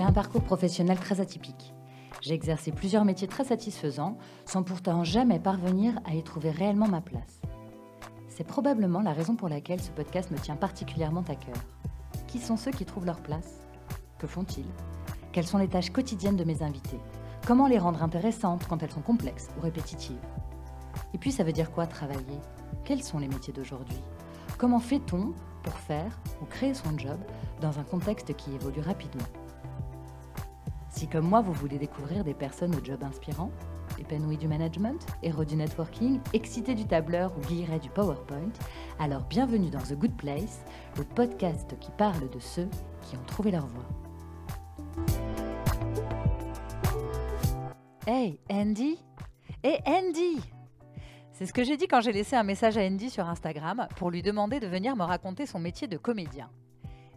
J'ai 0.00 0.06
un 0.06 0.12
parcours 0.12 0.40
professionnel 0.40 0.98
très 0.98 1.20
atypique. 1.20 1.74
J'ai 2.22 2.32
exercé 2.32 2.72
plusieurs 2.72 3.04
métiers 3.04 3.28
très 3.28 3.44
satisfaisants 3.44 4.16
sans 4.46 4.62
pourtant 4.62 5.04
jamais 5.04 5.38
parvenir 5.38 6.00
à 6.06 6.14
y 6.14 6.22
trouver 6.22 6.50
réellement 6.50 6.88
ma 6.88 7.02
place. 7.02 7.42
C'est 8.30 8.46
probablement 8.46 9.02
la 9.02 9.12
raison 9.12 9.36
pour 9.36 9.50
laquelle 9.50 9.82
ce 9.82 9.90
podcast 9.90 10.30
me 10.30 10.38
tient 10.38 10.56
particulièrement 10.56 11.24
à 11.28 11.34
cœur. 11.34 11.62
Qui 12.28 12.38
sont 12.38 12.56
ceux 12.56 12.70
qui 12.70 12.86
trouvent 12.86 13.04
leur 13.04 13.20
place? 13.20 13.60
Que 14.18 14.26
font-ils? 14.26 14.64
Quelles 15.32 15.46
sont 15.46 15.58
les 15.58 15.68
tâches 15.68 15.90
quotidiennes 15.90 16.38
de 16.38 16.44
mes 16.44 16.62
invités? 16.62 17.00
Comment 17.46 17.66
les 17.66 17.78
rendre 17.78 18.02
intéressantes 18.02 18.66
quand 18.66 18.82
elles 18.82 18.92
sont 18.92 19.02
complexes 19.02 19.50
ou 19.58 19.60
répétitives? 19.60 20.16
Et 21.12 21.18
puis 21.18 21.30
ça 21.30 21.44
veut 21.44 21.52
dire 21.52 21.70
quoi 21.72 21.86
travailler? 21.86 22.40
Quels 22.86 23.02
sont 23.02 23.18
les 23.18 23.28
métiers 23.28 23.52
d'aujourd'hui? 23.52 24.00
Comment 24.56 24.80
fait-on 24.80 25.34
pour 25.62 25.74
faire 25.74 26.18
ou 26.40 26.46
créer 26.46 26.72
son 26.72 26.96
job 26.96 27.18
dans 27.60 27.78
un 27.78 27.84
contexte 27.84 28.34
qui 28.34 28.54
évolue 28.54 28.80
rapidement? 28.80 29.28
Si 31.00 31.08
comme 31.08 31.26
moi 31.26 31.40
vous 31.40 31.54
voulez 31.54 31.78
découvrir 31.78 32.24
des 32.24 32.34
personnes 32.34 32.74
au 32.74 32.84
job 32.84 33.02
inspirant, 33.02 33.50
épanouies 33.98 34.36
du 34.36 34.46
management, 34.46 35.06
héros 35.22 35.46
du 35.46 35.56
networking, 35.56 36.20
excités 36.34 36.74
du 36.74 36.84
tableur 36.84 37.32
ou 37.38 37.40
guillerets 37.40 37.78
du 37.78 37.88
PowerPoint, 37.88 38.52
alors 38.98 39.22
bienvenue 39.22 39.70
dans 39.70 39.80
The 39.80 39.94
Good 39.94 40.14
Place, 40.18 40.60
le 40.98 41.04
podcast 41.04 41.74
qui 41.80 41.90
parle 41.92 42.28
de 42.28 42.38
ceux 42.38 42.68
qui 43.00 43.16
ont 43.16 43.24
trouvé 43.26 43.50
leur 43.50 43.66
voie. 43.66 43.88
Hey 48.06 48.38
Andy? 48.50 48.98
Hey 49.62 49.80
Andy 49.86 50.38
c'est 51.32 51.46
ce 51.46 51.54
que 51.54 51.64
j'ai 51.64 51.78
dit 51.78 51.86
quand 51.86 52.02
j'ai 52.02 52.12
laissé 52.12 52.36
un 52.36 52.42
message 52.42 52.76
à 52.76 52.82
Andy 52.82 53.08
sur 53.08 53.26
Instagram 53.26 53.88
pour 53.96 54.10
lui 54.10 54.20
demander 54.20 54.60
de 54.60 54.66
venir 54.66 54.96
me 54.96 55.04
raconter 55.04 55.46
son 55.46 55.60
métier 55.60 55.88
de 55.88 55.96
comédien. 55.96 56.50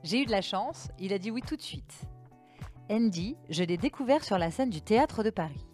J'ai 0.03 0.21
eu 0.21 0.25
de 0.25 0.31
la 0.31 0.41
chance, 0.41 0.87
il 0.99 1.11
a 1.11 1.17
dit 1.17 1.31
oui 1.31 1.41
tout 1.45 1.57
de 1.57 1.61
suite. 1.61 2.07
Andy, 2.93 3.35
je 3.49 3.63
l'ai 3.63 3.77
découvert 3.77 4.23
sur 4.23 4.37
la 4.37 4.51
scène 4.51 4.69
du 4.69 4.79
théâtre 4.79 5.23
de 5.23 5.31
Paris. 5.31 5.65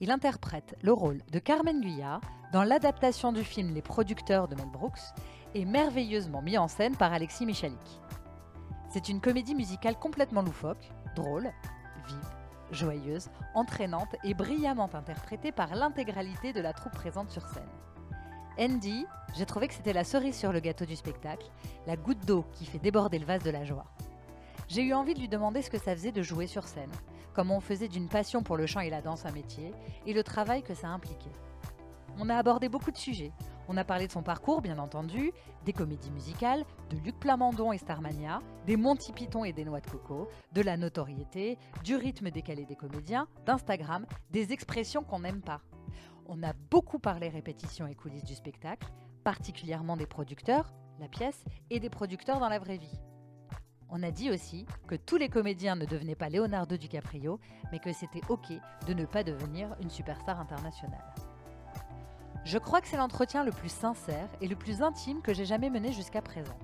Il 0.00 0.10
interprète 0.10 0.76
le 0.82 0.92
rôle 0.92 1.22
de 1.30 1.38
Carmen 1.38 1.80
Guyard 1.80 2.20
dans 2.52 2.64
l'adaptation 2.64 3.30
du 3.32 3.44
film 3.44 3.72
Les 3.72 3.82
producteurs 3.82 4.48
de 4.48 4.56
Mel 4.56 4.66
Brooks 4.72 4.98
et 5.54 5.64
merveilleusement 5.64 6.42
mis 6.42 6.58
en 6.58 6.66
scène 6.66 6.96
par 6.96 7.12
Alexis 7.12 7.46
Michalik. 7.46 8.00
C'est 8.90 9.08
une 9.08 9.20
comédie 9.20 9.54
musicale 9.54 9.96
complètement 9.96 10.42
loufoque, 10.42 10.90
drôle, 11.14 11.52
vive, 12.04 12.34
joyeuse, 12.72 13.30
entraînante 13.54 14.16
et 14.24 14.34
brillamment 14.34 14.90
interprétée 14.92 15.52
par 15.52 15.72
l'intégralité 15.76 16.52
de 16.52 16.60
la 16.60 16.72
troupe 16.72 16.94
présente 16.94 17.30
sur 17.30 17.46
scène. 17.46 17.62
Andy, 18.58 19.06
j'ai 19.36 19.46
trouvé 19.46 19.68
que 19.68 19.74
c'était 19.74 19.92
la 19.92 20.02
cerise 20.02 20.36
sur 20.36 20.52
le 20.52 20.58
gâteau 20.58 20.84
du 20.84 20.96
spectacle, 20.96 21.46
la 21.86 21.96
goutte 21.96 22.26
d'eau 22.26 22.44
qui 22.54 22.66
fait 22.66 22.80
déborder 22.80 23.20
le 23.20 23.26
vase 23.26 23.44
de 23.44 23.50
la 23.50 23.64
joie. 23.64 23.86
J'ai 24.68 24.82
eu 24.82 24.92
envie 24.94 25.14
de 25.14 25.20
lui 25.20 25.28
demander 25.28 25.62
ce 25.62 25.70
que 25.70 25.78
ça 25.78 25.94
faisait 25.94 26.12
de 26.12 26.22
jouer 26.22 26.46
sur 26.46 26.66
scène, 26.66 26.90
comment 27.34 27.56
on 27.56 27.60
faisait 27.60 27.88
d'une 27.88 28.08
passion 28.08 28.42
pour 28.42 28.56
le 28.56 28.66
chant 28.66 28.80
et 28.80 28.90
la 28.90 29.00
danse 29.00 29.24
un 29.24 29.30
métier, 29.30 29.72
et 30.06 30.12
le 30.12 30.24
travail 30.24 30.62
que 30.62 30.74
ça 30.74 30.88
impliquait. 30.88 31.30
On 32.18 32.28
a 32.30 32.36
abordé 32.36 32.68
beaucoup 32.68 32.90
de 32.90 32.96
sujets. 32.96 33.32
On 33.68 33.76
a 33.76 33.84
parlé 33.84 34.06
de 34.06 34.12
son 34.12 34.22
parcours, 34.22 34.62
bien 34.62 34.78
entendu, 34.78 35.32
des 35.64 35.72
comédies 35.72 36.10
musicales, 36.10 36.64
de 36.90 36.96
Luc 36.98 37.18
Plamondon 37.18 37.72
et 37.72 37.78
Starmania, 37.78 38.40
des 38.64 38.76
Monty 38.76 39.12
Python 39.12 39.44
et 39.44 39.52
des 39.52 39.64
Noix 39.64 39.80
de 39.80 39.90
Coco, 39.90 40.28
de 40.52 40.62
la 40.62 40.76
notoriété, 40.76 41.58
du 41.84 41.96
rythme 41.96 42.30
décalé 42.30 42.64
des 42.64 42.76
comédiens, 42.76 43.28
d'Instagram, 43.44 44.06
des 44.30 44.52
expressions 44.52 45.02
qu'on 45.02 45.20
n'aime 45.20 45.42
pas. 45.42 45.60
On 46.26 46.42
a 46.42 46.52
beaucoup 46.70 46.98
parlé 46.98 47.28
répétition 47.28 47.86
et 47.86 47.94
coulisses 47.94 48.24
du 48.24 48.34
spectacle, 48.34 48.88
particulièrement 49.22 49.96
des 49.96 50.06
producteurs, 50.06 50.72
la 50.98 51.08
pièce, 51.08 51.44
et 51.70 51.80
des 51.80 51.90
producteurs 51.90 52.40
dans 52.40 52.48
la 52.48 52.58
vraie 52.58 52.78
vie. 52.78 53.00
On 53.88 54.02
a 54.02 54.10
dit 54.10 54.30
aussi 54.30 54.66
que 54.88 54.96
tous 54.96 55.16
les 55.16 55.28
comédiens 55.28 55.76
ne 55.76 55.84
devenaient 55.84 56.16
pas 56.16 56.28
Leonardo 56.28 56.76
DiCaprio, 56.76 57.38
mais 57.70 57.78
que 57.78 57.92
c'était 57.92 58.22
OK 58.28 58.52
de 58.86 58.94
ne 58.94 59.04
pas 59.04 59.22
devenir 59.22 59.76
une 59.80 59.90
superstar 59.90 60.40
internationale. 60.40 61.14
Je 62.44 62.58
crois 62.58 62.80
que 62.80 62.88
c'est 62.88 62.96
l'entretien 62.96 63.44
le 63.44 63.52
plus 63.52 63.72
sincère 63.72 64.28
et 64.40 64.48
le 64.48 64.56
plus 64.56 64.82
intime 64.82 65.22
que 65.22 65.34
j'ai 65.34 65.44
jamais 65.44 65.70
mené 65.70 65.92
jusqu'à 65.92 66.22
présent. 66.22 66.56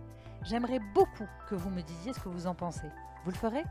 J'aimerais 0.43 0.81
beaucoup 0.95 1.27
que 1.49 1.55
vous 1.55 1.71
me 1.71 1.83
disiez 1.83 2.13
ce 2.13 2.21
que 2.21 2.29
vous 2.29 2.47
en 2.47 2.55
pensez. 2.55 2.89
Vous 3.25 3.31
le 3.31 3.37
ferez? 3.37 3.65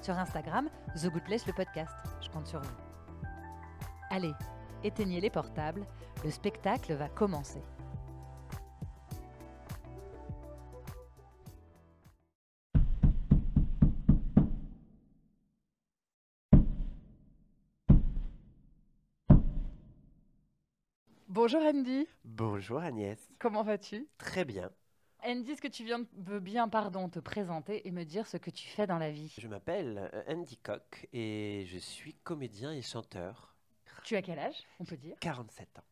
Sur 0.00 0.18
Instagram, 0.18 0.68
The 0.96 1.08
Good 1.08 1.24
Place 1.24 1.46
le 1.46 1.52
podcast. 1.52 1.94
Je 2.20 2.28
compte 2.30 2.46
sur 2.46 2.60
vous. 2.60 2.76
Allez, 4.10 4.32
éteignez 4.82 5.20
les 5.20 5.30
portables, 5.30 5.84
le 6.24 6.30
spectacle 6.30 6.94
va 6.94 7.08
commencer. 7.08 7.62
Bonjour 21.50 21.62
Andy. 21.62 22.06
Bonjour 22.26 22.78
Agnès. 22.80 23.18
Comment 23.38 23.62
vas-tu? 23.62 24.06
Très 24.18 24.44
bien. 24.44 24.70
Andy, 25.24 25.52
est-ce 25.52 25.62
que 25.62 25.68
tu 25.68 25.82
viens, 25.82 26.04
veux 26.18 26.40
bien 26.40 26.68
pardon, 26.68 27.08
te 27.08 27.20
présenter 27.20 27.88
et 27.88 27.90
me 27.90 28.04
dire 28.04 28.26
ce 28.26 28.36
que 28.36 28.50
tu 28.50 28.68
fais 28.68 28.86
dans 28.86 28.98
la 28.98 29.10
vie 29.10 29.34
Je 29.38 29.48
m'appelle 29.48 30.10
euh, 30.12 30.22
Andy 30.28 30.58
Cock 30.58 31.08
et 31.14 31.64
je 31.66 31.78
suis 31.78 32.12
comédien 32.22 32.74
et 32.74 32.82
chanteur. 32.82 33.56
Tu 34.04 34.14
as 34.14 34.20
quel 34.20 34.38
âge, 34.38 34.62
on 34.78 34.84
peut 34.84 34.98
dire? 34.98 35.16
47 35.20 35.78
ans. 35.78 35.84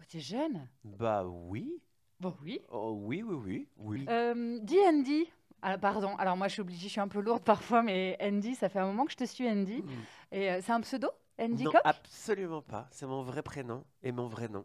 Oh, 0.00 0.04
Tu 0.08 0.16
es 0.16 0.20
jeune 0.20 0.66
Bah 0.82 1.26
oui. 1.26 1.82
Bon, 2.18 2.34
oui. 2.42 2.62
Oh, 2.70 2.96
oui, 2.98 3.22
oui, 3.22 3.36
oui. 3.36 3.68
oui. 3.76 4.06
Euh, 4.08 4.58
dis 4.62 4.78
Andy. 4.88 5.26
Ah, 5.60 5.76
pardon, 5.76 6.16
alors 6.16 6.38
moi 6.38 6.48
je 6.48 6.54
suis 6.54 6.62
obligée, 6.62 6.86
je 6.86 6.92
suis 6.92 7.00
un 7.02 7.08
peu 7.08 7.20
lourde 7.20 7.44
parfois, 7.44 7.82
mais 7.82 8.16
Andy, 8.18 8.54
ça 8.54 8.70
fait 8.70 8.78
un 8.78 8.86
moment 8.86 9.04
que 9.04 9.12
je 9.12 9.18
te 9.18 9.24
suis 9.24 9.46
Andy. 9.46 9.82
Mm. 9.82 9.88
Et 10.32 10.50
euh, 10.52 10.60
c'est 10.62 10.72
un 10.72 10.80
pseudo 10.80 11.10
Andy 11.38 11.64
non, 11.64 11.72
Cock 11.72 11.82
absolument 11.84 12.62
pas. 12.62 12.88
C'est 12.92 13.06
mon 13.06 13.22
vrai 13.22 13.42
prénom 13.42 13.84
et 14.02 14.10
mon 14.10 14.26
vrai 14.26 14.48
nom. 14.48 14.64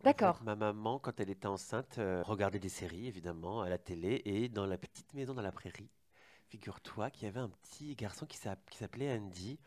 En 0.00 0.04
D'accord. 0.04 0.38
fait, 0.38 0.44
ma 0.44 0.56
maman, 0.56 0.98
quand 0.98 1.20
elle 1.20 1.28
était 1.30 1.46
enceinte, 1.46 1.98
euh, 1.98 2.22
regardait 2.24 2.58
des 2.58 2.68
séries, 2.70 3.06
évidemment, 3.06 3.60
à 3.60 3.68
la 3.68 3.76
télé 3.78 4.22
et 4.24 4.48
dans 4.48 4.64
la 4.66 4.78
petite 4.78 5.12
maison 5.14 5.34
dans 5.34 5.42
la 5.42 5.52
prairie. 5.52 5.90
Figure-toi 6.48 7.10
qu'il 7.10 7.24
y 7.24 7.28
avait 7.28 7.40
un 7.40 7.50
petit 7.50 7.94
garçon 7.96 8.24
qui 8.26 8.36
s'app- 8.38 8.68
qui 8.70 8.78
s'appelait 8.78 9.12
Andy, 9.12 9.58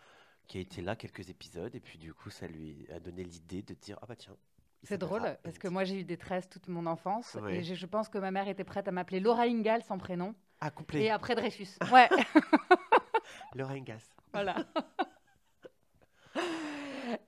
qui 0.47 0.57
a 0.57 0.61
été 0.61 0.81
là 0.81 0.95
quelques 0.95 1.29
épisodes, 1.29 1.73
et 1.75 1.79
puis 1.79 1.97
du 1.99 2.13
coup, 2.13 2.29
ça 2.31 2.47
lui 2.47 2.87
a 2.93 2.99
donné 2.99 3.23
l'idée 3.23 3.61
de 3.61 3.73
dire 3.75 3.97
Ah 4.01 4.05
bah 4.07 4.15
tiens. 4.15 4.35
C'est 4.85 4.97
drôle 4.97 5.37
parce 5.43 5.57
que 5.59 5.69
moi 5.69 5.85
j'ai 5.85 6.01
eu 6.01 6.03
des 6.03 6.17
tresses 6.17 6.49
toute 6.49 6.67
mon 6.67 6.85
enfance 6.87 7.35
Ouais. 7.35 7.55
et 7.59 7.63
je, 7.63 7.73
je 7.73 7.85
pense 7.85 8.09
que 8.09 8.17
ma 8.17 8.31
mère 8.31 8.49
était 8.49 8.65
prête 8.65 8.85
à 8.89 8.91
m'appeler 8.91 9.21
Laura 9.21 9.43
Ingalls 9.43 9.83
en 9.89 9.97
prénom 9.97 10.35
Ah, 10.59 10.71
complet. 10.71 11.03
et 11.03 11.09
après 11.09 11.35
Dreyfus. 11.35 11.69
Ouais, 11.93 12.09
Laura 13.55 13.73
Ingalls. 13.75 14.01
voilà. 14.33 14.55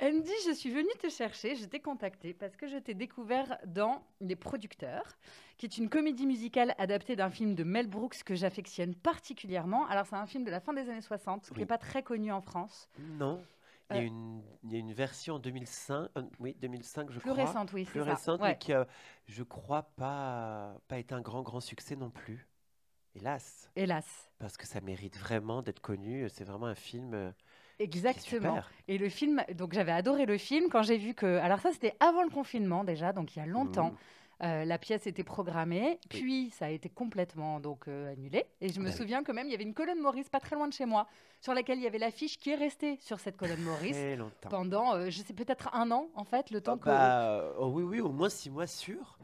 Andy, 0.05 0.29
je 0.45 0.51
suis 0.53 0.69
venue 0.69 0.91
te 1.01 1.09
chercher, 1.09 1.55
je 1.55 1.65
t'ai 1.65 1.79
contacté 1.79 2.35
parce 2.35 2.55
que 2.55 2.67
je 2.67 2.77
t'ai 2.77 2.93
découvert 2.93 3.57
dans 3.65 4.03
Les 4.21 4.35
Producteurs, 4.35 5.17
qui 5.57 5.65
est 5.65 5.79
une 5.79 5.89
comédie 5.89 6.27
musicale 6.27 6.75
adaptée 6.77 7.15
d'un 7.15 7.31
film 7.31 7.55
de 7.55 7.63
Mel 7.63 7.87
Brooks 7.87 8.21
que 8.23 8.35
j'affectionne 8.35 8.93
particulièrement. 8.93 9.87
Alors 9.87 10.05
c'est 10.05 10.15
un 10.15 10.27
film 10.27 10.43
de 10.43 10.51
la 10.51 10.59
fin 10.59 10.73
des 10.73 10.87
années 10.89 11.01
60 11.01 11.49
qui 11.49 11.57
n'est 11.59 11.65
pas 11.65 11.79
très 11.79 12.03
connu 12.03 12.31
en 12.31 12.41
France. 12.41 12.87
Non. 12.99 13.43
Il 13.89 13.95
y, 13.95 13.99
a 13.99 14.01
Euh, 14.03 14.05
une, 14.05 14.43
il 14.63 14.73
y 14.73 14.75
a 14.75 14.79
une 14.79 14.93
version 14.93 15.35
en 15.35 15.39
2005, 15.39 16.09
euh, 16.17 16.23
oui, 16.39 16.55
2005, 16.59 17.09
je 17.11 17.19
Plus 17.19 17.31
crois. 17.31 17.45
récente, 17.45 17.73
oui, 17.73 17.85
Plus 17.85 17.99
c'est 17.99 18.05
ça. 18.05 18.11
récente, 18.13 18.41
Ouais. 18.41 18.49
mais 18.49 18.57
qui 18.59 18.73
a, 18.73 18.85
je 19.27 19.41
crois, 19.43 19.83
pas, 19.95 20.75
pas 20.87 20.99
été 20.99 21.15
un 21.15 21.21
grand, 21.21 21.41
grand 21.41 21.61
succès 21.61 21.95
non 21.95 22.11
plus. 22.11 22.47
Hélas. 23.15 23.71
Hélas. 23.75 24.05
Parce 24.39 24.57
que 24.57 24.67
ça 24.67 24.81
mérite 24.81 25.17
vraiment 25.17 25.61
d'être 25.63 25.79
connu. 25.79 26.27
C'est 26.29 26.43
vraiment 26.43 26.65
un 26.65 26.75
film 26.75 27.13
euh, 27.13 27.31
Exactement. 27.79 28.59
Et 28.87 28.97
le 28.97 29.09
film, 29.09 29.43
donc 29.53 29.73
j'avais 29.73 29.91
adoré 29.91 30.25
le 30.25 30.37
film 30.37 30.69
quand 30.69 30.83
j'ai 30.83 30.97
vu 30.97 31.13
que. 31.13 31.37
Alors, 31.39 31.59
ça, 31.59 31.71
c'était 31.71 31.93
avant 31.99 32.23
le 32.23 32.29
confinement 32.29 32.83
déjà, 32.83 33.13
donc 33.13 33.35
il 33.35 33.39
y 33.39 33.41
a 33.41 33.45
longtemps. 33.45 33.91
Mhm. 33.91 33.97
Euh, 34.43 34.65
la 34.65 34.77
pièce 34.77 35.07
était 35.07 35.23
programmée, 35.23 35.97
puis 36.09 36.49
ça 36.49 36.65
a 36.65 36.69
été 36.69 36.89
complètement 36.89 37.61
donc 37.61 37.87
euh, 37.87 38.11
annulé. 38.11 38.43
Et 38.59 38.67
je 38.67 38.81
me 38.81 38.87
Bah 38.87 38.91
souviens 38.91 39.23
que 39.23 39.31
même 39.31 39.47
il 39.47 39.51
y 39.51 39.55
avait 39.55 39.63
une 39.63 39.73
colonne 39.73 40.01
Maurice 40.01 40.27
pas 40.27 40.41
très 40.41 40.57
loin 40.57 40.67
de 40.67 40.73
chez 40.73 40.85
moi, 40.85 41.07
sur 41.39 41.53
laquelle 41.53 41.77
il 41.77 41.83
y 41.83 41.87
avait 41.87 41.99
l'affiche 41.99 42.37
qui 42.37 42.49
est 42.49 42.55
restée 42.55 42.97
sur 42.99 43.21
cette 43.21 43.37
colonne 43.37 43.61
Maurice 43.63 43.95
pendant, 44.49 44.93
euh, 44.93 45.09
je 45.09 45.21
sais 45.21 45.33
peut-être 45.33 45.73
un 45.73 45.89
an 45.91 46.09
en 46.15 46.25
fait, 46.25 46.51
le 46.51 46.59
temps 46.59 46.73
Ah 46.73 46.83
que. 46.83 46.89
bah, 46.89 47.53
oh 47.59 47.67
oui, 47.67 47.83
oui, 47.83 48.01
au 48.01 48.11
moins 48.11 48.27
six 48.27 48.49
mois 48.49 48.67
sûr. 48.67 49.17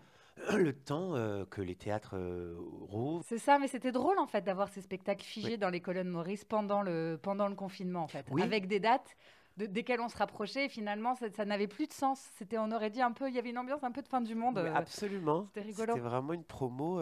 Le 0.57 0.73
temps 0.73 1.15
euh, 1.15 1.45
que 1.45 1.61
les 1.61 1.75
théâtres 1.75 2.15
euh, 2.17 2.55
rouvrent. 2.57 3.23
C'est 3.25 3.37
ça, 3.37 3.59
mais 3.59 3.67
c'était 3.67 3.91
drôle 3.91 4.17
en 4.19 4.27
fait 4.27 4.41
d'avoir 4.43 4.69
ces 4.69 4.81
spectacles 4.81 5.23
figés 5.23 5.51
Oui. 5.51 5.57
dans 5.57 5.69
les 5.69 5.81
colonnes 5.81 6.09
Maurice 6.09 6.45
pendant 6.45 6.81
le, 6.81 7.19
pendant 7.21 7.47
le 7.47 7.55
confinement 7.55 8.03
en 8.03 8.07
fait, 8.07 8.25
Oui. 8.31 8.41
avec 8.41 8.67
des 8.67 8.79
dates 8.79 9.15
de- 9.57 9.65
desquelles 9.65 9.99
on 10.01 10.07
se 10.09 10.17
rapprochait 10.17 10.65
et 10.65 10.69
finalement 10.69 11.13
ça, 11.15 11.29
ça 11.29 11.45
n'avait 11.45 11.67
plus 11.67 11.85
de 11.87 11.93
sens. 11.93 12.19
C'était, 12.37 12.57
on 12.57 12.71
aurait 12.71 12.89
dit 12.89 13.01
un 13.01 13.11
peu, 13.11 13.27
il 13.29 13.35
y 13.35 13.39
avait 13.39 13.49
une 13.51 13.57
ambiance 13.57 13.83
un 13.83 13.91
peu 13.91 14.01
de 14.01 14.07
fin 14.07 14.21
du 14.21 14.33
monde. 14.33 14.57
Oui, 14.57 14.69
euh, 14.69 14.73
absolument. 14.73 15.45
c'était 15.47 15.61
rigolo. 15.67 15.93
C'était 15.93 16.07
vraiment 16.07 16.33
une 16.33 16.43
promo 16.45 17.01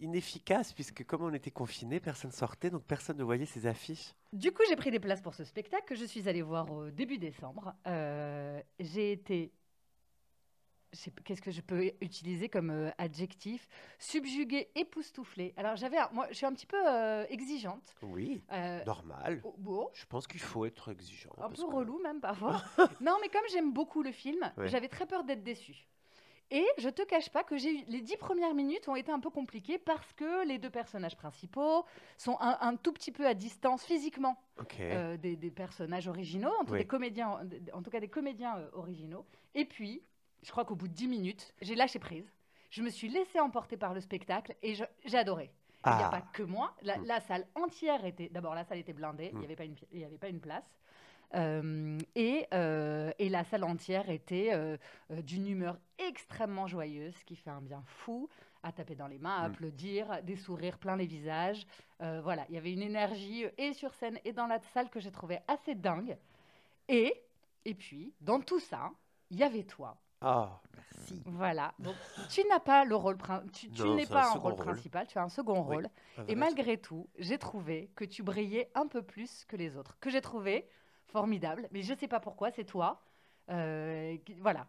inefficace 0.00 0.72
puisque 0.72 1.04
comme 1.04 1.22
on 1.22 1.32
était 1.32 1.50
confinés, 1.50 2.00
personne 2.00 2.32
sortait, 2.32 2.70
donc 2.70 2.84
personne 2.84 3.16
ne 3.18 3.24
voyait 3.24 3.46
ces 3.46 3.66
affiches. 3.66 4.14
Du 4.32 4.50
coup, 4.52 4.62
j'ai 4.68 4.76
pris 4.76 4.90
des 4.90 5.00
places 5.00 5.20
pour 5.20 5.34
ce 5.34 5.44
spectacle 5.44 5.84
que 5.86 5.94
je 5.94 6.04
suis 6.04 6.28
allée 6.28 6.42
voir 6.42 6.70
au 6.70 6.90
début 6.90 7.18
décembre. 7.18 7.74
J'ai 8.78 9.12
été 9.12 9.52
qu'est-ce 11.24 11.40
que 11.42 11.50
je 11.50 11.60
peux 11.60 11.92
utiliser 12.00 12.48
comme 12.48 12.70
euh, 12.70 12.90
adjectif? 12.98 13.68
Subjugué, 13.98 14.68
époustouflé. 14.74 15.52
Alors 15.56 15.76
j'avais, 15.76 15.98
moi, 16.12 16.26
je 16.30 16.34
suis 16.34 16.46
un 16.46 16.52
petit 16.52 16.66
peu 16.66 16.80
euh, 16.88 17.24
exigeante. 17.28 17.94
Oui, 18.02 18.42
Euh, 18.52 18.84
normal. 18.84 19.42
bon, 19.58 19.88
Je 19.94 20.06
pense 20.06 20.26
qu'il 20.26 20.40
faut 20.40 20.64
être 20.64 20.90
exigeant. 20.90 21.30
un 21.38 21.48
peu 21.50 21.56
que- 21.56 21.74
relou 21.74 22.00
même 22.02 22.20
parfois. 22.20 22.62
non, 23.00 23.16
mais 23.22 23.28
comme 23.28 23.44
j'aime 23.52 23.72
beaucoup 23.72 24.02
le 24.02 24.12
film, 24.12 24.52
Ouais. 24.56 24.68
j'avais 24.68 24.88
très 24.88 25.06
peur 25.06 25.24
d'être 25.24 25.42
déçue. 25.42 25.86
Et 26.52 26.66
je 26.78 26.88
te 26.88 27.02
cache 27.02 27.30
pas 27.30 27.44
que 27.44 27.56
j'ai 27.56 27.70
eu 27.70 27.84
les 27.86 28.00
dix 28.00 28.16
premières 28.16 28.54
minutes 28.54 28.88
ont 28.88 28.96
été 28.96 29.12
un 29.12 29.20
peu 29.20 29.30
compliquées 29.30 29.78
parce 29.78 30.12
que 30.14 30.44
les 30.44 30.58
deux 30.58 30.68
personnages 30.70 31.16
principaux 31.16 31.84
sont 32.18 32.36
un, 32.40 32.58
un 32.60 32.74
tout 32.74 32.92
petit 32.92 33.12
peu 33.12 33.24
à 33.24 33.34
distance 33.34 33.84
physiquement 33.84 34.36
euh, 34.80 35.16
des, 35.16 35.36
des 35.36 35.50
personnages 35.52 36.08
originaux, 36.08 36.50
en 36.60 36.64
tout, 36.64 36.72
Oui. 36.72 36.78
des 36.80 36.86
comédiens, 36.88 37.38
en 37.72 37.82
tout 37.84 37.90
cas 37.90 38.00
des 38.00 38.08
comédiens 38.08 38.56
euh, 38.58 38.68
originaux. 38.72 39.24
Et 39.54 39.64
puis, 39.64 40.02
je 40.42 40.50
crois 40.50 40.64
qu'au 40.64 40.74
bout 40.76 40.88
de 40.88 40.92
dix 40.94 41.08
minutes, 41.08 41.54
j'ai 41.60 41.74
lâché 41.74 41.98
prise. 41.98 42.30
Je 42.70 42.82
me 42.82 42.90
suis 42.90 43.08
laissée 43.08 43.40
emporter 43.40 43.76
par 43.76 43.94
le 43.94 44.00
spectacle 44.00 44.54
et 44.62 44.74
j'ai 44.74 45.18
adoré. 45.18 45.50
Il 45.86 45.96
n'y 45.96 46.02
a 46.02 46.06
Ah. 46.08 46.10
pas 46.10 46.20
que 46.20 46.42
moi. 46.42 46.74
La, 46.82 46.98
Mm. 46.98 47.04
la 47.06 47.20
salle 47.20 47.46
entière 47.54 48.04
était. 48.04 48.28
D'abord, 48.28 48.54
la 48.54 48.64
salle 48.64 48.78
était 48.78 48.92
blindée. 48.92 49.30
Il 49.32 49.36
Mm. 49.36 49.38
n'y 49.40 49.44
avait, 49.46 49.56
pas 49.56 49.64
une 49.64 49.74
pi- 49.74 49.88
il 49.92 50.00
y 50.00 50.04
avait 50.04 50.18
pas 50.18 50.28
une 50.28 50.40
place. 50.40 50.78
Euh, 51.34 51.96
et, 52.16 52.46
euh, 52.52 53.12
et 53.18 53.28
la 53.28 53.44
salle 53.44 53.64
entière 53.64 54.10
était 54.10 54.50
euh, 54.52 54.76
d'une 55.22 55.46
humeur 55.46 55.78
extrêmement 55.98 56.66
joyeuse, 56.66 57.14
ce 57.16 57.24
qui 57.24 57.36
fait 57.36 57.50
un 57.50 57.60
bien 57.60 57.82
fou, 57.86 58.28
à 58.62 58.72
taper 58.72 58.94
dans 58.96 59.06
les 59.06 59.18
mains, 59.18 59.36
à 59.36 59.48
Mm. 59.48 59.52
applaudir, 59.52 60.22
des 60.22 60.36
sourires 60.36 60.78
plein 60.78 60.96
les 60.96 61.06
visages. 61.06 61.66
Voilà, 61.98 62.44
il 62.48 62.54
y 62.54 62.58
avait 62.58 62.72
une 62.72 62.82
énergie 62.82 63.44
et 63.58 63.72
sur 63.74 63.92
scène 63.94 64.18
et 64.24 64.32
dans 64.32 64.46
la 64.46 64.58
salle 64.74 64.88
que 64.90 65.00
j'ai 65.00 65.10
trouvé 65.12 65.38
assez 65.48 65.74
dingue. 65.74 66.16
Et, 66.88 67.14
et 67.64 67.74
puis, 67.74 68.12
dans 68.20 68.40
tout 68.40 68.58
ça, 68.60 68.90
il 69.30 69.38
y 69.38 69.42
avait 69.44 69.62
toi. 69.64 69.96
Ah, 70.20 70.60
merci. 70.76 71.22
Voilà. 71.26 71.72
Donc, 71.78 71.94
tu 72.28 72.42
n'as 72.48 72.60
pas 72.60 72.84
le 72.84 72.94
rôle 72.94 73.16
principal. 73.16 73.50
Tu, 73.52 73.70
tu 73.70 73.88
n'es 73.90 74.06
pas 74.06 74.28
un 74.28 74.32
second 74.34 74.40
rôle 74.40 74.52
rôle. 74.54 74.64
principal, 74.64 75.06
tu 75.06 75.18
as 75.18 75.22
un 75.22 75.28
second 75.28 75.60
Oui. 75.62 75.74
rôle. 75.74 75.88
Et 76.28 76.34
malgré 76.34 76.76
tout, 76.78 77.08
j'ai 77.18 77.38
trouvé 77.38 77.90
que 77.96 78.04
tu 78.04 78.22
brillais 78.22 78.70
un 78.74 78.86
peu 78.86 79.02
plus 79.02 79.44
que 79.46 79.56
les 79.56 79.76
autres. 79.76 79.96
Que 80.00 80.10
j'ai 80.10 80.20
trouvé 80.20 80.68
formidable. 81.06 81.68
Mais 81.72 81.82
je 81.82 81.92
ne 81.94 81.98
sais 81.98 82.08
pas 82.08 82.20
pourquoi, 82.20 82.50
c'est 82.50 82.64
toi. 82.64 83.00
Euh, 83.50 84.16
qui- 84.24 84.34
voilà. 84.34 84.66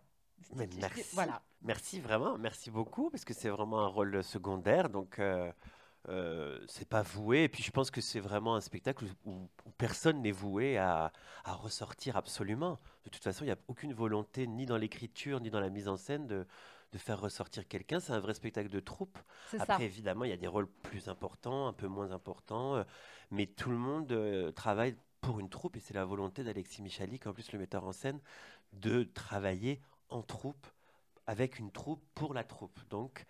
Mais 0.55 0.67
merci. 0.79 1.03
Voilà. 1.13 1.41
Merci 1.61 1.99
vraiment, 1.99 2.35
merci 2.39 2.71
beaucoup, 2.71 3.11
parce 3.11 3.23
que 3.23 3.33
c'est 3.35 3.49
vraiment 3.49 3.81
un 3.81 3.87
rôle 3.87 4.23
secondaire, 4.23 4.89
donc 4.89 5.19
euh, 5.19 5.51
euh, 6.09 6.59
c'est 6.67 6.87
pas 6.87 7.01
voué. 7.01 7.43
Et 7.43 7.49
puis 7.49 7.63
je 7.63 7.71
pense 7.71 7.91
que 7.91 8.01
c'est 8.01 8.19
vraiment 8.19 8.55
un 8.55 8.61
spectacle 8.61 9.05
où, 9.25 9.31
où 9.65 9.71
personne 9.77 10.21
n'est 10.21 10.31
voué 10.31 10.77
à, 10.77 11.11
à 11.43 11.53
ressortir 11.53 12.17
absolument. 12.17 12.79
De 13.05 13.09
toute 13.09 13.23
façon, 13.23 13.43
il 13.43 13.47
n'y 13.47 13.53
a 13.53 13.59
aucune 13.67 13.93
volonté, 13.93 14.47
ni 14.47 14.65
dans 14.65 14.77
l'écriture, 14.77 15.39
ni 15.39 15.49
dans 15.49 15.59
la 15.59 15.69
mise 15.69 15.87
en 15.87 15.97
scène, 15.97 16.27
de, 16.27 16.45
de 16.91 16.97
faire 16.97 17.19
ressortir 17.19 17.67
quelqu'un. 17.67 17.99
C'est 17.99 18.13
un 18.13 18.19
vrai 18.19 18.33
spectacle 18.33 18.69
de 18.69 18.79
troupe. 18.79 19.17
Ça. 19.47 19.57
Après, 19.61 19.85
évidemment, 19.85 20.25
il 20.25 20.29
y 20.29 20.33
a 20.33 20.37
des 20.37 20.47
rôles 20.47 20.67
plus 20.67 21.07
importants, 21.07 21.67
un 21.67 21.73
peu 21.73 21.87
moins 21.87 22.11
importants, 22.11 22.75
euh, 22.75 22.83
mais 23.29 23.45
tout 23.45 23.69
le 23.69 23.77
monde 23.77 24.11
euh, 24.11 24.51
travaille 24.51 24.95
pour 25.21 25.39
une 25.39 25.49
troupe, 25.49 25.77
et 25.77 25.79
c'est 25.79 25.93
la 25.93 26.03
volonté 26.03 26.43
d'Alexis 26.43 26.81
Michalik, 26.81 27.27
en 27.27 27.33
plus 27.33 27.51
le 27.51 27.59
metteur 27.59 27.85
en 27.85 27.91
scène, 27.91 28.19
de 28.73 29.03
travailler 29.03 29.79
en 30.09 30.23
troupe, 30.23 30.65
avec 31.27 31.59
une 31.59 31.71
troupe, 31.71 32.03
pour 32.15 32.33
la 32.33 32.43
troupe. 32.43 32.79
Donc, 32.89 33.25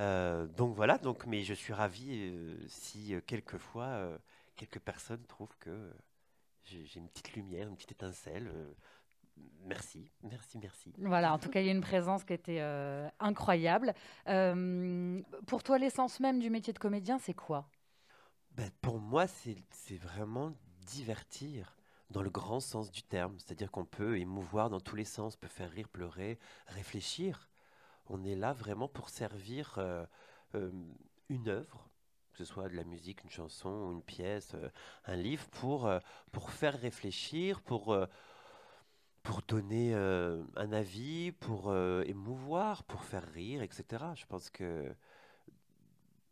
euh, 0.00 0.46
donc 0.46 0.74
voilà, 0.74 0.98
donc, 0.98 1.26
mais 1.26 1.44
je 1.44 1.54
suis 1.54 1.72
ravi 1.72 2.08
euh, 2.10 2.56
si 2.68 3.14
euh, 3.14 3.20
quelquefois 3.26 4.18
quelques 4.56 4.80
personnes 4.80 5.24
trouvent 5.26 5.56
que 5.58 5.92
j'ai 6.64 6.96
une 6.96 7.08
petite 7.08 7.34
lumière, 7.34 7.68
une 7.68 7.76
petite 7.76 7.92
étincelle. 7.92 8.50
merci, 9.64 10.10
merci, 10.22 10.58
merci. 10.58 10.92
Voilà, 10.98 11.32
en 11.32 11.38
tout 11.38 11.50
cas, 11.50 11.60
il 11.60 11.66
y 11.66 11.68
a 11.68 11.72
une 11.72 11.80
présence 11.80 12.24
qui 12.24 12.32
était 12.32 12.60
incroyable. 13.20 13.94
Pour 15.46 15.62
toi, 15.62 15.78
l'essence 15.78 16.20
même 16.20 16.38
du 16.38 16.50
métier 16.50 16.72
de 16.72 16.78
comédien, 16.78 17.18
c'est 17.18 17.34
quoi? 17.34 17.68
Ben, 18.52 18.70
pour 18.80 19.00
moi, 19.00 19.26
c'est 19.26 19.56
c'est 19.70 19.96
vraiment 19.96 20.52
divertir 20.86 21.76
dans 22.10 22.22
le 22.22 22.30
grand 22.30 22.60
sens 22.60 22.90
du 22.90 23.02
terme. 23.02 23.36
C'est-à-dire 23.38 23.70
qu'on 23.70 23.84
peut 23.84 24.18
émouvoir 24.18 24.70
dans 24.70 24.80
tous 24.80 24.96
les 24.96 25.04
sens, 25.04 25.36
peut 25.36 25.48
faire 25.48 25.70
rire, 25.70 25.88
pleurer, 25.88 26.38
réfléchir. 26.68 27.48
On 28.06 28.24
est 28.24 28.34
là 28.34 28.52
vraiment 28.52 28.88
pour 28.88 29.08
servir 29.08 29.74
euh, 29.78 30.04
euh, 30.54 30.70
une 31.28 31.48
œuvre, 31.48 31.88
que 32.32 32.38
ce 32.38 32.44
soit 32.44 32.68
de 32.68 32.76
la 32.76 32.84
musique, 32.84 33.22
une 33.24 33.30
chanson, 33.30 33.92
une 33.92 34.02
pièce, 34.02 34.52
euh, 34.54 34.68
un 35.06 35.16
livre, 35.16 35.46
pour, 35.48 35.90
pour 36.32 36.50
faire 36.50 36.78
réfléchir, 36.78 37.62
pour, 37.62 37.96
pour 39.22 39.42
donner 39.48 39.94
un 39.94 40.72
avis, 40.72 41.32
pour 41.32 41.74
émouvoir, 41.74 42.84
pour 42.84 43.04
faire 43.04 43.26
rire, 43.32 43.62
etc. 43.62 44.04
Je 44.14 44.26
pense 44.26 44.50
que 44.50 44.94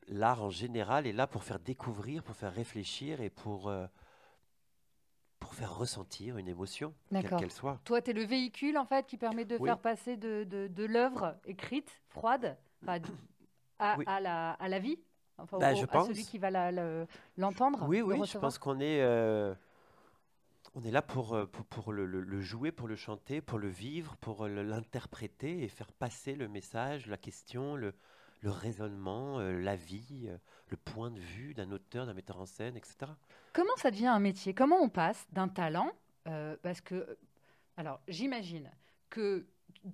l'art 0.09 0.43
en 0.43 0.51
général 0.51 1.07
est 1.07 1.13
là 1.13 1.27
pour 1.27 1.45
faire 1.45 1.61
découvrir, 1.61 2.23
pour 2.23 2.37
faire 2.37 2.53
réfléchir 2.53 3.21
et 3.21 3.31
pour, 3.31 3.73
faire 5.53 5.77
ressentir 5.77 6.37
une 6.39 6.49
émotion, 6.49 6.95
quelle 7.11 7.29
qu'elle 7.31 7.53
soit. 7.53 7.81
Toi, 7.85 8.03
tu 8.03 8.11
es 8.11 8.13
le 8.15 8.25
véhicule, 8.25 8.77
en 8.79 8.85
fait, 8.85 9.07
qui 9.07 9.17
permet 9.17 9.45
de 9.45 9.57
Oui. 9.59 9.69
faire 9.69 9.79
passer 9.79 10.17
de, 10.17 10.45
de, 10.45 10.69
de 10.69 10.85
l'œuvre 10.85 11.37
écrite, 11.45 11.91
froide, 12.09 12.57
à, 13.79 13.97
Oui. 13.99 14.05
à 14.07 14.21
la, 14.21 14.53
à 14.53 14.69
la 14.69 14.79
vie 14.79 14.99
enfin, 15.39 15.59
Bah, 15.59 15.73
au- 15.73 15.77
je 15.77 15.85
à 15.91 16.05
celui 16.05 16.23
pense. 16.23 16.31
qui 16.31 16.39
va 16.39 16.71
le- 16.71 17.07
l'entendre 17.37 17.85
Oui, 17.89 17.99
le 17.99 18.05
oui, 18.05 18.27
je 18.27 18.39
pense 18.39 18.59
qu'on 18.59 18.81
est, 18.81 19.01
euh, 19.03 19.55
on 20.75 20.83
est 20.85 20.91
là 20.91 21.03
pour, 21.03 21.35
euh, 21.35 21.47
pour, 21.47 21.65
pour 21.67 21.93
le, 21.93 22.07
le- 22.07 22.41
jouer, 22.41 22.73
pour 22.73 22.89
le 22.89 22.97
chanter, 22.97 23.41
pour 23.41 23.59
le 23.59 23.69
vivre, 23.69 24.17
pour 24.17 24.47
l'interpréter 24.47 25.63
et 25.63 25.69
faire 25.69 25.93
passer 25.93 26.35
le 26.35 26.49
message, 26.49 27.07
la 27.07 27.17
question, 27.17 27.77
le, 27.77 27.95
le 28.43 28.51
raisonnement, 28.51 29.39
euh, 29.39 29.53
l'avis, 29.53 30.27
euh, 30.29 30.37
le 30.69 30.77
point 30.77 31.11
de 31.11 31.19
vue 31.21 31.55
d'un 31.55 31.71
auteur, 31.71 32.07
d'un 32.07 32.15
metteur 32.15 32.39
en 32.41 32.47
scène, 32.47 32.77
etc. 32.77 33.13
Comment 33.53 33.77
ça 33.77 33.91
devient 33.91 34.09
un 34.09 34.19
métier? 34.21 34.53
Comment 34.53 34.77
on 34.81 34.89
passe 34.89 35.27
d'un 35.33 35.49
talent 35.49 35.91
euh, 36.27 36.57
Parce 36.63 36.81
que, 36.81 37.17
alors, 37.77 38.01
j'imagine 38.09 38.71
que 39.11 39.47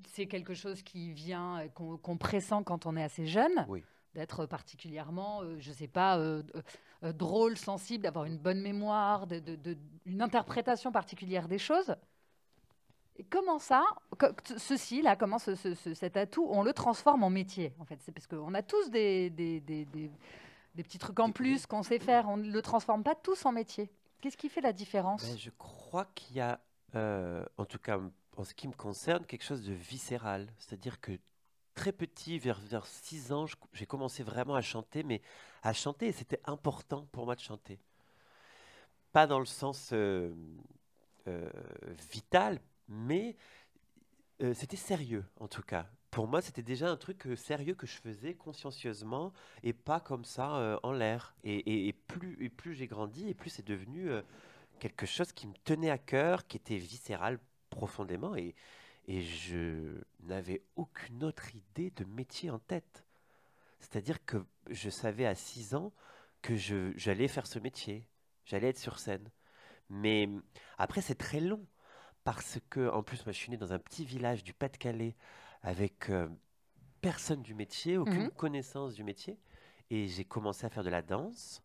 c'est 0.08 0.26
quelque 0.26 0.54
chose 0.54 0.82
qui 0.82 1.12
vient, 1.12 1.60
euh, 1.60 1.68
qu'on 1.68 2.16
pressent 2.16 2.62
quand 2.64 2.86
on 2.86 2.96
est 2.96 3.02
assez 3.02 3.26
jeune, 3.26 3.66
Oui. 3.68 3.84
d'être 4.14 4.46
particulièrement, 4.46 5.42
euh, 5.42 5.56
je 5.60 5.70
sais 5.72 5.88
pas, 5.88 6.18
euh, 6.18 6.42
euh, 6.54 6.62
euh, 7.04 7.12
drôle, 7.12 7.56
sensible, 7.58 8.04
d'avoir 8.04 8.24
une 8.24 8.38
bonne 8.38 8.60
mémoire, 8.62 9.26
de, 9.26 9.40
de- 9.40 9.56
de- 9.56 9.76
une 10.06 10.22
interprétation 10.22 10.90
particulière 10.90 11.48
des 11.48 11.58
choses. 11.58 11.94
Et 13.18 13.24
comment 13.24 13.58
ça, 13.58 13.84
ceci 14.56 15.02
là, 15.02 15.16
comment 15.16 15.38
ce- 15.38 15.56
ce- 15.56 15.74
ce- 15.74 15.94
cet 15.94 16.16
atout, 16.16 16.46
on 16.50 16.62
le 16.62 16.72
transforme 16.72 17.24
en 17.24 17.30
métier 17.30 17.74
en 17.80 17.84
fait? 17.84 17.98
C'est 18.02 18.12
parce 18.12 18.26
qu'on 18.26 18.54
a 18.54 18.62
tous 18.62 18.90
des, 18.90 19.28
des, 19.30 19.60
des- 19.60 19.84
des- 19.86 20.10
des 20.74 20.82
petits 20.84 20.98
trucs 20.98 21.18
en 21.18 21.32
plus 21.32 21.66
qu'on 21.66 21.82
sait 21.82 21.98
faire, 21.98 22.28
on 22.28 22.36
ne 22.36 22.50
le 22.50 22.62
transforme 22.62 23.02
pas 23.02 23.16
tous 23.16 23.44
en 23.44 23.50
métier. 23.52 23.90
Qu'est-ce 24.20 24.36
qui 24.36 24.48
fait 24.48 24.60
la 24.60 24.72
différence? 24.72 25.24
Ben, 25.24 25.36
je 25.38 25.50
crois 25.58 26.04
qu'il 26.14 26.36
y 26.36 26.40
a, 26.40 26.60
euh, 26.94 27.44
en 27.56 27.64
tout 27.64 27.78
cas 27.78 27.98
en 28.36 28.44
ce 28.44 28.54
qui 28.54 28.68
me 28.68 28.72
concerne, 28.72 29.26
quelque 29.26 29.42
chose 29.44 29.64
de 29.64 29.72
viscéral. 29.72 30.46
C'est-à-dire 30.58 31.00
que 31.00 31.18
très 31.74 31.90
petit, 31.90 32.38
vers, 32.38 32.60
vers 32.60 32.86
6 32.86 33.32
ans, 33.32 33.46
j'ai 33.72 33.86
commencé 33.86 34.22
vraiment 34.22 34.54
à 34.54 34.60
chanter, 34.62 35.02
mais 35.02 35.20
à 35.64 35.72
chanter, 35.72 36.12
c'était 36.12 36.40
important 36.44 37.06
pour 37.10 37.24
moi 37.24 37.34
de 37.34 37.40
chanter. 37.40 37.80
Pas 39.12 39.26
dans 39.26 39.40
le 39.40 39.44
sens 39.46 39.90
euh, 39.92 40.32
euh, 41.26 41.50
vital, 42.12 42.60
mais 42.88 43.36
euh, 44.42 44.54
c'était 44.54 44.76
sérieux 44.76 45.24
en 45.40 45.48
tout 45.48 45.62
cas. 45.62 45.86
Pour 46.10 46.26
moi, 46.26 46.40
c'était 46.40 46.62
déjà 46.62 46.88
un 46.90 46.96
truc 46.96 47.26
euh, 47.26 47.36
sérieux 47.36 47.74
que 47.74 47.86
je 47.86 47.96
faisais 47.96 48.34
consciencieusement 48.34 49.32
et 49.62 49.72
pas 49.72 50.00
comme 50.00 50.24
ça 50.24 50.56
euh, 50.56 50.78
en 50.82 50.92
l'air. 50.92 51.34
Et, 51.44 51.94
plus, 52.06 52.36
et 52.40 52.48
plus 52.48 52.74
j'ai 52.74 52.86
grandi, 52.86 53.28
et 53.28 53.34
plus 53.34 53.50
c'est 53.50 53.66
devenu 53.66 54.10
quelque 54.80 55.06
chose 55.06 55.32
qui 55.32 55.46
me 55.46 55.54
tenait 55.64 55.90
à 55.90 55.98
cœur, 55.98 56.46
qui 56.46 56.56
était 56.56 56.78
viscéral 56.78 57.38
profondément. 57.70 58.36
Et, 58.36 58.54
et 59.06 59.22
je 59.22 60.00
n'avais 60.20 60.62
aucune 60.76 61.24
autre 61.24 61.54
idée 61.54 61.90
de 61.90 62.04
métier 62.04 62.50
en 62.50 62.58
tête. 62.58 63.04
C'est-à-dire 63.80 64.24
que 64.24 64.44
je 64.70 64.90
savais 64.90 65.26
à 65.26 65.34
6 65.34 65.74
ans 65.74 65.92
que 66.42 66.56
j'allais 66.56 67.28
faire 67.28 67.46
ce 67.46 67.58
métier, 67.58 68.06
j'allais 68.44 68.68
être 68.68 68.78
sur 68.78 68.98
scène. 68.98 69.30
Mais 69.88 70.28
après, 70.76 71.00
c'est 71.00 71.14
très 71.14 71.40
long. 71.40 71.64
Parce 72.28 72.58
que, 72.68 72.90
en 72.90 73.02
plus, 73.02 73.24
moi, 73.24 73.32
je 73.32 73.38
suis 73.38 73.50
né 73.50 73.56
dans 73.56 73.72
un 73.72 73.78
petit 73.78 74.04
village 74.04 74.44
du 74.44 74.52
Pas-de-Calais 74.52 75.16
avec 75.62 76.10
euh, 76.10 76.28
personne 77.00 77.40
du 77.40 77.54
métier, 77.54 77.96
aucune 77.96 78.24
Mhm. 78.24 78.30
connaissance 78.32 78.92
du 78.92 79.02
métier. 79.02 79.38
Et 79.88 80.08
j'ai 80.08 80.26
commencé 80.26 80.66
à 80.66 80.68
faire 80.68 80.84
de 80.84 80.90
la 80.90 81.00
danse. 81.00 81.62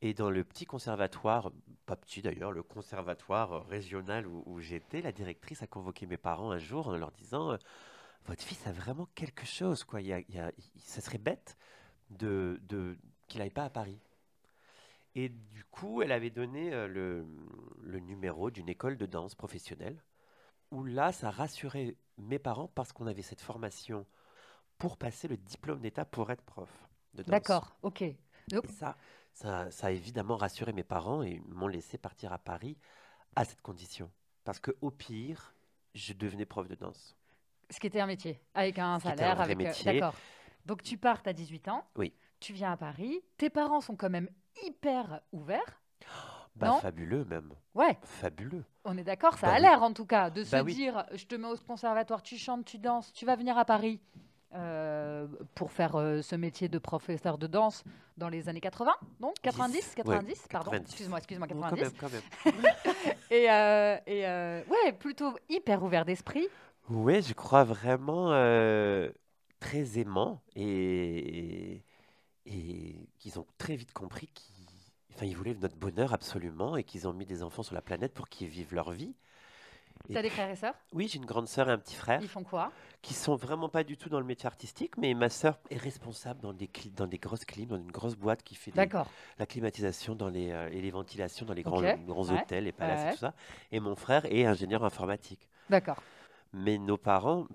Et 0.00 0.14
dans 0.14 0.30
le 0.30 0.42
petit 0.42 0.64
conservatoire, 0.64 1.52
pas 1.84 1.96
petit 1.96 2.22
d'ailleurs, 2.22 2.50
le 2.50 2.62
conservatoire 2.62 3.52
euh, 3.52 3.58
régional 3.60 4.26
où, 4.26 4.42
où 4.46 4.58
j'étais, 4.58 5.02
la 5.02 5.12
directrice 5.12 5.62
a 5.62 5.66
convoqué 5.66 6.06
mes 6.06 6.16
parents 6.16 6.50
un 6.50 6.58
jour 6.58 6.88
en 6.88 6.96
leur 6.96 7.10
disant 7.12 7.52
euh, 7.52 7.58
Votre 8.24 8.42
fils 8.42 8.66
a 8.66 8.72
vraiment 8.72 9.06
quelque 9.14 9.44
chose, 9.44 9.84
quoi. 9.84 10.00
Il 10.00 10.06
y 10.06 10.14
a- 10.14 10.20
il 10.20 10.34
y 10.34 10.38
a- 10.38 10.50
il- 10.56 10.80
ça 10.80 11.02
serait 11.02 11.18
bête 11.18 11.58
de, 12.08 12.58
de- 12.70 12.96
qu'il 13.28 13.40
n'aille 13.40 13.50
pas 13.50 13.64
à 13.64 13.70
Paris. 13.70 13.98
Et 15.14 15.28
du 15.28 15.64
coup, 15.64 16.02
elle 16.02 16.12
avait 16.12 16.30
donné 16.30 16.72
euh, 16.72 16.88
le, 16.88 17.26
le 17.82 17.98
numéro 18.00 18.50
d'une 18.50 18.68
école 18.68 18.96
de 18.96 19.06
danse 19.06 19.34
professionnelle 19.34 20.02
où 20.70 20.82
là, 20.84 21.12
ça 21.12 21.30
rassurait 21.30 21.96
mes 22.18 22.38
parents 22.38 22.68
parce 22.68 22.92
qu'on 22.92 23.06
avait 23.06 23.22
cette 23.22 23.40
formation 23.40 24.06
pour 24.78 24.96
passer 24.96 25.28
le 25.28 25.36
diplôme 25.36 25.80
d'État 25.80 26.04
pour 26.04 26.30
être 26.32 26.42
prof 26.42 26.68
de 27.14 27.22
danse. 27.22 27.30
D'accord, 27.30 27.76
ok. 27.82 28.04
Donc, 28.48 28.66
ça, 28.68 28.96
ça, 29.32 29.70
ça 29.70 29.86
a 29.86 29.90
évidemment 29.92 30.36
rassuré 30.36 30.72
mes 30.72 30.82
parents 30.82 31.22
et 31.22 31.40
m'ont 31.46 31.68
laissé 31.68 31.96
partir 31.96 32.32
à 32.32 32.38
Paris 32.38 32.76
à 33.36 33.44
cette 33.44 33.62
condition. 33.62 34.10
Parce 34.42 34.58
que 34.58 34.72
au 34.80 34.90
pire, 34.90 35.54
je 35.94 36.12
devenais 36.12 36.44
prof 36.44 36.66
de 36.66 36.74
danse. 36.74 37.16
ce 37.70 37.78
qui 37.78 37.86
était 37.86 38.00
un 38.00 38.06
métier, 38.06 38.40
avec 38.54 38.78
un 38.80 38.98
Ce 38.98 39.04
salaire, 39.04 39.40
un 39.40 39.44
avec. 39.44 39.56
euh, 39.56 39.64
métier. 39.64 40.00
D'accord. 40.00 40.14
Donc 40.66 40.82
tu 40.82 40.98
pars, 40.98 41.22
tu 41.22 41.28
as 41.28 41.32
18 41.32 41.68
ans. 41.68 41.86
Oui. 41.96 42.12
Tu 42.44 42.52
viens 42.52 42.72
à 42.72 42.76
Paris. 42.76 43.22
Tes 43.38 43.48
parents 43.48 43.80
sont 43.80 43.96
quand 43.96 44.10
même 44.10 44.28
hyper 44.66 45.22
ouverts. 45.32 45.80
Bah, 46.56 46.68
Non. 46.68 46.78
fabuleux 46.78 47.24
même. 47.24 47.52
Ouais, 47.74 47.98
Fabuleux. 48.02 48.64
on 48.84 48.96
est 48.96 49.02
d'accord, 49.02 49.36
ça 49.38 49.48
Bah 49.48 49.52
a 49.54 49.56
oui. 49.56 49.62
l'air 49.62 49.82
en 49.82 49.92
tout 49.92 50.04
cas 50.06 50.30
de 50.30 50.44
se 50.44 50.52
Bah 50.52 50.62
oui. 50.62 50.74
dire 50.74 51.04
je 51.12 51.24
te 51.26 51.34
mets 51.34 51.48
au 51.48 51.56
conservatoire, 51.56 52.22
tu 52.22 52.36
chantes, 52.36 52.64
tu 52.64 52.78
danses, 52.78 53.12
tu 53.12 53.24
vas 53.26 53.34
venir 53.34 53.58
à 53.58 53.64
Paris 53.64 54.00
euh, 54.54 55.26
pour 55.56 55.72
faire 55.72 55.96
euh, 55.96 56.22
ce 56.22 56.36
métier 56.36 56.68
de 56.68 56.78
professeur 56.78 57.38
de 57.38 57.48
danse 57.48 57.82
dans 58.18 58.28
les 58.28 58.48
années 58.48 58.60
80, 58.60 58.92
non? 59.18 59.32
90 59.42 59.72
Dix, 59.72 59.94
90, 59.96 60.28
ouais, 60.28 60.48
pardon. 60.48 60.70
90. 60.70 60.90
Excuse-moi, 60.90 61.18
excuse-moi, 61.18 61.48
Oh, 61.50 61.54
quand 61.60 61.76
90. 61.76 61.82
même, 61.82 61.92
quand 61.98 62.10
même. 62.12 62.64
Et, 63.32 63.50
euh, 63.50 63.96
et 64.06 64.22
ouais, 64.70 64.92
plutôt 64.92 65.34
hyper 65.48 65.82
ouvert 65.82 66.04
d'esprit. 66.04 66.46
Oui, 66.88 67.20
je 67.22 67.32
crois 67.34 67.64
vraiment 67.64 68.28
très 69.58 69.98
aimant 69.98 70.40
et, 70.54 71.82
et 72.46 73.08
qu'ils 73.18 73.38
ont 73.38 73.46
très 73.58 73.76
vite 73.76 73.92
compris 73.92 74.28
qu'ils 74.28 74.54
enfin, 75.14 75.26
ils 75.26 75.36
voulaient 75.36 75.54
notre 75.54 75.76
bonheur 75.76 76.12
absolument 76.12 76.76
et 76.76 76.84
qu'ils 76.84 77.06
ont 77.08 77.12
mis 77.12 77.26
des 77.26 77.42
enfants 77.42 77.62
sur 77.62 77.74
la 77.74 77.82
planète 77.82 78.12
pour 78.14 78.28
qu'ils 78.28 78.48
vivent 78.48 78.74
leur 78.74 78.90
vie. 78.90 79.14
Et 80.08 80.14
T'as 80.14 80.22
des 80.22 80.30
frères 80.30 80.50
et 80.50 80.56
sœurs? 80.56 80.74
Oui, 80.92 81.08
j'ai 81.08 81.18
une 81.18 81.24
grande 81.24 81.48
sœur 81.48 81.68
et 81.68 81.72
un 81.72 81.78
petit 81.78 81.94
frère 81.94 82.20
Ils 82.20 82.28
font 82.28 82.42
quoi? 82.42 82.72
Qui 83.00 83.14
sont 83.14 83.36
vraiment 83.36 83.68
pas 83.68 83.84
du 83.84 83.96
tout 83.96 84.08
dans 84.08 84.18
le 84.18 84.26
métier 84.26 84.46
artistique, 84.46 84.96
mais 84.98 85.14
ma 85.14 85.30
sœur 85.30 85.58
est 85.70 85.78
responsable 85.78 86.40
dans 86.40 86.52
des, 86.52 86.68
dans 86.96 87.06
des 87.06 87.18
grosses 87.18 87.44
clims, 87.44 87.68
dans 87.68 87.76
une 87.76 87.90
grosse 87.90 88.16
boîte 88.16 88.42
qui 88.42 88.54
fait 88.54 88.70
des- 88.70 88.88
la 89.38 89.46
climatisation 89.46 90.14
dans 90.14 90.28
les, 90.28 90.50
euh, 90.50 90.68
et 90.70 90.80
les 90.80 90.90
ventilations 90.90 91.46
dans 91.46 91.54
les 91.54 91.62
grands, 91.62 91.80
grands 91.80 92.28
ouais, 92.28 92.42
hôtels 92.42 92.66
et 92.66 92.72
palaces 92.72 93.02
ouais. 93.02 93.10
et 93.10 93.12
tout 93.12 93.18
ça. 93.18 93.34
Et 93.72 93.80
mon 93.80 93.94
frère 93.94 94.24
est 94.26 94.44
ingénieur 94.44 94.84
informatique. 94.84 95.48
D'accord. 95.70 96.02
Mais 96.52 96.78
nos 96.78 96.96
parents 96.96 97.46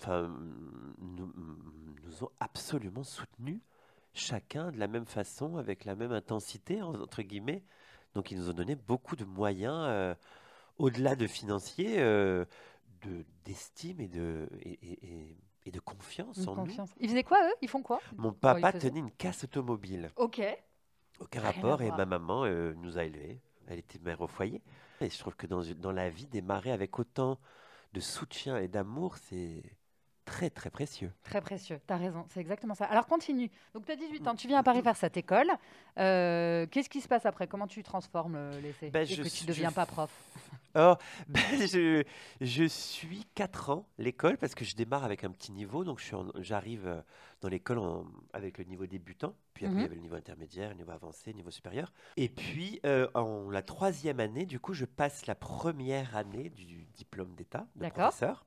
nous, 0.99 1.31
nous 2.03 2.23
ont 2.23 2.29
absolument 2.39 3.03
soutenus, 3.03 3.59
chacun 4.13 4.71
de 4.71 4.77
la 4.77 4.87
même 4.87 5.05
façon, 5.05 5.57
avec 5.57 5.85
la 5.85 5.95
même 5.95 6.11
intensité, 6.11 6.81
en- 6.81 6.95
entre 7.01 7.21
guillemets. 7.21 7.63
Donc 8.15 8.31
ils 8.31 8.37
nous 8.37 8.49
ont 8.49 8.53
donné 8.53 8.75
beaucoup 8.75 9.15
de 9.15 9.25
moyens, 9.25 9.75
euh, 9.87 10.15
au-delà 10.77 11.15
de 11.15 11.27
financiers, 11.27 11.99
euh, 11.99 12.45
de- 13.03 13.25
d'estime 13.45 13.99
et 14.01 14.07
de, 14.07 14.49
et, 14.61 14.71
et- 14.71 15.07
et- 15.13 15.37
et 15.65 15.71
de 15.71 15.79
confiance 15.79 16.47
en 16.47 16.55
nous. 16.55 16.71
Ils 16.99 17.09
faisaient 17.09 17.23
quoi 17.23 17.37
eux? 17.47 17.53
Ils 17.61 17.67
font 17.69 17.81
quoi? 17.83 17.99
Mon 18.17 18.33
papa 18.33 18.71
tenait 18.79 18.99
une 18.99 19.11
casse 19.11 19.43
automobile. 19.43 20.09
Ok. 20.15 20.41
Aucun 21.19 21.41
Rien 21.41 21.51
rapport. 21.51 21.81
Et 21.81 21.91
ma 21.91 22.05
maman 22.05 22.45
euh, 22.45 22.73
nous 22.75 22.97
a 22.97 23.03
élevés. 23.03 23.41
Elle 23.67 23.79
était 23.79 23.99
mère 23.99 24.21
au 24.21 24.27
foyer. 24.27 24.61
Et 25.01 25.09
je 25.09 25.19
trouve 25.19 25.35
que 25.35 25.45
dans, 25.47 25.61
dans 25.79 25.91
la 25.91 26.09
vie, 26.09 26.25
démarrer 26.27 26.71
avec 26.71 26.97
autant 26.97 27.39
de 27.93 27.99
soutien 27.99 28.57
et 28.57 28.67
d'amour, 28.67 29.17
c'est 29.17 29.61
très, 30.29 30.49
très 30.51 30.69
précieux. 30.69 31.11
Très 31.23 31.41
précieux, 31.41 31.79
tu 31.87 31.93
as 31.93 31.97
raison, 31.97 32.25
c'est 32.29 32.39
exactement 32.39 32.75
ça. 32.75 32.85
Alors 32.85 33.07
continue. 33.07 33.49
Donc 33.73 33.85
tu 33.85 33.91
as 33.91 33.95
18 33.95 34.21
Mm. 34.23 34.27
ans, 34.27 34.35
tu 34.35 34.47
viens 34.47 34.59
à 34.59 34.63
Paris 34.63 34.81
faire 34.83 34.95
cette 34.95 35.17
école. 35.17 35.49
Euh, 35.97 36.67
Qu'est-ce 36.67 36.89
qui 36.89 37.01
se 37.01 37.07
passe 37.07 37.25
après? 37.25 37.47
Comment 37.47 37.67
tu 37.67 37.81
transformes 37.83 38.37
l'essai 38.61 38.89
Ben, 38.91 39.01
et 39.01 39.05
je 39.05 39.23
que 39.23 39.27
tu 39.27 39.43
ne 39.43 39.47
deviens 39.47 39.69
je 39.69 39.75
pas 39.75 39.85
prof? 39.85 40.11
Oh, 40.75 40.93
ben, 41.27 41.41
je, 41.67 42.03
je 42.41 42.63
suis 42.65 43.25
4 43.33 43.71
ans 43.71 43.85
l'école 43.97 44.37
parce 44.37 44.53
que 44.53 44.63
je 44.63 44.75
démarre 44.75 45.03
avec 45.03 45.23
un 45.23 45.31
petit 45.31 45.51
niveau. 45.51 45.83
Donc 45.83 45.99
j'arrive 46.35 46.87
euh, 46.87 47.01
dans 47.41 47.49
l'école 47.49 47.79
avec 48.33 48.57
le 48.59 48.65
niveau 48.65 48.85
débutant. 48.85 49.33
Puis 49.55 49.65
après, 49.65 49.75
il 49.75 49.79
Mhm. 49.79 49.83
y 49.83 49.85
avait 49.87 49.95
le 49.95 50.01
niveau 50.01 50.15
intermédiaire, 50.15 50.69
le 50.69 50.75
niveau 50.75 50.91
avancé, 50.91 51.31
le 51.31 51.37
niveau 51.37 51.51
supérieur. 51.51 51.91
Et 52.17 52.29
puis, 52.29 52.79
euh, 52.85 53.07
en 53.15 53.49
la 53.49 53.61
troisième 53.63 54.19
année, 54.19 54.45
du 54.45 54.59
coup, 54.59 54.73
je 54.73 54.85
passe 54.85 55.25
la 55.25 55.35
première 55.35 56.15
année 56.15 56.49
du 56.49 56.85
diplôme 56.95 57.33
d'État 57.35 57.65
de 57.75 57.89
professeur. 57.89 58.45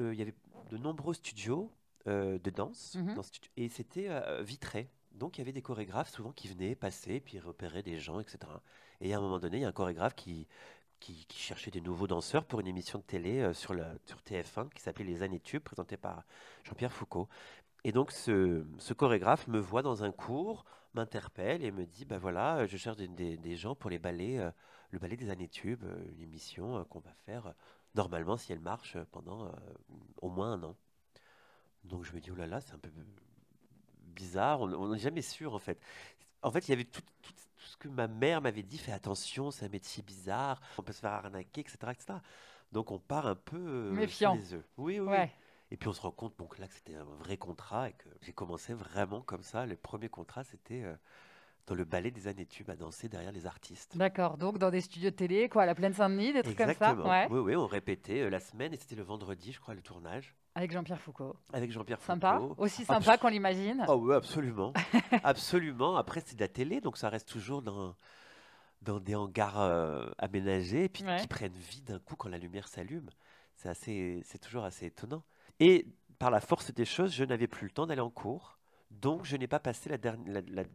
Euh, 0.00 0.12
il 0.14 0.18
y 0.18 0.22
avait 0.22 0.34
de 0.70 0.76
nombreux 0.78 1.14
studios 1.14 1.70
euh, 2.06 2.38
de 2.38 2.50
danse 2.50 2.94
Mhm. 2.96 3.14
dans 3.14 3.22
ce 3.22 3.28
studio- 3.28 3.50
et 3.56 3.68
c'était 3.68 4.06
euh, 4.08 4.42
vitré. 4.42 4.88
Donc 5.12 5.36
il 5.36 5.40
y 5.40 5.42
avait 5.42 5.52
des 5.52 5.62
chorégraphes 5.62 6.10
souvent 6.10 6.32
qui 6.32 6.48
venaient 6.48 6.74
passer, 6.74 7.20
puis 7.20 7.38
repérer 7.38 7.82
des 7.82 7.98
gens, 7.98 8.20
etc. 8.20 8.38
Et 9.00 9.12
à 9.12 9.18
un 9.18 9.20
moment 9.20 9.38
donné, 9.38 9.58
il 9.58 9.60
y 9.60 9.64
a 9.64 9.68
un 9.68 9.72
chorégraphe 9.72 10.14
qui, 10.14 10.46
qui, 11.00 11.26
qui 11.26 11.38
cherchait 11.38 11.70
des 11.70 11.80
nouveaux 11.80 12.06
danseurs 12.06 12.44
pour 12.44 12.60
une 12.60 12.66
émission 12.68 12.98
de 12.98 13.04
télé 13.04 13.40
euh, 13.40 13.52
sur, 13.52 13.74
la, 13.74 13.92
sur 14.06 14.18
TF1 14.22 14.70
qui 14.70 14.80
s'appelait 14.82 15.04
Les 15.04 15.22
Années 15.22 15.40
Tubes, 15.40 15.62
présentée 15.62 15.96
par 15.96 16.24
Jean-Pierre 16.64 16.92
Foucault. 16.92 17.28
Et 17.84 17.92
donc 17.92 18.12
ce, 18.12 18.64
ce 18.78 18.92
chorégraphe 18.94 19.46
me 19.48 19.58
voit 19.58 19.82
dans 19.82 20.02
un 20.04 20.12
cours, 20.12 20.64
m'interpelle 20.94 21.62
et 21.64 21.70
me 21.70 21.84
dit, 21.86 22.04
ben 22.04 22.18
voilà, 22.18 22.58
euh, 22.58 22.66
je 22.66 22.76
cherche 22.76 22.96
des, 22.96 23.08
des- 23.08 23.36
des 23.36 23.56
gens 23.56 23.74
pour 23.74 23.90
les 23.90 23.98
ballets, 23.98 24.38
euh, 24.38 24.50
le 24.90 24.98
ballet 24.98 25.16
des 25.16 25.30
Années 25.30 25.48
Tubes, 25.48 25.84
euh, 25.84 26.02
une 26.12 26.20
émission 26.20 26.78
euh, 26.78 26.84
qu'on 26.84 27.00
va 27.00 27.12
faire 27.26 27.46
euh, 27.46 27.52
normalement 27.94 28.36
si 28.36 28.52
elle 28.52 28.60
marche 28.60 28.96
euh, 28.96 29.04
pendant 29.12 29.46
euh, 29.46 29.50
au 30.22 30.28
moins 30.30 30.52
un 30.52 30.62
an. 30.64 30.76
Donc 31.84 32.04
je 32.04 32.12
me 32.12 32.20
dis, 32.20 32.30
oh 32.30 32.34
là 32.34 32.46
là, 32.46 32.60
c'est 32.60 32.74
un 32.74 32.78
peu 32.78 32.90
bizarre, 34.14 34.60
on 34.60 34.88
n'est 34.92 34.98
jamais 34.98 35.22
sûr 35.22 35.54
en 35.54 35.58
fait. 35.58 35.80
En 36.42 36.50
fait, 36.50 36.68
il 36.68 36.70
y 36.70 36.74
avait 36.74 36.84
tout, 36.84 37.02
tout- 37.22 37.32
tout 37.32 37.66
ce 37.66 37.76
que 37.76 37.88
ma 37.88 38.08
mère 38.08 38.40
m'avait 38.42 38.62
dit, 38.62 38.78
fais 38.78 38.92
attention, 38.92 39.50
c'est 39.50 39.66
un 39.66 39.68
métier 39.68 40.02
bizarre, 40.02 40.60
on 40.78 40.82
peut 40.82 40.92
se 40.92 41.00
faire 41.00 41.12
arnaquer, 41.12 41.62
etc. 41.62 41.92
etc. 41.92 42.20
Donc 42.72 42.90
on 42.90 42.98
part 42.98 43.26
un 43.26 43.34
peu 43.36 43.58
euh, 43.58 43.92
Méfiant. 43.92 44.34
les 44.34 44.54
œufs. 44.54 44.64
Oui, 44.78 45.00
oui, 45.00 45.08
oui. 45.08 45.08
Ouais. 45.10 45.32
Et 45.70 45.76
puis 45.76 45.88
on 45.88 45.92
se 45.92 46.00
rend 46.00 46.10
compte 46.10 46.34
bon, 46.38 46.46
que 46.46 46.60
là, 46.60 46.68
que 46.68 46.74
c'était 46.74 46.96
un 46.96 47.04
vrai 47.04 47.36
contrat 47.36 47.90
et 47.90 47.92
que 47.92 48.08
j'ai 48.22 48.32
commencé 48.32 48.74
vraiment 48.74 49.22
comme 49.22 49.42
ça. 49.42 49.66
Le 49.66 49.76
premier 49.76 50.08
contrat, 50.08 50.44
c'était 50.44 50.82
euh, 50.82 50.94
dans 51.66 51.74
le 51.74 51.84
ballet 51.84 52.10
des 52.10 52.26
années 52.26 52.46
tubes 52.46 52.68
à 52.70 52.76
danser 52.76 53.08
derrière 53.08 53.32
les 53.32 53.46
artistes. 53.46 53.96
D'accord, 53.96 54.36
donc 54.38 54.58
dans 54.58 54.70
des 54.70 54.80
studios 54.80 55.10
de 55.10 55.14
télé, 55.16 55.48
quoi, 55.48 55.62
à 55.62 55.66
la 55.66 55.74
Plaine 55.74 55.92
Saint-Denis, 55.92 56.32
des 56.32 56.42
trucs 56.42 56.56
comme 56.58 56.74
ça. 56.74 56.94
Ouais. 56.94 57.28
Oui, 57.30 57.38
oui, 57.38 57.56
on 57.56 57.66
répétait 57.66 58.22
euh, 58.22 58.30
la 58.30 58.40
semaine 58.40 58.72
et 58.72 58.76
c'était 58.76 58.96
le 58.96 59.02
vendredi, 59.02 59.52
je 59.52 59.60
crois, 59.60 59.74
le 59.74 59.82
tournage 59.82 60.34
Avec 60.54 60.72
Jean-Pierre 60.72 61.00
Foucault. 61.00 61.36
avec 61.52 61.70
Jean-Pierre 61.70 62.00
Sympa, 62.00 62.38
Foucault. 62.40 62.54
aussi 62.58 62.84
Ah, 62.88 62.94
sympa 63.00 63.18
qu'on 63.18 63.28
l'imagine. 63.28 63.84
Oh 63.88 63.94
oui, 64.02 64.14
absolument. 64.14 64.72
absolument. 65.22 65.96
Après, 65.96 66.22
c'est 66.24 66.34
de 66.36 66.40
la 66.40 66.48
télé, 66.48 66.80
donc 66.80 66.96
ça 66.96 67.08
reste 67.08 67.28
toujours 67.28 67.62
dans, 67.62 67.94
dans 68.82 68.98
des 68.98 69.14
hangars 69.14 69.60
euh, 69.60 70.10
aménagés, 70.18 70.84
et 70.84 70.88
puis 70.88 71.04
Ouais. 71.04 71.20
qui 71.20 71.28
prennent 71.28 71.52
vie 71.52 71.82
d'un 71.82 71.98
coup 71.98 72.16
quand 72.16 72.28
la 72.28 72.38
lumière 72.38 72.66
s'allume. 72.68 73.10
C'est 73.54 73.68
assez, 73.68 74.22
c'est 74.24 74.38
toujours 74.38 74.64
assez 74.64 74.86
étonnant. 74.86 75.22
Et 75.60 75.86
par 76.18 76.30
la 76.30 76.40
force 76.40 76.72
des 76.72 76.84
choses, 76.86 77.12
je 77.14 77.24
n'avais 77.24 77.46
plus 77.46 77.66
le 77.66 77.70
temps 77.70 77.86
d'aller 77.86 78.00
en 78.00 78.10
cours, 78.10 78.58
donc 78.90 79.24
je 79.24 79.36
n'ai 79.36 79.46
pas 79.46 79.60
passé 79.60 79.88
la, 79.90 79.98
dernière, 79.98 80.32
la, 80.32 80.40
la 80.62 80.68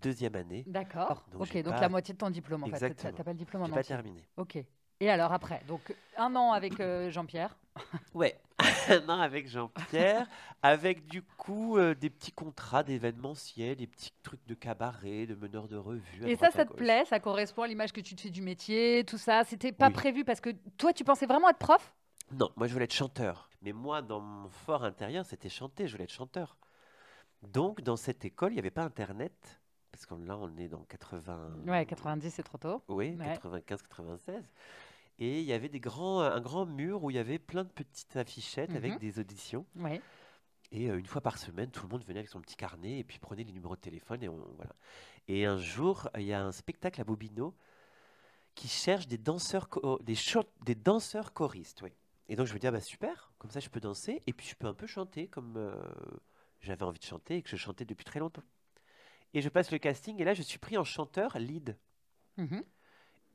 deuxième 0.00 0.34
année. 0.36 0.64
D'accord. 0.66 1.24
Donc, 1.32 1.42
Ok, 1.42 1.56
donc 1.62 1.74
pas- 1.74 1.80
la 1.80 1.88
moitié 1.88 2.14
de 2.14 2.18
ton 2.18 2.30
diplôme 2.30 2.62
en 2.64 2.66
fait. 2.66 2.72
T'as- 2.78 2.86
Exactement. 2.88 3.24
Pas 3.24 3.32
le 3.32 3.38
diplôme 3.38 3.62
en 3.62 3.68
pas 3.68 3.82
terminé. 3.82 4.28
Ok. 4.36 4.58
Et 5.00 5.10
alors 5.10 5.32
après, 5.32 5.62
donc 5.68 5.94
un 6.16 6.34
an 6.34 6.50
avec 6.52 6.80
euh, 6.80 7.10
Jean-Pierre. 7.10 7.56
Ouais, 8.14 8.36
non, 9.06 9.20
avec 9.20 9.46
Jean-Pierre, 9.48 10.26
avec 10.62 11.06
du 11.06 11.22
coup 11.22 11.78
euh, 11.78 11.94
des 11.94 12.10
petits 12.10 12.32
contrats 12.32 12.82
d'événementiel, 12.82 13.76
des 13.76 13.86
petits 13.86 14.12
trucs 14.24 14.44
de 14.48 14.54
cabaret, 14.54 15.26
de 15.26 15.36
meneurs 15.36 15.68
de 15.68 15.76
revue. 15.76 16.28
Et 16.28 16.34
ça, 16.34 16.50
ça 16.50 16.64
te 16.64 16.72
plaît? 16.72 17.04
Ça 17.04 17.20
correspond 17.20 17.62
à 17.62 17.68
l'image 17.68 17.92
que 17.92 18.00
tu 18.00 18.16
te 18.16 18.20
fais 18.20 18.30
du 18.30 18.42
métier, 18.42 19.04
tout 19.06 19.18
ça? 19.18 19.44
C'était 19.44 19.70
pas 19.70 19.86
Oui. 19.86 19.92
prévu 19.92 20.24
parce 20.24 20.40
que 20.40 20.50
toi, 20.76 20.92
tu 20.92 21.04
pensais 21.04 21.26
vraiment 21.26 21.48
être 21.50 21.58
prof? 21.58 21.94
Non, 22.32 22.50
moi 22.56 22.66
je 22.66 22.72
voulais 22.72 22.86
être 22.86 22.92
chanteur. 22.94 23.48
Mais 23.62 23.72
moi, 23.72 24.02
dans 24.02 24.20
mon 24.20 24.48
fort 24.48 24.82
intérieur, 24.84 25.24
c'était 25.24 25.48
chanter, 25.48 25.86
je 25.86 25.92
voulais 25.92 26.04
être 26.04 26.12
chanteur. 26.12 26.56
Donc, 27.42 27.80
dans 27.82 27.96
cette 27.96 28.24
école, 28.24 28.50
il 28.50 28.54
n'y 28.54 28.60
avait 28.60 28.70
pas 28.72 28.82
Internet. 28.82 29.60
Parce 29.98 30.06
que 30.06 30.26
là, 30.26 30.36
on 30.38 30.56
est 30.58 30.68
dans 30.68 30.84
80... 30.84 31.56
Ouais, 31.66 31.84
90, 31.84 32.30
c'est 32.30 32.44
trop 32.44 32.56
tôt. 32.58 32.82
Oui, 32.86 33.16
Ouais. 33.18 33.24
95, 33.34 33.82
96. 33.82 34.44
Et 35.18 35.40
il 35.40 35.44
y 35.44 35.52
avait 35.52 35.68
des 35.68 35.80
grands, 35.80 36.20
un 36.20 36.40
grand 36.40 36.66
mur 36.66 37.02
où 37.02 37.10
il 37.10 37.16
y 37.16 37.18
avait 37.18 37.40
plein 37.40 37.64
de 37.64 37.68
petites 37.70 38.14
affichettes 38.16 38.70
Mhm. 38.70 38.76
avec 38.76 38.98
des 39.00 39.18
auditions. 39.18 39.66
Ouais. 39.74 40.00
Et 40.70 40.88
euh, 40.88 40.98
une 40.98 41.06
fois 41.06 41.20
par 41.20 41.36
semaine, 41.38 41.70
tout 41.72 41.82
le 41.82 41.88
monde 41.88 42.04
venait 42.04 42.20
avec 42.20 42.28
son 42.30 42.40
petit 42.40 42.54
carnet 42.54 43.00
et 43.00 43.04
puis 43.04 43.18
prenait 43.18 43.42
les 43.42 43.50
numéros 43.52 43.74
de 43.74 43.80
téléphone. 43.80 44.22
Et, 44.22 44.28
on, 44.28 44.36
voilà. 44.56 44.72
et 45.26 45.46
un 45.46 45.58
jour, 45.58 46.08
il 46.16 46.22
y 46.22 46.32
a 46.32 46.44
un 46.44 46.52
spectacle 46.52 47.00
à 47.00 47.04
Bobino 47.04 47.56
qui 48.54 48.68
cherche 48.68 49.08
des 49.08 49.18
danseurs, 49.18 49.68
cho- 49.72 49.98
des, 50.04 50.14
des 50.64 50.74
danseurs 50.76 51.32
choristes. 51.32 51.82
Oui. 51.82 51.90
Et 52.28 52.36
donc 52.36 52.46
je 52.46 52.54
me 52.54 52.60
dis, 52.60 52.68
ah 52.68 52.70
bah 52.70 52.80
super, 52.80 53.32
comme 53.38 53.50
ça 53.50 53.58
je 53.58 53.68
peux 53.68 53.80
danser 53.80 54.22
et 54.28 54.32
puis 54.32 54.46
je 54.46 54.54
peux 54.54 54.66
un 54.68 54.74
peu 54.74 54.86
chanter 54.86 55.26
comme 55.26 55.56
euh, 55.56 55.74
j'avais 56.60 56.84
envie 56.84 56.98
de 57.00 57.04
chanter 57.04 57.36
et 57.38 57.42
que 57.42 57.48
je 57.48 57.56
chantais 57.56 57.84
depuis 57.84 58.04
très 58.04 58.20
longtemps. 58.20 58.42
Et 59.34 59.40
je 59.42 59.48
passe 59.48 59.70
le 59.70 59.78
casting 59.78 60.20
et 60.20 60.24
là 60.24 60.34
je 60.34 60.42
suis 60.42 60.58
pris 60.58 60.76
en 60.78 60.84
chanteur 60.84 61.38
lead. 61.38 61.76
Mhm. 62.36 62.62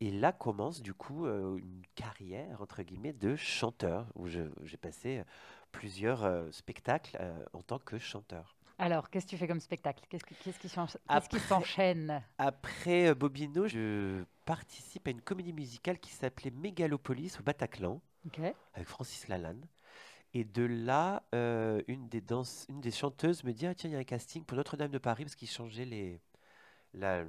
Et 0.01 0.11
là 0.11 0.31
commence 0.31 0.81
du 0.81 0.93
coup 0.93 1.25
euh, 1.25 1.57
une 1.57 1.83
carrière 1.95 2.61
entre 2.61 2.81
guillemets 2.83 3.13
de 3.13 3.35
chanteur 3.35 4.07
où 4.15 4.27
j'ai 4.27 4.77
passé 4.81 5.19
euh, 5.19 5.23
plusieurs 5.71 6.23
euh, 6.23 6.51
spectacles 6.51 7.17
euh, 7.19 7.45
en 7.53 7.61
tant 7.61 7.79
que 7.79 7.97
chanteur. 7.99 8.57
Alors, 8.79 9.09
qu'est-ce 9.11 9.25
que 9.25 9.29
tu 9.29 9.37
fais 9.37 9.47
comme 9.47 9.59
spectacle? 9.59 10.03
Qu'est-ce 10.09 10.25
qui, 10.25 10.69
Après- 11.07 11.39
s'enchaîne? 11.39 12.23
Après 12.39 13.09
euh, 13.09 13.15
Bobino, 13.15 13.67
je 13.67 14.23
participe 14.45 15.07
à 15.07 15.11
une 15.11 15.21
comédie 15.21 15.53
musicale 15.53 15.99
qui 15.99 16.11
s'appelait 16.11 16.49
Mégalopolis 16.49 17.39
au 17.39 17.43
Bataclan. 17.43 18.01
Avec 18.73 18.87
Francis 18.87 19.27
Lalanne. 19.27 19.67
Et 20.33 20.43
de 20.43 20.63
là, 20.63 21.23
euh, 21.35 21.81
une, 21.87 22.07
des 22.09 22.21
danses, 22.21 22.65
une 22.69 22.81
des 22.81 22.91
chanteuses 22.91 23.43
me 23.43 23.53
dit 23.53 23.67
Ah, 23.67 23.75
tiens, 23.75 23.89
il 23.89 23.93
y 23.93 23.95
a 23.95 23.99
un 23.99 24.03
casting 24.03 24.43
pour 24.43 24.57
Notre-Dame 24.57 24.91
de 24.91 24.97
Paris 24.97 25.23
parce 25.25 25.35
qu'ils 25.35 25.49
changeaient 25.49 25.85
les, 25.85 26.19
la- 26.93 27.23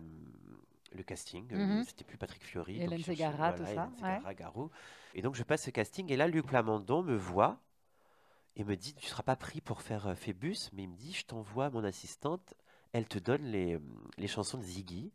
le 0.93 1.03
casting. 1.03 1.53
Euh, 1.53 1.57
Mhm. 1.79 1.85
C'était 1.85 2.05
plus 2.05 2.17
Patrick 2.17 2.43
Fiori. 2.43 2.77
Hélène 2.77 2.99
tout 3.03 3.11
voilà, 3.37 3.57
ça, 3.59 3.73
Hélène 3.73 3.97
Ségara, 4.19 4.35
Garou. 4.35 4.71
Et 5.15 5.23
donc, 5.23 5.35
je 5.35 5.43
passe 5.43 5.65
ce 5.65 5.71
casting. 5.71 6.11
Et 6.11 6.17
là, 6.17 6.29
Luc 6.29 6.47
Plamondon 6.47 7.03
me 7.03 7.17
voit 7.17 7.61
et 8.57 8.65
me 8.65 8.75
dit 8.77 8.95
Tu 8.95 9.05
ne 9.07 9.11
seras 9.11 9.23
pas 9.23 9.37
pris 9.37 9.61
pour 9.61 9.83
faire 9.83 10.07
euh, 10.07 10.15
Phébus, 10.15 10.71
mais 10.73 10.85
il 10.85 10.89
me 10.89 10.97
dit 10.97 11.13
Je 11.13 11.25
t'envoie 11.27 11.69
mon 11.71 11.85
assistante. 11.85 12.55
Elle 12.93 13.07
te 13.07 13.19
donne 13.19 13.43
les, 13.43 13.79
les 14.17 14.29
chansons 14.29 14.57
de 14.59 14.63
Ziggy. 14.63 15.13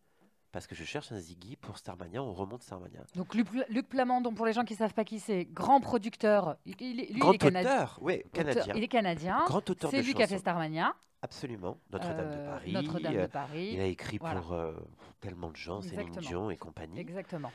Parce 0.51 0.65
que 0.65 0.73
je 0.73 0.83
cherche 0.83 1.11
un 1.11 1.19
Ziggy 1.19 1.55
pour 1.57 1.77
Starmania, 1.77 2.23
on 2.23 2.33
remonte 2.33 2.63
Starmania. 2.63 3.01
Donc 3.15 3.35
Luc, 3.35 3.47
Luc 3.69 3.87
Plamondon, 3.87 4.33
pour 4.33 4.45
les 4.47 4.53
gens 4.53 4.63
qui 4.65 4.73
ne 4.73 4.79
savent 4.79 4.93
pas 4.95 5.05
qui 5.05 5.19
c'est, 5.19 5.45
grand 5.45 5.79
producteur. 5.79 6.57
Il, 6.65 6.73
lui, 7.13 7.19
Grand 7.19 7.33
il 7.33 7.35
est 7.35 7.37
canadien. 7.37 7.71
auteur, 7.75 7.99
oui, 8.01 8.23
canadien. 8.33 8.73
Il 8.75 8.83
est 8.83 8.87
canadien. 8.87 9.43
Grand 9.45 9.69
auteur 9.69 9.91
de 9.91 9.95
C'est 9.95 10.01
lui 10.01 10.13
qui 10.15 10.23
a 10.23 10.27
fait. 10.27 10.39
Starmania. 10.39 10.95
Absolument. 11.21 11.77
Notre-Dame 11.91 12.29
de 12.31 12.35
Euh, 12.35 12.45
Paris. 12.49 12.71
Notre-Dame 12.73 13.15
euh, 13.17 13.21
de 13.23 13.31
Paris. 13.31 13.69
Il 13.73 13.79
a 13.81 13.85
écrit 13.85 14.17
Voilà. 14.17 14.39
pour 14.41 14.53
euh, 14.53 14.73
tellement 15.19 15.51
de 15.51 15.55
gens, 15.57 15.81
Céline. 15.81 16.09
Dion 16.15 16.49
et 16.49 16.57
compagnie. 16.57 16.99
Exactement. 16.99 17.51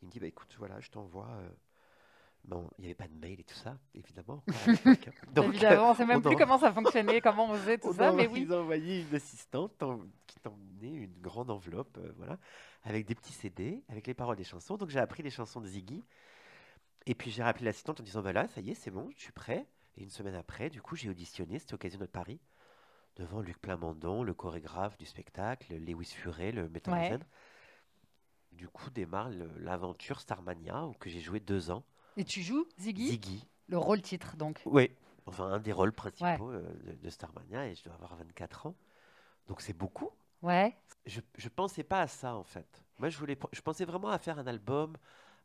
Il 0.00 0.06
me 0.06 0.10
dit, 0.12 0.20
bah, 0.20 0.26
écoute, 0.28 0.54
voilà, 0.58 0.78
je 0.80 0.88
t'envoie. 0.88 1.26
euh, 1.42 1.48
Bon, 2.44 2.68
il 2.78 2.82
n'y 2.82 2.86
avait 2.86 2.94
pas 2.94 3.08
de 3.08 3.14
mail 3.14 3.38
et 3.40 3.44
tout 3.44 3.54
ça, 3.56 3.76
évidemment. 3.94 4.42
hein. 4.66 4.74
Donc, 5.34 5.48
Évidemment, 5.48 5.88
on 5.88 5.90
ne 5.90 5.96
sait 5.96 6.04
on 6.04 6.06
même 6.06 6.22
plus 6.22 6.34
en- 6.34 6.38
comment 6.38 6.58
ça 6.58 6.72
fonctionnait, 6.72 7.20
comment 7.20 7.50
on 7.50 7.54
faisait 7.54 7.76
tout 7.78 7.88
on 7.88 7.92
ça, 7.92 8.08
a- 8.08 8.12
mais 8.12 8.26
oui. 8.26 8.42
Ils 8.42 8.52
ont 8.54 8.60
envoyé 8.62 9.02
une 9.02 9.14
assistante 9.14 9.76
t'en- 9.76 10.00
qui 10.26 10.40
t'emmenait 10.40 10.94
une 10.94 11.20
grande 11.20 11.50
enveloppe, 11.50 11.98
euh, 11.98 12.10
voilà, 12.16 12.38
avec 12.84 13.04
des 13.06 13.14
petits 13.14 13.34
CD, 13.34 13.82
avec 13.88 14.06
les 14.06 14.14
paroles 14.14 14.36
des 14.36 14.44
chansons. 14.44 14.76
Donc 14.78 14.88
j'ai 14.88 14.98
appris 14.98 15.22
les 15.22 15.30
chansons 15.30 15.60
de 15.60 15.66
Ziggy. 15.66 16.02
Et 17.06 17.14
puis 17.14 17.30
j'ai 17.30 17.42
rappelé 17.42 17.66
l'assistante 17.66 18.00
en 18.00 18.02
disant, 18.02 18.22
voilà, 18.22 18.48
ça 18.48 18.60
y 18.62 18.70
est, 18.70 18.74
c'est 18.74 18.90
bon, 18.90 19.10
je 19.14 19.20
suis 19.20 19.32
prêt. 19.32 19.66
Et 19.98 20.02
une 20.04 20.10
semaine 20.10 20.34
après, 20.34 20.70
du 20.70 20.80
coup, 20.80 20.96
j'ai 20.96 21.10
auditionné, 21.10 21.58
c'était 21.58 21.74
Occasion 21.74 21.98
de 22.00 22.06
Paris, 22.06 22.40
devant 23.16 23.40
Luc 23.40 23.58
Plamondon, 23.60 24.22
le 24.22 24.32
chorégraphe 24.32 24.96
du 24.96 25.04
spectacle, 25.06 25.74
Lewis 25.74 26.12
Furet, 26.14 26.52
le 26.52 26.68
metteur 26.70 26.94
en 26.94 26.98
Ouais. 26.98 27.08
scène. 27.08 27.24
Du 28.52 28.68
coup, 28.68 28.88
démarre 28.90 29.28
l'aventure 29.58 30.20
Starmania, 30.20 30.86
où 30.86 30.92
que 30.94 31.10
j'ai 31.10 31.20
joué 31.20 31.40
deux 31.40 31.70
ans. 31.70 31.84
Et 32.18 32.24
tu 32.24 32.42
joues 32.42 32.66
Ziggy, 32.78 33.08
Ziggy, 33.08 33.46
le 33.68 33.78
rôle 33.78 34.02
titre 34.02 34.36
donc. 34.36 34.60
oui, 34.66 34.90
enfin 35.26 35.46
un 35.52 35.58
des 35.60 35.72
rôles 35.72 35.92
principaux 35.92 36.50
euh, 36.50 36.62
de, 36.84 36.92
de 36.92 37.08
Starmania, 37.10 37.66
et 37.68 37.74
je 37.74 37.84
dois 37.84 37.94
avoir 37.94 38.14
24 38.16 38.66
ans. 38.66 38.74
Donc 39.46 39.60
c'est 39.62 39.72
beaucoup. 39.72 40.10
Ouais. 40.42 40.76
Je 41.06 41.20
ne 41.20 41.48
pensais 41.48 41.84
pas 41.84 42.02
à 42.02 42.06
ça 42.06 42.34
en 42.34 42.44
fait. 42.44 42.84
Moi, 42.98 43.08
je, 43.08 43.16
voulais, 43.18 43.38
je 43.52 43.60
pensais 43.60 43.84
vraiment 43.84 44.08
à 44.08 44.18
faire 44.18 44.38
un 44.38 44.46
album, 44.46 44.96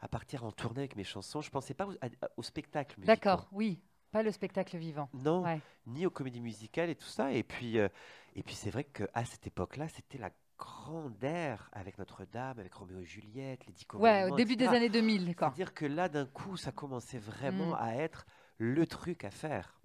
à 0.02 0.08
partir 0.08 0.44
en 0.44 0.52
tournée 0.52 0.80
avec 0.82 0.96
mes 0.96 1.04
chansons. 1.04 1.42
Je 1.42 1.50
pensais 1.52 1.74
pas 1.76 1.86
au, 1.86 1.92
à- 2.02 2.08
à- 2.26 2.30
au 2.38 2.44
spectacle. 2.44 3.00
D'accord, 3.02 3.48
oui. 3.52 3.80
Pas 4.12 4.24
le 4.24 4.32
spectacle 4.32 4.78
vivant. 4.78 5.10
Non, 5.14 5.44
Ouais. 5.44 5.60
ni 5.88 6.06
aux 6.06 6.12
comédies 6.12 6.42
musicales 6.42 6.90
et 6.90 6.96
tout 6.96 7.08
ça. 7.08 7.32
Et 7.32 7.44
puis, 7.44 7.80
euh, 7.80 7.88
et 8.36 8.44
puis 8.44 8.54
c'est 8.56 8.70
vrai 8.72 8.84
qu'à 8.84 9.26
cette 9.26 9.48
époque-là, 9.48 9.88
c'était 9.88 10.18
la 10.18 10.32
grande 10.58 11.24
ère 11.24 11.70
avec 11.72 11.98
Notre-Dame, 11.98 12.60
avec 12.60 12.74
Roméo 12.74 13.00
et 13.00 13.06
Juliette, 13.06 13.66
les 13.66 13.74
Dix 13.74 13.84
Ouais, 13.84 13.88
Commandements, 13.88 14.34
au 14.34 14.38
début 14.38 14.56
des 14.56 14.68
années 14.68 14.90
2000, 14.90 15.36
quoi. 15.36 15.48
C'est-à-dire 15.50 15.74
que 15.74 15.86
là, 15.86 16.10
d'un 16.10 16.26
coup, 16.26 16.58
ça 16.58 16.72
commençait 16.72 17.18
vraiment 17.20 17.72
Mm. 17.72 17.78
à 17.80 17.96
être 17.96 18.26
le 18.58 18.86
truc 18.88 19.24
à 19.24 19.32
faire. 19.32 19.80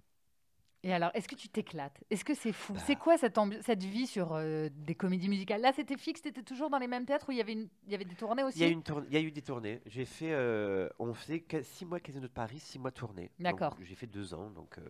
Et 0.81 0.93
alors, 0.93 1.11
est-ce 1.13 1.27
que 1.27 1.35
tu 1.35 1.49
t'éclates? 1.49 2.01
Est-ce 2.09 2.23
que 2.23 2.33
c'est 2.33 2.53
fou? 2.53 2.71
Bah. 2.73 2.79
C'est 2.87 2.95
quoi 2.95 3.17
cette, 3.17 3.37
cette 3.65 3.83
vie 3.83 4.07
sur 4.07 4.33
euh, 4.33 4.69
des 4.71 4.95
comédies 4.95 5.27
musicales? 5.27 5.59
Là, 5.59 5.73
c'était 5.75 5.97
fixe, 5.97 6.21
t'étais 6.21 6.41
toujours 6.43 6.69
dans 6.69 6.77
les 6.77 6.87
mêmes 6.87 7.05
théâtres 7.05 7.27
où 7.27 7.31
il 7.33 7.37
y 7.37 7.41
avait, 7.41 7.51
une... 7.51 7.67
il 7.85 7.91
y 7.91 7.95
avait 7.95 8.05
des 8.05 8.15
tournées 8.15 8.43
aussi 8.43 8.59
Il 8.59 8.61
y, 8.61 8.65
a 8.65 8.69
une 8.69 8.81
tourne- 8.81 9.05
il 9.09 9.13
y 9.13 9.17
a 9.17 9.21
eu 9.21 9.31
des 9.31 9.41
tournées. 9.41 9.81
J'ai 9.85 10.05
fait, 10.05 10.31
euh, 10.31 10.87
on 10.97 11.13
faisait 11.13 11.43
six 11.63 11.85
mois 11.85 11.99
Casino 11.99 12.27
de 12.27 12.31
Paris, 12.31 12.59
six 12.59 12.79
mois 12.79 12.91
tournée. 12.91 13.29
D'accord. 13.39 13.75
J'ai 13.81 13.95
fait 13.95 14.07
deux 14.07 14.33
ans, 14.33 14.49
donc 14.51 14.77
euh, 14.77 14.83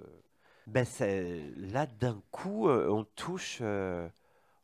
ben, 0.68 0.86
là 1.58 1.88
d'un 1.88 2.22
coup, 2.30 2.70
on 2.70 3.04
touche, 3.16 3.62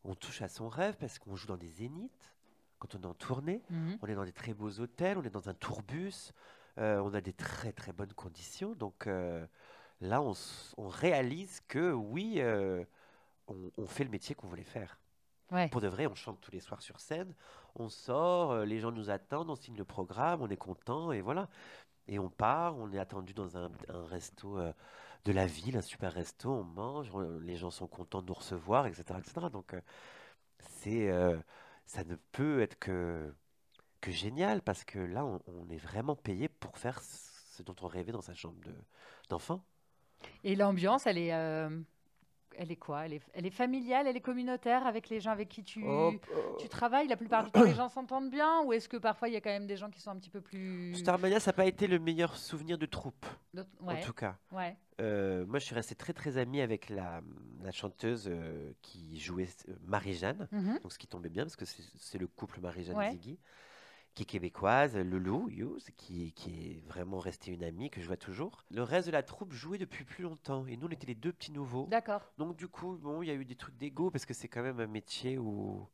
on 0.06 0.16
touche 0.16 0.42
à 0.42 0.48
son 0.48 0.70
rêve 0.70 0.96
parce 1.00 1.20
qu'on 1.20 1.36
joue 1.36 1.48
dans 1.48 1.58
des 1.58 1.68
zéniths 1.68 2.34
quand 2.80 2.96
on 2.96 3.02
est 3.02 3.06
en 3.06 3.14
tournée. 3.14 3.62
Mhm. 3.70 3.98
On 4.02 4.08
est 4.08 4.16
dans 4.16 4.26
des 4.26 4.32
très 4.32 4.54
beaux 4.54 4.80
hôtels, 4.80 5.18
on 5.18 5.24
est 5.24 5.30
dans 5.30 5.50
un 5.50 5.54
tourbus, 5.54 6.32
euh, 6.78 7.00
on 7.00 7.14
a 7.14 7.22
des 7.22 7.34
très 7.34 7.72
très 7.72 7.92
bonnes 7.92 8.14
conditions. 8.14 8.74
Donc 8.74 9.08
euh, 9.08 9.46
là, 10.02 10.22
on, 10.22 10.34
réalise 10.88 11.62
que 11.68 11.92
oui, 11.92 12.36
euh, 12.38 12.84
on, 13.48 13.72
on 13.78 13.88
fait 13.88 14.04
le 14.04 14.10
métier 14.10 14.36
qu'on 14.36 14.48
voulait 14.48 14.64
faire. 14.64 15.00
Ouais. 15.52 15.70
Pour 15.70 15.82
de 15.82 15.88
vrai, 15.88 16.08
on 16.08 16.16
chante 16.16 16.42
tous 16.42 16.52
les 16.52 16.60
soirs 16.60 16.82
sur 16.82 17.00
scène, 17.00 17.36
on 17.76 17.88
sort, 17.88 18.66
les 18.66 18.80
gens 18.80 18.92
nous 18.92 19.12
attendent, 19.12 19.52
on 19.52 19.56
signe 19.56 19.78
le 19.78 19.86
programme, 19.86 20.42
on 20.42 20.50
est 20.50 20.58
content 20.58 21.12
et 21.12 21.22
voilà. 21.22 21.50
Et 22.08 22.18
on 22.18 22.30
part, 22.30 22.76
on 22.78 22.92
est 22.92 22.98
attendu 22.98 23.34
dans 23.34 23.56
un, 23.58 23.70
un 23.90 24.06
resto 24.06 24.60
de 25.26 25.32
la 25.32 25.48
ville, 25.48 25.76
un 25.78 25.82
super 25.82 26.14
resto, 26.14 26.52
on 26.52 26.64
mange, 26.64 27.12
les 27.42 27.58
gens 27.58 27.72
sont 27.72 27.88
contents 27.88 28.22
de 28.22 28.28
nous 28.28 28.34
recevoir, 28.34 28.86
etc. 28.88 29.20
etc. 29.20 29.50
Donc 29.52 29.74
euh, 29.74 29.82
euh, 30.88 31.38
ça 31.86 32.04
ne 32.04 32.16
peut 32.32 32.62
être 32.62 32.78
que, 32.80 33.34
génial 34.08 34.62
parce 34.62 34.84
que 34.84 35.00
là, 35.00 35.26
on, 35.26 35.70
est 35.70 35.78
vraiment 35.78 36.16
payé 36.16 36.48
pour 36.48 36.78
faire 36.78 37.02
ce 37.02 37.64
dont 37.64 37.76
on 37.82 37.88
rêvait 37.88 38.12
dans 38.12 38.22
sa 38.22 38.36
chambre 38.36 38.60
de- 38.64 38.76
d'enfant. 39.30 39.66
Et 40.44 40.56
l'ambiance, 40.56 41.08
elle 41.08 41.18
est, 41.18 41.34
euh, 41.34 41.82
elle 42.58 42.72
est 42.72 42.76
quoi? 42.76 43.06
Elle 43.06 43.14
est, 43.14 43.22
elle 43.34 43.46
est 43.46 43.50
familiale, 43.52 44.08
elle 44.08 44.16
est 44.18 44.22
communautaire 44.22 44.86
avec 44.88 45.10
les 45.10 45.20
gens 45.20 45.32
avec 45.32 45.50
qui 45.50 45.64
tu, 45.64 45.84
tu 46.60 46.70
travailles? 46.70 47.08
La 47.08 47.18
plupart 47.18 47.44
du 47.46 47.52
temps, 47.52 47.64
les 47.64 47.74
gens 47.74 47.90
s'entendent 47.90 48.30
bien? 48.30 48.62
Ou 48.64 48.74
est-ce 48.74 48.90
que 48.90 48.98
parfois, 48.98 49.28
il 49.30 49.34
y 49.34 49.38
a 49.38 49.42
quand 49.42 49.50
même 49.50 49.68
des 49.68 49.78
gens 49.78 49.90
qui 49.90 50.00
sont 50.02 50.12
un 50.12 50.18
petit 50.18 50.30
peu 50.30 50.42
plus... 50.42 50.96
Starmania, 50.96 51.40
ça 51.40 51.52
n'a 51.52 51.56
pas 51.56 51.66
été 51.66 51.88
le 51.88 52.00
meilleur 52.00 52.36
souvenir 52.38 52.78
de 52.78 52.86
troupe, 52.86 53.26
en 53.86 53.96
tout 54.02 54.14
cas. 54.14 54.38
ouais. 54.52 54.76
Euh, 55.02 55.46
moi, 55.46 55.60
je 55.60 55.66
suis 55.66 55.76
resté 55.76 55.94
très 55.94 56.14
très 56.14 56.38
ami 56.38 56.62
avec 56.62 56.88
la, 56.90 57.20
la 57.62 57.72
chanteuse 57.72 58.30
euh, 58.32 58.72
qui 58.82 59.20
jouait 59.20 59.50
euh, 59.68 59.74
Marie-Jeanne, 59.86 60.48
Mhm. 60.54 60.80
donc 60.82 60.94
ce 60.94 60.98
qui 60.98 61.06
tombait 61.08 61.28
bien 61.28 61.44
parce 61.44 61.58
que 61.58 61.66
c'est 61.66 62.18
le 62.18 62.28
couple 62.28 62.62
Marie-Jeanne 62.62 62.96
Ouais. 62.96 63.18
Qui 64.16 64.24
est 64.24 64.26
québécoise, 64.26 64.96
Loulou, 64.96 65.50
You, 65.50 65.78
qui, 65.98 66.32
qui 66.32 66.72
est 66.72 66.88
vraiment 66.88 67.20
restée 67.20 67.52
une 67.52 67.66
amie 67.66 67.90
que 67.90 68.00
je 68.00 68.08
vois 68.08 68.16
toujours. 68.16 68.64
Le 68.72 68.82
reste 68.82 69.08
de 69.08 69.12
la 69.12 69.24
troupe 69.24 69.52
jouait 69.52 69.78
depuis 69.78 70.06
plus 70.06 70.24
longtemps 70.24 70.66
et 70.68 70.78
nous, 70.78 70.88
on 70.88 70.90
était 70.90 71.06
les 71.08 71.16
deux 71.16 71.34
petits 71.34 71.52
nouveaux. 71.52 71.86
D'accord. 71.88 72.32
Donc 72.38 72.56
du 72.56 72.70
coup, 72.70 72.96
bon, 72.96 73.22
il 73.22 73.28
y 73.28 73.32
a 73.32 73.34
eu 73.34 73.44
des 73.44 73.58
trucs 73.58 73.76
d'ego 73.76 74.10
parce 74.12 74.26
que 74.26 74.34
c'est 74.34 74.48
quand 74.48 74.62
même 74.64 74.80
un 74.80 74.88
métier 74.88 75.38
où, 75.38 75.86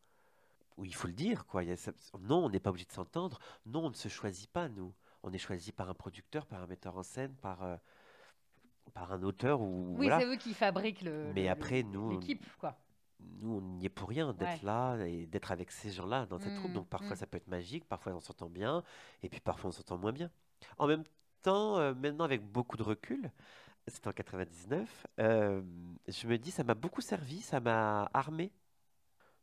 où 0.77 0.85
il 0.85 0.93
faut 0.93 1.07
le 1.07 1.13
dire, 1.13 1.47
quoi. 1.47 1.63
Il 1.63 1.69
y 1.69 1.71
a 1.71 1.75
ça- 1.77 1.93
non, 2.19 2.45
on 2.45 2.49
n'est 2.51 2.59
pas 2.59 2.69
obligé 2.69 2.85
de 2.85 2.91
s'entendre. 2.91 3.39
Non, 3.65 3.85
on 3.85 3.89
ne 3.89 3.95
se 3.95 4.07
choisit 4.07 4.51
pas, 4.51 4.69
nous. 4.69 4.93
On 5.23 5.33
est 5.33 5.39
choisi 5.39 5.71
par 5.71 5.89
un 5.89 5.95
producteur, 5.95 6.45
par 6.45 6.61
un 6.61 6.67
metteur 6.67 6.97
en 6.97 7.03
scène, 7.03 7.33
par, 7.41 7.63
euh, 7.63 7.75
par 8.93 9.11
un 9.13 9.23
auteur 9.23 9.61
ou 9.61 9.95
Oui, 9.97 10.05
voilà. 10.07 10.19
c'est 10.19 10.27
eux 10.27 10.35
qui 10.37 10.53
fabriquent 10.53 11.01
le, 11.01 11.31
Mais 11.33 11.45
le- 11.45 11.49
après, 11.49 11.81
nous, 11.81 12.11
l'équipe, 12.11 12.45
quoi. 12.59 12.77
Nous, 13.41 13.55
on 13.57 13.61
n'y 13.61 13.85
est 13.85 13.89
pour 13.89 14.09
rien 14.09 14.33
d'être 14.33 14.61
Ouais. 14.61 14.65
là 14.65 14.97
et 15.05 15.25
d'être 15.27 15.51
avec 15.51 15.71
ces 15.71 15.91
gens-là 15.91 16.25
dans 16.27 16.39
cette 16.39 16.53
troupe. 16.55 16.71
Mm, 16.71 16.75
Donc 16.75 16.87
parfois, 16.89 17.15
mm. 17.15 17.19
ça 17.19 17.27
peut 17.27 17.37
être 17.37 17.47
magique, 17.47 17.85
parfois 17.87 18.13
on 18.13 18.19
s'entend 18.19 18.49
bien, 18.49 18.83
et 19.23 19.29
puis 19.29 19.39
parfois 19.41 19.69
on 19.69 19.71
s'entend 19.73 19.97
moins 19.97 20.11
bien. 20.13 20.31
En 20.77 20.87
même 20.87 21.03
temps, 21.41 21.77
euh, 21.79 21.93
maintenant 21.93 22.25
avec 22.25 22.43
beaucoup 22.43 22.77
de 22.77 22.83
recul, 22.83 23.31
c'était 23.87 24.07
en 24.09 24.13
99, 24.13 25.07
euh, 25.19 25.61
je 26.07 26.27
me 26.27 26.37
dis 26.37 26.51
ça 26.51 26.63
m'a 26.63 26.75
beaucoup 26.75 27.01
servi, 27.01 27.41
ça 27.41 27.59
m'a 27.59 28.09
armé. 28.13 28.51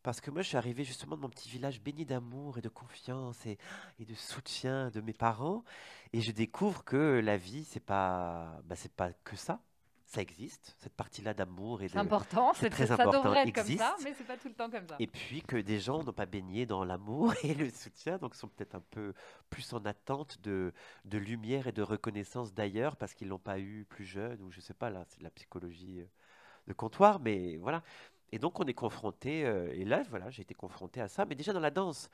Parce 0.03 0.21
que 0.21 0.31
moi, 0.31 0.43
je 0.43 0.49
suis 0.49 0.57
arrivé 0.57 0.85
justement 0.85 1.17
de 1.17 1.23
mon 1.23 1.29
petit 1.29 1.49
village 1.51 1.81
béni 1.83 2.05
d'amour 2.07 2.57
et 2.59 2.63
de 2.63 2.69
confiance 2.69 3.45
et, 3.47 3.59
et 3.99 4.05
de 4.05 4.15
soutien 4.15 4.91
de 4.91 5.01
mes 5.01 5.13
parents, 5.13 5.65
et 6.13 6.21
je 6.21 6.33
découvre 6.33 6.85
que 6.85 7.21
la 7.23 7.37
vie, 7.37 7.65
c'est 7.65 7.81
pas, 7.81 8.61
bah, 8.65 8.77
c'est 8.77 8.93
pas 8.93 9.13
que 9.25 9.37
ça. 9.37 9.61
Ça 10.09 10.23
existe, 10.23 10.75
cette 10.79 10.95
partie-là 10.95 11.35
d'amour 11.35 11.83
et 11.83 11.89
C'est 11.89 11.99
important, 11.99 12.53
c'est 12.55 12.71
très 12.71 12.87
ça 12.87 12.95
important, 12.95 13.25
devrait 13.25 13.47
être 13.47 13.55
comme 13.55 13.77
ça, 13.77 13.95
mais 14.03 14.15
c'est 14.17 14.25
pas 14.27 14.39
tout 14.39 14.49
le 14.49 14.55
temps 14.55 14.71
comme 14.71 14.89
ça. 14.89 14.97
et 14.99 15.07
puis 15.07 15.43
que 15.43 15.59
des 15.59 15.79
gens 15.81 16.03
n'ont 16.03 16.15
pas 16.15 16.25
baigné 16.25 16.65
dans 16.65 16.83
l'amour 16.83 17.35
et 17.45 17.53
le 17.53 17.69
soutien, 17.69 18.17
donc 18.17 18.35
sont 18.35 18.49
peut-être 18.49 18.75
un 18.75 18.83
peu 18.91 19.13
plus 19.51 19.71
en 19.75 19.85
attente 19.85 20.41
de, 20.41 20.73
de 21.05 21.19
lumière 21.19 21.67
et 21.67 21.73
de 21.73 21.83
reconnaissance 21.83 22.55
d'ailleurs 22.55 22.97
parce 22.97 23.13
qu'ils 23.13 23.29
l'ont 23.29 23.39
pas 23.39 23.59
eu 23.59 23.85
plus 23.87 24.07
jeune, 24.07 24.41
ou 24.41 24.51
je 24.51 24.61
sais 24.63 24.73
pas, 24.73 24.89
là, 24.89 25.05
c'est 25.09 25.19
de 25.19 25.25
la 25.25 25.31
psychologie 25.31 26.01
euh, 26.01 26.07
de 26.69 26.73
comptoir, 26.73 27.21
mais 27.21 27.59
voilà. 27.59 27.83
Et 28.33 28.39
donc 28.39 28.61
on 28.61 28.65
est 28.65 28.73
confronté, 28.75 29.45
euh, 29.45 29.71
et 29.75 29.85
là, 29.85 30.03
voilà, 30.09 30.31
j'ai 30.31 30.41
été 30.41 30.55
confronté 30.55 31.03
à 31.03 31.09
ça, 31.09 31.27
mais 31.27 31.35
déjà 31.35 31.53
dans 31.53 31.61
la 31.61 31.71
danse. 31.71 32.09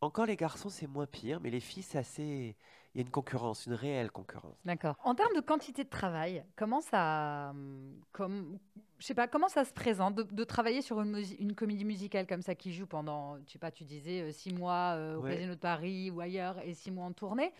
Encore 0.00 0.26
les 0.26 0.36
garçons, 0.36 0.68
c'est 0.68 0.86
moins 0.86 1.06
pire, 1.06 1.40
mais 1.40 1.50
les 1.50 1.60
filles, 1.60 1.82
c'est 1.82 1.98
assez. 1.98 2.56
Il 2.96 3.00
y 3.00 3.02
a 3.02 3.04
une 3.04 3.10
concurrence, 3.12 3.66
une 3.66 3.74
réelle 3.74 4.10
concurrence. 4.10 4.56
D'accord. 4.64 4.96
En 5.04 5.14
termes 5.14 5.34
de 5.36 5.42
quantité 5.42 5.84
de 5.84 5.88
travail, 5.90 6.42
comment 6.56 6.80
ça, 6.80 7.50
hum, 7.50 8.00
comme, 8.12 8.58
je 8.98 9.04
sais 9.04 9.12
pas, 9.12 9.28
comment 9.28 9.48
ça 9.50 9.66
se 9.66 9.72
présente 9.74 10.14
de, 10.14 10.22
de 10.22 10.44
travailler 10.44 10.80
sur 10.80 11.02
une, 11.02 11.54
comédie 11.54 11.84
musicale 11.84 12.26
comme 12.26 12.40
ça 12.40 12.54
qui 12.54 12.72
joue 12.72 12.86
pendant, 12.86 13.36
je 13.46 13.52
sais 13.52 13.58
pas, 13.58 13.70
tu 13.70 13.84
disais 13.84 14.22
euh, 14.22 14.32
six 14.32 14.50
mois 14.54 14.94
euh, 14.96 15.16
au 15.18 15.20
Ouais. 15.24 15.34
Casino 15.34 15.54
de 15.54 15.60
Paris 15.60 16.10
ou 16.10 16.20
ailleurs 16.22 16.58
et 16.64 16.72
six 16.72 16.90
mois 16.90 17.04
en 17.04 17.12
tournée. 17.12 17.52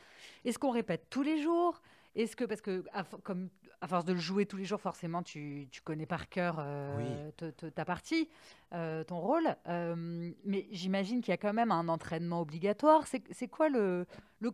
Est-ce 0.46 0.58
qu'on 0.58 0.70
répète 0.70 1.08
tous 1.10 1.22
les 1.22 1.42
jours? 1.42 1.82
Est-ce 2.14 2.34
que 2.34 2.46
parce 2.46 2.62
que 2.62 2.82
à, 2.94 3.04
comme 3.04 3.50
à 3.82 3.88
force 3.88 4.06
de 4.06 4.14
le 4.14 4.18
jouer 4.18 4.46
tous 4.46 4.56
les 4.56 4.64
jours, 4.64 4.80
forcément, 4.80 5.22
tu, 5.22 5.68
tu 5.70 5.82
connais 5.82 6.06
par 6.06 6.30
cœur 6.30 6.56
euh, 6.60 6.96
Oui. 6.96 7.32
te- 7.36 7.50
te- 7.50 7.66
ta 7.66 7.84
partie, 7.84 8.30
euh, 8.72 9.04
ton 9.04 9.20
rôle. 9.20 9.54
Euh, 9.68 10.32
mais 10.46 10.66
j'imagine 10.70 11.20
qu'il 11.20 11.32
y 11.32 11.34
a 11.34 11.36
quand 11.36 11.52
même 11.52 11.70
un 11.70 11.88
entraînement 11.88 12.40
obligatoire. 12.40 13.06
C'est 13.06 13.22
c'est 13.32 13.48
quoi 13.48 13.68
le, 13.68 14.06
le 14.40 14.50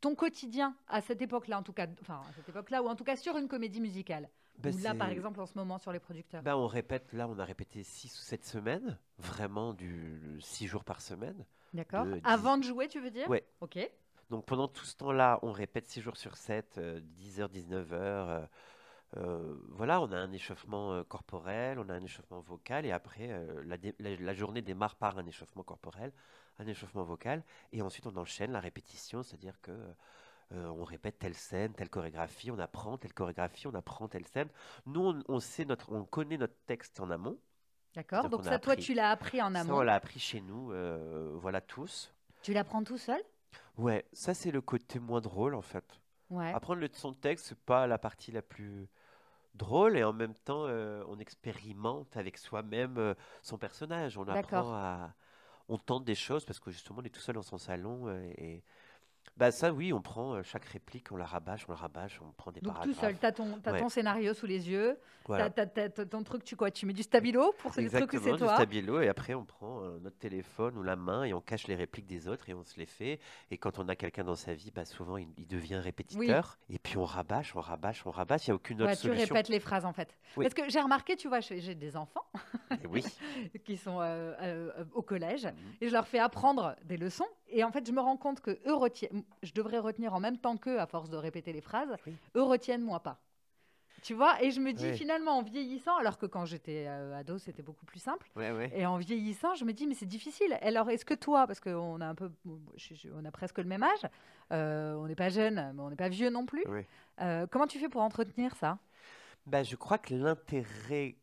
ton 0.00 0.14
quotidien 0.14 0.74
à 0.88 1.00
cette 1.00 1.22
époque-là, 1.22 1.58
en 1.58 1.62
tout 1.62 1.72
cas, 1.72 1.86
enfin 2.00 2.20
à 2.28 2.32
cette 2.34 2.48
époque-là, 2.48 2.82
ou 2.82 2.88
en 2.88 2.96
tout 2.96 3.04
cas 3.04 3.16
sur 3.16 3.36
une 3.36 3.48
comédie 3.48 3.80
musicale. 3.80 4.28
Ou 4.64 4.68
là, 4.82 4.94
par 4.94 5.10
exemple, 5.10 5.38
en 5.40 5.46
ce 5.46 5.52
moment 5.58 5.76
sur 5.78 5.92
les 5.92 6.00
producteurs. 6.00 6.42
Bah, 6.42 6.56
on 6.56 6.66
répète, 6.66 7.12
là, 7.12 7.28
on 7.28 7.38
a 7.38 7.44
répété 7.44 7.82
6 7.82 8.18
ou 8.18 8.22
7 8.22 8.44
semaines, 8.44 8.98
vraiment 9.18 9.74
du 9.74 10.38
6 10.40 10.66
jours 10.66 10.82
par 10.84 11.02
semaine. 11.02 11.44
D'accord. 11.74 12.06
de 12.06 12.18
Avant 12.24 12.56
de 12.56 12.62
jouer, 12.64 12.88
tu 12.88 12.98
veux 13.00 13.10
dire? 13.10 13.28
Ouais. 13.28 13.44
Ok. 13.60 13.78
Donc 14.30 14.46
pendant 14.46 14.66
tout 14.66 14.84
ce 14.86 14.96
temps-là, 14.96 15.38
on 15.42 15.52
répète 15.52 15.86
6 15.86 16.00
jours 16.00 16.16
sur 16.16 16.36
7, 16.38 16.78
10h, 16.78 17.48
19h. 17.50 18.48
voilà, 19.70 20.00
on 20.00 20.10
a 20.12 20.16
un 20.16 20.32
échauffement 20.32 20.92
euh, 20.94 21.02
corporel, 21.04 21.78
on 21.78 21.88
a 21.88 21.94
un 21.94 22.02
échauffement 22.02 22.40
vocal, 22.40 22.86
et 22.86 22.92
après, 22.92 23.28
euh, 23.30 23.62
la, 23.64 23.76
dé- 23.76 23.94
la- 23.98 24.16
la 24.16 24.34
journée 24.34 24.62
démarre 24.62 24.96
par 24.96 25.18
un 25.18 25.26
échauffement 25.26 25.62
corporel, 25.62 26.12
un 26.58 26.66
échauffement 26.66 27.02
vocal, 27.02 27.42
et 27.72 27.82
ensuite 27.82 28.06
on 28.06 28.16
enchaîne 28.16 28.52
la 28.52 28.60
répétition, 28.60 29.22
c'est-à-dire 29.22 29.60
que 29.60 29.72
euh, 30.52 30.66
on 30.68 30.84
répète 30.84 31.18
telle 31.18 31.34
scène, 31.34 31.72
telle 31.74 31.90
chorégraphie, 31.90 32.50
on 32.50 32.58
apprend 32.58 32.98
telle 32.98 33.12
chorégraphie, 33.12 33.66
on 33.66 33.74
apprend 33.74 34.08
telle 34.08 34.26
scène. 34.26 34.48
Nous, 34.86 35.00
on, 35.04 35.22
on 35.28 35.40
sait 35.40 35.64
notre, 35.64 35.92
on 35.92 36.04
connaît 36.04 36.38
notre 36.38 36.56
texte 36.66 37.00
en 37.00 37.10
amont. 37.10 37.38
D'accord. 37.94 38.28
Donc 38.28 38.44
ça, 38.44 38.58
toi, 38.58 38.76
tu 38.76 38.94
l'as 38.94 39.10
appris 39.10 39.42
en 39.42 39.52
Ça, 39.52 39.60
amont. 39.60 39.78
on 39.78 39.82
l'a 39.82 39.94
appris 39.94 40.20
chez 40.20 40.40
nous, 40.40 40.70
euh, 40.72 41.32
voilà 41.36 41.60
tous. 41.60 42.12
Tu 42.42 42.52
l'apprends 42.52 42.84
tout 42.84 42.98
seul? 42.98 43.20
Ouais, 43.76 44.04
ça 44.12 44.34
c'est 44.34 44.50
le 44.50 44.60
côté 44.60 44.98
moins 44.98 45.20
drôle 45.20 45.54
en 45.54 45.62
fait. 45.62 46.00
Ouais. 46.30 46.52
Apprendre 46.52 46.80
le 46.80 46.88
son 46.92 47.12
de 47.12 47.16
texte, 47.16 47.46
c'est 47.46 47.58
pas 47.58 47.86
la 47.86 47.98
partie 47.98 48.32
la 48.32 48.42
plus 48.42 48.88
drôle 49.54 49.96
et 49.96 50.04
en 50.04 50.12
même 50.12 50.34
temps, 50.34 50.66
euh, 50.66 51.02
on 51.08 51.18
expérimente 51.18 52.16
avec 52.16 52.38
soi-même 52.38 53.14
son 53.42 53.58
personnage. 53.58 54.16
On 54.18 54.24
D'accord. 54.24 54.58
apprend 54.60 54.74
à. 54.74 55.14
On 55.68 55.78
tente 55.78 56.04
des 56.04 56.14
choses 56.14 56.44
parce 56.44 56.60
que 56.60 56.70
justement, 56.70 57.00
on 57.00 57.04
est 57.04 57.10
tout 57.10 57.20
seul 57.20 57.34
dans 57.36 57.42
son 57.42 57.58
salon 57.58 58.08
euh, 58.08 58.32
et. 58.38 58.62
Bah, 59.36 59.50
ça, 59.50 59.72
oui, 59.72 59.92
on 59.92 60.00
prend 60.00 60.34
euh, 60.34 60.42
chaque 60.42 60.64
réplique, 60.64 61.12
on 61.12 61.16
la 61.16 61.24
rabâche, 61.26 61.66
on 61.68 61.72
la 61.72 61.78
rabâche, 61.78 62.20
on 62.22 62.32
prend 62.32 62.50
des 62.52 62.60
Donc 62.60 62.72
tout 62.74 62.78
paragraphes. 62.94 63.00
seul, 63.00 63.18
tu 63.18 63.26
as, 63.26 63.32
ton, 63.32 63.58
t'as 63.62 63.72
Ouais. 63.72 63.80
ton 63.80 63.88
scénario 63.88 64.32
sous 64.32 64.46
les 64.46 64.68
yeux, 64.70 64.98
Voilà. 65.26 65.50
t'as- 65.50 65.66
t'as 65.66 65.88
ton 65.90 66.22
truc, 66.22 66.42
tu 66.44 66.56
quoi 66.56 66.70
Tu 66.70 66.86
mets 66.86 66.92
du 66.94 67.02
stabilo 67.02 67.52
pour 67.58 67.72
que 67.74 67.80
Exactement, 67.80 68.22
c'est 68.24 68.32
du 68.32 68.38
toi 68.38 68.54
stabilo 68.54 69.00
et 69.00 69.08
après 69.08 69.34
on 69.34 69.44
prend 69.44 69.82
euh, 69.82 69.98
notre 70.00 70.16
téléphone 70.16 70.78
ou 70.78 70.82
la 70.82 70.96
main 70.96 71.24
et 71.24 71.34
on 71.34 71.40
cache 71.42 71.66
les 71.66 71.74
répliques 71.74 72.06
des 72.06 72.28
autres 72.28 72.48
et 72.48 72.54
on 72.54 72.64
se 72.64 72.78
les 72.78 72.86
fait. 72.86 73.20
Et 73.50 73.58
quand 73.58 73.78
on 73.78 73.88
a 73.88 73.96
quelqu'un 73.96 74.24
dans 74.24 74.36
sa 74.36 74.54
vie, 74.54 74.70
bah, 74.74 74.84
souvent 74.86 75.16
il, 75.18 75.28
il 75.36 75.46
devient 75.46 75.76
répétiteur. 75.76 76.58
Et 76.70 76.78
puis 76.78 76.96
on 76.96 77.04
rabâche, 77.04 77.54
on 77.56 77.60
rabâche, 77.60 78.06
on 78.06 78.10
rabâche. 78.10 78.46
Il 78.46 78.50
n'y 78.50 78.52
a 78.52 78.56
aucune 78.56 78.80
autre 78.80 78.90
Ouais, 78.90 78.96
tu 78.96 79.02
solution. 79.08 79.34
répètes 79.34 79.48
les 79.50 79.60
phrases 79.60 79.84
en 79.84 79.92
fait. 79.92 80.16
Oui. 80.36 80.44
Parce 80.44 80.54
que 80.54 80.70
j'ai 80.70 80.80
remarqué, 80.80 81.16
tu 81.16 81.28
vois, 81.28 81.40
j'ai 81.40 81.74
des 81.74 81.96
enfants 81.96 82.24
oui. 82.88 83.04
qui 83.64 83.76
sont 83.76 84.00
euh, 84.00 84.34
euh, 84.40 84.84
au 84.94 85.02
collège 85.02 85.44
Mhm. 85.44 85.52
et 85.82 85.88
je 85.88 85.92
leur 85.92 86.06
fais 86.08 86.18
apprendre 86.20 86.74
des 86.84 86.96
leçons. 86.96 87.26
Et 87.48 87.64
en 87.64 87.70
fait, 87.70 87.86
je 87.86 87.92
me 87.92 88.00
rends 88.00 88.16
compte 88.16 88.40
que 88.40 88.58
eux 88.66 88.74
retiennent, 88.74 89.22
je 89.42 89.52
devrais 89.52 89.78
retenir 89.78 90.14
en 90.14 90.20
même 90.20 90.38
temps 90.38 90.56
qu'eux 90.56 90.80
à 90.80 90.86
force 90.86 91.10
de 91.10 91.16
répéter 91.16 91.52
les 91.52 91.60
phrases, 91.60 91.94
Oui. 92.06 92.14
eux 92.36 92.42
retiennent, 92.42 92.82
moi 92.82 93.00
pas. 93.00 93.18
Tu 94.02 94.14
vois, 94.14 94.40
et 94.42 94.50
je 94.50 94.60
me 94.60 94.72
dis 94.72 94.92
finalement 94.92 95.38
en 95.38 95.42
vieillissant, 95.42 95.96
alors 95.96 96.18
que 96.18 96.26
quand 96.26 96.44
j'étais 96.44 96.84
euh, 96.86 97.16
ado, 97.18 97.38
c'était 97.38 97.62
beaucoup 97.62 97.86
plus 97.86 97.98
simple. 97.98 98.28
Ouais, 98.36 98.52
ouais. 98.52 98.70
Et 98.74 98.84
en 98.86 98.98
vieillissant, 98.98 99.54
je 99.54 99.64
me 99.64 99.72
dis, 99.72 99.86
mais 99.86 99.94
c'est 99.94 100.06
difficile. 100.06 100.56
Alors, 100.60 100.90
est-ce 100.90 101.04
que 101.04 101.14
toi, 101.14 101.46
parce 101.46 101.60
qu'on 101.60 102.00
a 102.00 102.06
un 102.06 102.14
peu, 102.14 102.30
je- 102.76 102.94
je- 102.94 103.08
on 103.08 103.24
a 103.24 103.30
presque 103.30 103.58
le 103.58 103.64
même 103.64 103.82
âge, 103.82 104.06
euh, 104.52 104.94
on 104.94 105.06
n'est 105.06 105.16
pas 105.16 105.30
jeune, 105.30 105.72
mais 105.74 105.82
on 105.82 105.88
n'est 105.90 105.96
pas 105.96 106.08
vieux 106.10 106.30
non 106.30 106.46
plus. 106.46 106.64
Euh, 107.20 107.46
comment 107.50 107.66
tu 107.66 107.78
fais 107.78 107.88
pour 107.88 108.02
entretenir 108.02 108.54
ça? 108.56 108.78
Bah, 109.46 109.62
je 109.62 109.76
crois 109.76 109.98
que 109.98 110.14
l'intérêt, 110.14 111.16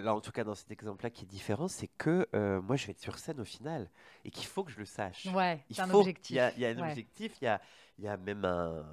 là 0.00 0.14
en 0.14 0.20
tout 0.20 0.32
cas 0.32 0.44
dans 0.44 0.54
cet 0.54 0.70
exemple-là 0.70 1.10
qui 1.10 1.24
est 1.24 1.28
différent, 1.28 1.68
c'est 1.68 1.88
que 1.98 2.28
euh, 2.34 2.60
moi 2.62 2.76
je 2.76 2.86
vais 2.86 2.92
être 2.92 3.00
sur 3.00 3.18
scène 3.18 3.40
au 3.40 3.44
final 3.44 3.90
et 4.24 4.30
qu'il 4.30 4.46
faut 4.46 4.64
que 4.64 4.72
je 4.72 4.78
le 4.78 4.84
sache. 4.86 5.26
Ouais, 5.34 5.64
Il 5.70 5.76
c'est 5.76 5.82
un 5.82 5.88
faut, 5.88 5.98
objectif. 6.00 6.30
Il 6.30 6.36
y 6.36 6.40
a, 6.40 6.52
il 6.54 6.60
y 6.60 6.66
a 6.66 6.70
un 6.70 6.78
Ouais. 6.78 6.90
objectif, 6.90 7.32
il 7.40 7.44
y 7.44 7.48
a, 7.48 7.60
il 7.98 8.04
y 8.04 8.08
a 8.08 8.16
même 8.16 8.44
un, 8.44 8.84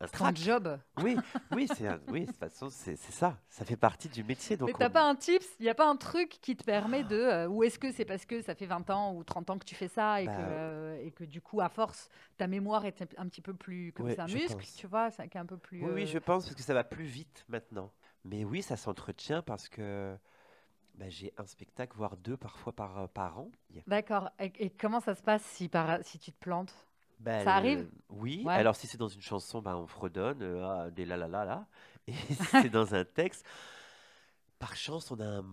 un 0.00 0.08
track. 0.08 0.36
job. 0.36 0.78
Oui, 0.96 1.16
oui, 1.50 1.68
c'est 1.68 1.86
un- 1.86 2.00
oui, 2.08 2.22
de 2.22 2.26
toute 2.26 2.36
façon, 2.36 2.68
c'est 2.70 2.96
ça. 2.96 3.40
Ça 3.48 3.64
fait 3.64 3.76
partie 3.76 4.08
du 4.08 4.24
métier. 4.24 4.56
Donc 4.56 4.68
mais 4.68 4.74
t'as 4.74 4.86
on- 4.86 4.90
pas 4.90 5.02
un 5.08 5.14
tips, 5.14 5.46
il 5.58 5.64
n'y 5.64 5.68
a 5.68 5.74
pas 5.74 5.88
un 5.88 5.96
truc 5.96 6.28
qui 6.40 6.56
te 6.56 6.64
permet 6.64 7.02
de. 7.04 7.16
euh, 7.16 7.46
ou 7.48 7.62
est-ce 7.64 7.78
que 7.78 7.92
c'est 7.92 8.04
parce 8.04 8.24
que 8.24 8.40
ça 8.42 8.54
fait 8.54 8.66
20 8.66 8.88
ans 8.90 9.14
ou 9.14 9.24
30 9.24 9.48
ans 9.50 9.58
que 9.58 9.64
tu 9.64 9.74
fais 9.74 9.88
ça 9.88 10.20
et, 10.22 10.26
Bah, 10.26 10.32
que, 10.36 10.40
euh, 10.40 10.98
et 11.02 11.10
que 11.12 11.24
du 11.24 11.40
coup, 11.40 11.60
à 11.60 11.68
force, 11.68 12.08
ta 12.36 12.46
mémoire 12.46 12.84
est 12.86 13.02
un 13.18 13.28
petit 13.28 13.42
peu 13.42 13.54
plus. 13.54 13.92
comme 13.92 14.06
Ouais, 14.06 14.14
c'est 14.14 14.20
un 14.20 14.28
muscle, 14.28 14.56
pense. 14.56 14.74
tu 14.76 14.86
vois, 14.86 15.10
c'est 15.10 15.28
qui 15.28 15.36
est 15.36 15.40
un 15.40 15.46
peu 15.46 15.58
plus. 15.58 15.82
Oui, 15.82 15.90
oui, 15.92 16.06
je 16.06 16.18
pense 16.18 16.44
parce 16.44 16.54
que 16.56 16.62
ça 16.62 16.74
va 16.74 16.84
plus 16.84 17.04
vite 17.04 17.44
maintenant. 17.48 17.90
Mais 18.24 18.44
oui, 18.44 18.62
ça 18.62 18.76
s'entretient 18.76 19.42
parce 19.42 19.68
que 19.68 20.16
bah, 20.94 21.08
j'ai 21.08 21.32
un 21.38 21.46
spectacle, 21.46 21.96
voire 21.96 22.16
deux 22.16 22.36
parfois 22.36 22.72
par, 22.72 22.98
euh, 22.98 23.06
par 23.06 23.38
an. 23.38 23.50
D'accord. 23.86 24.30
Et, 24.38 24.52
et 24.58 24.70
comment 24.70 25.00
ça 25.00 25.14
se 25.14 25.22
passe 25.22 25.42
si, 25.42 25.68
par, 25.68 25.98
si 26.02 26.18
tu 26.18 26.32
te 26.32 26.38
plantes? 26.38 26.74
Bah, 27.20 27.44
Ça 27.44 27.54
arrive? 27.56 27.88
Oui. 28.08 28.42
Ouais. 28.44 28.54
Alors 28.54 28.76
si 28.76 28.86
c'est 28.86 28.98
dans 28.98 29.08
une 29.08 29.20
chanson, 29.20 29.60
bah, 29.62 29.76
on 29.76 29.86
fredonne 29.86 30.42
euh, 30.42 30.66
ah, 30.66 30.90
des 30.90 31.04
la 31.04 31.16
la 31.16 31.28
la 31.28 31.44
la. 31.44 31.66
Et 32.06 32.12
si 32.30 32.34
c'est 32.34 32.70
dans 32.70 32.94
un 32.94 33.04
texte, 33.04 33.46
par 34.58 34.76
chance, 34.76 35.10
on 35.10 35.20
a 35.20 35.26
un 35.26 35.44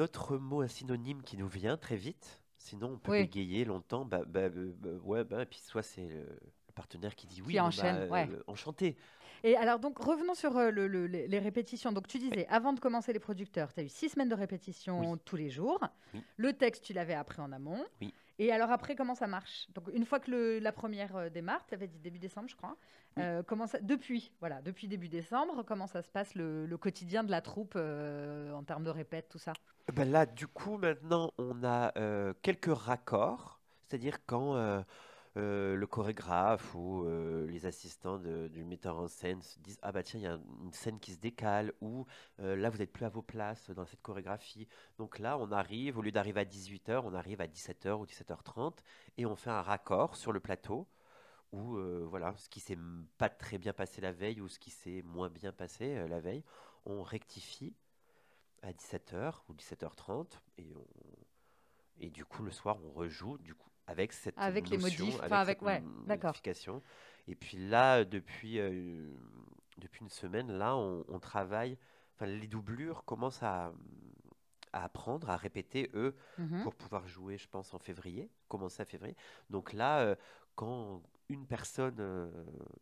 autre 0.00 0.36
mot, 0.38 0.62
un 0.62 0.68
synonyme 0.68 1.22
qui 1.22 1.36
nous 1.36 1.48
vient 1.48 1.76
très 1.76 1.96
vite. 1.96 2.42
Sinon, 2.58 2.92
on 2.92 2.98
peut 2.98 3.12
Oui. 3.12 3.22
bégayer 3.22 3.64
longtemps. 3.64 4.04
Bah, 4.04 4.22
bah, 4.26 4.40
euh, 4.40 4.74
bah, 4.78 4.90
ouais, 5.04 5.42
et 5.42 5.46
puis 5.46 5.60
soit 5.60 5.82
c'est 5.82 6.06
le, 6.08 6.26
partenaire 6.74 7.16
qui 7.16 7.26
dit 7.26 7.42
oui, 7.42 7.52
Qui 7.52 7.60
enchaîne, 7.60 8.10
ouais. 8.10 8.28
euh, 8.30 8.42
enchanté. 8.46 8.96
Et 9.44 9.56
alors, 9.56 9.78
donc, 9.78 9.98
revenons 9.98 10.34
sur 10.34 10.56
euh, 10.56 10.70
le- 10.70 10.86
le- 10.88 11.06
les 11.06 11.38
répétitions. 11.38 11.92
Donc, 11.92 12.06
tu 12.08 12.18
disais, 12.18 12.46
avant 12.48 12.72
de 12.72 12.80
commencer 12.80 13.12
les 13.12 13.18
producteurs, 13.18 13.72
tu 13.72 13.80
as 13.80 13.82
eu 13.84 13.88
six 13.88 14.08
semaines 14.08 14.28
de 14.28 14.34
répétition 14.34 15.16
tous 15.24 15.36
les 15.36 15.50
jours. 15.50 15.80
Oui. 16.14 16.22
Le 16.36 16.52
texte, 16.52 16.84
tu 16.84 16.92
l'avais 16.92 17.14
appris 17.14 17.40
en 17.40 17.52
amont. 17.52 17.84
Oui. 18.00 18.12
Et 18.40 18.52
alors, 18.52 18.70
après, 18.70 18.94
comment 18.94 19.16
ça 19.16 19.26
marche? 19.26 19.66
Donc, 19.74 19.90
une 19.92 20.04
fois 20.04 20.20
que 20.20 20.30
le- 20.30 20.58
la 20.60 20.70
première 20.72 21.16
euh, 21.16 21.28
démarre, 21.28 21.66
tu 21.66 21.74
avais 21.74 21.88
dit 21.88 21.98
début 21.98 22.18
décembre, 22.20 22.48
je 22.48 22.56
crois. 22.56 22.76
Euh, 23.18 23.42
comment 23.42 23.66
ça, 23.66 23.80
depuis, 23.80 24.30
voilà, 24.38 24.62
depuis 24.62 24.86
début 24.86 25.08
décembre, 25.08 25.64
comment 25.64 25.88
ça 25.88 26.02
se 26.02 26.08
passe 26.08 26.36
le, 26.36 26.68
quotidien 26.76 27.24
de 27.24 27.32
la 27.32 27.40
troupe 27.40 27.74
euh, 27.74 28.52
en 28.52 28.62
termes 28.62 28.84
de 28.84 28.90
répète, 28.90 29.28
tout 29.28 29.38
ça? 29.38 29.52
Ben 29.92 30.08
là, 30.08 30.24
du 30.24 30.46
coup, 30.46 30.76
maintenant, 30.76 31.32
on 31.38 31.64
a 31.64 31.92
quelques 32.42 32.72
raccords, 32.72 33.60
c'est-à-dire 33.86 34.18
quand 34.26 34.84
euh, 35.38 35.76
le 35.76 35.86
chorégraphe 35.86 36.74
ou 36.74 37.04
euh, 37.04 37.46
les 37.48 37.66
assistants 37.66 38.18
du 38.18 38.64
metteur 38.64 38.98
en 38.98 39.08
scène 39.08 39.40
se 39.42 39.58
disent 39.60 39.78
Ah 39.82 39.92
bah 39.92 40.02
tiens, 40.02 40.20
il 40.20 40.22
y 40.24 40.26
a 40.26 40.38
une 40.62 40.72
scène 40.72 40.98
qui 41.00 41.12
se 41.12 41.18
décale, 41.18 41.72
ou 41.80 42.06
euh, 42.40 42.56
là, 42.56 42.70
vous 42.70 42.78
n'êtes 42.78 42.92
plus 42.92 43.04
à 43.04 43.08
vos 43.08 43.22
places 43.22 43.70
dans 43.70 43.86
cette 43.86 44.02
chorégraphie. 44.02 44.68
Donc 44.98 45.18
là, 45.18 45.38
on 45.38 45.52
arrive, 45.52 45.98
au 45.98 46.02
lieu 46.02 46.12
d'arriver 46.12 46.40
à 46.40 46.44
18h, 46.44 47.02
on 47.04 47.14
arrive 47.14 47.40
à 47.40 47.46
17h 47.46 48.00
ou 48.00 48.06
17h30, 48.06 48.82
et 49.16 49.26
on 49.26 49.36
fait 49.36 49.50
un 49.50 49.62
raccord 49.62 50.16
sur 50.16 50.32
le 50.32 50.40
plateau. 50.40 50.86
Où 51.52 51.78
voilà, 52.08 52.34
ce 52.36 52.48
qui 52.50 52.60
s'est 52.60 52.78
pas 53.16 53.30
très 53.30 53.56
bien 53.58 53.72
passé 53.72 54.00
la 54.02 54.12
veille 54.12 54.40
ou 54.40 54.48
ce 54.48 54.58
qui 54.58 54.70
s'est 54.70 55.02
moins 55.02 55.30
bien 55.30 55.52
passé 55.52 56.06
la 56.08 56.20
veille, 56.20 56.44
on 56.84 57.02
rectifie 57.02 57.74
à 58.62 58.72
17h 58.72 59.44
ou 59.48 59.54
17h30 59.54 60.42
et, 60.58 60.74
on- 60.76 60.86
et 62.00 62.10
du 62.10 62.24
coup 62.24 62.42
le 62.42 62.50
soir 62.50 62.78
on 62.84 62.90
rejoue 62.90 63.38
du 63.38 63.54
coup 63.54 63.67
avec 63.88 64.12
cette 64.12 64.38
Avec 64.38 64.68
les 64.70 64.78
modifs, 64.78 65.16
enfin, 65.16 65.36
avec- 65.36 65.62
ouais, 65.62 65.80
modification. 66.06 66.82
Et 67.26 67.34
puis 67.34 67.56
là 67.68 68.04
depuis 68.04 68.58
euh, 68.60 69.10
depuis 69.78 70.02
une 70.02 70.08
semaine 70.10 70.52
là 70.52 70.76
on, 70.76 71.04
on 71.08 71.18
travaille 71.18 71.78
enfin 72.14 72.26
les 72.26 72.46
doublures 72.46 73.04
commencent 73.04 73.42
à 73.42 73.72
à 74.74 74.84
apprendre, 74.84 75.30
à 75.30 75.36
répéter 75.36 75.90
eux 75.94 76.14
Mhm. 76.36 76.62
pour 76.62 76.74
pouvoir 76.74 77.08
jouer, 77.08 77.38
je 77.38 77.48
pense, 77.48 77.72
en 77.72 77.78
février, 77.78 78.30
commencer 78.48 78.82
à 78.82 78.84
février. 78.84 79.16
Donc 79.48 79.72
là, 79.72 80.00
euh, 80.00 80.14
quand 80.56 81.02
une 81.30 81.46
personne, 81.46 81.96
euh, 82.00 82.30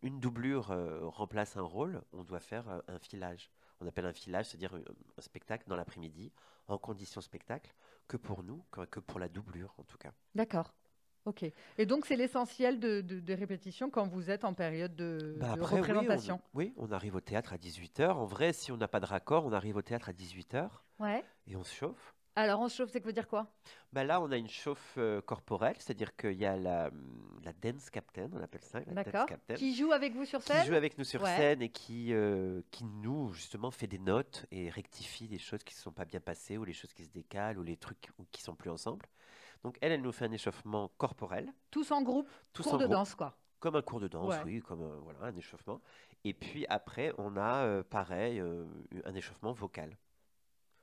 une 0.03 0.19
doublure 0.19 0.66
remplace 1.14 1.57
un 1.57 1.62
rôle, 1.62 2.03
on 2.12 2.25
doit 2.25 2.40
faire 2.40 2.64
un 2.88 2.99
filage. 2.99 3.53
On 3.81 3.87
appelle 3.87 4.05
un 4.07 4.12
filage, 4.12 4.47
c'est-à-dire 4.47 4.75
un 4.75 5.21
spectacle 5.23 5.69
dans 5.69 5.77
l'après-midi, 5.77 6.33
en 6.66 6.77
condition 6.77 7.21
spectacle, 7.21 7.73
que 8.09 8.16
pour 8.16 8.42
nous, 8.42 8.64
que, 8.73 8.81
que 8.87 8.99
pour 8.99 9.21
la 9.21 9.29
doublure 9.29 9.73
en 9.79 9.85
tout 9.85 9.99
cas. 9.99 10.12
D'accord. 10.35 10.75
Ok. 11.27 11.45
Et 11.77 11.87
donc, 11.87 12.07
c'est 12.07 12.17
l'essentiel 12.17 12.79
de, 12.81 13.01
de- 13.01 13.19
des 13.21 13.35
répétitions 13.35 13.91
quand 13.91 14.07
vous 14.07 14.31
êtes 14.31 14.45
en 14.45 14.55
période 14.55 14.95
de, 14.95 15.37
Bah 15.39 15.49
de 15.57 15.61
après, 15.61 15.75
oui, 15.77 15.81
on- 15.81 15.83
représentation. 15.83 16.41
Oui 16.55 16.73
on, 16.77 16.93
arrive 16.93 17.17
au 17.17 17.21
théâtre 17.21 17.53
à 17.53 17.57
18h. 17.59 18.11
En 18.12 18.25
vrai, 18.27 18.53
si 18.53 18.71
on 18.73 18.77
n'a 18.77 18.89
pas 18.89 19.01
de 19.01 19.07
raccord, 19.07 19.45
on 19.45 19.53
arrive 19.53 19.77
au 19.77 19.83
théâtre 19.83 20.09
à 20.09 20.12
18h 20.12 20.71
Ouais. 21.01 21.25
et 21.49 21.57
on 21.57 21.65
se 21.65 21.75
chauffe. 21.75 22.15
Alors, 22.39 22.61
on 22.61 22.69
se 22.69 22.77
chauffe, 22.77 22.91
c'est 22.93 23.01
que 23.01 23.07
veut 23.07 23.12
dire 23.15 23.27
quoi? 23.29 23.51
Bah 23.95 24.05
là, 24.05 24.21
on 24.21 24.31
a 24.31 24.37
une 24.37 24.49
chauffe 24.49 24.95
euh, 24.99 25.23
corporelle, 25.23 25.75
c'est-à-dire 25.79 26.15
qu'il 26.17 26.35
y 26.35 26.45
a 26.45 26.55
la, 26.57 26.91
la 27.43 27.53
dance 27.55 27.89
captain, 27.89 28.29
on 28.35 28.43
appelle 28.43 28.61
ça, 28.61 28.79
la 28.81 28.85
dance 28.85 28.95
D'accord. 29.07 29.27
captain. 29.27 29.55
Qui 29.55 29.75
joue 29.75 29.91
avec 29.91 30.15
vous 30.15 30.27
sur 30.27 30.41
qui 30.41 30.53
scène? 30.53 30.67
joue 30.67 30.75
avec 30.75 30.99
nous 30.99 31.05
sur 31.05 31.23
Ouais. 31.23 31.35
scène 31.35 31.62
et 31.62 31.71
qui, 31.71 32.12
euh, 32.12 32.61
qui 32.71 32.85
nous, 32.85 33.33
justement, 33.33 33.71
fait 33.71 33.87
des 33.87 33.99
notes 33.99 34.45
et 34.53 34.69
rectifie 34.69 35.27
les 35.29 35.39
choses 35.39 35.65
qui 35.65 35.73
ne 35.73 35.77
se 35.79 35.83
sont 35.83 35.93
pas 35.93 36.05
bien 36.05 36.21
passées 36.21 36.59
ou 36.59 36.65
les 36.65 36.75
choses 36.75 36.93
qui 36.93 37.05
se 37.05 37.11
décalent 37.11 37.59
ou 37.59 37.62
les 37.62 37.79
trucs 37.79 38.01
qui- 38.03 38.11
qui 38.31 38.43
sont 38.43 38.55
plus 38.55 38.71
ensemble. 38.71 39.07
Donc 39.64 39.77
elle, 39.81 39.92
elle 39.92 40.03
nous 40.03 40.12
fait 40.12 40.27
un 40.27 40.33
échauffement 40.33 40.90
corporel, 40.99 41.53
Tous 41.71 41.90
en 41.90 42.03
groupe, 42.03 42.29
tous 42.53 42.62
cours 42.62 42.75
en 42.75 42.79
de 42.79 42.85
groupe, 42.85 42.92
danse, 42.97 43.14
quoi. 43.14 43.37
comme 43.61 43.77
un 43.77 43.83
cours 43.83 44.01
de 44.01 44.09
danse, 44.09 44.35
Ouais. 44.35 44.42
oui, 44.45 44.61
comme 44.61 44.83
un, 44.83 44.97
voilà, 44.97 45.21
un 45.25 45.37
échauffement. 45.37 45.81
Et 46.25 46.35
puis 46.35 46.66
après, 46.69 47.12
on 47.19 47.37
a, 47.37 47.64
euh, 47.64 47.83
pareil, 47.83 48.40
euh, 48.40 48.64
un 49.05 49.14
échauffement 49.14 49.53
vocal. 49.53 49.97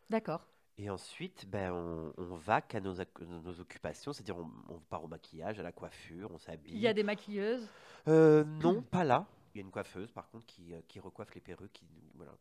D'accord. 0.09 0.45
Et 0.77 0.89
ensuite, 0.89 1.47
ben, 1.47 1.71
on, 1.71 2.13
on 2.17 2.35
va 2.35 2.61
qu'à 2.61 2.79
nos, 2.81 2.99
occupations, 2.99 4.11
c'est-à-dire 4.11 4.37
on, 4.37 4.49
on 4.69 4.79
part 4.79 5.03
au 5.03 5.07
maquillage, 5.07 5.59
à 5.59 5.63
la 5.63 5.71
coiffure, 5.71 6.31
on 6.31 6.37
s'habille. 6.39 6.73
Il 6.73 6.79
y 6.79 6.87
a 6.87 6.93
des 6.93 7.03
maquilleuses? 7.03 7.69
Euh, 8.07 8.43
non, 8.63 8.81
pas 8.81 9.03
là. 9.03 9.27
Il 9.53 9.59
y 9.59 9.61
a 9.61 9.65
une 9.65 9.71
coiffeuse, 9.71 10.11
par 10.11 10.27
contre, 10.29 10.45
qui, 10.47 10.73
euh, 10.73 10.81
qui 10.87 10.99
recoiffe 10.99 11.33
les 11.35 11.41
perruques. 11.41 11.73
Qui, 11.73 11.85
voilà. 12.15 12.31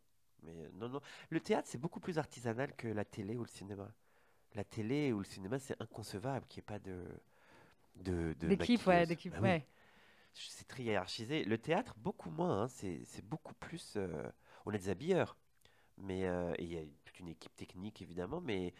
Mais 0.41 0.51
euh, 0.63 0.69
non, 0.73 0.89
non. 0.89 0.99
Le 1.29 1.39
théâtre, 1.39 1.67
c'est 1.69 1.77
beaucoup 1.77 1.99
plus 1.99 2.17
artisanal 2.17 2.75
que 2.75 2.87
la 2.87 3.05
télé 3.05 3.37
ou 3.37 3.43
le 3.43 3.49
cinéma. 3.49 3.87
La 4.55 4.63
télé 4.63 5.11
ou 5.13 5.19
le 5.19 5.25
cinéma, 5.25 5.57
c'est 5.59 5.79
inconcevable 5.81 6.45
qu'il 6.47 6.61
n'y 6.61 6.65
ait 6.65 6.77
pas 6.77 6.79
de, 6.79 7.03
de, 7.95 8.33
de 8.39 8.47
D'équipe, 8.49 8.85
ouais, 8.87 9.05
d'équipe, 9.05 9.33
Bah 9.33 9.55
oui. 9.55 9.61
C'est 10.33 10.67
très 10.67 10.83
hiérarchisé. 10.83 11.43
Le 11.45 11.57
théâtre, 11.57 11.93
beaucoup 11.97 12.29
moins. 12.31 12.63
hein. 12.63 12.67
C'est 12.67 13.01
c'est 13.05 13.23
beaucoup 13.23 13.53
plus. 13.55 13.93
euh, 13.97 14.23
on 14.65 14.73
a 14.73 14.77
des 14.77 14.89
habilleurs, 14.89 15.37
mais 15.97 16.25
euh, 16.25 16.53
et 16.57 16.63
il 16.63 16.73
y 16.73 16.77
a 16.77 16.81
toute 17.05 17.19
une 17.19 17.27
équipe 17.29 17.55
technique 17.55 18.01
évidemment, 18.01 18.41
mais 18.41 18.73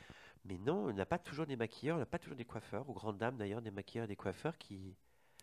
mais 0.46 0.58
non, 0.58 0.86
on 0.88 0.94
n'a 0.94 1.06
pas 1.06 1.20
toujours 1.20 1.46
des 1.46 1.56
maquilleurs, 1.56 1.96
on 1.98 2.00
n'a 2.00 2.06
pas 2.08 2.20
toujours 2.20 2.36
des 2.38 2.46
coiffeurs. 2.46 2.90
Aux 2.90 2.94
grandes 2.94 3.18
dames 3.18 3.38
d'ailleurs, 3.38 3.62
des 3.62 3.72
maquilleurs, 3.72 4.06
et 4.06 4.08
des 4.08 4.16
coiffeurs 4.16 4.58
qui, 4.58 4.96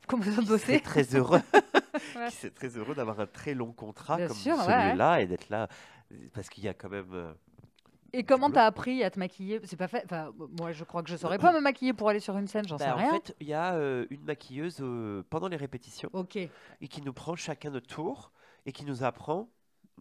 Comme 0.08 0.20
qui 0.22 0.30
seraient 0.32 0.44
bosser. 0.46 0.80
très 0.80 1.14
heureux, 1.14 1.40
Ouais. 2.16 2.28
qui 2.28 2.36
seraient 2.36 2.50
très 2.52 2.76
heureux 2.76 2.94
d'avoir 2.94 3.20
un 3.20 3.26
très 3.26 3.54
long 3.54 3.72
contrat 3.72 4.16
Bien 4.16 4.26
comme 4.28 4.36
sûr, 4.36 4.56
ouais, 4.58 4.66
ouais. 4.66 4.86
celui-là 4.88 5.20
et 5.22 5.26
d'être 5.26 5.48
là 5.48 5.68
euh, 6.12 6.28
parce 6.34 6.48
qu'il 6.48 6.64
y 6.64 6.68
a 6.68 6.74
quand 6.74 6.88
même. 6.88 7.34
Et 8.12 8.24
comment 8.24 8.50
t'as 8.50 8.64
appris 8.66 9.02
à 9.04 9.10
te 9.10 9.18
maquiller? 9.18 9.60
C'est 9.64 9.76
pas 9.76 9.88
fait. 9.88 10.02
Enfin, 10.04 10.32
moi, 10.58 10.72
je 10.72 10.84
crois 10.84 11.02
que 11.02 11.10
je 11.10 11.16
saurais 11.16 11.38
pas 11.38 11.52
me 11.52 11.60
maquiller 11.60 11.92
pour 11.92 12.08
aller 12.08 12.20
sur 12.20 12.36
une 12.36 12.46
scène, 12.48 12.66
j'en 12.66 12.76
bah, 12.76 12.84
sais 12.84 12.90
en 12.90 12.96
rien. 12.96 13.12
fait, 13.12 13.34
il 13.40 13.46
y 13.48 13.54
a 13.54 13.74
euh, 13.74 14.06
une 14.10 14.22
maquilleuse 14.24 14.78
euh, 14.80 15.22
pendant 15.30 15.48
les 15.48 15.56
répétitions 15.56 16.10
Ok. 16.12 16.36
et 16.36 16.50
qui 16.88 17.02
nous 17.02 17.12
prend 17.12 17.36
chacun 17.36 17.70
notre 17.70 17.86
tour 17.86 18.32
et 18.66 18.72
qui 18.72 18.84
nous 18.84 19.04
apprend 19.04 19.48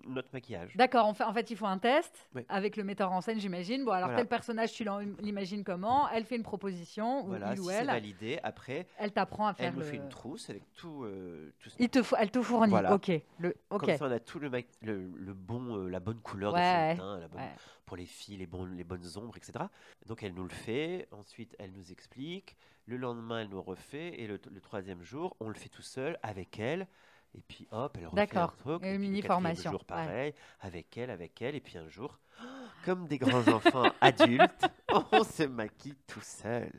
notre 0.08 0.30
maquillage. 0.34 0.76
D'accord, 0.76 1.06
en 1.06 1.14
fait, 1.14 1.24
en 1.24 1.34
fait, 1.34 1.50
il 1.52 1.58
faut 1.58 1.66
un 1.66 1.78
test 1.78 2.30
avec 2.48 2.78
le 2.78 2.84
metteur 2.84 3.12
en 3.12 3.22
scène, 3.22 3.40
j'imagine. 3.40 3.84
Bon, 3.86 3.92
alors 3.92 4.08
Voilà. 4.10 4.22
tel 4.24 4.28
personnage, 4.28 4.72
tu 4.74 4.86
l'imagines 5.22 5.64
comment? 5.64 6.10
Elle 6.10 6.26
fait 6.26 6.36
une 6.36 6.44
proposition, 6.44 7.24
ou 7.26 7.28
Voilà, 7.28 7.52
il 7.52 7.58
si 7.58 7.64
ou 7.64 7.70
elle. 7.70 7.88
validé, 7.88 8.40
après, 8.44 8.88
Elle 8.98 9.12
t'apprend 9.12 9.48
à 9.48 9.54
faire 9.54 9.68
elle 9.70 9.74
me 9.76 9.80
le. 9.80 9.86
fait 9.86 9.98
une 9.98 10.10
trousse 10.10 10.50
avec 10.50 10.64
tout, 10.74 11.04
euh, 11.04 11.52
tout 11.60 11.70
ce 11.70 11.76
Il 11.80 11.90
te 11.90 12.00
Elle 12.18 12.32
te 12.32 12.42
fournit. 12.42 12.70
Voilà. 12.72 12.94
Ok. 12.94 13.12
Le... 13.40 13.56
Comme 13.70 13.90
ça, 13.98 14.06
on 14.08 14.12
a 14.12 14.20
tout 14.20 14.40
le, 14.40 14.50
ma- 14.50 14.60
le, 14.82 15.12
le 15.16 15.34
bon, 15.34 15.76
euh, 15.78 15.90
la 15.90 16.00
bonne 16.00 16.20
couleur 16.20 16.54
Ouais, 16.54 16.60
de 16.60 16.66
fond 16.66 16.80
ouais, 16.88 16.94
de 16.94 17.00
teint, 17.00 17.20
la 17.20 17.28
bonne- 17.28 17.40
Ouais. 17.42 17.56
pour 17.86 17.98
les 17.98 18.06
filles, 18.06 18.38
les, 18.38 18.46
bons, 18.48 18.66
les 18.66 18.84
bonnes 18.84 19.06
ombres, 19.18 19.36
etc. 19.38 19.66
Donc 20.06 20.22
elle 20.24 20.34
nous 20.34 20.44
le 20.44 20.50
fait, 20.50 21.08
ensuite 21.12 21.56
elle 21.58 21.72
nous 21.72 21.92
explique, 21.92 22.56
le 22.86 22.98
lendemain 22.98 23.42
elle 23.42 23.50
nous 23.50 23.62
refait, 23.62 24.20
et 24.22 24.28
le, 24.28 24.40
le 24.52 24.62
troisième 24.62 25.02
jour, 25.02 25.36
on 25.40 25.48
le 25.50 25.56
fait 25.56 25.70
tout 25.70 25.82
seul 25.82 26.20
avec 26.22 26.60
elle. 26.60 26.88
Et 27.38 27.42
puis 27.48 27.68
hop, 27.72 27.96
elle 28.00 28.08
refait 28.08 28.38
un 28.38 28.48
truc. 28.48 28.82
Une 28.84 28.98
mini 28.98 29.22
formation, 29.22 29.72
jour, 29.72 29.82
ouais. 29.82 29.86
pareil, 29.86 30.34
avec 30.62 30.98
elle, 30.98 31.10
avec 31.12 31.42
elle. 31.42 31.56
Et 31.56 31.60
puis 31.62 31.78
un 31.78 31.88
jour, 31.88 32.18
comme 32.86 33.08
des 33.08 33.18
grands 33.18 33.48
enfants 33.48 33.84
adultes, 34.02 34.68
on 35.12 35.24
se 35.24 35.44
maquille 35.44 35.96
tout 36.08 36.22
seul. 36.22 36.72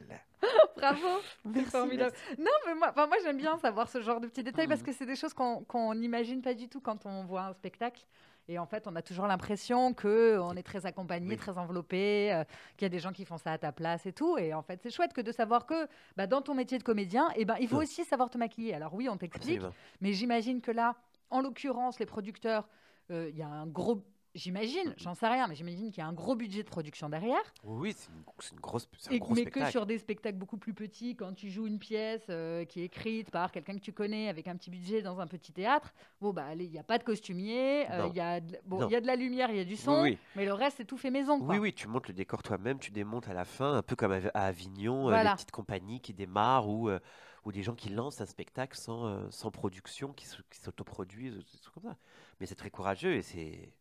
Bravo. 0.76 1.06
C'est 1.42 1.50
Merci, 1.50 1.70
formidable. 1.70 2.16
Non, 2.38 2.50
mais 2.66 2.74
moi, 2.74 2.88
enfin, 2.90 3.06
moi 3.06 3.16
j'aime 3.22 3.36
bien 3.36 3.56
savoir 3.58 3.88
ce 3.88 4.00
genre 4.00 4.20
de 4.20 4.26
petits 4.26 4.42
détails 4.42 4.66
parce 4.66 4.80
Mhm. 4.80 4.86
que 4.86 4.92
c'est 4.92 5.06
des 5.06 5.16
choses 5.16 5.34
qu'on 5.34 5.62
qu'on 5.64 5.94
n'imagine 5.94 6.40
pas 6.42 6.54
du 6.54 6.68
tout 6.68 6.80
quand 6.80 7.04
on 7.06 7.24
voit 7.24 7.42
un 7.42 7.52
spectacle. 7.52 8.04
Et 8.50 8.58
en 8.58 8.66
fait, 8.66 8.88
on 8.88 8.96
a 8.96 9.02
toujours 9.02 9.28
l'impression 9.28 9.94
que 9.94 10.36
on 10.40 10.54
est 10.56 10.64
très 10.64 10.84
accompagné, 10.84 11.28
Oui. 11.30 11.36
très 11.36 11.56
enveloppé, 11.56 12.32
euh, 12.32 12.42
qu'il 12.76 12.84
y 12.84 12.86
a 12.86 12.88
des 12.88 12.98
gens 12.98 13.12
qui 13.12 13.24
font 13.24 13.38
ça 13.38 13.52
à 13.52 13.58
ta 13.58 13.70
place 13.70 14.06
et 14.06 14.12
tout. 14.12 14.38
Et 14.38 14.52
en 14.54 14.62
fait, 14.62 14.80
c'est 14.82 14.90
chouette 14.90 15.12
que 15.12 15.20
de 15.20 15.30
savoir 15.30 15.66
que 15.66 15.86
bah, 16.16 16.26
dans 16.26 16.42
ton 16.42 16.54
métier 16.54 16.76
de 16.76 16.82
comédien, 16.82 17.28
eh 17.36 17.44
ben, 17.44 17.54
il 17.60 17.68
faut 17.68 17.76
Oui. 17.76 17.84
aussi 17.84 18.04
savoir 18.04 18.28
te 18.28 18.38
maquiller. 18.38 18.74
Alors 18.74 18.92
oui, 18.92 19.08
on 19.08 19.16
t'explique, 19.16 19.60
mais 20.00 20.12
j'imagine 20.12 20.60
que 20.60 20.72
là, 20.72 20.96
en 21.30 21.42
l'occurrence, 21.42 22.00
les 22.00 22.06
producteurs, 22.06 22.68
euh, 23.12 23.28
il 23.30 23.38
y 23.38 23.42
a 23.42 23.46
un 23.48 23.68
gros... 23.68 24.02
J'imagine, 24.34 24.94
j'en 24.96 25.14
sais 25.14 25.26
rien, 25.26 25.48
mais 25.48 25.56
j'imagine 25.56 25.90
qu'il 25.90 25.98
y 25.98 26.04
a 26.04 26.06
un 26.06 26.12
gros 26.12 26.36
budget 26.36 26.62
de 26.62 26.68
production 26.68 27.08
derrière. 27.08 27.42
Oui, 27.64 27.92
c'est 27.96 28.08
une, 28.12 28.22
c'est 28.38 28.52
une 28.54 28.60
grosse, 28.60 28.88
c'est 28.98 29.10
un 29.10 29.14
Et- 29.14 29.18
gros 29.18 29.34
mais 29.34 29.40
spectacle. 29.40 29.66
que 29.66 29.70
sur 29.72 29.86
des 29.86 29.98
spectacles 29.98 30.38
beaucoup 30.38 30.56
plus 30.56 30.72
petits, 30.72 31.16
quand 31.16 31.32
tu 31.34 31.50
joues 31.50 31.66
une 31.66 31.80
pièce 31.80 32.26
euh, 32.30 32.64
qui 32.64 32.80
est 32.80 32.84
écrite 32.84 33.30
par 33.32 33.50
quelqu'un 33.50 33.74
que 33.74 33.80
tu 33.80 33.92
connais 33.92 34.28
avec 34.28 34.46
un 34.46 34.56
petit 34.56 34.70
budget 34.70 35.02
dans 35.02 35.18
un 35.18 35.26
petit 35.26 35.52
théâtre, 35.52 35.92
bon 36.20 36.32
bah 36.32 36.54
il 36.54 36.70
n'y 36.70 36.78
a 36.78 36.84
pas 36.84 36.98
de 36.98 37.02
costumier, 37.02 37.90
euh, 37.90 38.06
il 38.08 38.16
y 38.16 38.20
a 38.20 38.38
de, 38.40 38.56
bon, 38.66 38.88
y 38.88 38.94
a 38.94 39.00
de 39.00 39.06
la 39.08 39.16
lumière, 39.16 39.50
il 39.50 39.56
y 39.56 39.60
a 39.60 39.64
du 39.64 39.76
son, 39.76 40.02
Oui, 40.02 40.10
oui. 40.10 40.18
mais 40.36 40.44
le 40.44 40.52
reste 40.52 40.76
c'est 40.76 40.84
tout 40.84 40.96
fait 40.96 41.10
maison 41.10 41.38
quoi. 41.40 41.48
Oui, 41.54 41.58
oui, 41.58 41.72
tu 41.74 41.88
montes 41.88 42.06
le 42.06 42.14
décor 42.14 42.42
toi-même, 42.44 42.78
tu 42.78 42.92
démontes 42.92 43.28
à 43.28 43.34
la 43.34 43.44
fin, 43.44 43.74
un 43.74 43.82
peu 43.82 43.96
comme 43.96 44.12
à 44.12 44.20
à 44.34 44.44
Avignon, 44.46 45.06
euh, 45.06 45.10
Voilà. 45.10 45.30
les 45.30 45.36
petites 45.36 45.50
compagnies 45.50 46.00
qui 46.00 46.14
démarrent 46.14 46.68
ou, 46.68 46.88
euh, 46.88 47.00
ou 47.44 47.50
des 47.50 47.64
gens 47.64 47.74
qui 47.74 47.88
lancent 47.88 48.20
un 48.20 48.26
spectacle 48.26 48.76
sans, 48.76 49.06
euh, 49.06 49.26
sans 49.30 49.50
production, 49.50 50.12
qui 50.12 50.26
qui 50.50 50.58
s'autoproduisent, 50.60 51.34
des 51.36 51.58
trucs 51.60 51.74
comme 51.74 51.90
ça. 51.90 51.96
Mais 52.38 52.46
c'est 52.46 52.54
très 52.54 52.70
courageux 52.70 53.14
et 53.14 53.22
c'est. 53.22 53.72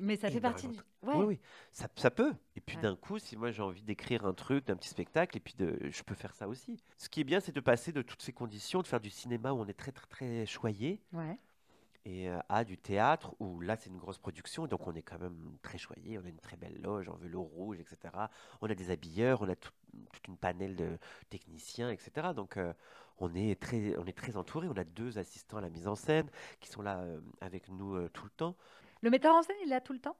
Mais 0.00 0.16
ça 0.16 0.30
fait 0.30 0.40
partie 0.40 0.68
du... 0.68 0.78
ouais. 1.02 1.14
Oui, 1.16 1.24
oui, 1.24 1.40
ça, 1.72 1.86
ça 1.96 2.10
peut. 2.10 2.32
Et 2.56 2.60
puis 2.60 2.76
Ouais. 2.76 2.82
d'un 2.82 2.96
coup, 2.96 3.18
si 3.18 3.36
moi 3.36 3.50
j'ai 3.50 3.62
envie 3.62 3.82
d'écrire 3.82 4.24
un 4.24 4.34
truc, 4.34 4.66
d'un 4.66 4.76
petit 4.76 4.88
spectacle, 4.88 5.36
et 5.36 5.40
puis 5.40 5.54
de, 5.58 5.78
je 5.90 6.02
peux 6.02 6.14
faire 6.14 6.34
ça 6.34 6.48
aussi. 6.48 6.82
Ce 6.96 7.08
qui 7.08 7.20
est 7.20 7.24
bien, 7.24 7.40
c'est 7.40 7.52
de 7.52 7.60
passer 7.60 7.92
de 7.92 8.02
toutes 8.02 8.22
ces 8.22 8.32
conditions, 8.32 8.82
de 8.82 8.86
faire 8.86 9.00
du 9.00 9.10
cinéma 9.10 9.52
où 9.52 9.58
on 9.60 9.66
est 9.66 9.72
très, 9.74 9.92
très, 9.92 10.06
très 10.06 10.46
choyé, 10.46 11.00
Ouais. 11.12 11.38
et 12.04 12.28
euh, 12.28 12.38
à 12.48 12.64
du 12.64 12.76
théâtre 12.78 13.34
où 13.38 13.60
là 13.60 13.76
c'est 13.76 13.88
une 13.88 13.98
grosse 13.98 14.18
production 14.18 14.66
donc 14.66 14.86
on 14.88 14.94
est 14.94 15.02
quand 15.02 15.20
même 15.20 15.56
très 15.62 15.78
choyé, 15.78 16.18
on 16.18 16.24
a 16.24 16.28
une 16.28 16.40
très 16.40 16.56
belle 16.56 16.80
loge 16.82 17.08
en 17.08 17.14
velours 17.14 17.46
rouge, 17.48 17.78
etc. 17.78 18.12
On 18.60 18.68
a 18.68 18.74
des 18.74 18.90
habilleurs, 18.90 19.42
on 19.42 19.48
a 19.48 19.54
tout- 19.54 19.70
toute 20.12 20.26
une 20.26 20.36
panel 20.36 20.74
de 20.74 20.98
techniciens, 21.30 21.90
etc. 21.90 22.32
Donc 22.34 22.56
euh, 22.56 22.72
on 23.18 23.34
est 23.34 23.60
très, 23.60 23.96
on 23.98 24.06
est 24.06 24.16
très 24.16 24.36
entouré. 24.36 24.66
On 24.68 24.76
a 24.76 24.84
deux 24.84 25.18
assistants 25.18 25.58
à 25.58 25.60
la 25.60 25.68
mise 25.68 25.86
en 25.86 25.94
scène 25.94 26.28
qui 26.60 26.68
sont 26.70 26.82
là 26.82 26.98
euh, 27.00 27.20
avec 27.40 27.68
nous 27.68 27.94
euh, 27.94 28.08
tout 28.08 28.24
le 28.24 28.30
temps. 28.30 28.56
Le 29.02 29.10
metteur 29.10 29.34
en 29.34 29.42
scène, 29.42 29.56
il 29.62 29.66
est 29.66 29.70
là 29.70 29.80
tout 29.80 29.92
le 29.92 29.98
temps? 29.98 30.16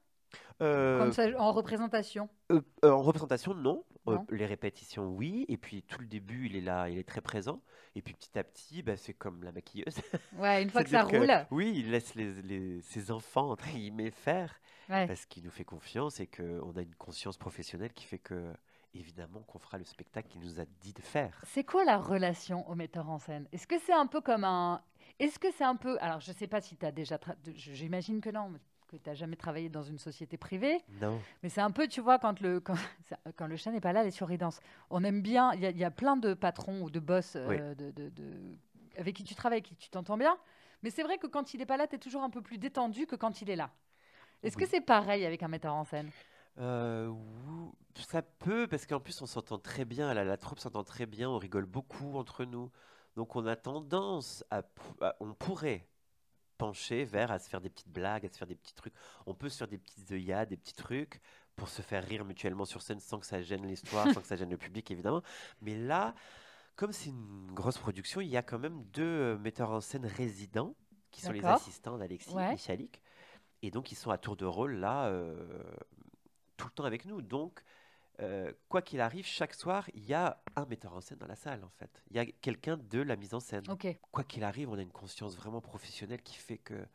Euh, 0.60 0.98
Comme 0.98 1.12
ça, 1.12 1.24
en 1.38 1.52
représentation? 1.52 2.28
euh, 2.50 2.60
euh, 2.84 2.90
en 2.90 3.02
représentation, 3.02 3.54
non. 3.54 3.84
Non. 4.04 4.26
les 4.30 4.46
répétitions, 4.46 5.06
oui. 5.06 5.44
Et 5.48 5.56
puis 5.56 5.82
tout 5.84 6.00
le 6.00 6.06
début, 6.08 6.46
il 6.46 6.56
est 6.56 6.60
là, 6.60 6.88
il 6.88 6.98
est 6.98 7.06
très 7.06 7.20
présent. 7.20 7.62
Et 7.94 8.02
puis 8.02 8.14
petit 8.14 8.36
à 8.36 8.42
petit, 8.42 8.82
bah, 8.82 8.96
c'est 8.96 9.14
comme 9.14 9.44
la 9.44 9.52
maquilleuse. 9.52 9.94
Ouais, 10.38 10.62
une 10.62 10.70
fois 10.70 10.82
que 10.82 10.90
ça 10.90 11.04
que, 11.04 11.16
roule. 11.16 11.30
oui, 11.52 11.72
il 11.76 11.90
laisse 11.92 12.14
les, 12.16 12.32
les- 12.42 12.80
ses 12.80 13.12
enfants, 13.12 13.50
entre 13.50 13.68
guillemets, 13.68 14.10
faire. 14.10 14.58
Ouais. 14.88 15.06
parce 15.06 15.24
qu'il 15.26 15.44
nous 15.44 15.50
fait 15.50 15.64
confiance 15.64 16.18
et 16.18 16.26
qu'on 16.26 16.72
a 16.76 16.82
une 16.82 16.94
conscience 16.96 17.36
professionnelle 17.38 17.92
qui 17.92 18.04
fait 18.04 18.18
que, 18.18 18.52
évidemment, 18.94 19.40
qu'on 19.42 19.60
fera 19.60 19.78
le 19.78 19.84
spectacle 19.84 20.28
qu'il 20.28 20.40
nous 20.40 20.60
a 20.60 20.64
dit 20.80 20.92
de 20.92 21.00
faire. 21.00 21.40
C'est 21.46 21.62
quoi 21.64 21.84
la 21.84 21.98
relation 21.98 22.68
au 22.68 22.74
metteur 22.74 23.08
en 23.08 23.18
scène? 23.20 23.46
Est-ce 23.52 23.68
que 23.68 23.78
c'est 23.78 23.92
un 23.92 24.06
peu 24.08 24.20
comme 24.20 24.42
un... 24.42 24.82
Est-ce 25.20 25.38
que 25.38 25.52
c'est 25.52 25.64
un 25.64 25.76
peu... 25.76 25.96
Alors, 26.00 26.18
je 26.20 26.32
sais 26.32 26.48
pas 26.48 26.60
si 26.60 26.76
tu 26.76 26.84
as 26.84 26.90
déjà... 26.90 27.18
J'imagine 27.54 28.20
que 28.20 28.30
non, 28.30 28.50
que 28.98 29.02
tu 29.04 29.08
n'as 29.10 29.14
jamais 29.14 29.36
travaillé 29.36 29.68
dans 29.68 29.82
une 29.82 29.98
société 29.98 30.36
privée. 30.36 30.80
Non. 31.00 31.20
Mais 31.42 31.48
c'est 31.48 31.60
un 31.60 31.70
peu, 31.70 31.88
tu 31.88 32.00
vois, 32.00 32.18
quand 32.18 32.40
le, 32.40 32.60
quand, 33.36 33.46
le 33.46 33.56
chat 33.56 33.70
n'est 33.72 33.80
pas 33.80 33.92
là, 33.92 34.02
les 34.04 34.10
souris 34.10 34.38
dansent. 34.38 34.60
On 34.90 35.02
aime 35.04 35.20
bien, 35.22 35.52
il 35.54 35.60
y, 35.60 35.66
a- 35.66 35.70
il 35.70 35.78
y 35.78 35.84
a 35.84 35.90
plein 35.90 36.16
de 36.16 36.34
patrons 36.34 36.82
ou 36.82 36.90
de 36.90 37.00
boss 37.00 37.34
euh, 37.36 37.46
Oui. 37.48 37.58
de, 37.76 37.90
de- 37.90 38.08
de- 38.10 38.56
avec 38.98 39.16
qui 39.16 39.24
tu 39.24 39.34
travailles, 39.34 39.58
avec 39.58 39.68
qui 39.68 39.76
tu 39.76 39.88
t'entends 39.90 40.16
bien. 40.16 40.36
Mais 40.82 40.90
c'est 40.90 41.02
vrai 41.02 41.18
que 41.18 41.26
quand 41.26 41.54
il 41.54 41.58
n'est 41.58 41.66
pas 41.66 41.76
là, 41.76 41.86
tu 41.86 41.96
es 41.96 41.98
toujours 41.98 42.22
un 42.22 42.30
peu 42.30 42.42
plus 42.42 42.58
détendu 42.58 43.06
que 43.06 43.16
quand 43.16 43.40
il 43.42 43.50
est 43.50 43.56
là. 43.56 43.70
Est-ce 44.42 44.56
que 44.56 44.66
c'est 44.66 44.80
pareil 44.80 45.24
avec 45.24 45.42
un 45.42 45.48
metteur 45.48 45.74
en 45.74 45.84
scène? 45.84 46.10
Euh, 46.58 47.12
ça 47.94 48.22
peut, 48.22 48.66
parce 48.66 48.86
qu'en 48.86 49.00
plus, 49.00 49.22
on 49.22 49.26
s'entend 49.26 49.58
très 49.58 49.84
bien. 49.84 50.12
La, 50.12 50.24
la 50.24 50.36
troupe 50.36 50.58
s'entend 50.58 50.82
très 50.84 51.06
bien. 51.06 51.30
On 51.30 51.38
rigole 51.38 51.64
beaucoup 51.66 52.16
entre 52.16 52.44
nous. 52.44 52.70
Donc, 53.16 53.36
on 53.36 53.46
a 53.46 53.56
tendance 53.56 54.44
à- 54.50 54.62
on 55.20 55.32
pourrait 55.34 55.86
pencher 56.62 57.04
vers 57.04 57.30
à 57.32 57.38
se 57.38 57.48
faire 57.48 57.60
des 57.60 57.70
petites 57.70 57.88
blagues, 57.88 58.24
à 58.24 58.28
se 58.28 58.38
faire 58.38 58.46
des 58.46 58.54
petits 58.54 58.74
trucs. 58.74 58.94
On 59.26 59.34
peut 59.34 59.48
se 59.48 59.58
faire 59.58 59.68
des 59.68 59.78
petites 59.78 60.10
œillades, 60.12 60.48
des 60.48 60.56
petits 60.56 60.74
trucs 60.74 61.20
pour 61.56 61.68
se 61.68 61.82
faire 61.82 62.04
rire 62.06 62.24
mutuellement 62.24 62.64
sur 62.64 62.82
scène 62.82 63.00
sans 63.00 63.18
que 63.18 63.26
ça 63.26 63.42
gêne 63.42 63.66
l'histoire, 63.66 64.08
sans 64.12 64.20
que 64.20 64.26
ça 64.26 64.36
gêne 64.36 64.50
le 64.50 64.56
public, 64.56 64.90
évidemment. 64.90 65.22
Mais 65.60 65.76
là, 65.76 66.14
comme 66.76 66.92
c'est 66.92 67.10
une 67.10 67.52
grosse 67.52 67.78
production, 67.78 68.20
il 68.20 68.28
y 68.28 68.36
a 68.36 68.42
quand 68.42 68.58
même 68.58 68.84
deux 68.92 69.02
euh, 69.02 69.38
metteurs 69.38 69.70
en 69.70 69.80
scène 69.80 70.06
résidents 70.06 70.74
qui 71.10 71.20
sont 71.20 71.32
les 71.32 71.44
assistants 71.44 71.98
d'Alexis 71.98 72.30
Ouais. 72.32 72.52
Michalik. 72.52 73.02
Et 73.62 73.70
donc, 73.70 73.92
ils 73.92 73.96
sont 73.96 74.10
à 74.10 74.18
tour 74.18 74.36
de 74.36 74.46
rôle 74.46 74.76
là, 74.76 75.06
euh, 75.06 75.62
tout 76.56 76.66
le 76.68 76.72
temps 76.72 76.84
avec 76.84 77.04
nous. 77.04 77.22
Donc, 77.22 77.60
euh, 78.20 78.52
quoi 78.68 78.82
qu'il 78.82 79.00
arrive, 79.00 79.24
chaque 79.24 79.54
soir, 79.54 79.88
il 79.94 80.04
y 80.04 80.14
a 80.14 80.42
un 80.56 80.66
metteur 80.66 80.94
en 80.94 81.00
scène 81.00 81.18
dans 81.18 81.26
la 81.26 81.36
salle, 81.36 81.64
en 81.64 81.70
fait. 81.70 82.02
Il 82.10 82.16
y 82.16 82.18
a 82.18 82.26
quelqu'un 82.26 82.76
de 82.76 83.00
la 83.00 83.16
mise 83.16 83.34
en 83.34 83.40
scène. 83.40 83.64
Quoi 84.10 84.24
qu'il 84.24 84.44
arrive, 84.44 84.68
on 84.70 84.78
a 84.78 84.82
une 84.82 84.92
conscience 84.92 85.36
vraiment 85.36 85.60
professionnelle 85.60 86.22
qui 86.22 86.36
fait 86.36 86.58
que 86.58 86.86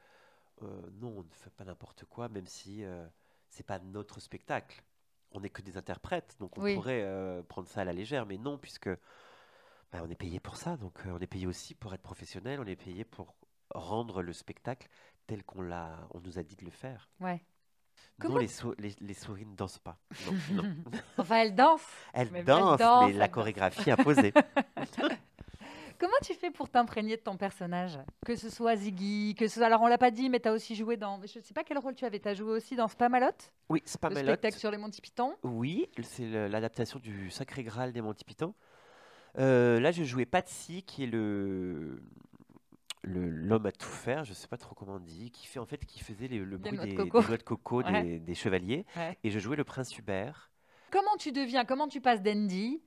euh, 0.63 0.82
non, 0.93 1.10
on 1.17 1.23
ne 1.23 1.30
fait 1.34 1.49
pas 1.51 1.65
n'importe 1.65 2.06
quoi, 2.06 2.30
même 2.30 2.47
si 2.47 2.84
euh, 2.84 3.06
c'est 3.49 3.65
pas 3.65 3.80
notre 3.80 4.19
spectacle. 4.19 4.84
On 5.32 5.41
n'est 5.41 5.49
que 5.49 5.62
des 5.62 5.77
interprètes, 5.77 6.36
donc 6.39 6.58
on 6.58 6.62
Oui. 6.62 6.75
pourrait 6.75 7.03
euh, 7.03 7.43
prendre 7.43 7.67
ça 7.67 7.82
à 7.82 7.84
la 7.84 7.93
légère, 7.93 8.25
mais 8.25 8.38
non, 8.38 8.58
puisque 8.58 8.89
bah, 9.91 9.99
on 10.03 10.10
est 10.10 10.15
payé 10.15 10.39
pour 10.39 10.58
ça. 10.58 10.77
Donc 10.77 10.99
on 11.06 11.19
est 11.19 11.27
payé 11.27 11.47
aussi 11.47 11.75
pour 11.75 11.93
être 11.93 12.01
professionnel, 12.01 12.60
on 12.60 12.65
est 12.65 12.75
payé 12.75 13.03
pour 13.03 13.36
rendre 13.73 14.21
le 14.21 14.34
spectacle 14.34 14.88
tel 15.27 15.43
qu'on 15.43 15.62
l'a, 15.62 16.08
on 16.12 16.21
nous 16.21 16.39
a 16.39 16.43
dit 16.43 16.56
de 16.56 16.63
le 16.65 16.71
faire. 16.71 17.10
Ouais. 17.19 17.43
Non, 18.23 18.38
les, 18.38 18.47
sou- 18.47 18.73
les, 18.79 18.95
les 18.99 19.13
souris 19.13 19.45
ne 19.45 19.55
dansent 19.55 19.77
pas. 19.79 19.97
Non, 20.25 20.63
non. 20.63 20.75
Enfin. 21.17 21.36
Elles 21.41 21.53
Mais 22.31 22.39
elles 22.39 22.45
dansent, 22.45 22.79
dansent, 22.79 23.07
mais 23.07 23.13
la 23.13 23.25
dansent. 23.27 23.33
chorégraphie 23.33 23.91
a 23.91 23.97
posé. 23.97 24.33
Comment 25.99 26.13
tu 26.23 26.36
fais 26.36 26.51
pour 26.51 26.69
t'imprégner 26.69 27.17
de 27.17 27.21
ton 27.21 27.38
personnage? 27.38 27.97
Que 28.23 28.36
ce 28.36 28.51
soit 28.51 28.75
Ziggy, 28.75 29.33
que 29.33 29.47
ce 29.47 29.55
soit... 29.55 29.65
Alors, 29.65 29.81
on 29.81 29.88
l'a 29.88 29.97
pas 29.97 30.12
dit, 30.12 30.29
mais 30.29 30.39
tu 30.39 30.47
as 30.47 30.51
aussi 30.53 30.75
joué 30.75 30.95
dans... 30.95 31.19
Je 31.23 31.39
sais 31.39 31.53
pas 31.55 31.63
quel 31.63 31.79
rôle 31.79 31.95
tu 31.95 32.05
avais. 32.05 32.19
Tu 32.19 32.27
as 32.27 32.36
joué 32.36 32.51
aussi 32.51 32.75
dans 32.75 32.88
Spamalot, 32.88 33.31
Oui, 33.69 33.81
le 33.83 33.89
Spamalot. 33.89 34.27
spectacle 34.27 34.57
sur 34.60 34.69
les 34.69 34.77
Monty 34.77 35.01
Python? 35.01 35.33
Oui, 35.41 35.88
c'est 36.03 36.25
le- 36.25 36.47
l'adaptation 36.47 36.99
du 36.99 37.31
Sacré 37.31 37.63
Graal 37.63 37.93
des 37.93 38.01
Monty 38.01 38.23
Python. 38.25 38.53
Euh, 39.39 39.79
là, 39.79 39.91
je 39.91 40.03
jouais 40.03 40.25
Patsy, 40.27 40.83
qui 40.83 41.03
est 41.03 41.07
le 41.07 41.99
le- 41.99 42.01
l'homme 43.03 43.65
à 43.65 43.71
tout 43.71 43.88
faire, 43.88 44.23
je 44.25 44.33
sais 44.33 44.47
pas 44.47 44.57
trop 44.57 44.75
comment 44.75 44.95
on 44.95 44.99
dit, 44.99 45.31
qui 45.31 45.47
fait 45.47 45.60
en 45.60 45.65
fait 45.65 45.86
qui 45.86 45.99
faisait 45.99 46.27
les- 46.27 46.39
le 46.39 46.57
Des 46.57 46.69
bruit 46.69 46.77
noix 46.77 46.86
de 46.86 46.89
des, 46.91 46.95
coco. 46.97 47.21
des 47.21 47.27
noix 47.27 47.38
de 47.38 47.43
coco 47.43 47.81
Ouais. 47.83 48.03
des, 48.03 48.19
des 48.19 48.36
chevaliers, 48.36 48.86
Ouais. 48.95 49.17
et 49.23 49.29
je 49.29 49.39
jouais 49.39 49.55
le 49.55 49.63
prince 49.63 49.95
Hubert. 49.97 50.51
Comment 50.91 51.15
tu 51.19 51.31
deviens 51.31 51.65
Comment 51.65 51.88
tu 51.88 52.01
passes 52.01 52.21
d'Andy 52.21 52.81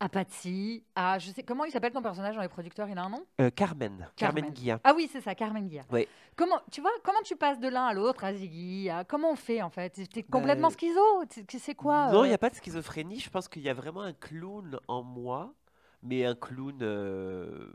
à 0.00 0.08
Patsy 0.08 0.84
à... 0.96 1.18
Je 1.18 1.30
sais... 1.30 1.42
Comment 1.42 1.64
il 1.64 1.70
s'appelle 1.70 1.92
ton 1.92 2.02
personnage 2.02 2.34
dans 2.34 2.42
les 2.42 2.48
producteurs 2.48 2.88
Il 2.88 2.98
a 2.98 3.04
un 3.04 3.08
nom? 3.10 3.24
Euh, 3.40 3.50
Carmen, 3.50 4.08
Carmen. 4.16 4.50
Guilla. 4.50 4.80
Ah 4.84 4.92
oui, 4.94 5.08
c'est 5.10 5.20
ça, 5.20 5.34
Carmen 5.34 5.66
Guilla. 5.68 5.82
Oui. 5.90 6.06
Comment, 6.36 6.60
tu 6.70 6.80
vois, 6.80 6.90
comment 7.04 7.20
tu 7.24 7.36
passes 7.36 7.58
de 7.60 7.68
l'un 7.68 7.86
à 7.86 7.92
l'autre, 7.92 8.24
à 8.24 8.34
Ziggy 8.34 8.90
à... 8.90 9.04
Comment 9.04 9.30
on 9.32 9.36
fait 9.36 9.62
en 9.62 9.70
fait? 9.70 10.00
T'es 10.12 10.22
complètement 10.24 10.68
Bah, 10.68 10.74
schizo 10.78 11.00
C'est- 11.30 11.58
C'est 11.58 11.74
quoi 11.74 12.10
Non, 12.12 12.22
il 12.24 12.26
euh, 12.26 12.28
n'y 12.28 12.34
a 12.34 12.38
pas 12.38 12.50
de 12.50 12.56
schizophrénie. 12.56 13.20
Je 13.20 13.30
pense 13.30 13.48
qu'il 13.48 13.62
y 13.62 13.68
a 13.68 13.74
vraiment 13.74 14.02
un 14.02 14.12
clown 14.12 14.78
en 14.88 15.02
moi, 15.02 15.54
mais 16.02 16.24
un 16.24 16.34
clown 16.34 16.78
euh, 16.82 17.72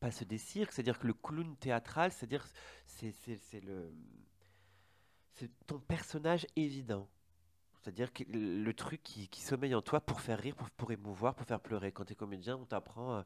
pas 0.00 0.10
ceux 0.10 0.24
des 0.26 0.38
cirques, 0.38 0.72
c'est-à-dire 0.72 0.98
que 0.98 1.06
le 1.06 1.14
clown 1.14 1.56
théâtral, 1.56 2.12
c'est-à-dire 2.12 2.46
c'est 2.86 3.12
le 3.64 3.92
c'est 5.34 5.50
ton 5.66 5.78
personnage 5.78 6.46
évident. 6.56 7.08
C'est-à-dire 7.82 8.12
que 8.12 8.24
le 8.28 8.72
truc 8.72 9.02
qui, 9.02 9.28
qui 9.28 9.40
sommeille 9.42 9.74
en 9.74 9.82
toi 9.82 10.00
pour 10.00 10.20
faire 10.20 10.38
rire, 10.40 10.56
pour, 10.56 10.68
pour 10.70 10.90
émouvoir, 10.90 11.34
pour 11.34 11.46
faire 11.46 11.60
pleurer. 11.60 11.92
Quand 11.92 12.04
tu 12.04 12.14
es 12.14 12.16
comédien, 12.16 12.56
on 12.56 12.64
t'apprend 12.64 13.18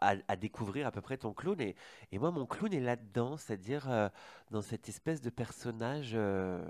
à, 0.00 0.14
à- 0.28 0.36
découvrir 0.36 0.86
à 0.86 0.92
peu 0.92 1.00
près 1.02 1.18
ton 1.18 1.34
clown. 1.34 1.60
Et, 1.60 1.74
et 2.12 2.18
moi, 2.18 2.30
mon 2.30 2.46
clown 2.46 2.72
est 2.72 2.80
là-dedans, 2.80 3.36
c'est-à-dire 3.36 3.90
euh, 3.90 4.08
dans 4.50 4.62
cette 4.62 4.88
espèce 4.88 5.20
de 5.20 5.28
personnage 5.28 6.12
euh, 6.14 6.64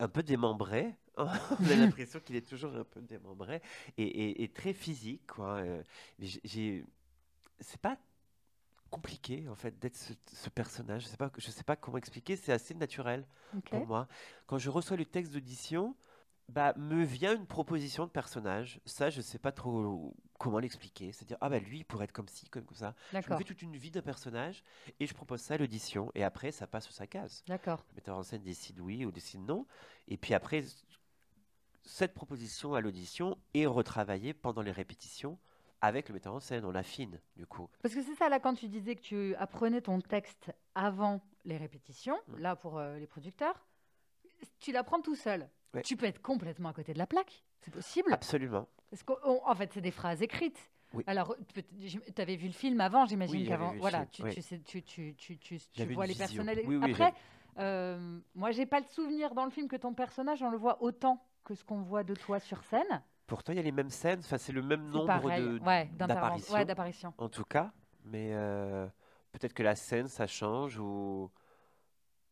un 0.00 0.08
peu 0.08 0.22
démembré. 0.22 0.94
On 1.16 1.24
a 1.26 1.76
l'impression 1.76 2.20
qu'il 2.20 2.36
est 2.36 2.46
toujours 2.46 2.74
un 2.76 2.84
peu 2.84 3.00
démembré 3.00 3.62
et, 3.96 4.02
et- 4.04 4.42
et 4.42 4.48
très 4.48 4.74
physique. 4.74 5.26
Quoi. 5.28 5.58
Euh, 5.60 5.82
j'ai- 6.18 6.84
C'est 7.60 7.80
pas 7.80 7.96
compliqué 8.90 9.48
en 9.48 9.54
fait 9.54 9.78
d'être 9.78 9.96
ce, 9.96 10.12
ce 10.32 10.50
personnage. 10.50 11.02
Je 11.02 11.08
sais 11.08 11.16
pas, 11.16 11.30
je 11.36 11.50
sais 11.50 11.64
pas 11.64 11.76
comment 11.76 11.98
expliquer. 11.98 12.36
C'est 12.36 12.52
assez 12.52 12.74
naturel 12.74 13.26
pour 13.70 13.86
moi. 13.86 14.08
Quand 14.46 14.58
je 14.58 14.70
reçois 14.70 14.96
le 14.96 15.04
texte 15.04 15.32
d'audition, 15.32 15.96
bah, 16.48 16.72
me 16.76 17.02
vient 17.02 17.34
une 17.34 17.46
proposition 17.46 18.04
de 18.06 18.10
personnage. 18.10 18.80
Ça, 18.84 19.10
je 19.10 19.20
sais 19.20 19.38
pas 19.38 19.50
trop 19.52 20.14
comment 20.38 20.58
l'expliquer. 20.60 21.10
C'est-à-dire, 21.12 21.38
ah 21.40 21.48
bah 21.48 21.58
lui, 21.58 21.78
il 21.78 21.84
pourrait 21.84 22.04
être 22.04 22.12
comme 22.12 22.28
ci, 22.28 22.48
comme 22.48 22.64
ça. 22.72 22.94
Je 23.12 23.16
me 23.16 23.22
fais 23.22 23.44
toute 23.44 23.62
une 23.62 23.76
vie 23.76 23.90
d'un 23.90 24.02
personnage 24.02 24.62
et 25.00 25.06
je 25.06 25.14
propose 25.14 25.40
ça 25.40 25.54
à 25.54 25.56
l'audition. 25.58 26.12
Et 26.14 26.22
après, 26.22 26.52
ça 26.52 26.66
passe 26.66 26.88
ou 26.88 26.92
ça 26.92 27.06
casse. 27.06 27.42
d'accord. 27.48 27.84
Le 27.90 27.96
metteur 27.96 28.16
en 28.16 28.22
scène 28.22 28.42
décide 28.42 28.78
oui 28.80 29.04
ou 29.04 29.10
décide 29.10 29.40
non. 29.44 29.66
Et 30.08 30.16
puis 30.16 30.34
après, 30.34 30.62
cette 31.84 32.14
proposition 32.14 32.74
à 32.74 32.80
l'audition 32.80 33.38
est 33.54 33.66
retravaillée 33.66 34.34
pendant 34.34 34.62
les 34.62 34.72
répétitions 34.72 35.38
avec 35.80 36.08
le 36.08 36.14
metteur 36.14 36.34
en 36.34 36.40
scène. 36.40 36.64
On 36.64 36.70
l'affine, 36.70 37.20
du 37.36 37.46
coup. 37.46 37.68
Parce 37.82 37.94
que 37.94 38.02
c'est 38.02 38.14
ça, 38.14 38.28
là, 38.28 38.40
quand 38.40 38.54
tu 38.54 38.68
disais 38.68 38.94
que 38.96 39.02
tu 39.02 39.34
apprenais 39.36 39.80
ton 39.80 40.00
texte 40.00 40.52
avant 40.74 41.20
les 41.44 41.56
répétitions, 41.56 42.18
Mm. 42.28 42.38
là, 42.38 42.56
pour 42.56 42.78
euh, 42.78 42.98
les 42.98 43.06
producteurs, 43.06 43.66
tu 44.58 44.72
l'apprends 44.72 45.00
tout 45.00 45.14
seul. 45.16 45.48
Ouais. 45.74 45.82
Tu 45.82 45.96
peux 45.96 46.06
être 46.06 46.22
complètement 46.22 46.70
à 46.70 46.72
côté 46.72 46.92
de 46.92 46.98
la 46.98 47.06
plaque. 47.06 47.44
C'est 47.60 47.70
possible. 47.72 48.12
Absolument. 48.12 48.66
Parce 48.90 49.02
qu'en 49.02 49.16
en 49.44 49.54
fait, 49.54 49.72
c'est 49.72 49.80
des 49.80 49.90
phrases 49.90 50.22
écrites. 50.22 50.58
Oui. 50.94 51.02
Alors, 51.06 51.34
tu 51.52 52.22
avais 52.22 52.36
vu 52.36 52.46
le 52.46 52.52
film 52.52 52.80
avant, 52.80 53.04
j'imagine 53.06 53.40
Oui, 53.40 53.48
qu'avant, 53.48 53.74
voilà, 53.76 54.06
tu, 54.06 54.22
oui. 54.22 54.32
tu 54.34 54.40
sais, 54.40 54.60
tu, 54.60 54.80
vois 55.92 56.06
les 56.06 56.14
vision. 56.14 56.44
oui, 56.66 56.78
Après, 56.82 57.12
euh, 57.58 58.18
moi, 58.34 58.52
j'ai 58.52 58.66
pas 58.66 58.78
le 58.80 58.86
souvenir 58.86 59.34
dans 59.34 59.44
le 59.44 59.50
film 59.50 59.66
que 59.68 59.76
ton 59.76 59.94
personnage, 59.94 60.42
on 60.42 60.50
le 60.50 60.56
voit 60.58 60.80
autant 60.82 61.20
que 61.44 61.54
ce 61.54 61.64
qu'on 61.64 61.82
voit 61.82 62.04
de 62.04 62.14
toi 62.14 62.38
sur 62.38 62.62
scène. 62.64 63.02
Pourtant, 63.26 63.52
il 63.52 63.56
y 63.56 63.58
a 63.58 63.62
les 63.62 63.72
mêmes 63.72 63.90
scènes. 63.90 64.20
Enfin, 64.20 64.38
c'est 64.38 64.52
le 64.52 64.62
même 64.62 64.88
nombre 64.88 65.24
ouais, 65.24 65.88
d'apparitions. 65.96 66.54
ouais, 66.54 67.14
en 67.18 67.28
tout 67.28 67.44
cas. 67.44 67.72
Mais 68.04 68.30
euh, 68.32 68.86
peut-être 69.32 69.52
que 69.52 69.62
la 69.62 69.74
scène, 69.74 70.08
ça 70.08 70.26
change 70.26 70.78
ou. 70.78 71.30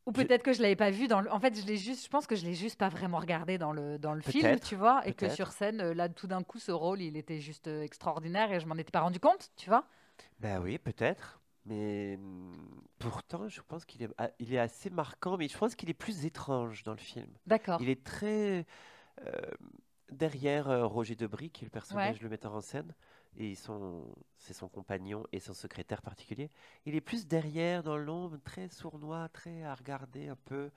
Ou 0.06 0.12
peut-être 0.12 0.42
que 0.42 0.52
je 0.52 0.60
l'avais 0.60 0.76
pas 0.76 0.90
vu 0.90 1.08
dans 1.08 1.20
le. 1.20 1.32
En 1.32 1.40
fait, 1.40 1.58
je 1.58 1.66
l'ai 1.66 1.78
juste. 1.78 2.04
Je 2.04 2.10
pense 2.10 2.26
que 2.26 2.36
je 2.36 2.44
l'ai 2.44 2.54
juste 2.54 2.78
pas 2.78 2.90
vraiment 2.90 3.18
regardé 3.18 3.58
dans 3.58 3.72
le 3.72 3.98
dans 3.98 4.14
le 4.14 4.20
film, 4.20 4.60
tu 4.60 4.76
vois, 4.76 5.06
et 5.06 5.14
que 5.14 5.28
sur 5.28 5.50
scène, 5.50 5.80
euh, 5.80 5.94
là, 5.94 6.08
tout 6.08 6.26
d'un 6.26 6.42
coup, 6.42 6.58
ce 6.58 6.72
rôle, 6.72 7.00
il 7.00 7.16
était 7.16 7.40
juste 7.40 7.68
euh, 7.68 7.82
extraordinaire 7.82 8.52
et 8.52 8.60
je 8.60 8.66
m'en 8.66 8.76
étais 8.76 8.90
pas 8.90 9.00
rendu 9.00 9.18
compte, 9.18 9.50
tu 9.56 9.70
vois. 9.70 9.86
Ben 10.38 10.60
oui, 10.60 10.78
peut-être. 10.78 11.40
Mais 11.64 12.18
hum, 12.18 12.82
pourtant, 12.98 13.48
je 13.48 13.62
pense 13.62 13.86
qu'il 13.86 14.02
est, 14.02 14.08
ah, 14.18 14.30
il 14.38 14.52
est 14.52 14.58
assez 14.58 14.90
marquant, 14.90 15.38
mais 15.38 15.48
je 15.48 15.56
pense 15.56 15.74
qu'il 15.74 15.88
est 15.88 15.94
plus 15.94 16.26
étrange 16.26 16.82
dans 16.82 16.92
le 16.92 16.98
film. 16.98 17.30
D'accord. 17.46 17.80
Il 17.80 17.88
est 17.88 18.04
très 18.04 18.66
euh, 19.26 19.40
derrière 20.14 20.68
euh, 20.68 20.86
Roger 20.86 21.14
Debris, 21.14 21.50
qui 21.50 21.64
est 21.64 21.66
le 21.66 21.70
personnage, 21.70 22.20
le 22.22 22.28
metteur 22.28 22.54
en 22.54 22.60
scène, 22.60 22.94
et 23.36 23.54
son, 23.54 24.04
c'est 24.38 24.52
son 24.54 24.68
compagnon 24.68 25.24
et 25.32 25.40
son 25.40 25.54
secrétaire 25.54 26.00
particulier. 26.02 26.50
Il 26.86 26.94
est 26.94 27.00
plus 27.00 27.26
derrière, 27.26 27.82
dans 27.82 27.96
l'ombre, 27.96 28.38
très 28.44 28.68
sournois, 28.68 29.28
très 29.28 29.62
à 29.64 29.74
regarder 29.74 30.28
un 30.28 30.36
peu, 30.44 30.70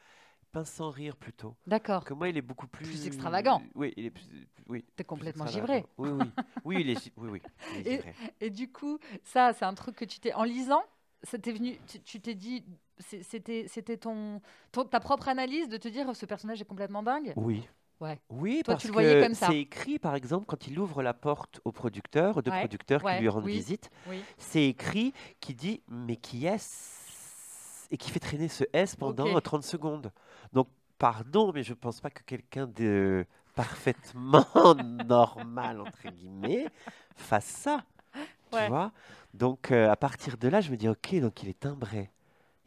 pince 0.52 0.72
sans 0.72 0.90
rire 0.90 1.16
plutôt. 1.16 1.56
D'accord. 1.68 2.04
Que 2.04 2.14
moi, 2.14 2.30
il 2.30 2.38
est 2.38 2.42
beaucoup 2.42 2.68
plus 2.68 2.86
Plus 2.88 3.06
extravagant. 3.06 3.62
Oui, 3.76 3.94
il 3.98 4.06
est 4.06 4.12
plus, 4.12 4.26
oui, 4.68 4.84
T'es 4.96 5.04
complètement 5.04 5.46
givré. 5.46 5.86
Oui, 5.98 6.10
oui, 6.10 6.26
oui, 6.66 6.78
il 6.82 6.90
est, 6.90 7.00
gi- 7.04 7.14
oui, 7.18 7.30
oui, 7.30 7.42
il 7.74 7.78
est 7.78 7.82
Et- 7.88 7.92
givré. 7.98 8.16
Et 8.42 8.50
du 8.50 8.72
coup, 8.72 8.98
ça, 9.24 9.54
c'est 9.54 9.66
un 9.66 9.74
truc 9.76 9.96
que 9.96 10.06
tu 10.06 10.20
t'es. 10.20 10.34
En 10.34 10.44
lisant, 10.44 10.84
ça 11.24 11.38
t'est 11.38 11.52
venu. 11.52 11.78
Tu 12.06 12.20
t'es 12.22 12.34
dit. 12.36 12.64
C'était 13.00 13.68
c'était 13.68 13.98
ton, 13.98 14.42
ton- 14.72 14.84
ta 14.86 15.00
propre 15.00 15.28
analyse 15.28 15.70
de 15.70 15.78
te 15.78 15.88
dire 15.88 16.16
ce 16.16 16.26
personnage 16.26 16.60
est 16.62 16.66
complètement 16.66 17.04
dingue? 17.04 17.34
Oui. 17.36 17.68
Ouais. 18.00 18.20
Oui, 18.30 18.62
Toi, 18.64 18.74
parce 18.76 18.82
tu 18.84 18.88
le 18.88 18.94
voyais 18.94 19.16
que 19.16 19.24
comme 19.24 19.34
ça. 19.34 19.48
c'est 19.48 19.58
écrit, 19.60 19.98
par 20.00 20.14
exemple, 20.16 20.46
quand 20.46 20.68
il 20.68 20.78
ouvre 20.80 21.02
la 21.02 21.14
porte 21.14 21.60
au 21.66 21.72
producteur, 21.72 22.38
aux 22.38 22.42
deux 22.42 22.52
Ouais, 22.52 22.60
producteurs 22.60 23.04
ouais, 23.04 23.16
qui 23.16 23.22
lui 23.22 23.30
rendent 23.30 23.46
oui. 23.46 23.54
visite, 23.54 23.90
Oui. 24.08 24.22
c'est 24.38 24.66
écrit 24.66 25.14
qui 25.40 25.54
dit 25.56 25.82
mais 25.88 26.16
qui 26.16 26.46
est-ce? 26.46 27.88
Et 27.90 27.98
qui 27.98 28.12
fait 28.12 28.20
traîner 28.20 28.50
ce 28.50 28.66
S 28.74 28.96
pendant 28.96 29.34
Ok. 29.34 29.44
30 29.44 29.64
secondes. 29.64 30.12
Donc, 30.54 30.68
pardon, 31.00 31.52
mais 31.54 31.64
je 31.64 31.74
pense 31.74 32.02
pas 32.02 32.10
que 32.10 32.22
quelqu'un 32.24 32.68
de 32.68 33.26
parfaitement 33.56 34.46
normal, 35.08 35.82
entre 35.82 36.08
guillemets, 36.10 36.68
fasse 37.16 37.46
ça. 37.46 37.84
Tu 38.14 38.56
Ouais. 38.56 38.68
vois? 38.70 38.92
Donc, 39.34 39.72
euh, 39.72 39.90
à 39.92 39.96
partir 39.96 40.38
de 40.38 40.48
là, 40.48 40.62
je 40.62 40.72
me 40.72 40.78
dis, 40.78 40.88
ok, 40.88 41.16
donc 41.20 41.44
il 41.44 41.50
est 41.50 41.60
timbré. 41.60 42.10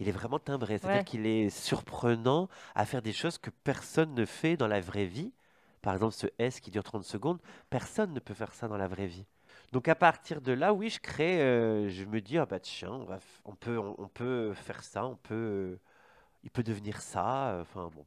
Il 0.00 0.08
est 0.08 0.12
vraiment 0.12 0.38
timbré. 0.40 0.78
C'est-à-dire 0.78 0.98
Ouais. 1.00 1.04
qu'il 1.04 1.26
est 1.26 1.50
surprenant 1.50 2.48
à 2.74 2.84
faire 2.86 3.02
des 3.02 3.12
choses 3.12 3.38
que 3.38 3.50
personne 3.50 4.14
ne 4.14 4.24
fait 4.24 4.56
dans 4.56 4.66
la 4.68 4.80
vraie 4.80 5.06
vie. 5.06 5.32
Par 5.82 5.94
exemple, 5.94 6.14
ce 6.14 6.26
S 6.38 6.60
qui 6.60 6.70
dure 6.70 6.82
30 6.84 7.04
secondes, 7.04 7.38
personne 7.70 8.12
ne 8.12 8.20
peut 8.20 8.34
faire 8.34 8.52
ça 8.54 8.68
dans 8.68 8.76
la 8.76 8.88
vraie 8.88 9.06
vie. 9.06 9.26
Donc 9.72 9.88
à 9.88 9.94
partir 9.94 10.40
de 10.42 10.52
là, 10.52 10.72
oui, 10.74 10.90
je 10.90 11.00
crée, 11.00 11.40
euh, 11.42 11.88
je 11.88 12.04
me 12.04 12.20
dis, 12.20 12.38
ah 12.38 12.46
bah 12.46 12.60
tiens, 12.60 12.90
on, 12.92 13.04
va 13.04 13.18
f- 13.18 13.40
on, 13.44 13.54
peut, 13.54 13.78
on, 13.78 13.94
on 13.98 14.08
peut 14.08 14.52
faire 14.54 14.82
ça, 14.82 15.06
on 15.06 15.16
peut, 15.16 15.34
euh, 15.34 15.80
il 16.44 16.50
peut 16.50 16.62
devenir 16.62 17.00
ça, 17.00 17.50
euh, 17.52 17.62
enfin 17.62 17.90
bon, 17.94 18.06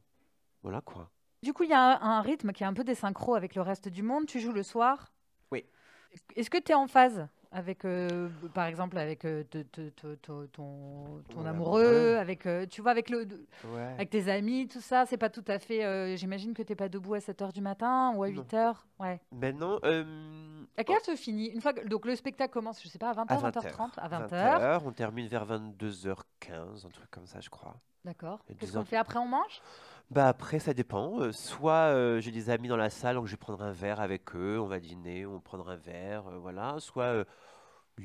voilà 0.62 0.80
quoi. 0.82 1.10
Du 1.42 1.52
coup, 1.52 1.64
il 1.64 1.70
y 1.70 1.74
a 1.74 1.80
un, 2.02 2.18
un 2.18 2.20
rythme 2.22 2.52
qui 2.52 2.62
est 2.62 2.66
un 2.66 2.74
peu 2.74 2.84
désynchro 2.84 3.34
avec 3.34 3.54
le 3.54 3.62
reste 3.62 3.88
du 3.88 4.02
monde. 4.02 4.26
Tu 4.26 4.40
joues 4.40 4.52
le 4.52 4.62
soir? 4.62 5.12
Oui. 5.50 5.64
Est-ce 6.36 6.50
que 6.50 6.58
tu 6.58 6.72
es 6.72 6.74
en 6.74 6.86
phase? 6.86 7.28
Avec, 7.56 7.84
euh, 7.84 8.28
par 8.52 8.66
exemple, 8.66 8.98
avec 8.98 9.24
euh, 9.24 9.44
te- 9.44 9.62
te- 9.62 9.88
te- 9.90 10.46
ton, 10.46 11.22
ton 11.30 11.46
amoureux, 11.46 12.16
avec, 12.16 12.46
euh, 12.46 12.66
tu 12.66 12.82
vois, 12.82 12.90
avec, 12.90 13.08
le, 13.08 13.28
Ouais. 13.72 13.82
avec 13.94 14.10
tes 14.10 14.28
amis, 14.28 14.66
tout 14.66 14.80
ça 14.80 15.06
C'est 15.06 15.16
pas 15.16 15.30
tout 15.30 15.44
à 15.46 15.60
fait. 15.60 15.84
euh, 15.84 16.16
J'imagine 16.16 16.52
que 16.52 16.62
t'es 16.62 16.74
pas 16.74 16.88
debout 16.88 17.14
à 17.14 17.20
7 17.20 17.40
h 17.42 17.52
du 17.52 17.60
matin 17.60 18.12
ou 18.16 18.24
à 18.24 18.28
Non. 18.28 18.42
8 18.42 18.52
h. 18.54 18.74
Ouais. 18.98 19.20
Maintenant, 19.30 19.78
euh, 19.84 20.64
À 20.76 20.82
quelle 20.82 20.96
heure 20.96 21.04
se 21.04 21.14
finit? 21.14 21.46
Une 21.46 21.60
fois 21.60 21.72
que, 21.72 21.86
Donc 21.86 22.06
le 22.06 22.16
spectacle 22.16 22.52
commence, 22.52 22.82
je 22.82 22.88
sais 22.88 22.98
pas, 22.98 23.10
à 23.10 23.14
20h, 23.14 23.32
à 23.32 23.50
20h30 23.50 23.90
À 23.98 24.08
20h. 24.08 24.28
20h, 24.60 24.82
on 24.84 24.92
termine 24.92 25.28
vers 25.28 25.46
22h15, 25.46 26.86
un 26.86 26.90
truc 26.90 27.10
comme 27.10 27.26
ça, 27.26 27.40
je 27.40 27.48
crois. 27.50 27.76
D'accord. 28.04 28.40
Et 28.50 28.54
Qu'est-ce 28.54 28.72
10 28.72 28.76
qu'on 28.78 28.84
fait 28.84 28.96
après 28.96 29.18
On 29.18 29.26
mange? 29.26 29.62
Bah 30.10 30.28
après, 30.28 30.58
ça 30.58 30.74
dépend. 30.74 31.20
Euh, 31.20 31.32
soit 31.32 31.92
euh, 31.92 32.20
j'ai 32.20 32.30
des 32.30 32.50
amis 32.50 32.68
dans 32.68 32.76
la 32.76 32.90
salle, 32.90 33.16
donc 33.16 33.26
je 33.26 33.32
vais 33.32 33.36
prendre 33.36 33.62
un 33.62 33.72
verre 33.72 34.00
avec 34.00 34.34
eux, 34.36 34.58
on 34.60 34.66
va 34.66 34.78
dîner, 34.78 35.26
on 35.26 35.34
va 35.34 35.40
prendre 35.40 35.68
un 35.68 35.76
verre, 35.76 36.26
euh, 36.28 36.38
voilà. 36.38 36.76
Soit 36.78 37.04
euh, 37.04 37.24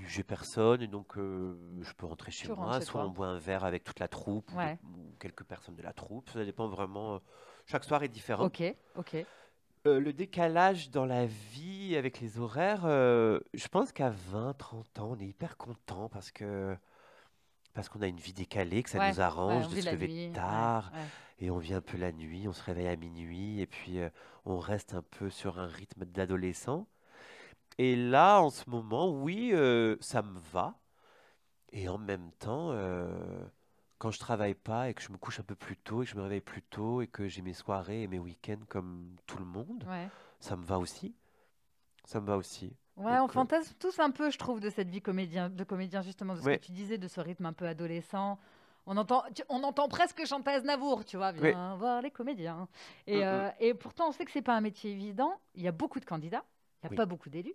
j'ai 0.07 0.23
personne 0.23 0.81
et 0.81 0.87
donc 0.87 1.17
euh, 1.17 1.55
je 1.81 1.91
peux 1.93 2.05
rentrer 2.05 2.31
chez 2.31 2.45
Tu 2.45 2.51
rentres 2.51 2.61
moi, 2.61 2.79
chez 2.79 2.85
soit 2.85 3.01
toi. 3.01 3.09
on 3.09 3.11
boit 3.11 3.27
un 3.27 3.37
verre 3.39 3.63
avec 3.63 3.83
toute 3.83 3.99
la 3.99 4.07
troupe 4.07 4.51
ou, 4.53 4.57
Ouais. 4.57 4.75
de- 4.81 4.87
ou 4.87 5.15
quelques 5.19 5.43
personnes 5.43 5.75
de 5.75 5.81
la 5.83 5.93
troupe. 5.93 6.29
Ça 6.29 6.43
dépend 6.45 6.67
vraiment. 6.67 7.15
euh, 7.15 7.19
chaque 7.65 7.83
soir 7.83 8.01
est 8.03 8.07
différent. 8.09 8.45
Ok, 8.45 8.63
ok. 8.95 9.17
Euh, 9.87 9.99
le 9.99 10.11
décalage 10.11 10.89
dans 10.89 11.05
la 11.05 11.25
vie 11.25 11.95
avec 11.95 12.19
les 12.19 12.37
horaires, 12.39 12.85
euh, 12.85 13.39
je 13.53 13.67
pense 13.67 13.91
qu'à 13.91 14.09
20, 14.09 14.53
30 14.57 14.99
ans, 14.99 15.11
on 15.17 15.19
est 15.19 15.27
hyper 15.27 15.57
content 15.57 16.09
parce 16.09 16.31
que 16.31 16.75
parce 17.73 17.87
qu'on 17.87 18.01
a 18.01 18.07
une 18.07 18.17
vie 18.19 18.33
décalée, 18.33 18.83
que 18.83 18.89
ça 18.89 18.97
Ouais, 18.99 19.09
nous 19.09 19.17
ouais, 19.17 19.23
arrange 19.23 19.65
on 19.65 19.69
de 19.69 19.75
vit 19.75 19.81
se 19.81 19.85
la 19.85 19.91
lever 19.93 20.07
nuit, 20.07 20.27
ouais, 20.27 20.33
tard 20.33 20.91
ouais. 20.93 21.05
Et 21.39 21.49
on 21.51 21.57
vient 21.57 21.77
un 21.77 21.81
peu 21.81 21.97
la 21.97 22.11
nuit, 22.11 22.47
on 22.47 22.53
se 22.53 22.63
réveille 22.63 22.87
à 22.87 22.95
minuit 22.95 23.61
et 23.61 23.67
puis 23.67 23.99
euh, 23.99 24.09
on 24.45 24.57
reste 24.57 24.93
un 24.93 25.01
peu 25.01 25.29
sur 25.29 25.59
un 25.59 25.67
rythme 25.67 26.05
d'adolescent. 26.05 26.87
Et 27.77 27.95
là, 27.95 28.41
en 28.41 28.49
ce 28.49 28.69
moment, 28.69 29.09
oui, 29.09 29.51
euh, 29.53 29.95
ça 30.01 30.21
me 30.21 30.37
va. 30.51 30.75
Et 31.71 31.87
en 31.87 31.97
même 31.97 32.31
temps, 32.39 32.71
euh, 32.71 33.07
quand 33.99 34.11
je 34.11 34.19
travaille 34.19 34.55
pas 34.55 34.89
et 34.89 34.93
que 34.93 35.01
je 35.01 35.11
me 35.11 35.17
couche 35.17 35.39
un 35.39 35.43
peu 35.43 35.55
plus 35.55 35.77
tôt 35.77 36.01
et 36.01 36.05
que 36.05 36.11
je 36.11 36.17
me 36.17 36.21
réveille 36.23 36.41
plus 36.41 36.63
tôt 36.63 37.01
et 37.01 37.07
que 37.07 37.27
j'ai 37.27 37.41
mes 37.41 37.53
soirées 37.53 38.03
et 38.03 38.07
mes 38.07 38.19
week-ends 38.19 38.65
comme 38.67 39.15
tout 39.27 39.37
le 39.37 39.45
monde, 39.45 39.85
Ouais. 39.87 40.09
ça 40.39 40.57
me 40.57 40.65
va 40.65 40.77
aussi. 40.77 41.15
Ça 42.05 42.19
me 42.19 42.25
va 42.25 42.37
aussi. 42.37 42.75
Ouais, 42.97 43.13
on 43.13 43.21
Donc, 43.27 43.31
fantasme 43.31 43.75
tous 43.79 43.97
un 43.99 44.11
peu, 44.11 44.29
je 44.29 44.37
trouve, 44.37 44.59
de 44.59 44.69
cette 44.69 44.89
vie 44.89 45.01
comédien, 45.01 45.49
de 45.49 45.63
comédien, 45.63 46.01
justement, 46.01 46.33
de 46.35 46.41
ce 46.41 46.45
Ouais. 46.45 46.57
que 46.59 46.65
tu 46.65 46.73
disais, 46.73 46.97
de 46.97 47.07
ce 47.07 47.21
rythme 47.21 47.45
un 47.45 47.53
peu 47.53 47.65
adolescent. 47.65 48.37
On 48.91 48.97
entend, 48.97 49.23
tu- 49.35 49.43
on 49.49 49.61
entend 49.63 49.87
presque 49.87 50.25
chanter 50.25 50.49
Aznavour, 50.49 51.05
tu 51.05 51.15
vois, 51.15 51.31
viens 51.31 51.75
voir 51.75 52.01
les 52.01 52.09
comédiens. 52.09 52.67
Et, 53.05 53.17
Mm, 53.17 53.19
mm. 53.19 53.23
euh, 53.23 53.49
et 53.59 53.73
pourtant, 53.75 54.09
on 54.09 54.11
sait 54.11 54.25
que 54.25 54.31
c'est 54.31 54.41
pas 54.41 54.55
un 54.55 54.61
métier 54.61 54.89
évident. 54.91 55.39
Il 55.53 55.61
y 55.61 55.67
a 55.67 55.71
beaucoup 55.71 55.99
de 55.99 56.05
candidats, 56.05 56.43
il 56.81 56.85
n'y 56.85 56.87
a 56.87 56.91
Oui. 56.91 56.97
pas 56.97 57.05
beaucoup 57.05 57.29
d'élus. 57.29 57.53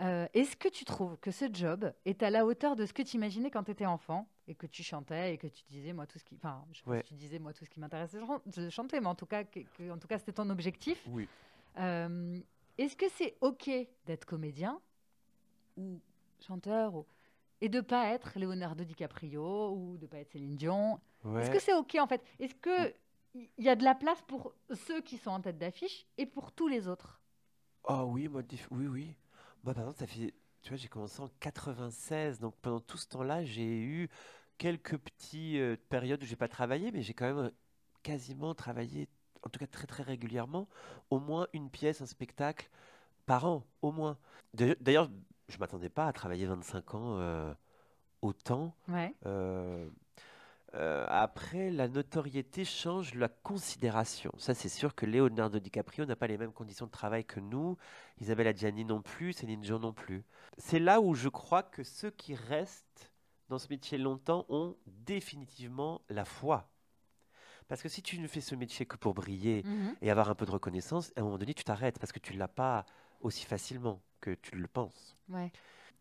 Euh, 0.00 0.26
Est-ce 0.34 0.54
que 0.56 0.68
tu 0.68 0.84
trouves 0.84 1.16
que 1.18 1.30
ce 1.30 1.46
job 1.50 1.90
est 2.04 2.22
à 2.22 2.28
la 2.28 2.44
hauteur 2.44 2.76
de 2.76 2.84
ce 2.84 2.92
que 2.92 3.00
tu 3.02 3.16
imaginais 3.16 3.50
quand 3.50 3.62
tu 3.64 3.70
étais 3.70 3.86
enfant 3.86 4.26
et 4.46 4.54
que 4.54 4.66
tu 4.66 4.82
chantais 4.82 5.32
et 5.34 5.38
que 5.38 5.46
tu 5.46 5.62
disais, 5.64 5.94
moi, 5.94 6.06
tout 6.06 6.18
ce 6.18 6.24
qui. 6.24 6.34
Enfin, 6.36 6.62
je 6.72 6.82
Ouais. 6.84 7.02
tu 7.02 7.14
disais, 7.14 7.38
moi, 7.38 7.54
tout 7.54 7.64
ce 7.64 7.70
qui 7.70 7.80
chan- 7.80 8.42
de 8.44 8.68
chanter, 8.68 9.00
mais 9.00 9.06
en 9.06 9.14
tout 9.14 9.26
cas, 9.26 9.44
que, 9.44 9.60
que- 9.60 9.90
en 9.90 9.96
tout 9.96 10.06
cas 10.08 10.18
c'était 10.18 10.32
ton 10.32 10.50
objectif. 10.50 11.02
Oui. 11.08 11.26
Euh, 11.78 12.38
Est-ce 12.76 12.96
que 12.96 13.06
c'est 13.16 13.36
OK 13.42 13.70
d'être 14.06 14.24
comédien 14.26 14.78
ou 15.78 15.98
chanteur 16.46 16.94
ou- 16.94 17.06
et 17.62 17.70
de 17.70 17.80
pas 17.80 18.08
être 18.08 18.38
Leonardo 18.38 18.84
DiCaprio 18.84 19.70
ou 19.70 19.96
de 19.96 20.06
pas 20.06 20.18
être 20.18 20.32
Céline 20.32 20.56
Dion. 20.56 21.00
Est-ce 21.38 21.48
que 21.50 21.60
c'est 21.60 21.72
OK 21.72 21.96
en 21.98 22.06
fait? 22.06 22.22
Est-ce 22.38 22.54
que 22.56 22.92
il 23.34 23.64
y 23.64 23.70
a 23.70 23.76
de 23.76 23.84
la 23.84 23.94
place 23.94 24.20
pour 24.26 24.52
ceux 24.74 25.00
qui 25.00 25.16
sont 25.16 25.30
en 25.30 25.40
tête 25.40 25.58
d'affiche 25.58 26.06
et 26.18 26.26
pour 26.26 26.52
tous 26.52 26.68
les 26.68 26.88
autres? 26.88 27.22
Oh 27.84 28.04
oui, 28.08 28.28
moi, 28.28 28.42
oui, 28.70 28.86
oui. 28.86 29.16
Moi, 29.64 29.74
par 29.74 29.84
exemple, 29.84 29.98
ça 29.98 30.06
fait, 30.06 30.34
tu 30.62 30.68
vois, 30.68 30.76
j'ai 30.76 30.88
commencé 30.88 31.20
en 31.20 31.28
96, 31.40 32.38
donc 32.40 32.54
pendant 32.62 32.80
tout 32.80 32.96
ce 32.96 33.08
temps-là, 33.08 33.44
j'ai 33.44 33.80
eu 33.80 34.08
quelques 34.58 34.98
petites 34.98 35.56
euh, 35.56 35.76
périodes 35.88 36.22
où 36.22 36.26
j'ai 36.26 36.36
pas 36.36 36.48
travaillé, 36.48 36.92
mais 36.92 37.02
j'ai 37.02 37.14
quand 37.14 37.32
même 37.32 37.52
quasiment 38.02 38.54
travaillé, 38.54 39.08
en 39.42 39.48
tout 39.50 39.58
cas 39.58 39.66
très 39.66 39.86
très 39.86 40.02
régulièrement, 40.02 40.68
au 41.10 41.18
moins 41.18 41.48
une 41.52 41.70
pièce, 41.70 42.00
un 42.00 42.06
spectacle 42.06 42.70
par 43.26 43.46
an, 43.46 43.66
au 43.82 43.92
moins. 43.92 44.18
D'ailleurs, 44.54 45.10
je 45.52 45.58
m'attendais 45.58 45.88
pas 45.90 46.06
à 46.06 46.12
travailler 46.12 46.46
25 46.46 46.94
ans 46.94 47.18
euh, 47.18 47.52
autant. 48.22 48.74
Ouais. 48.88 49.14
Euh, 49.26 49.88
euh, 50.74 51.04
après, 51.10 51.70
la 51.70 51.86
notoriété 51.88 52.64
change 52.64 53.14
la 53.14 53.28
considération. 53.28 54.32
Ça, 54.38 54.54
c'est 54.54 54.70
sûr 54.70 54.94
que 54.94 55.04
Leonardo 55.04 55.58
DiCaprio 55.58 56.06
n'a 56.06 56.16
pas 56.16 56.26
les 56.26 56.38
mêmes 56.38 56.52
conditions 56.52 56.86
de 56.86 56.90
travail 56.90 57.24
que 57.26 57.40
nous, 57.40 57.76
Isabelle 58.20 58.46
Adjani 58.48 58.84
non 58.86 59.02
plus, 59.02 59.34
Céline 59.34 59.60
Dion 59.60 59.78
non 59.78 59.92
plus. 59.92 60.24
C'est 60.56 60.78
là 60.78 61.00
où 61.02 61.14
je 61.14 61.28
crois 61.28 61.62
que 61.62 61.82
ceux 61.84 62.10
qui 62.10 62.34
restent 62.34 63.12
dans 63.50 63.58
ce 63.58 63.68
métier 63.68 63.98
longtemps 63.98 64.46
ont 64.48 64.74
définitivement 64.86 66.00
la 66.08 66.24
foi. 66.24 66.70
Parce 67.68 67.82
que 67.82 67.88
si 67.90 68.02
tu 68.02 68.18
ne 68.18 68.26
fais 68.26 68.40
ce 68.40 68.54
métier 68.54 68.86
que 68.86 68.96
pour 68.96 69.12
briller 69.12 69.62
Mhm. 69.64 69.94
et 70.00 70.10
avoir 70.10 70.30
un 70.30 70.34
peu 70.34 70.46
de 70.46 70.50
reconnaissance, 70.50 71.12
à 71.16 71.20
un 71.20 71.24
moment 71.24 71.38
donné, 71.38 71.52
tu 71.52 71.64
t'arrêtes 71.64 71.98
parce 71.98 72.12
que 72.12 72.18
tu 72.18 72.32
ne 72.32 72.38
l'as 72.38 72.48
pas 72.48 72.86
aussi 73.20 73.44
facilement 73.44 74.00
que 74.22 74.32
tu 74.36 74.56
le 74.56 74.68
penses 74.68 75.16
Ouais. 75.28 75.52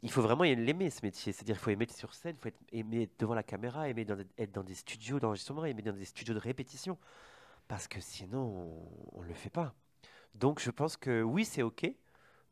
il 0.04 0.12
faut 0.12 0.22
vraiment 0.22 0.44
l'aimer 0.44 0.90
ce 0.90 1.06
métier. 1.06 1.32
C'est-à-dire 1.34 1.56
qu'il 1.56 1.64
faut 1.64 1.70
aimer 1.72 1.84
être 1.84 1.94
sur 1.96 2.14
scène, 2.14 2.36
il 2.38 2.42
faut 2.42 2.50
être, 2.50 2.60
aimer 2.72 3.04
être 3.04 3.20
devant 3.20 3.36
la 3.36 3.44
caméra, 3.44 3.88
aimer 3.90 4.06
dans- 4.06 4.18
être 4.38 4.52
dans 4.52 4.64
des 4.64 4.74
studios 4.76 5.20
d'enregistrement, 5.20 5.66
aimer 5.66 5.82
dans 5.84 5.94
des 5.94 6.06
studios 6.06 6.34
de 6.34 6.40
répétition. 6.40 6.98
Parce 7.68 7.88
que 7.88 8.02
sinon, 8.02 8.84
on 9.14 9.22
ne 9.24 9.28
le 9.28 9.34
fait 9.36 9.50
pas. 9.52 9.74
Donc 10.36 10.60
je 10.62 10.72
pense 10.72 10.98
que 10.98 11.22
oui, 11.24 11.46
c'est 11.46 11.64
OK 11.64 11.86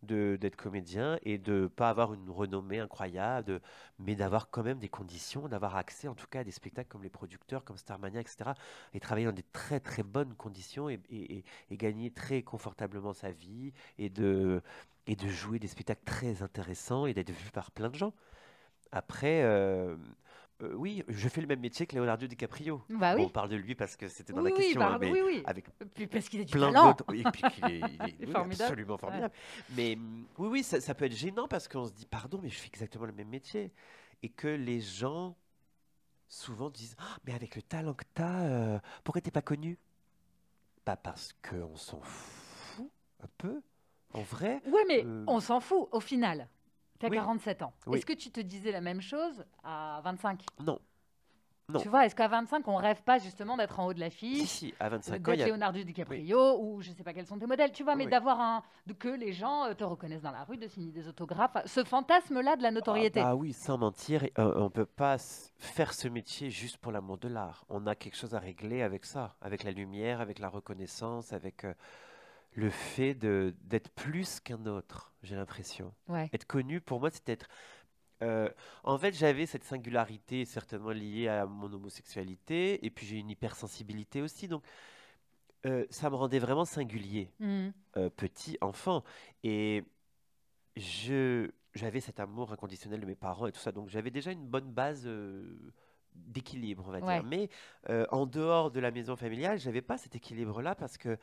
d'être 0.03 0.55
comédien 0.55 1.19
et 1.23 1.37
de 1.37 1.67
pas 1.67 1.89
avoir 1.89 2.13
une 2.13 2.29
renommée 2.29 2.79
incroyable, 2.79 3.61
mais 3.99 4.15
d'avoir 4.15 4.49
quand 4.49 4.63
même 4.63 4.79
des 4.79 4.89
conditions, 4.89 5.47
d'avoir 5.47 5.75
accès 5.75 6.07
en 6.07 6.15
tout 6.15 6.27
cas 6.27 6.39
à 6.41 6.43
des 6.43 6.51
spectacles 6.51 6.89
comme 6.89 7.03
les 7.03 7.09
producteurs, 7.09 7.63
comme 7.65 7.77
Starmania, 7.77 8.21
etc. 8.21 8.55
Et 8.93 8.99
travailler 8.99 9.27
dans 9.27 9.33
des 9.33 9.43
très 9.53 9.79
très 9.79 10.03
bonnes 10.03 10.33
conditions 10.35 10.89
et- 10.89 10.99
et 11.69 11.77
gagner 11.77 12.11
très 12.11 12.41
confortablement 12.43 13.13
sa 13.13 13.31
vie 13.31 13.73
et 13.97 14.09
de, 14.09 14.61
et 15.07 15.15
de 15.15 15.27
jouer 15.27 15.59
des 15.59 15.67
spectacles 15.67 16.03
très 16.05 16.41
intéressants 16.43 17.05
et 17.05 17.13
d'être 17.13 17.31
vu 17.31 17.51
par 17.51 17.71
plein 17.71 17.89
de 17.89 17.95
gens. 17.95 18.13
Après, 18.91 19.43
euh, 19.43 19.95
euh, 20.61 20.73
oui, 20.75 21.03
je 21.07 21.29
fais 21.29 21.41
le 21.41 21.47
même 21.47 21.59
métier 21.61 21.87
que 21.87 21.95
Leonardo 21.95 22.27
DiCaprio. 22.27 22.81
Bah 22.89 23.13
Bon, 23.15 23.21
oui. 23.21 23.25
on 23.27 23.29
parle 23.29 23.49
de 23.49 23.55
lui 23.55 23.75
parce 23.75 23.95
que 23.95 24.07
c'était 24.07 24.33
dans 24.33 24.41
oui, 24.41 24.49
la 24.49 24.55
oui, 24.55 24.61
question, 24.63 24.81
hein, 24.81 24.89
pardon, 24.89 25.05
mais 25.05 25.11
oui, 25.11 25.21
oui. 25.25 25.43
avec 25.45 25.65
Puis 25.93 26.07
parce 26.07 26.27
qu'il 26.29 26.41
est 26.41 26.45
du 26.45 26.51
plein 26.51 26.71
talent. 26.71 26.95
Et 27.13 27.23
puis 27.23 27.43
qu'il 27.53 27.65
est, 27.69 27.79
il 27.79 28.05
est- 28.07 28.15
oui, 28.25 28.31
formidable. 28.31 28.63
absolument 28.63 28.97
formidable. 28.97 29.33
Mais 29.71 29.95
hum, 29.95 30.25
oui, 30.37 30.47
oui, 30.49 30.63
ça, 30.63 30.81
ça 30.81 30.93
peut 30.93 31.05
être 31.05 31.15
gênant 31.15 31.47
parce 31.47 31.67
qu'on 31.67 31.85
se 31.85 31.93
dit, 31.93 32.05
pardon, 32.05 32.39
mais 32.41 32.49
je 32.49 32.57
fais 32.59 32.67
exactement 32.67 33.05
le 33.05 33.13
même 33.13 33.29
métier. 33.29 33.71
Et 34.23 34.29
que 34.29 34.47
les 34.49 34.81
gens, 34.81 35.35
souvent, 36.27 36.69
disent, 36.69 36.95
Ah, 36.99 37.17
mais 37.25 37.33
avec 37.33 37.55
le 37.55 37.61
talent 37.61 37.93
que 37.93 38.03
tu 38.13 38.21
as, 38.21 38.81
pourquoi 39.03 39.21
t'es 39.21 39.31
pas 39.31 39.41
connu? 39.41 39.77
Pas 40.85 40.95
parce 40.97 41.33
qu'on 41.47 41.75
s'en 41.75 42.01
fout 42.01 42.89
un 43.23 43.27
peu, 43.37 43.61
en 44.13 44.21
vrai. 44.21 44.61
Ouais, 44.65 44.83
mais 44.87 45.03
Euh, 45.05 45.23
on 45.27 45.39
s'en 45.39 45.59
fout 45.59 45.87
au 45.91 45.99
final. 45.99 46.47
Tu 46.99 47.05
as 47.05 47.09
Oui. 47.09 47.17
47 47.17 47.61
ans. 47.61 47.73
Oui. 47.87 47.97
Est-ce 47.97 48.05
que 48.05 48.13
tu 48.13 48.29
te 48.31 48.39
disais 48.41 48.71
la 48.71 48.81
même 48.81 49.01
chose 49.01 49.45
à 49.63 50.01
25 50.03 50.43
Non. 50.59 50.79
Non. 51.69 51.79
Tu 51.79 51.87
vois, 51.87 52.03
est-ce 52.07 52.15
qu'à 52.15 52.27
25, 52.27 52.67
on 52.67 52.77
rêve 52.77 53.03
pas 53.03 53.19
justement 53.19 53.55
d'être 53.55 53.79
en 53.79 53.85
haut 53.85 53.93
de 53.93 53.99
Si, 53.99 54.01
l'affiche 54.01 54.47
si, 54.49 54.73
à 54.79 54.89
25 54.89 55.15
ans, 55.27 55.31
d'être. 55.35 55.47
Leonardo 55.47 55.83
DiCaprio 55.83 56.57
ou 56.59 56.81
je 56.81 56.91
sais 56.91 57.03
pas 57.03 57.13
quels 57.13 57.27
sont 57.27 57.37
tes 57.37 57.45
modèles, 57.45 57.71
tu 57.71 57.83
vois, 57.83 57.95
mais 57.95 58.05
Oui. 58.05 58.09
d'avoir 58.09 58.39
un 58.39 58.63
que 58.97 59.07
les 59.07 59.33
gens 59.33 59.65
euh, 59.65 59.75
te 59.75 59.83
reconnaissent 59.83 60.23
dans 60.23 60.31
la 60.31 60.43
rue, 60.45 60.57
de 60.57 60.67
signer 60.67 60.91
des 60.91 61.07
autographes, 61.07 61.57
ce 61.65 61.83
fantasme-là 61.83 62.55
de 62.55 62.63
la 62.63 62.71
notoriété. 62.71 63.19
Ah, 63.19 63.25
bah 63.25 63.35
oui, 63.35 63.53
sans 63.53 63.77
mentir, 63.77 64.23
euh, 64.39 64.53
on 64.55 64.71
peut 64.71 64.87
pas 64.87 65.17
faire 65.57 65.93
ce 65.93 66.07
métier 66.07 66.49
juste 66.49 66.77
pour 66.77 66.91
l'amour 66.91 67.19
de 67.19 67.27
l'art. 67.27 67.63
On 67.69 67.85
a 67.85 67.93
quelque 67.93 68.17
chose 68.17 68.33
à 68.33 68.39
régler 68.39 68.81
avec 68.81 69.05
ça, 69.05 69.35
avec 69.39 69.63
la 69.63 69.69
lumière, 69.71 70.21
avec 70.21 70.39
la 70.39 70.49
reconnaissance, 70.49 71.33
avec 71.33 71.65
euh, 71.65 71.73
le 72.53 72.69
fait 72.69 73.13
de 73.13 73.53
d'être 73.61 73.89
plus 73.91 74.39
qu'un 74.39 74.65
autre, 74.65 75.13
j'ai 75.23 75.35
l'impression. 75.35 75.93
Ouais. 76.07 76.29
Être 76.33 76.45
connu, 76.45 76.81
pour 76.81 76.99
moi, 76.99 77.09
c'est 77.11 77.29
être... 77.29 77.47
euh, 78.21 78.49
en 78.83 78.97
fait, 78.97 79.13
j'avais 79.13 79.45
cette 79.45 79.63
singularité 79.63 80.45
certainement 80.45 80.91
liée 80.91 81.27
à 81.27 81.45
mon 81.45 81.71
homosexualité, 81.71 82.83
et 82.85 82.89
puis 82.89 83.05
j'ai 83.05 83.17
une 83.17 83.29
hypersensibilité 83.29 84.21
aussi, 84.21 84.47
donc 84.47 84.63
euh, 85.65 85.85
ça 85.89 86.09
me 86.09 86.15
rendait 86.15 86.39
vraiment 86.39 86.65
singulier 86.65 87.31
Mhm. 87.39 87.73
euh, 87.97 88.09
petit 88.09 88.57
enfant. 88.61 89.03
Et 89.43 89.83
je 90.75 91.49
j'avais 91.75 91.99
cet 91.99 92.19
amour 92.19 92.51
inconditionnel 92.51 92.99
de 92.99 93.05
mes 93.05 93.15
parents 93.15 93.45
et 93.45 93.51
tout 93.51 93.59
ça. 93.59 93.71
Donc 93.71 93.89
j'avais 93.89 94.09
déjà 94.09 94.31
une 94.31 94.47
bonne 94.47 94.71
base 94.71 95.07
d'équilibre, 96.15 96.83
on 96.87 96.91
va 96.91 96.99
Ouais. 96.99 97.13
dire. 97.15 97.23
Mais 97.23 97.49
euh, 97.89 98.05
en 98.11 98.25
dehors 98.25 98.71
de 98.71 98.79
la 98.79 98.89
maison 98.91 99.15
familiale, 99.15 99.59
j'avais 99.59 99.81
pas 99.83 99.97
cet 99.97 100.15
équilibre-là 100.15 100.73
parce 100.75 100.97
que 100.97 101.17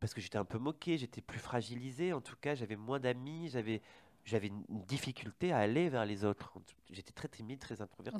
parce 0.00 0.14
que 0.14 0.20
j'étais 0.20 0.38
un 0.38 0.44
peu 0.44 0.58
moqué, 0.58 0.96
j'étais 0.98 1.20
plus 1.20 1.38
fragilisé. 1.38 2.12
En 2.12 2.20
tout 2.20 2.36
cas, 2.40 2.54
j'avais 2.54 2.76
moins 2.76 2.98
d'amis, 2.98 3.48
j'avais 3.50 3.80
j'avais 4.26 4.48
une 4.48 4.62
difficulté 4.68 5.50
à 5.50 5.58
aller 5.58 5.88
vers 5.88 6.04
les 6.04 6.24
autres. 6.26 6.52
J'étais 6.90 7.12
très 7.12 7.26
timide, 7.28 7.58
très 7.58 7.80
introverti. 7.80 8.18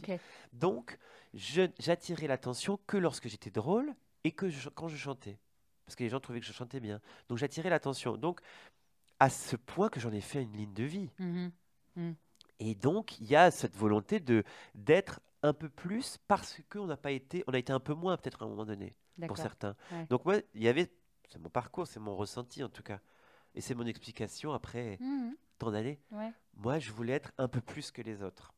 Donc, 0.55 0.99
j'attirais 1.35 2.27
l'attention 2.27 2.79
que 2.87 2.97
lorsque 2.97 3.29
j'étais 3.29 3.51
drôle 3.51 3.95
et 4.25 4.33
que 4.33 4.49
je- 4.49 4.71
quand 4.71 4.89
je 4.89 4.97
chantais. 4.97 5.39
Parce 5.85 5.97
que 5.97 6.03
les 6.03 6.09
gens 6.09 6.19
trouvaient 6.19 6.41
que 6.41 6.47
je 6.47 6.55
chantais 6.55 6.81
bien. 6.81 7.01
Donc, 7.29 7.37
j'attirais 7.37 7.69
l'attention. 7.69 8.17
Donc, 8.17 8.41
à 9.19 9.29
ce 9.29 9.57
point 9.57 9.91
que 9.91 10.01
j'en 10.01 10.13
ai 10.13 10.23
fait 10.23 10.43
une 10.43 10.57
ligne 10.57 10.73
de 10.73 10.85
vie. 10.85 11.11
Mhm. 11.19 12.15
Et 12.61 12.75
donc, 12.75 13.19
il 13.21 13.27
y 13.27 13.37
a 13.37 13.51
cette 13.51 13.77
volonté 13.77 14.21
de 14.21 14.43
d'être 14.75 15.21
un 15.43 15.53
peu 15.53 15.69
plus 15.69 16.17
parce 16.29 16.61
qu'on 16.71 16.87
n'a 16.87 16.97
pas 16.97 17.11
été, 17.13 17.45
on 17.47 17.53
a 17.53 17.59
été 17.59 17.73
un 17.75 17.81
peu 17.81 17.95
moins 17.95 18.17
peut-être 18.17 18.43
à 18.43 18.47
un 18.47 18.49
moment 18.49 18.65
donné 18.65 18.95
pour 19.27 19.37
certains. 19.43 19.77
Ouais. 19.93 20.07
Donc 20.09 20.25
moi, 20.25 20.37
il 20.55 20.63
y 20.63 20.69
avait, 20.69 20.91
c'est 21.31 21.39
mon 21.39 21.49
parcours, 21.49 21.87
c'est 21.87 22.01
mon 22.01 22.17
ressenti 22.17 22.63
en 22.63 22.69
tout 22.69 22.83
cas, 22.83 23.01
et 23.55 23.61
c'est 23.61 23.75
mon 23.75 23.87
explication 23.87 24.53
après 24.53 24.99
Mhm. 25.01 25.37
tant 25.59 25.71
d'années. 25.71 26.01
Ouais. 26.11 26.33
Moi, 26.55 26.79
je 26.79 26.91
voulais 26.93 27.13
être 27.15 27.33
un 27.39 27.49
peu 27.49 27.61
plus 27.61 27.91
que 27.91 28.03
les 28.03 28.23
autres. 28.23 28.53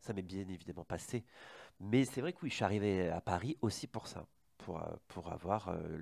Ça 0.00 0.12
m'est 0.12 0.22
bien 0.22 0.46
évidemment 0.48 0.84
passé. 0.84 1.24
Mais 1.80 2.04
c'est 2.04 2.20
vrai 2.20 2.32
que 2.32 2.38
oui, 2.42 2.50
je 2.50 2.56
suis 2.56 2.64
arrivé 2.64 3.08
à 3.08 3.20
Paris 3.20 3.56
aussi 3.62 3.86
pour 3.86 4.06
ça. 4.08 4.26
Pour, 4.58 4.82
euh, 4.82 4.96
pour 5.08 5.32
avoir. 5.32 5.68
euh, 5.68 5.98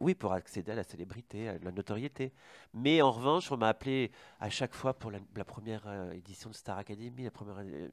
oui, 0.00 0.14
pour 0.14 0.32
accéder 0.32 0.72
à 0.72 0.74
la 0.74 0.82
célébrité, 0.82 1.48
à 1.48 1.58
la 1.58 1.70
notoriété. 1.72 2.32
Mais 2.74 3.02
en 3.02 3.10
revanche, 3.10 3.52
on 3.52 3.56
m'a 3.56 3.68
appelé 3.68 4.10
à 4.40 4.50
chaque 4.50 4.74
fois 4.74 4.94
pour 4.94 5.10
la, 5.10 5.18
la 5.36 5.44
première 5.44 5.82
euh, 5.86 6.12
édition 6.12 6.50
de 6.50 6.54
Star 6.54 6.78
Academy, 6.78 7.24
la 7.24 7.30
première 7.30 7.56
euh, 7.58 7.88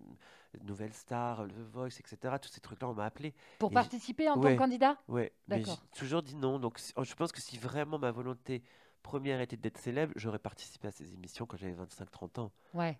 Nouvelle 0.63 0.93
Star, 0.93 1.45
The 1.47 1.71
Voice, 1.73 1.99
etc. 1.99 2.17
Tous 2.41 2.49
ces 2.49 2.61
trucs-là, 2.61 2.89
on 2.89 2.93
m'a 2.93 3.05
appelé. 3.05 3.33
Pour 3.59 3.71
Et 3.71 3.73
participer 3.75 4.29
en 4.29 4.35
tant 4.35 4.41
que 4.41 4.57
candidat? 4.57 4.97
Ouais, 5.07 5.33
mais 5.47 5.63
j'ai 5.63 5.71
toujours 5.99 6.23
dit 6.23 6.35
non. 6.35 6.59
Donc 6.59 6.79
si- 6.79 6.93
je 7.01 7.13
pense 7.15 7.31
que 7.31 7.41
si 7.41 7.57
vraiment 7.57 7.99
ma 7.99 8.11
volonté 8.11 8.63
première 9.03 9.39
était 9.41 9.57
d'être 9.57 9.77
célèbre, 9.77 10.13
j'aurais 10.15 10.39
participé 10.39 10.87
à 10.87 10.91
ces 10.91 11.13
émissions 11.13 11.45
quand 11.45 11.57
j'avais 11.57 11.73
25-30 11.73 12.39
ans. 12.39 12.51
Ouais. 12.73 12.97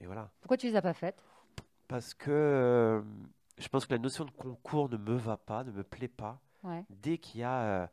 Et 0.00 0.06
voilà. 0.06 0.30
Pourquoi 0.40 0.56
tu 0.56 0.66
les 0.66 0.76
as 0.76 0.82
pas 0.82 0.92
faites? 0.92 1.22
Parce 1.88 2.14
que 2.14 2.30
euh, 2.30 3.02
je 3.58 3.68
pense 3.68 3.86
que 3.86 3.92
la 3.94 3.98
notion 3.98 4.24
de 4.24 4.30
concours 4.30 4.88
ne 4.90 4.96
me 4.96 5.14
va 5.14 5.36
pas, 5.36 5.64
ne 5.64 5.70
me 5.70 5.82
plaît 5.84 6.08
pas. 6.08 6.40
Ouais. 6.62 6.84
Dès 6.90 7.18
qu'il 7.18 7.40
y 7.40 7.44
a. 7.44 7.62
euh, 7.62 7.86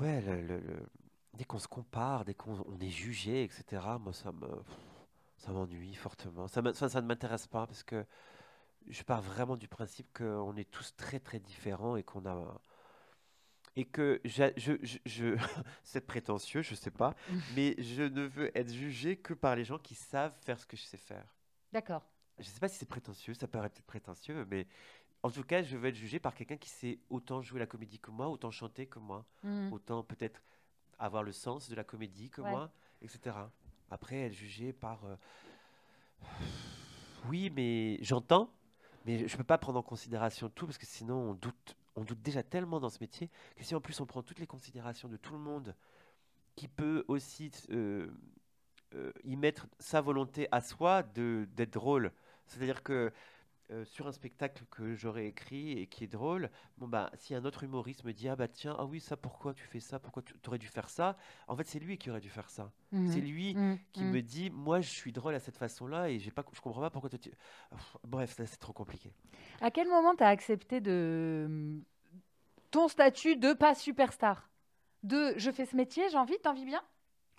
ouais, 0.00 0.20
le- 0.22 0.40
le- 0.42 0.60
le- 0.60 0.86
dès 1.34 1.44
qu'on 1.44 1.58
se 1.58 1.68
compare, 1.68 2.24
dès 2.24 2.34
qu'on 2.34 2.60
on 2.66 2.78
est 2.80 2.90
jugé, 2.90 3.44
etc., 3.44 3.98
moi, 3.98 4.12
ça 4.12 4.32
me. 4.32 4.48
Ça 5.38 5.52
m'ennuie 5.52 5.94
fortement. 5.94 6.48
Ça, 6.48 6.62
me- 6.62 6.72
ça 6.72 6.88
ne 7.00 7.06
m'intéresse 7.06 7.46
pas 7.46 7.66
parce 7.66 7.82
que 7.84 8.04
je 8.88 9.02
pars 9.04 9.22
vraiment 9.22 9.56
du 9.56 9.68
principe 9.68 10.08
qu'on 10.16 10.56
est 10.56 10.70
tous 10.70 10.94
très 10.96 11.20
très 11.20 11.40
différents 11.40 11.96
et 11.96 12.04
qu'on 12.04 12.26
a 12.26 12.60
et 13.76 13.84
que 13.84 14.20
je, 14.24 14.44
je, 14.56 14.72
je, 14.82 14.98
je- 15.06 15.36
c'est 15.84 16.00
prétentieux, 16.06 16.62
je 16.62 16.74
sais 16.74 16.90
pas, 16.90 17.14
mais 17.56 17.74
je 17.78 18.02
ne 18.02 18.22
veux 18.22 18.56
être 18.58 18.72
jugé 18.72 19.16
que 19.16 19.34
par 19.34 19.54
les 19.56 19.64
gens 19.64 19.78
qui 19.78 19.94
savent 19.94 20.34
faire 20.44 20.58
ce 20.58 20.66
que 20.66 20.76
je 20.76 20.82
sais 20.82 20.96
faire. 20.96 21.36
D'accord. 21.72 22.04
Je 22.38 22.44
sais 22.44 22.60
pas 22.60 22.68
si 22.68 22.78
c'est 22.78 22.88
prétentieux, 22.88 23.34
ça 23.34 23.48
paraît 23.48 23.68
peut-être 23.68 23.86
prétentieux, 23.86 24.46
mais 24.50 24.66
en 25.22 25.30
tout 25.30 25.42
cas, 25.44 25.62
je 25.62 25.76
veux 25.76 25.88
être 25.88 25.94
jugé 25.96 26.18
par 26.18 26.34
quelqu'un 26.34 26.56
qui 26.56 26.68
sait 26.68 26.98
autant 27.10 27.42
jouer 27.42 27.58
la 27.58 27.66
comédie 27.66 27.98
que 27.98 28.10
moi, 28.10 28.28
autant 28.28 28.50
chanter 28.50 28.86
que 28.86 28.98
moi, 28.98 29.24
Mhm. 29.42 29.72
autant 29.72 30.02
peut-être 30.02 30.42
avoir 30.98 31.22
le 31.22 31.32
sens 31.32 31.68
de 31.68 31.74
la 31.74 31.84
comédie 31.84 32.30
que 32.30 32.40
Ouais. 32.40 32.50
moi, 32.50 32.70
etc. 33.02 33.36
Après, 33.90 34.16
être 34.26 34.32
jugé 34.32 34.72
par... 34.72 35.04
euh, 35.04 35.16
Oui, 37.28 37.50
mais 37.50 37.98
j'entends, 38.02 38.50
mais 39.04 39.26
je 39.28 39.36
peux 39.36 39.44
pas 39.44 39.58
prendre 39.58 39.78
en 39.78 39.82
considération 39.82 40.48
tout, 40.48 40.66
parce 40.66 40.78
que 40.78 40.86
sinon 40.86 41.30
on 41.30 41.34
doute, 41.34 41.76
on 41.96 42.04
doute 42.04 42.22
déjà 42.22 42.42
tellement 42.42 42.80
dans 42.80 42.90
ce 42.90 42.98
métier, 43.00 43.28
que 43.56 43.64
si 43.64 43.74
en 43.74 43.80
plus 43.80 44.00
on 44.00 44.06
prend 44.06 44.22
toutes 44.22 44.38
les 44.38 44.46
considérations 44.46 45.08
de 45.08 45.16
tout 45.16 45.32
le 45.32 45.38
monde, 45.40 45.74
qui 46.54 46.68
peut 46.68 47.04
aussi 47.08 47.50
euh, 47.70 48.08
euh, 48.94 49.12
y 49.24 49.36
mettre 49.36 49.66
sa 49.78 50.00
volonté 50.00 50.48
à 50.52 50.60
soi 50.60 51.02
de 51.02 51.48
d'être 51.54 51.72
drôle. 51.72 52.12
C'est-à-dire 52.46 52.82
que 52.82 53.12
euh, 53.70 53.84
sur 53.84 54.06
un 54.06 54.12
spectacle 54.12 54.64
que 54.70 54.94
j'aurais 54.94 55.26
écrit 55.26 55.72
et 55.72 55.86
qui 55.86 56.04
est 56.04 56.08
drôle, 56.08 56.50
bon 56.78 56.88
bah 56.88 57.10
si 57.14 57.34
un 57.34 57.44
autre 57.44 57.64
humoriste 57.64 58.04
me 58.04 58.12
dit 58.12 58.28
ah 58.28 58.36
bah 58.36 58.48
tiens 58.48 58.74
ah 58.78 58.84
oui 58.86 59.00
ça 59.00 59.16
pourquoi 59.16 59.52
tu 59.54 59.64
fais 59.64 59.80
ça? 59.80 59.98
Pourquoi 59.98 60.22
tu 60.22 60.34
aurais 60.46 60.58
dû 60.58 60.68
faire 60.68 60.88
ça? 60.88 61.16
En 61.48 61.56
fait 61.56 61.66
c'est 61.66 61.78
lui 61.78 61.98
qui 61.98 62.10
aurait 62.10 62.20
dû 62.20 62.30
faire 62.30 62.48
ça. 62.50 62.72
Mhm. 62.92 63.06
c'est 63.08 63.20
lui 63.20 63.54
Mhm. 63.54 63.78
qui 63.92 64.04
Mhm. 64.04 64.10
me 64.12 64.22
dit 64.22 64.50
moi 64.50 64.80
je 64.80 64.88
suis 64.88 65.12
drôle 65.12 65.34
à 65.34 65.40
cette 65.40 65.56
façon-là 65.58 66.08
et 66.10 66.18
j'ai 66.18 66.30
pas 66.30 66.44
je 66.52 66.60
comprends 66.60 66.80
pas 66.80 66.90
pourquoi 66.90 67.10
tu 67.10 67.30
bref 68.04 68.34
ça, 68.34 68.46
c'est 68.46 68.56
trop 68.58 68.72
compliqué. 68.72 69.12
À 69.60 69.70
quel 69.70 69.88
moment 69.88 70.14
tu 70.14 70.22
as 70.24 70.28
accepté 70.28 70.80
de 70.80 71.80
ton 72.70 72.88
statut 72.88 73.36
de 73.36 73.52
pas 73.52 73.74
superstar? 73.74 74.48
De 75.02 75.34
je 75.36 75.50
fais 75.50 75.64
ce 75.66 75.76
métier, 75.76 76.08
j'ai 76.10 76.16
envie, 76.18 76.38
t'en 76.42 76.54
vis 76.54 76.64
bien? 76.64 76.82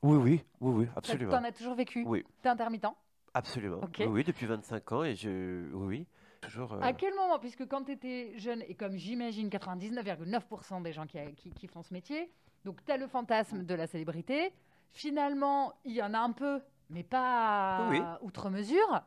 Oui 0.03 0.17
oui 0.17 0.43
oui 0.61 0.73
oui 0.83 0.87
absolument. 0.95 1.31
T'en 1.31 1.43
as 1.43 1.51
toujours 1.51 1.75
vécu? 1.75 2.05
Oui. 2.05 2.23
T'es 2.41 2.49
intermittent? 2.49 2.93
Absolument. 3.33 3.81
Oui, 3.99 4.05
oui 4.07 4.23
depuis 4.23 4.45
25 4.45 4.91
ans 4.91 5.03
et 5.03 5.15
je 5.15 5.71
oui 5.73 6.05
toujours 6.41 6.73
euh, 6.73 6.79
À 6.81 6.93
quel 6.93 7.13
moment, 7.15 7.39
puisque 7.39 7.67
quand 7.67 7.83
tu 7.83 7.91
étais 7.91 8.33
jeune, 8.37 8.63
et 8.67 8.75
comme 8.75 8.95
j'imagine 8.97 9.49
99,9% 9.49 10.81
des 10.81 10.91
gens 10.93 11.05
qui, 11.07 11.17
qui- 11.35 11.51
qui 11.51 11.67
font 11.67 11.81
ce 11.83 11.93
métier, 11.93 12.31
donc 12.65 12.83
tu 12.85 12.91
as 12.91 12.97
le 12.97 13.07
fantasme 13.07 13.63
de 13.63 13.73
la 13.73 13.87
célébrité, 13.87 14.51
finalement, 14.91 15.73
il 15.85 15.93
y 15.93 16.01
en 16.01 16.13
a 16.13 16.19
un 16.19 16.31
peu, 16.31 16.61
mais 16.89 17.03
pas 17.03 17.87
Oui. 17.89 18.01
outre 18.21 18.49
mesure. 18.49 19.01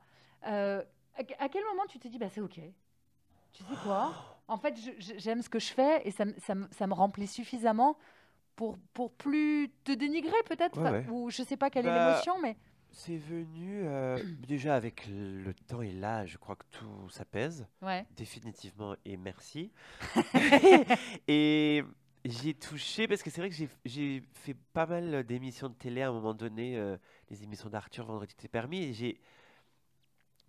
Euh, 0.47 0.83
à, 1.17 1.21
à 1.45 1.49
quel 1.49 1.65
moment 1.65 1.83
tu 1.89 1.99
t'es 1.99 2.09
dit, 2.09 2.19
bah, 2.19 2.29
c'est 2.31 2.41
OK 2.41 2.61
Tu 3.53 3.63
sais 3.65 3.77
quoi? 3.83 4.13
En 4.49 4.57
fait, 4.59 4.75
j'aime 5.19 5.43
ce 5.43 5.49
que 5.49 5.59
je 5.59 5.73
fais 5.73 6.07
et 6.07 6.11
ça, 6.11 6.25
me- 6.25 6.35
ça 6.39 6.55
me- 6.55 6.69
ça 6.73 6.87
me 6.87 6.95
remplit 6.95 7.27
suffisamment 7.27 7.97
pour, 8.57 8.77
pour 8.93 9.13
plus 9.13 9.71
te 9.85 9.93
dénigrer, 9.93 10.37
peut-être? 10.47 10.79
Ouais, 10.81 10.89
enfin, 10.89 10.93
ouais. 10.99 11.07
Ou 11.11 11.31
je 11.31 11.43
sais 11.43 11.57
pas 11.57 11.71
quelle 11.71 11.87
est 11.87 11.91
Bah, 11.91 12.09
l'émotion, 12.11 12.35
mais. 12.43 12.57
C'est 12.93 13.17
venu 13.17 13.83
euh, 13.87 14.19
déjà 14.47 14.75
avec 14.77 15.07
le 15.09 15.53
temps 15.67 15.83
et 15.83 15.93
l'âge 15.93 16.33
je 16.33 16.39
crois 16.39 16.57
que 16.57 16.65
tout 16.71 17.09
ça 17.11 17.25
pèse 17.25 17.67
Ouais. 17.81 18.07
définitivement 18.17 18.95
et 19.05 19.17
merci. 19.17 19.73
et 21.29 21.83
j'ai 22.25 22.55
touché, 22.55 23.09
parce 23.09 23.23
que 23.23 23.31
c'est 23.31 23.41
vrai 23.41 23.51
que 23.51 23.57
j'ai- 23.85 24.23
fait 24.35 24.55
pas 24.73 24.87
mal 24.87 25.25
d'émissions 25.25 25.69
de 25.69 25.75
télé 25.75 26.03
à 26.03 26.09
un 26.09 26.13
moment 26.13 26.35
donné, 26.35 26.77
euh, 26.77 26.97
les 27.31 27.43
émissions 27.43 27.69
d'Arthur, 27.69 28.07
Vendredi 28.07 28.35
t'es 28.37 28.47
permis, 28.49 28.83
et 28.85 28.93
j'ai 28.93 29.21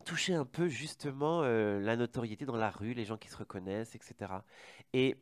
touché 0.06 0.34
un 0.36 0.46
peu 0.46 0.68
justement 0.68 1.42
euh, 1.44 1.80
la 1.80 1.96
notoriété 1.96 2.46
dans 2.46 2.58
la 2.58 2.70
rue, 2.70 2.94
les 2.94 3.06
gens 3.06 3.18
qui 3.18 3.30
se 3.30 3.38
reconnaissent, 3.38 3.96
etc. 3.96 4.44
Et 4.94 5.16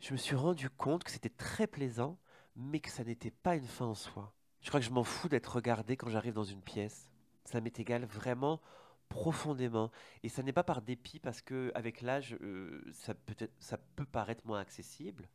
je 0.00 0.12
me 0.12 0.16
suis 0.16 0.34
rendu 0.36 0.70
compte 0.70 1.04
que 1.04 1.10
c'était 1.10 1.28
très 1.28 1.66
plaisant, 1.66 2.18
mais 2.56 2.80
que 2.80 2.90
ça 2.90 3.04
n'était 3.04 3.30
pas 3.30 3.54
une 3.56 3.66
fin 3.66 3.86
en 3.86 3.94
soi. 3.94 4.32
Je 4.62 4.68
crois 4.68 4.80
que 4.80 4.86
je 4.86 4.90
m'en 4.92 5.04
fous 5.04 5.28
d'être 5.28 5.54
regardé 5.54 5.96
quand 5.96 6.08
j'arrive 6.10 6.34
dans 6.34 6.44
une 6.44 6.62
pièce. 6.62 7.10
Ça 7.44 7.60
m'est 7.60 7.78
égal 7.80 8.04
vraiment 8.04 8.60
profondément. 9.08 9.90
Et 10.22 10.28
ça 10.28 10.42
n'est 10.42 10.52
pas 10.52 10.64
par 10.64 10.82
dépit 10.82 11.18
parce 11.20 11.40
que 11.40 11.72
avec 11.74 12.02
l'âge, 12.02 12.36
euh, 12.42 12.82
ça 12.92 13.78
peut 13.96 14.04
paraître 14.06 14.46
moins 14.46 14.60
accessible. 14.60 15.28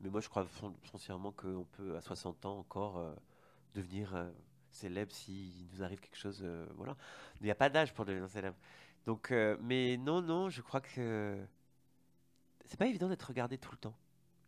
Mais 0.00 0.10
moi, 0.10 0.20
je 0.20 0.28
crois 0.28 0.44
fon- 0.46 0.74
foncièrement 0.84 1.32
qu'on 1.32 1.66
peut, 1.72 1.96
à 1.96 2.00
60 2.00 2.46
ans 2.46 2.58
encore, 2.58 2.98
euh, 2.98 3.14
devenir 3.74 4.14
euh, 4.14 4.30
célèbre 4.70 5.12
s'il 5.12 5.66
nous 5.72 5.82
arrive 5.82 6.00
quelque 6.00 6.16
chose. 6.18 6.44
voilà. 6.76 6.96
Il 7.40 7.44
n'y 7.44 7.50
a 7.50 7.54
pas 7.56 7.68
d'âge 7.70 7.92
pour 7.94 8.04
devenir 8.04 8.28
célèbre. 8.30 8.56
Donc, 9.06 9.32
mais 9.62 9.96
non, 9.96 10.22
non, 10.22 10.50
je 10.50 10.60
crois 10.62 10.80
que 10.82 11.38
c'est 12.64 12.76
pas 12.78 12.86
évident 12.86 13.08
d'être 13.08 13.22
regardé 13.22 13.58
tout 13.58 13.70
le 13.72 13.78
temps, 13.78 13.94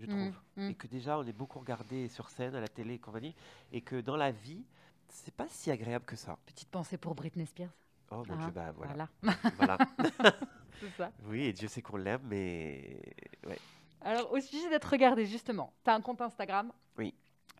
je 0.00 0.06
trouve. 0.06 0.32
Mm, 0.56 0.66
mm. 0.66 0.70
Et 0.70 0.74
que 0.74 0.86
déjà, 0.86 1.18
on 1.18 1.24
est 1.24 1.32
beaucoup 1.32 1.58
regardé 1.58 2.08
sur 2.08 2.28
scène, 2.30 2.54
à 2.54 2.60
la 2.60 2.68
télé 2.68 2.94
et 2.94 2.98
compagnie. 2.98 3.34
Et 3.72 3.80
que 3.80 4.00
dans 4.00 4.16
la 4.16 4.30
vie, 4.30 4.64
c'est 5.08 5.34
pas 5.34 5.46
si 5.48 5.70
agréable 5.70 6.04
que 6.04 6.16
ça. 6.16 6.38
Petite 6.46 6.68
pensée 6.68 6.96
pour 6.96 7.14
Britney 7.14 7.46
Spears. 7.46 7.70
Oh 8.10 8.24
mon 8.28 8.34
Ah, 8.34 8.42
Dieu, 8.42 8.50
bah 8.50 8.72
voilà. 8.76 9.08
Voilà, 9.22 9.38
voilà. 9.56 9.78
c'est 10.80 10.90
ça. 10.96 11.12
Oui, 11.24 11.44
et 11.44 11.52
Dieu 11.52 11.68
sait 11.68 11.82
qu'on 11.82 11.96
l'aime, 11.98 12.22
mais 12.24 13.00
ouais. 13.46 13.58
Alors, 14.00 14.32
au 14.32 14.40
sujet 14.40 14.68
d'être 14.70 14.86
regardé, 14.90 15.26
justement, 15.26 15.72
tu 15.84 15.90
as 15.90 15.94
un 15.94 16.00
compte 16.00 16.20
Instagram 16.22 16.72
Oui. 16.96 17.14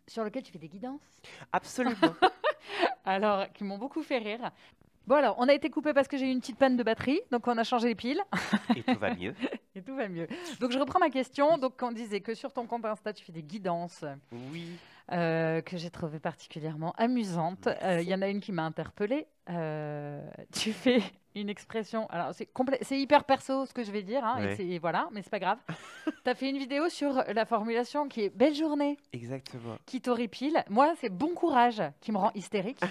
sur 0.07 0.23
lequel 0.23 0.43
tu 0.43 0.51
fais 0.51 0.57
des 0.59 0.67
guidances, 0.69 1.21
Absolument. 1.51 2.15
alors 3.05 3.51
qui 3.53 3.63
m'ont 3.63 3.77
beaucoup 3.77 4.01
fait 4.03 4.17
rire. 4.17 4.51
Bon, 5.07 5.15
alors, 5.15 5.35
on 5.39 5.47
a 5.49 5.53
été 5.53 5.69
coupé 5.69 5.93
parce 5.93 6.07
que 6.07 6.15
j'ai 6.17 6.27
eu 6.27 6.31
une 6.31 6.39
petite 6.39 6.57
panne 6.57 6.77
de 6.77 6.83
batterie, 6.83 7.19
donc 7.31 7.47
on 7.47 7.57
a 7.57 7.63
changé 7.63 7.87
les 7.89 7.95
piles 7.95 8.21
et 8.75 8.83
tout 8.83 8.99
va 8.99 9.13
mieux. 9.15 9.33
et 9.75 9.81
tout 9.81 9.95
va 9.95 10.07
mieux. 10.07 10.27
Donc, 10.59 10.71
je 10.71 10.79
reprends 10.79 10.99
ma 10.99 11.09
question. 11.09 11.57
Donc, 11.57 11.73
on 11.81 11.91
disait 11.91 12.21
que 12.21 12.33
sur 12.33 12.53
ton 12.53 12.65
compte 12.67 12.85
Insta, 12.85 13.11
tu 13.11 13.25
fais 13.25 13.31
des 13.31 13.43
guidances 13.43 14.05
Oui. 14.31 14.77
euh, 15.11 15.61
que 15.61 15.75
j'ai 15.77 15.89
trouvées 15.89 16.19
particulièrement 16.19 16.93
amusantes. 16.97 17.67
Euh, 17.81 17.99
Il 18.01 18.07
y 18.07 18.13
en 18.13 18.21
a 18.21 18.27
une 18.27 18.39
qui 18.41 18.51
m'a 18.51 18.63
interpellée. 18.63 19.25
Euh, 19.49 20.21
tu 20.53 20.71
fais 20.73 21.01
une 21.33 21.49
expression. 21.49 22.05
Alors, 22.09 22.33
c'est 22.33 22.47
c'est 22.81 22.99
hyper 22.99 23.23
perso 23.23 23.65
ce 23.65 23.73
que 23.73 23.83
je 23.83 23.91
vais 23.91 24.03
dire, 24.03 24.23
hein, 24.23 24.37
et 24.59 24.63
Ouais. 24.73 24.79
voilà, 24.79 25.07
mais 25.11 25.21
c'est 25.23 25.29
pas 25.31 25.39
grave. 25.39 25.57
tu 26.23 26.29
as 26.29 26.35
fait 26.35 26.49
une 26.49 26.57
vidéo 26.57 26.89
sur 26.89 27.23
la 27.33 27.45
formulation 27.45 28.07
qui 28.07 28.21
est 28.21 28.29
belle 28.29 28.53
journée. 28.53 28.97
Exactement. 29.13 29.77
qui 29.85 29.99
t'horripile. 29.99 30.63
Moi, 30.69 30.93
c'est 30.99 31.09
bon 31.09 31.33
courage 31.33 31.81
qui 32.01 32.11
me 32.11 32.17
rend 32.17 32.31
hystérique. 32.35 32.81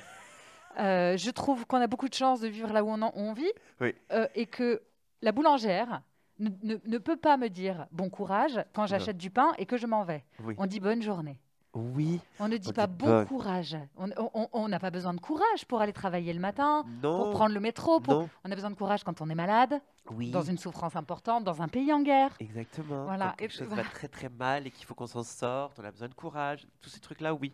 Euh, 0.79 1.17
je 1.17 1.31
trouve 1.31 1.67
qu'on 1.67 1.81
a 1.81 1.87
beaucoup 1.87 2.09
de 2.09 2.15
chance 2.15 2.41
de 2.41 2.49
vivre 2.49 2.73
là 2.73 2.85
où 2.85 2.89
on, 2.89 3.03
en- 3.03 3.13
on 3.15 3.33
vit 3.33 3.51
Oui. 3.81 3.95
euh, 4.13 4.27
et 4.35 4.47
que 4.47 4.81
la 5.21 5.33
boulangère 5.33 6.03
ne, 6.39 6.49
ne- 6.63 6.77
ne 6.87 6.99
peut 6.99 7.17
pas 7.17 7.37
me 7.37 7.49
dire 7.49 7.87
bon 7.91 8.09
courage 8.09 8.65
quand 8.73 8.87
j'achète 8.87 9.19
du 9.19 9.31
pain 9.31 9.53
et 9.59 9.67
que 9.67 9.77
je 9.77 9.87
m'en 9.87 10.05
vais. 10.05 10.25
Oui. 10.45 10.55
On 10.59 10.67
dit 10.67 10.81
bonne 10.81 11.03
journée. 11.03 11.39
Oui. 11.75 12.21
On 12.41 12.49
ne 12.49 12.57
dit 12.57 12.71
On 12.71 12.73
pas 12.73 12.87
dit 12.89 12.95
bon 12.97 13.07
bonne. 13.07 13.27
courage. 13.27 13.77
On- 13.97 14.69
n'a 14.69 14.79
pas 14.81 14.91
besoin 14.91 15.15
de 15.15 15.21
courage 15.21 15.67
pour 15.69 15.81
aller 15.81 15.93
travailler 15.93 16.33
le 16.33 16.41
matin, 16.41 16.85
Non. 17.03 17.17
pour 17.25 17.31
prendre 17.31 17.55
le 17.55 17.61
métro. 17.61 18.01
pour-. 18.01 18.29
On 18.45 18.51
a 18.51 18.55
besoin 18.55 18.71
de 18.71 18.75
courage 18.77 19.05
quand 19.05 19.21
on 19.21 19.29
est 19.31 19.35
malade, 19.37 19.81
Oui. 20.11 20.31
dans 20.33 20.43
une 20.43 20.59
souffrance 20.59 20.97
importante, 20.97 21.45
dans 21.45 21.63
un 21.63 21.69
pays 21.69 21.93
en 21.93 22.03
guerre. 22.03 22.35
Exactement. 22.41 23.05
Voilà, 23.05 23.27
Quand 23.31 23.37
quelque 23.37 23.53
et- 23.53 23.57
chose 23.59 23.67
voilà. 23.69 23.83
va 23.85 23.89
très 23.91 24.09
très 24.09 24.29
mal 24.29 24.67
et 24.67 24.71
qu'il 24.73 24.85
faut 24.85 24.95
qu'on 24.95 25.07
s'en 25.07 25.23
sorte, 25.23 25.79
on 25.79 25.85
a 25.85 25.91
besoin 25.93 26.09
de 26.09 26.15
courage, 26.15 26.67
tous 26.81 26.89
ces 26.91 26.99
trucs-là, 27.01 27.35
oui. 27.35 27.53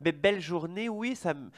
Mais 0.00 0.12
belle 0.12 0.40
journée, 0.40 0.88
oui, 0.88 1.16
ça 1.16 1.34
me. 1.34 1.50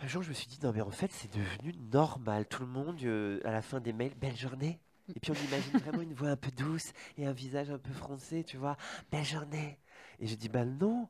Un 0.00 0.06
jour, 0.06 0.22
je 0.22 0.28
me 0.28 0.34
suis 0.34 0.46
dit, 0.46 0.58
non, 0.62 0.72
mais 0.72 0.80
en 0.80 0.90
fait, 0.90 1.10
c'est 1.12 1.32
devenu 1.34 1.72
normal. 1.92 2.46
Tout 2.46 2.62
le 2.62 2.68
monde, 2.68 2.96
euh, 3.02 3.40
à 3.44 3.50
la 3.50 3.62
fin 3.62 3.80
des 3.80 3.92
mails, 3.92 4.14
belle 4.14 4.36
journée. 4.36 4.78
Et 5.14 5.20
puis 5.20 5.32
on 5.32 5.34
imagine 5.34 5.72
vraiment 5.78 6.02
une 6.02 6.14
voix 6.14 6.28
un 6.28 6.36
peu 6.36 6.50
douce 6.50 6.92
et 7.16 7.26
un 7.26 7.32
visage 7.32 7.70
un 7.70 7.78
peu 7.78 7.92
froncé, 7.92 8.44
tu 8.44 8.56
vois. 8.58 8.76
Belle 9.10 9.24
journée. 9.24 9.78
Et 10.20 10.26
je 10.26 10.34
dis, 10.36 10.48
bah 10.48 10.64
non. 10.64 11.08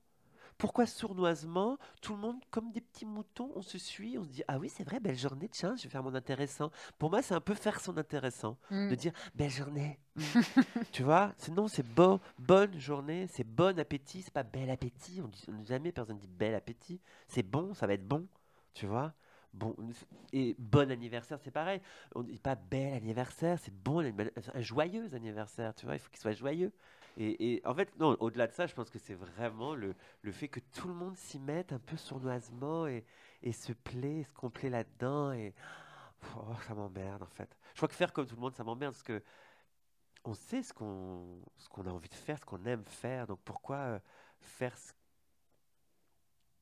Pourquoi 0.57 0.87
sournoisement, 0.87 1.79
tout 2.03 2.15
le 2.15 2.19
monde, 2.19 2.41
comme 2.51 2.73
des 2.73 2.81
petits 2.81 3.07
moutons, 3.07 3.53
on 3.55 3.63
se 3.63 3.79
suit, 3.79 4.19
on 4.19 4.25
se 4.25 4.29
dit, 4.29 4.43
ah 4.49 4.59
oui, 4.59 4.69
c'est 4.69 4.83
vrai, 4.83 4.99
belle 4.99 5.17
journée, 5.17 5.49
tiens, 5.49 5.77
je 5.77 5.85
vais 5.85 5.89
faire 5.89 6.03
mon 6.03 6.17
intéressant. 6.17 6.73
Pour 6.99 7.11
moi, 7.11 7.23
c'est 7.23 7.35
un 7.35 7.41
peu 7.41 7.55
faire 7.55 7.79
son 7.79 7.97
intéressant 7.97 8.57
Mm. 8.71 8.89
de 8.89 8.95
dire 8.97 9.13
belle 9.37 9.51
journée. 9.51 10.01
Mm. 10.17 10.23
tu 10.93 11.03
vois 11.05 11.33
Sinon, 11.37 11.69
c'est 11.69 11.87
beau, 11.87 12.19
bonne 12.41 12.77
journée, 12.81 13.29
c'est 13.29 13.45
bon 13.45 13.79
appétit, 13.79 14.23
c'est 14.23 14.33
pas 14.33 14.43
bel 14.43 14.69
appétit. 14.71 15.21
On 15.23 15.29
dit 15.29 15.45
on 15.49 15.53
dit 15.53 15.67
jamais 15.67 15.93
personne 15.93 16.19
dit 16.19 16.27
bel 16.27 16.55
appétit. 16.57 17.01
C'est 17.29 17.45
bon, 17.45 17.73
ça 17.75 17.87
va 17.87 17.93
être 17.95 18.07
bon. 18.09 18.27
Tu 18.75 18.87
vois 18.87 19.15
Bon, 19.55 19.75
et 20.33 20.55
bon 20.59 20.91
anniversaire, 20.91 21.39
c'est 21.43 21.51
pareil. 21.51 21.81
On 22.15 22.23
dit 22.23 22.39
pas 22.39 22.55
bel 22.55 22.93
anniversaire, 22.95 23.59
c'est 23.59 23.75
bon, 23.75 24.01
un 24.55 24.61
joyeux 24.61 25.15
anniversaire, 25.15 25.75
tu 25.75 25.87
vois, 25.87 25.95
il 25.95 25.99
faut 25.99 26.11
qu'il 26.11 26.21
soit 26.21 26.33
joyeux. 26.33 26.71
Et, 27.17 27.55
et 27.55 27.67
en 27.67 27.75
fait, 27.75 27.91
non, 27.99 28.17
au-delà 28.21 28.47
de 28.47 28.53
ça, 28.53 28.67
je 28.67 28.75
pense 28.75 28.91
que 28.91 28.99
c'est 28.99 29.15
vraiment 29.15 29.75
le, 29.75 29.95
le 30.23 30.33
fait 30.33 30.49
que 30.49 30.61
tout 30.61 30.87
le 30.87 30.95
monde 30.95 31.17
s'y 31.17 31.39
mette 31.41 31.73
un 31.73 31.79
peu 31.79 31.97
sournoisement 31.97 32.87
et, 32.87 33.05
et 33.43 33.53
se 33.53 33.73
plaît, 33.73 34.25
se 34.25 34.35
complaît 34.35 34.71
là-dedans. 34.71 35.33
Et 35.33 35.55
oh, 36.37 36.55
ça 36.67 36.75
m'emmerde, 36.75 37.23
en 37.23 37.27
fait. 37.27 37.57
Je 37.73 37.79
crois 37.79 37.89
que 37.89 37.95
faire 37.95 38.13
comme 38.13 38.27
tout 38.27 38.37
le 38.37 38.41
monde, 38.41 38.55
ça 38.55 38.65
m'emmerde 38.65 38.93
parce 38.93 39.03
que 39.03 39.23
on 40.25 40.35
sait 40.35 40.63
ce 40.63 40.73
qu'on 40.73 41.43
ce 41.59 41.69
qu'on 41.69 41.87
a 41.87 41.91
envie 41.91 42.09
de 42.09 42.15
faire, 42.15 42.39
ce 42.39 42.45
qu'on 42.45 42.65
aime 42.65 42.85
faire. 42.87 43.27
Donc 43.27 43.41
pourquoi 43.45 43.77
euh, 43.77 43.99
faire 44.41 44.77
ce 44.77 44.93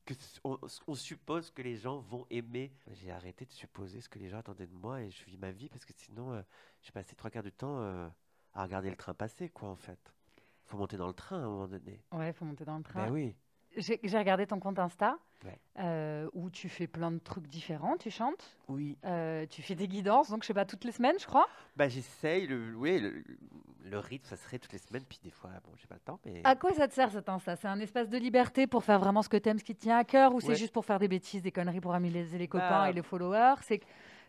que 0.07 0.15
s- 0.15 0.41
on, 0.45 0.59
on 0.87 0.95
suppose 0.95 1.51
que 1.51 1.61
les 1.63 1.77
gens 1.77 1.99
vont 2.01 2.27
aimer. 2.31 2.73
J'ai 2.93 3.11
arrêté 3.11 3.45
de 3.45 3.53
supposer 3.53 4.01
ce 4.01 4.09
que 4.09 4.19
les 4.19 4.29
gens 4.29 4.39
attendaient 4.39 4.67
de 4.67 4.75
moi 4.75 5.03
et 5.03 5.11
je 5.11 5.25
vis 5.25 5.37
ma 5.37 5.51
vie 5.51 5.69
parce 5.69 5.85
que 5.85 5.93
sinon, 5.95 6.33
euh, 6.33 6.43
j'ai 6.83 6.93
passé 6.93 7.15
trois 7.15 7.31
quarts 7.31 7.43
du 7.43 7.53
temps 7.53 7.81
euh, 7.81 8.09
à 8.55 8.63
regarder 8.63 8.89
le 8.91 8.97
train 8.97 9.13
passer, 9.15 9.49
quoi, 9.51 9.69
en 9.69 9.77
fait. 9.77 9.99
Faut 10.65 10.79
monter 10.79 10.97
dans 10.97 11.07
le 11.09 11.13
train 11.15 11.37
à 11.37 11.45
un 11.45 11.49
moment 11.49 11.69
donné. 11.69 12.03
Ouais, 12.13 12.33
faut 12.33 12.45
monter 12.45 12.65
dans 12.65 12.79
le 12.79 12.83
train. 12.83 13.07
Ben 13.07 13.13
oui. 13.13 13.37
J'ai 13.77 14.19
regardé 14.19 14.47
ton 14.47 14.59
compte 14.59 14.79
Insta 14.79 15.19
Ouais. 15.45 15.59
euh, 15.79 16.29
où 16.33 16.51
tu 16.51 16.69
fais 16.69 16.87
plein 16.87 17.13
de 17.13 17.19
trucs 17.19 17.47
différents. 17.47 17.97
Tu 17.99 18.11
chantes, 18.11 18.57
Oui. 18.69 18.97
euh, 19.05 19.47
tu 19.47 19.63
fais 19.63 19.75
des 19.75 19.87
guidances, 19.87 20.31
donc 20.31 20.43
je 20.43 20.47
sais 20.49 20.55
pas, 20.55 20.65
toutes 20.65 20.85
les 20.85 20.93
semaines, 20.93 21.17
je 21.21 21.27
crois. 21.27 21.47
Bah, 21.77 21.89
j'essaye. 21.89 22.47
Le, 22.47 22.75
oui, 22.75 22.99
le, 22.99 23.23
le 23.85 23.99
rythme, 23.99 24.25
ça 24.27 24.37
serait 24.37 24.59
toutes 24.59 24.73
les 24.73 24.79
semaines. 24.79 25.05
Puis 25.05 25.21
des 25.23 25.31
fois, 25.31 25.51
bon, 25.63 25.73
j'ai 25.77 25.87
pas 25.87 25.95
le 25.95 26.01
temps. 26.01 26.19
Mais... 26.25 26.41
À 26.43 26.57
quoi 26.57 26.73
ça 26.73 26.89
te 26.89 26.95
sert 26.95 27.13
cet 27.13 27.29
Insta? 27.29 27.55
C'est 27.57 27.69
un 27.69 27.79
espace 27.81 28.09
de 28.09 28.17
liberté 28.19 28.67
pour 28.67 28.83
faire 28.83 28.99
vraiment 28.99 29.23
ce 29.23 29.29
que 29.29 29.37
t'aimes, 29.37 29.59
ce 29.59 29.65
qui 29.65 29.75
te 29.75 29.83
tient 29.83 29.99
à 29.99 30.05
cœur, 30.05 30.35
ou 30.35 30.41
c'est 30.41 30.55
juste 30.57 30.73
pour 30.73 30.85
faire 30.87 30.99
des 30.99 31.09
bêtises, 31.09 31.43
des 31.43 31.53
conneries 31.53 31.81
pour 31.81 31.95
amuser 31.95 32.39
les 32.39 32.49
copains 32.49 32.81
Bah. 32.85 32.91
et 32.91 32.93
les 32.95 33.03
followers? 33.03 33.57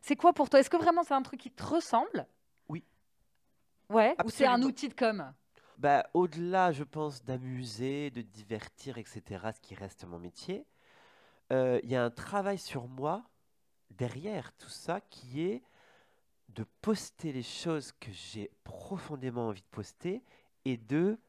C'est 0.01 0.15
quoi 0.17 0.33
pour 0.33 0.49
toi? 0.49 0.59
Est-ce 0.59 0.69
que 0.69 0.77
vraiment 0.77 1.03
c'est 1.03 1.13
un 1.15 1.21
truc 1.23 1.39
qui 1.39 1.49
te 1.51 1.63
ressemble? 1.63 2.27
Oui. 2.67 2.83
Ouais. 3.89 4.13
Ou 4.25 4.29
c'est 4.29 4.45
un 4.45 4.51
Absolument. 4.51 4.67
outil 4.67 4.89
de 4.89 4.93
com? 4.93 5.33
Bah, 5.77 6.07
au-delà, 6.15 6.71
je 6.71 6.83
pense, 6.83 7.23
d'amuser, 7.23 8.09
de 8.09 8.21
divertir, 8.21 8.97
etc., 8.97 9.21
ce 9.55 9.61
qui 9.61 9.75
reste 9.75 10.05
mon 10.05 10.17
métier, 10.17 10.65
euh, 11.51 11.79
il 11.83 11.89
y 11.89 11.95
a 11.95 12.03
un 12.03 12.09
travail 12.09 12.57
sur 12.57 12.87
moi 12.87 13.23
derrière 13.91 14.51
tout 14.53 14.69
ça 14.69 15.01
qui 15.01 15.41
est 15.43 15.63
de 16.49 16.65
poster 16.81 17.31
les 17.31 17.43
choses 17.43 17.91
que 17.91 18.11
j'ai 18.11 18.49
profondément 18.63 19.47
envie 19.47 19.61
de 19.61 19.67
poster 19.67 20.23
et 20.65 20.77
de 20.77 21.19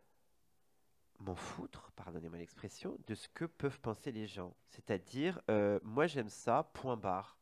m'en 1.19 1.35
foutre, 1.35 1.93
pardonnez-moi 1.97 2.39
l'expression, 2.39 2.97
de 3.07 3.15
ce 3.15 3.29
que 3.29 3.45
peuvent 3.45 3.81
penser 3.81 4.13
les 4.13 4.27
gens. 4.27 4.55
C'est-à-dire, 4.69 5.41
euh, 5.51 5.79
moi 5.83 6.07
j'aime 6.07 6.29
ça, 6.29 6.71
point 6.73 6.97
barre. 6.97 7.38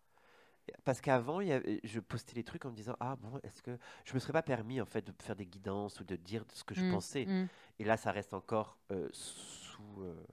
Parce 0.84 1.00
qu'avant, 1.00 1.40
je 1.42 2.00
postais 2.00 2.34
les 2.34 2.44
trucs 2.44 2.64
en 2.64 2.70
me 2.70 2.76
disant 2.76 2.96
Ah 3.00 3.16
bon, 3.16 3.38
est-ce 3.42 3.62
que 3.62 3.78
je 4.04 4.14
me 4.14 4.18
serais 4.18 4.32
pas 4.32 4.42
permis 4.42 4.80
en 4.80 4.86
fait 4.86 5.02
de 5.06 5.12
faire 5.22 5.36
des 5.36 5.46
guidances 5.46 6.00
ou 6.00 6.04
de 6.04 6.16
dire 6.16 6.44
ce 6.52 6.64
que 6.64 6.74
je 6.74 6.82
Mm, 6.84 6.90
pensais 6.90 7.26
mm. 7.26 7.46
Et 7.78 7.84
là, 7.84 7.96
ça 7.96 8.10
reste 8.12 8.34
encore 8.34 8.78
euh, 8.90 9.08
sous, 9.12 10.02
euh, 10.02 10.24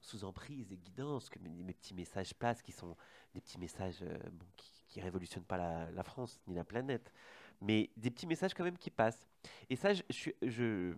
sous 0.00 0.24
emprise 0.24 0.72
et 0.72 0.76
guidance 0.76 1.28
que 1.30 1.38
mes, 1.38 1.62
mes 1.62 1.74
petits 1.74 1.94
messages 1.94 2.34
passent, 2.34 2.62
qui 2.62 2.72
sont 2.72 2.96
des 3.34 3.40
petits 3.40 3.58
messages 3.58 3.98
euh, 4.02 4.18
bon, 4.32 4.46
qui, 4.56 4.84
qui 4.88 5.00
révolutionnent 5.00 5.44
pas 5.44 5.56
la, 5.58 5.90
la 5.90 6.02
France 6.02 6.40
ni 6.46 6.54
la 6.54 6.64
planète, 6.64 7.12
mais 7.60 7.90
des 7.96 8.10
petits 8.10 8.26
messages 8.26 8.54
quand 8.54 8.64
même 8.64 8.78
qui 8.78 8.90
passent. 8.90 9.26
Et 9.70 9.76
ça, 9.76 9.92
je, 9.94 10.02
je- 10.42 10.94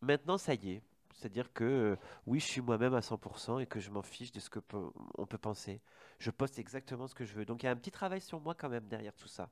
maintenant, 0.00 0.38
ça 0.38 0.54
y 0.54 0.72
est. 0.72 0.82
C'est-à-dire 1.12 1.52
que 1.52 1.64
euh, 1.64 1.96
oui, 2.26 2.40
je 2.40 2.46
suis 2.46 2.60
moi-même 2.60 2.94
à 2.94 3.00
100% 3.00 3.58
et 3.60 3.66
que 3.66 3.80
je 3.80 3.90
m'en 3.90 4.02
fiche 4.02 4.32
de 4.32 4.40
ce 4.40 4.50
que 4.50 4.58
peut- 4.58 4.90
on 5.18 5.26
peut 5.26 5.38
penser. 5.38 5.80
Je 6.18 6.30
poste 6.30 6.58
exactement 6.58 7.06
ce 7.06 7.14
que 7.14 7.24
je 7.24 7.34
veux. 7.34 7.44
Donc 7.44 7.62
il 7.62 7.66
y 7.66 7.68
a 7.68 7.72
un 7.72 7.76
petit 7.76 7.90
travail 7.90 8.20
sur 8.20 8.40
moi 8.40 8.54
quand 8.54 8.68
même 8.68 8.86
derrière 8.88 9.14
tout 9.14 9.28
ça. 9.28 9.48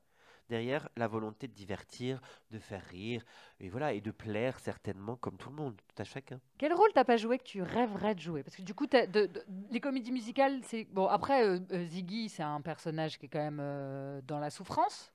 Derrière 0.49 0.89
la 0.97 1.07
volonté 1.07 1.47
de 1.47 1.53
divertir, 1.53 2.19
de 2.49 2.59
faire 2.59 2.83
rire, 2.83 3.23
et 3.61 3.69
voilà, 3.69 3.93
et 3.93 4.01
de 4.01 4.11
plaire 4.11 4.59
certainement 4.59 5.15
comme 5.15 5.37
tout 5.37 5.49
le 5.49 5.55
monde, 5.55 5.75
tout 5.87 6.01
à 6.01 6.03
chacun. 6.03 6.41
Quel 6.57 6.73
rôle 6.73 6.89
t'as 6.93 7.05
pas 7.05 7.15
joué 7.15 7.37
que 7.37 7.43
tu 7.43 7.61
rêverais 7.61 8.15
de 8.15 8.19
jouer? 8.19 8.43
Parce 8.43 8.57
que 8.57 8.61
du 8.61 8.73
coup, 8.73 8.85
t'as- 8.85 9.07
de- 9.07 9.27
de- 9.27 9.45
les 9.69 9.79
comédies 9.79 10.11
musicales, 10.11 10.59
c'est 10.63 10.85
bon. 10.91 11.07
Après, 11.07 11.45
euh, 11.47 11.59
euh, 11.71 11.85
Ziggy, 11.85 12.27
c'est 12.27 12.43
un 12.43 12.59
personnage 12.59 13.17
qui 13.17 13.27
est 13.27 13.29
quand 13.29 13.39
même 13.39 13.59
euh, 13.61 14.19
dans 14.27 14.39
la 14.39 14.49
souffrance. 14.49 15.13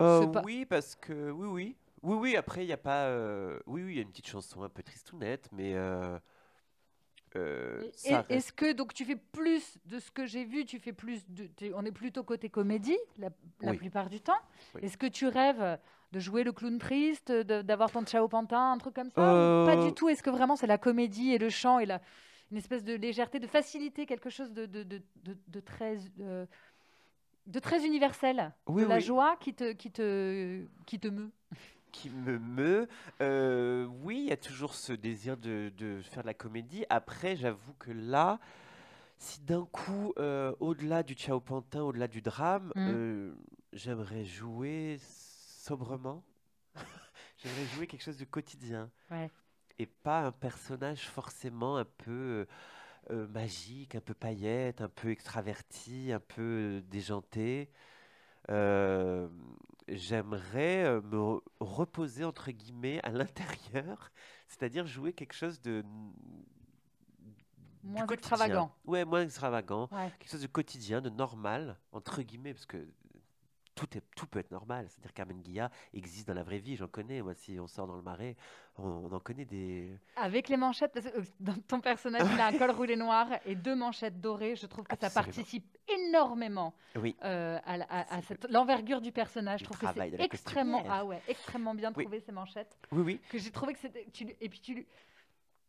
Euh, 0.00 0.26
pas- 0.26 0.42
Oui, 0.44 0.66
parce 0.66 0.94
que 0.94 1.30
oui, 1.30 1.46
oui, 1.48 1.76
oui, 2.02 2.16
oui. 2.16 2.36
Après, 2.36 2.64
il 2.64 2.68
y 2.68 2.72
a 2.72 2.76
pas, 2.76 3.06
euh, 3.06 3.58
oui, 3.66 3.82
oui, 3.82 3.92
il 3.92 3.96
y 3.96 3.98
a 3.98 4.02
une 4.02 4.10
petite 4.10 4.28
chanson 4.28 4.62
un 4.62 4.68
peu 4.68 4.82
tristounette, 4.82 5.48
mais 5.52 5.74
euh, 5.74 6.18
euh, 7.36 7.82
et- 8.04 8.34
Est-ce 8.34 8.52
que 8.52 8.72
donc 8.72 8.92
tu 8.92 9.04
fais 9.04 9.16
plus 9.16 9.78
de 9.86 9.98
ce 10.00 10.10
que 10.10 10.26
j'ai 10.26 10.44
vu 10.44 10.64
Tu 10.64 10.78
fais 10.80 10.92
plus 10.92 11.24
de, 11.28 11.46
tu- 11.46 11.72
on 11.74 11.84
est 11.84 11.92
plutôt 11.92 12.24
côté 12.24 12.48
comédie 12.48 12.98
la, 13.18 13.28
la 13.60 13.70
Oui. 13.72 13.76
plupart 13.78 14.08
du 14.08 14.20
temps. 14.20 14.40
Oui. 14.74 14.80
Est-ce 14.84 14.96
que 14.96 15.06
tu 15.06 15.26
rêves 15.28 15.78
de 16.12 16.18
jouer 16.18 16.42
le 16.42 16.50
clown 16.52 16.78
triste, 16.78 17.30
d'avoir 17.30 17.92
ton 17.92 18.04
Ciao 18.04 18.26
Pantin, 18.26 18.72
un 18.72 18.78
truc 18.78 18.94
comme 18.94 19.10
ça 19.10 19.20
ou 19.32 19.64
Pas 19.64 19.76
Euh, 19.76 19.86
du 19.88 19.92
tout? 19.94 20.08
Est-ce 20.08 20.22
que 20.24 20.30
vraiment 20.30 20.56
c'est 20.56 20.66
la 20.66 20.78
comédie 20.78 21.32
et 21.32 21.38
le 21.38 21.50
chant 21.50 21.78
et 21.78 21.86
la, 21.86 22.00
une 22.50 22.56
espèce 22.56 22.82
de 22.82 22.94
légèreté, 22.94 23.38
de 23.38 23.46
facilité, 23.46 24.06
quelque 24.06 24.28
chose 24.28 24.52
de, 24.52 24.66
de, 24.66 24.82
de, 24.82 25.60
très 25.60 25.98
de, 26.16 26.48
de 27.46 27.58
très 27.60 27.86
universel, 27.86 28.52
Oui, 28.66 28.82
de 28.82 28.88
la 28.88 28.98
joie 28.98 29.36
qui 29.36 29.54
te 29.54 29.70
qui 29.72 29.92
te 29.92 30.66
qui 30.84 30.98
te 30.98 31.06
meut? 31.06 31.30
Qui 31.90 32.10
me 32.10 32.38
meut. 32.38 32.88
Euh, 33.20 33.86
oui, 34.02 34.18
il 34.24 34.28
y 34.28 34.32
a 34.32 34.36
toujours 34.36 34.74
ce 34.74 34.92
désir 34.92 35.36
de, 35.36 35.72
de 35.76 36.00
faire 36.02 36.22
de 36.22 36.26
la 36.26 36.34
comédie. 36.34 36.84
Après, 36.90 37.36
j'avoue 37.36 37.74
que 37.78 37.90
là, 37.90 38.38
si 39.18 39.40
d'un 39.40 39.66
coup, 39.66 40.12
euh, 40.18 40.54
au-delà 40.60 41.02
du 41.02 41.14
Ciao 41.14 41.40
Pantin, 41.40 41.82
au-delà 41.82 42.08
du 42.08 42.22
drame, 42.22 42.72
Mm. 42.74 42.88
euh, 42.88 43.34
j'aimerais 43.72 44.24
jouer 44.24 44.98
sobrement. 45.00 46.24
j'aimerais 47.38 47.66
jouer 47.74 47.86
quelque 47.86 48.02
chose 48.02 48.16
de 48.18 48.24
quotidien. 48.24 48.90
Ouais. 49.10 49.30
Et 49.78 49.86
pas 49.86 50.20
un 50.26 50.32
personnage 50.32 51.08
forcément 51.08 51.76
un 51.76 51.84
peu 51.84 52.46
magique, 53.10 53.96
un 53.96 54.00
peu 54.00 54.14
paillette, 54.14 54.82
un 54.82 54.88
peu 54.88 55.10
extraverti, 55.10 56.12
un 56.12 56.20
peu 56.20 56.80
déjanté. 56.88 57.68
Euh, 58.50 59.28
j'aimerais 59.96 60.84
euh, 60.84 61.00
me 61.02 61.16
re- 61.16 61.42
reposer 61.60 62.24
entre 62.24 62.50
guillemets 62.50 63.00
à 63.02 63.10
l'intérieur, 63.10 64.10
c'est-à-dire 64.48 64.86
jouer 64.86 65.12
quelque 65.12 65.34
chose 65.34 65.60
de 65.60 65.84
Moins 67.82 68.06
extravagant. 68.08 68.74
Ouais, 68.84 69.06
moins 69.06 69.22
extravagant, 69.22 69.88
Ouais. 69.90 70.12
quelque 70.18 70.30
chose 70.30 70.42
de 70.42 70.46
quotidien, 70.46 71.00
de 71.00 71.08
normal 71.08 71.78
entre 71.92 72.20
guillemets, 72.22 72.52
parce 72.52 72.66
que 72.66 72.86
tout 73.80 73.96
est 73.96 74.02
tout 74.14 74.26
peut 74.26 74.38
être 74.40 74.50
normal. 74.50 74.86
C'est-à-dire 74.88 75.14
Carmen 75.14 75.40
Guilla 75.40 75.70
existe 75.94 76.28
dans 76.28 76.34
la 76.34 76.42
vraie 76.42 76.58
vie, 76.58 76.76
j'en 76.76 76.86
connais. 76.86 77.22
Moi, 77.22 77.34
si 77.34 77.58
on 77.58 77.66
sort 77.66 77.86
dans 77.86 77.96
le 77.96 78.02
marais, 78.02 78.36
on, 78.76 78.84
on 78.88 79.12
en 79.12 79.20
connaît 79.20 79.46
des. 79.46 79.90
Avec 80.16 80.48
les 80.48 80.56
manchettes, 80.58 80.92
parce 80.92 81.06
que 81.06 81.18
euh, 81.18 81.22
dans 81.40 81.54
ton 81.66 81.80
personnage, 81.80 82.26
il 82.32 82.38
a 82.40 82.46
un 82.48 82.52
col 82.58 82.70
roulé 82.72 82.96
noir 82.96 83.26
et 83.46 83.54
deux 83.54 83.74
manchettes 83.74 84.20
dorées. 84.20 84.54
Je 84.56 84.66
trouve 84.66 84.84
que 84.86 84.96
ça 85.00 85.08
participe 85.08 85.64
énormément 85.88 86.74
Oui. 86.96 87.16
euh, 87.24 87.58
à, 87.64 88.20
cette- 88.22 88.46
l'envergure 88.50 89.00
du 89.00 89.12
personnage. 89.12 89.60
Je 89.60 89.64
trouve 89.64 89.78
que 89.78 89.86
c'est 89.94 90.20
extrêmement, 90.22 90.82
ah 90.88 91.04
ouais, 91.04 91.22
extrêmement 91.26 91.74
bien 91.74 91.92
Oui. 91.96 92.04
trouvé 92.04 92.20
ces 92.20 92.32
manchettes. 92.32 92.76
Oui, 92.92 93.02
oui. 93.02 93.20
Que 93.30 93.38
j'ai 93.38 93.50
trouvé 93.50 93.72
que 93.72 93.78
c'était. 93.80 94.06
Et 94.40 94.48
puis 94.48 94.60
tu. 94.60 94.86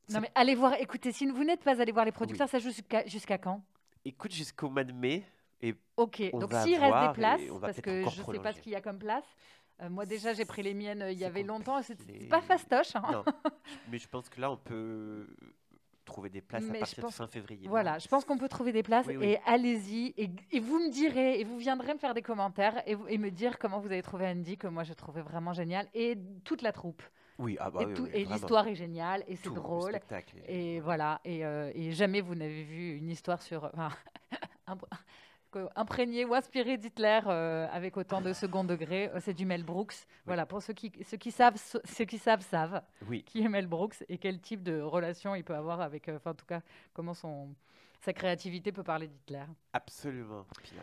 Non 0.10 0.20
mais 0.20 0.32
allez 0.36 0.56
voir, 0.56 0.74
écoutez, 0.74 1.14
si 1.14 1.26
vous 1.28 1.44
n'êtes 1.46 1.64
pas 1.64 1.80
allé 1.82 1.94
voir 1.94 2.04
les 2.04 2.12
producteurs, 2.12 2.50
ça 2.50 2.60
joue 2.60 2.70
jusqu'à 2.72 3.06
jusqu'à 3.06 3.38
quand? 3.38 3.62
Écoute, 4.04 4.34
jusqu'au 4.34 4.70
mois 4.70 4.84
de 4.84 4.92
mai. 4.92 5.24
Et 5.62 5.76
Ok, 5.98 6.24
On 6.34 6.40
donc 6.40 6.54
s'il 6.54 6.78
reste 6.80 7.08
des 7.08 7.14
places, 7.14 7.42
parce 7.62 7.82
que 7.82 8.02
je 8.10 8.22
ne 8.22 8.26
sais 8.34 8.40
pas 8.40 8.54
ce 8.54 8.62
qu'il 8.62 8.72
y 8.72 8.76
a 8.76 8.82
comme 8.82 8.98
place. 9.00 9.26
euh, 9.82 9.90
moi 9.90 10.06
déjà 10.06 10.34
j'ai 10.34 10.46
pris 10.46 10.64
les 10.64 10.74
miennes 10.74 11.02
euh, 11.04 11.12
il 11.12 11.18
y 11.18 11.22
C'est 11.22 11.26
avait 11.26 11.44
longtemps 11.44 11.82
c'était 11.84 12.04
compliqué. 12.04 12.28
pas 12.28 12.42
fastoche. 12.42 12.96
hein. 12.96 13.04
non, 13.12 13.24
mais 13.92 13.98
je 14.00 14.08
pense 14.08 14.30
que 14.30 14.40
là, 14.42 14.52
on 14.52 14.58
peut 14.58 15.28
trouver 16.06 16.30
des 16.30 16.42
places 16.42 16.64
Mais 16.66 16.72
à 16.72 16.74
je 16.74 16.80
partir 16.80 17.04
pense- 17.04 17.12
de 17.14 17.18
fin 17.18 17.28
février. 17.28 17.68
Voilà, 17.68 17.98
je 18.00 18.08
pense 18.08 18.26
qu'on 18.26 18.38
peut 18.38 18.50
trouver 18.50 18.72
des 18.74 18.84
places 18.84 19.06
Oui, 19.08 19.18
oui. 19.18 19.26
et 19.28 19.40
allez-y. 19.46 20.14
Et, 20.18 20.30
et 20.52 20.60
vous 20.60 20.80
me 20.80 20.90
direz, 20.92 21.40
et 21.40 21.44
vous 21.44 21.58
viendrez 21.58 21.94
me 21.94 22.00
faire 22.00 22.14
des 22.16 22.22
commentaires 22.24 22.82
et, 22.88 22.96
me 23.18 23.30
dire 23.30 23.58
comment 23.60 23.80
vous 23.80 23.86
avez 23.92 24.02
trouvé 24.02 24.26
Andy, 24.28 24.58
que 24.58 24.68
moi 24.68 24.84
j'ai 24.84 24.96
trouvé 24.96 25.22
vraiment 25.22 25.54
génial, 25.54 25.88
et 25.94 26.18
toute 26.44 26.64
la 26.64 26.72
troupe. 26.72 27.02
Oui, 27.38 27.56
ah 27.60 27.72
bah 27.72 27.82
et 27.82 27.86
oui, 27.86 28.10
et 28.14 28.26
l'histoire 28.26 28.68
est 28.68 28.76
géniale, 28.76 29.24
et 29.28 29.36
c'est 29.36 29.54
drôle. 29.54 29.98
Et 30.48 30.80
voilà, 30.82 31.22
et, 31.24 31.46
euh, 31.46 31.72
et 31.74 31.92
jamais 31.92 32.22
vous 32.22 32.36
n'avez 32.36 32.64
vu 32.64 32.98
une 32.98 33.10
histoire 33.10 33.42
sur. 33.42 33.66
enfin, 33.74 33.90
imprégné 35.76 36.26
ou 36.26 36.34
inspiré 36.34 36.78
d'Hitler 36.78 37.20
euh, 37.28 37.68
avec 37.72 37.98
autant 37.98 38.22
de 38.22 38.34
second 38.34 38.64
degré. 38.64 39.10
Euh, 39.10 39.20
C'est 39.22 39.34
du 39.34 39.46
Mel 39.46 39.64
Brooks. 39.64 39.96
Voilà, 40.26 40.46
pour 40.46 40.62
ceux 40.62 40.74
qui, 40.74 40.92
ceux 41.04 41.18
qui 41.18 41.32
savent, 41.32 41.56
ceux 41.86 42.06
qui 42.06 42.18
savent, 42.18 42.42
savent 42.42 42.82
Oui, 43.08 43.24
qui 43.24 43.42
est 43.44 43.50
Mel 43.50 43.68
Brooks 43.68 44.04
et 44.10 44.18
quel 44.18 44.40
type 44.40 44.64
de 44.64 44.80
relation 44.82 45.36
il 45.36 45.44
peut 45.44 45.56
avoir 45.56 45.82
avec. 45.82 46.08
euh, 46.10 46.20
en 46.26 46.34
tout 46.34 46.46
cas, 46.46 46.62
comment 46.94 47.14
son, 47.14 47.50
sa 48.00 48.14
créativité 48.14 48.72
peut 48.72 48.84
parler 48.84 49.08
d'Hitler. 49.08 49.44
absolument. 49.74 50.46
Puis 50.64 50.74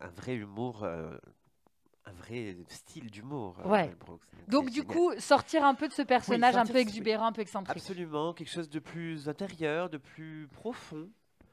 un, 0.00 0.06
un 0.06 0.10
vrai 0.10 0.34
humour, 0.34 0.84
un 0.84 2.12
vrai 2.12 2.56
style 2.68 3.10
d'humour. 3.10 3.56
Ouais. 3.64 3.86
Mel 3.88 3.96
Brooks. 3.96 4.22
Donc, 4.48 4.64
c'est 4.66 4.70
du 4.70 4.80
génial. 4.80 4.96
coup, 4.96 5.12
sortir 5.18 5.64
un 5.64 5.74
peu 5.74 5.88
de 5.88 5.92
ce 5.92 6.02
personnage 6.02 6.54
un 6.54 6.60
sortir 6.60 6.74
peu 6.74 6.78
exubérant, 6.80 7.26
un 7.26 7.32
peu 7.32 7.42
excentrique. 7.42 7.76
Absolument, 7.76 8.32
quelque 8.32 8.50
chose 8.50 8.70
de 8.70 8.78
plus 8.78 9.28
intérieur, 9.28 9.90
de 9.90 9.98
plus 9.98 10.48
profond. 10.52 11.08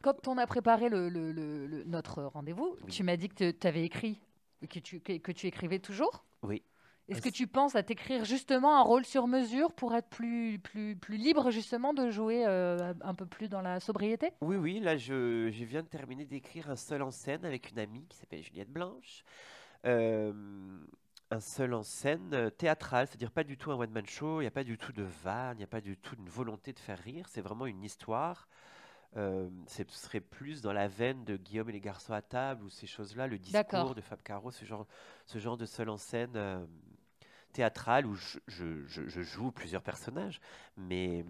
Quand 0.05 0.27
on 0.27 0.37
a 0.37 0.45
préparé 0.45 0.87
le, 0.87 1.09
le- 1.09 1.31
le- 1.31 1.65
le- 1.65 1.83
notre 1.85 2.21
rendez-vous, 2.21 2.77
Oui. 2.83 2.91
tu 2.91 3.01
m'as 3.01 3.17
dit 3.17 3.27
que 3.27 3.49
tu 3.49 3.65
avais 3.65 3.83
écrit, 3.83 4.21
que 4.69 4.77
tu, 4.77 4.99
que, 4.99 5.17
que 5.17 5.31
tu 5.31 5.47
écrivais 5.47 5.79
toujours. 5.79 6.23
Oui. 6.43 6.61
Est-ce 7.09 7.23
que 7.23 7.29
tu 7.29 7.47
penses 7.47 7.75
à 7.75 7.81
t'écrire 7.81 8.23
justement 8.23 8.79
un 8.79 8.83
rôle 8.83 9.03
sur 9.03 9.25
mesure 9.25 9.73
pour 9.73 9.95
être 9.95 10.07
plus, 10.09 10.59
plus, 10.59 10.95
plus 10.95 11.17
libre 11.17 11.49
justement 11.49 11.91
de 11.95 12.11
jouer 12.11 12.45
euh, 12.45 12.93
un 13.01 13.15
peu 13.15 13.25
plus 13.25 13.49
dans 13.49 13.61
la 13.61 13.79
sobriété? 13.79 14.31
Oui, 14.41 14.57
oui, 14.57 14.79
là, 14.79 14.95
je, 14.95 15.49
je 15.51 15.65
viens 15.65 15.81
de 15.81 15.87
terminer 15.87 16.25
d'écrire 16.25 16.69
un 16.69 16.75
seul 16.75 17.01
en 17.01 17.09
scène 17.09 17.43
avec 17.43 17.71
une 17.71 17.79
amie 17.79 18.05
qui 18.07 18.17
s'appelle 18.17 18.43
Juliette 18.43 18.69
Blanche. 18.69 19.23
Euh, 19.87 20.31
un 21.31 21.39
seul 21.39 21.73
en 21.73 21.81
scène 21.81 22.31
euh, 22.35 22.51
théâtral, 22.51 23.07
c'est-à-dire 23.07 23.31
pas 23.31 23.43
du 23.43 23.57
tout 23.57 23.71
un 23.71 23.75
one-man 23.75 24.05
show, 24.05 24.39
il 24.39 24.43
n'y 24.43 24.47
a 24.47 24.51
pas 24.51 24.63
du 24.63 24.77
tout 24.77 24.93
de 24.93 25.01
vanne, 25.23 25.55
il 25.55 25.61
n'y 25.61 25.63
a 25.63 25.67
pas 25.67 25.81
du 25.81 25.97
tout 25.97 26.15
une 26.15 26.29
volonté 26.29 26.73
de 26.73 26.79
faire 26.79 26.99
rire, 26.99 27.25
c'est 27.27 27.41
vraiment 27.41 27.65
une 27.65 27.83
histoire 27.83 28.47
euh, 29.17 29.49
ce 29.67 29.83
serait 29.89 30.19
plus 30.19 30.61
dans 30.61 30.73
la 30.73 30.87
veine 30.87 31.23
de 31.23 31.37
Guillaume 31.37 31.69
et 31.69 31.73
les 31.73 31.79
garçons 31.81 32.13
à 32.13 32.21
table 32.21 32.63
ou 32.63 32.69
ces 32.69 32.87
choses-là, 32.87 33.27
le 33.27 33.37
discours 33.37 33.61
de 33.95 34.01
Fab 34.01 34.21
Caro, 34.21 34.51
ce 34.51 34.65
genre, 34.65 34.85
ce 35.25 35.39
genre 35.39 35.57
de 35.57 35.65
seul 35.65 35.89
en 35.89 35.97
scène 35.97 36.35
euh, 36.35 36.65
théâtral 37.53 38.05
où 38.05 38.15
je, 38.15 38.39
je- 38.47 38.85
je- 38.85 39.07
je 39.07 39.21
joue 39.21 39.51
plusieurs 39.51 39.81
personnages, 39.81 40.39
mais, 40.77 41.23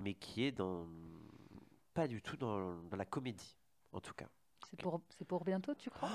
mais 0.00 0.14
qui 0.14 0.44
est 0.44 0.52
dans 0.52 0.86
pas 1.94 2.08
du 2.08 2.20
tout 2.20 2.36
dans, 2.36 2.74
dans 2.90 2.96
la 2.96 3.04
comédie, 3.04 3.56
en 3.92 4.00
tout 4.00 4.14
cas. 4.14 4.26
C'est 5.16 5.24
pour, 5.24 5.44
bientôt, 5.44 5.72
tu 5.74 5.88
crois? 5.88 6.08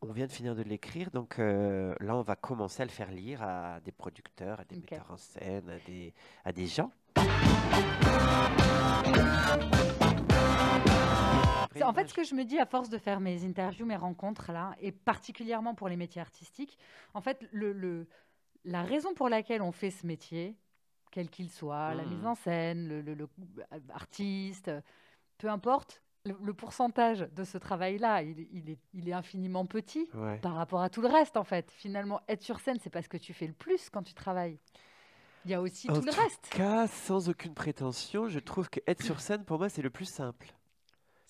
On 0.00 0.12
vient 0.12 0.26
de 0.26 0.30
finir 0.32 0.54
de 0.54 0.62
l'écrire, 0.62 1.10
donc 1.10 1.38
euh, 1.40 1.94
là 2.00 2.14
on 2.14 2.22
va 2.22 2.36
commencer 2.36 2.82
à 2.82 2.84
le 2.84 2.90
faire 2.92 3.10
lire 3.10 3.42
à 3.42 3.80
des 3.80 3.90
producteurs, 3.92 4.60
à 4.60 4.64
des 4.64 4.76
metteurs 4.76 5.10
en 5.10 5.16
scène, 5.16 5.68
à 5.68 5.78
des, 5.80 6.14
à 6.44 6.52
des 6.52 6.66
gens. 6.68 6.92
En 11.82 11.92
fait, 11.92 12.08
ce 12.08 12.14
que 12.14 12.24
je 12.24 12.34
me 12.34 12.44
dis 12.44 12.58
à 12.58 12.66
force 12.66 12.88
de 12.88 12.98
faire 12.98 13.20
mes 13.20 13.44
interviews, 13.44 13.86
mes 13.86 13.96
rencontres 13.96 14.52
là, 14.52 14.74
et 14.80 14.92
particulièrement 14.92 15.74
pour 15.74 15.88
les 15.88 15.96
métiers 15.96 16.20
artistiques, 16.20 16.78
en 17.14 17.20
fait, 17.20 17.46
le, 17.52 17.72
le- 17.72 18.06
la 18.64 18.82
raison 18.82 19.14
pour 19.14 19.28
laquelle 19.28 19.60
on 19.62 19.72
fait 19.72 19.90
ce 19.90 20.06
métier, 20.06 20.56
quel 21.10 21.28
qu'il 21.30 21.50
soit, 21.50 21.94
la 21.94 22.04
mise 22.04 22.24
en 22.26 22.34
scène, 22.34 22.88
le, 22.88 23.00
le- 23.02 23.14
le- 23.14 23.28
euh, 23.72 23.78
artiste, 23.92 24.70
peu 25.38 25.48
importe, 25.48 26.00
le, 26.24 26.54
pourcentage 26.54 27.20
de 27.32 27.44
ce 27.44 27.58
travail-là, 27.58 28.22
il, 28.22 28.48
il 28.50 28.70
est, 28.70 28.78
il 28.94 29.08
est 29.08 29.12
infiniment 29.12 29.66
petit 29.66 30.08
Ouais. 30.14 30.38
par 30.38 30.54
rapport 30.54 30.80
à 30.80 30.88
tout 30.88 31.02
le 31.02 31.08
reste, 31.08 31.36
en 31.36 31.44
fait. 31.44 31.70
Finalement, 31.70 32.22
être 32.28 32.42
sur 32.42 32.60
scène, 32.60 32.78
c'est 32.82 32.88
parce 32.90 33.08
que 33.08 33.18
tu 33.18 33.34
fais 33.34 33.46
le 33.46 33.52
plus 33.52 33.90
quand 33.90 34.02
tu 34.02 34.14
travailles. 34.14 34.58
Il 35.44 35.50
y 35.50 35.54
a 35.54 35.60
aussi 35.60 35.90
En 35.90 35.94
tout 35.94 36.00
le 36.00 36.10
tout 36.10 36.20
reste. 36.22 36.48
cas, 36.50 36.86
sans 36.86 37.28
aucune 37.28 37.52
prétention, 37.52 38.28
je 38.28 38.38
trouve 38.38 38.70
que 38.70 38.80
être 38.86 39.02
sur 39.02 39.20
scène 39.20 39.44
pour 39.44 39.58
moi 39.58 39.68
c'est 39.68 39.82
le 39.82 39.90
plus 39.90 40.06
simple. 40.06 40.54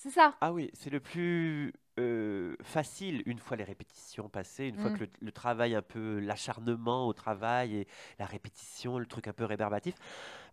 C'est 0.05 0.11
ça. 0.11 0.34
Ah 0.42 0.52
oui, 0.52 0.70
c'est 0.74 0.90
le 0.90 1.00
plus 1.00 1.72
euh, 1.98 2.57
facile 2.62 3.22
une 3.24 3.38
fois 3.38 3.57
les 3.57 3.64
répétitions 3.64 4.28
passées, 4.28 4.66
une 4.66 4.76
fois 4.76 4.90
Mm. 4.90 4.94
que 4.98 5.05
le, 5.05 5.11
le 5.20 5.32
travail 5.32 5.74
un 5.74 5.80
peu, 5.80 6.18
l'acharnement 6.18 7.07
au 7.09 7.14
travail 7.14 7.74
et 7.76 7.88
la 8.18 8.26
répétition, 8.26 8.98
le 8.98 9.07
truc 9.07 9.28
un 9.28 9.32
peu 9.32 9.46
rébarbatif 9.46 9.94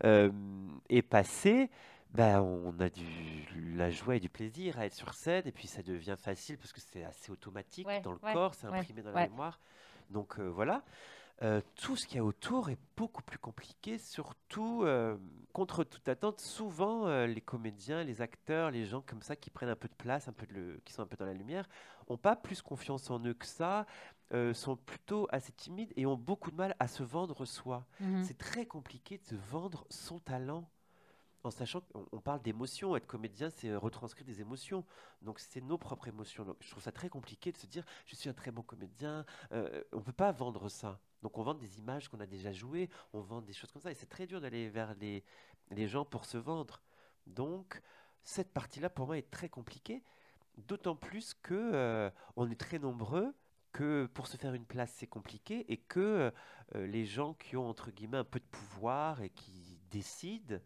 euh, 0.05 0.31
est 0.89 1.01
passé. 1.01 1.69
Ben, 2.13 2.41
on 2.41 2.79
a 2.79 2.89
du, 2.89 3.03
la 3.75 3.89
joie 3.89 4.15
et 4.15 4.19
du 4.21 4.29
plaisir 4.29 4.79
à 4.79 4.85
être 4.85 4.93
sur 4.93 5.13
scène 5.13 5.43
et 5.45 5.51
puis 5.51 5.67
ça 5.67 5.81
devient 5.83 6.15
facile 6.17 6.57
parce 6.57 6.71
que 6.71 6.79
c'est 6.81 7.03
assez 7.03 7.29
automatique 7.31 7.87
Ouais, 7.87 7.99
dans 8.01 8.11
le 8.13 8.19
ouais, 8.23 8.33
corps, 8.33 8.53
c'est 8.53 8.67
ouais, 8.67 8.79
imprimé 8.79 9.01
dans 9.01 9.11
la 9.11 9.27
mémoire. 9.27 9.59
Donc 10.09 10.39
euh, 10.39 10.47
voilà. 10.47 10.81
Euh, 11.41 11.59
tout 11.75 11.95
ce 11.95 12.05
qu'il 12.05 12.17
y 12.17 12.19
a 12.19 12.23
autour 12.23 12.69
est 12.69 12.77
beaucoup 12.95 13.23
plus 13.23 13.39
compliqué, 13.39 13.97
surtout 13.97 14.83
euh, 14.83 15.17
contre 15.53 15.83
toute 15.83 16.07
attente. 16.07 16.39
Souvent, 16.39 17.07
euh, 17.07 17.25
les 17.25 17.41
comédiens, 17.41 18.03
les 18.03 18.21
acteurs, 18.21 18.69
les 18.69 18.85
gens 18.85 19.01
comme 19.01 19.23
ça 19.23 19.35
qui 19.35 19.49
prennent 19.49 19.69
un 19.69 19.75
peu 19.75 19.87
de 19.87 19.95
place, 19.95 20.27
un 20.27 20.33
peu 20.33 20.45
de 20.45 20.53
le- 20.53 20.81
qui 20.85 20.93
sont 20.93 21.01
un 21.01 21.07
peu 21.07 21.17
dans 21.17 21.25
la 21.25 21.33
lumière, 21.33 21.67
ont 22.07 22.17
pas 22.17 22.35
plus 22.35 22.61
confiance 22.61 23.09
en 23.09 23.19
eux 23.25 23.33
que 23.33 23.45
ça, 23.47 23.85
sont 24.53 24.77
plutôt 24.77 25.27
assez 25.29 25.51
timides 25.51 25.91
et 25.97 26.05
ont 26.05 26.15
beaucoup 26.15 26.51
de 26.51 26.55
mal 26.55 26.73
à 26.79 26.87
se 26.87 27.03
vendre 27.03 27.43
soi. 27.43 27.85
Mhm. 27.99 28.23
C'est 28.23 28.37
très 28.37 28.65
compliqué 28.65 29.17
de 29.17 29.25
se 29.25 29.35
vendre 29.35 29.85
son 29.89 30.19
talent. 30.19 30.69
En 31.43 31.51
sachant 31.51 31.81
qu'on 31.81 32.05
on 32.13 32.19
parle 32.21 32.41
d'émotions, 32.41 32.95
être 32.95 33.07
comédien, 33.07 33.49
c'est 33.49 33.75
retranscrire 33.75 34.25
des 34.25 34.39
émotions. 34.39 34.85
Donc 35.21 35.39
c'est 35.39 35.59
nos 35.59 35.77
propres 35.77 36.07
émotions. 36.07 36.45
Donc, 36.45 36.55
je 36.61 36.69
trouve 36.69 36.83
ça 36.83 36.91
très 36.93 37.09
compliqué 37.09 37.51
de 37.51 37.57
se 37.57 37.65
dire, 37.65 37.83
je 38.05 38.15
suis 38.15 38.29
un 38.29 38.33
très 38.33 38.51
bon 38.51 38.61
comédien. 38.61 39.25
Euh, 39.51 39.83
on 39.91 39.97
ne 39.97 40.03
peut 40.03 40.13
pas 40.13 40.31
vendre 40.31 40.69
ça. 40.69 40.99
Donc 41.21 41.37
on 41.37 41.43
vend 41.43 41.53
des 41.53 41.79
images 41.79 42.09
qu'on 42.09 42.19
a 42.19 42.25
déjà 42.25 42.51
jouées, 42.51 42.89
on 43.13 43.21
vend 43.21 43.41
des 43.41 43.53
choses 43.53 43.71
comme 43.71 43.81
ça. 43.81 43.91
Et 43.91 43.95
c'est 43.95 44.09
très 44.09 44.25
dur 44.25 44.41
d'aller 44.41 44.69
vers 44.69 44.93
les, 44.95 45.23
les 45.69 45.87
gens 45.87 46.05
pour 46.05 46.25
se 46.25 46.37
vendre. 46.37 46.81
Donc 47.27 47.81
cette 48.23 48.51
partie-là, 48.53 48.89
pour 48.89 49.07
moi, 49.07 49.17
est 49.17 49.29
très 49.29 49.49
compliquée. 49.49 50.03
D'autant 50.57 50.95
plus 50.95 51.33
que 51.33 51.53
euh, 51.53 52.09
on 52.35 52.49
est 52.49 52.59
très 52.59 52.79
nombreux, 52.79 53.33
que 53.71 54.09
pour 54.13 54.27
se 54.27 54.37
faire 54.37 54.53
une 54.53 54.65
place, 54.65 54.93
c'est 54.97 55.07
compliqué, 55.07 55.71
et 55.71 55.77
que 55.77 56.31
euh, 56.75 56.87
les 56.87 57.05
gens 57.05 57.33
qui 57.35 57.55
ont, 57.55 57.67
entre 57.67 57.89
guillemets, 57.89 58.17
un 58.17 58.25
peu 58.25 58.39
de 58.39 58.45
pouvoir 58.45 59.21
et 59.21 59.29
qui 59.29 59.79
décident, 59.89 60.57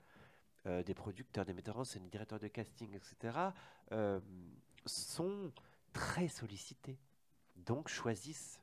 euh, 0.66 0.84
des 0.84 0.95
producteurs, 0.95 1.45
des 1.45 1.53
metteurs 1.53 1.78
en 1.78 1.84
scène, 1.84 2.03
des 2.03 2.10
directeurs 2.10 2.39
de 2.39 2.47
casting, 2.47 2.95
etc., 2.95 3.38
sont 4.88 5.51
très 5.93 6.28
sollicités. 6.28 6.99
Donc 7.56 7.88
choisissent 7.88 8.62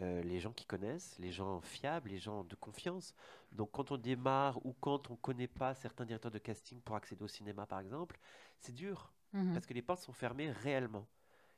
euh, 0.00 0.22
les 0.22 0.38
gens 0.38 0.52
qui 0.52 0.64
connaissent, 0.64 1.16
les 1.18 1.32
gens 1.32 1.60
fiables, 1.60 2.10
les 2.10 2.18
gens 2.18 2.44
de 2.44 2.54
confiance. 2.54 3.14
Donc 3.52 3.70
quand 3.72 3.90
on 3.90 3.96
démarre 3.96 4.64
ou 4.64 4.72
quand 4.80 5.10
on 5.10 5.14
ne 5.14 5.18
connaît 5.18 5.48
pas 5.48 5.74
certains 5.74 6.04
directeurs 6.04 6.30
de 6.30 6.38
casting 6.38 6.80
pour 6.80 6.96
accéder 6.96 7.24
au 7.24 7.28
cinéma, 7.28 7.66
par 7.66 7.80
exemple, 7.80 8.18
c'est 8.60 8.72
dur. 8.72 9.12
Mhm. 9.32 9.52
Parce 9.52 9.66
que 9.66 9.74
les 9.74 9.82
portes 9.82 10.00
sont 10.00 10.12
fermées 10.12 10.50
réellement. 10.50 11.06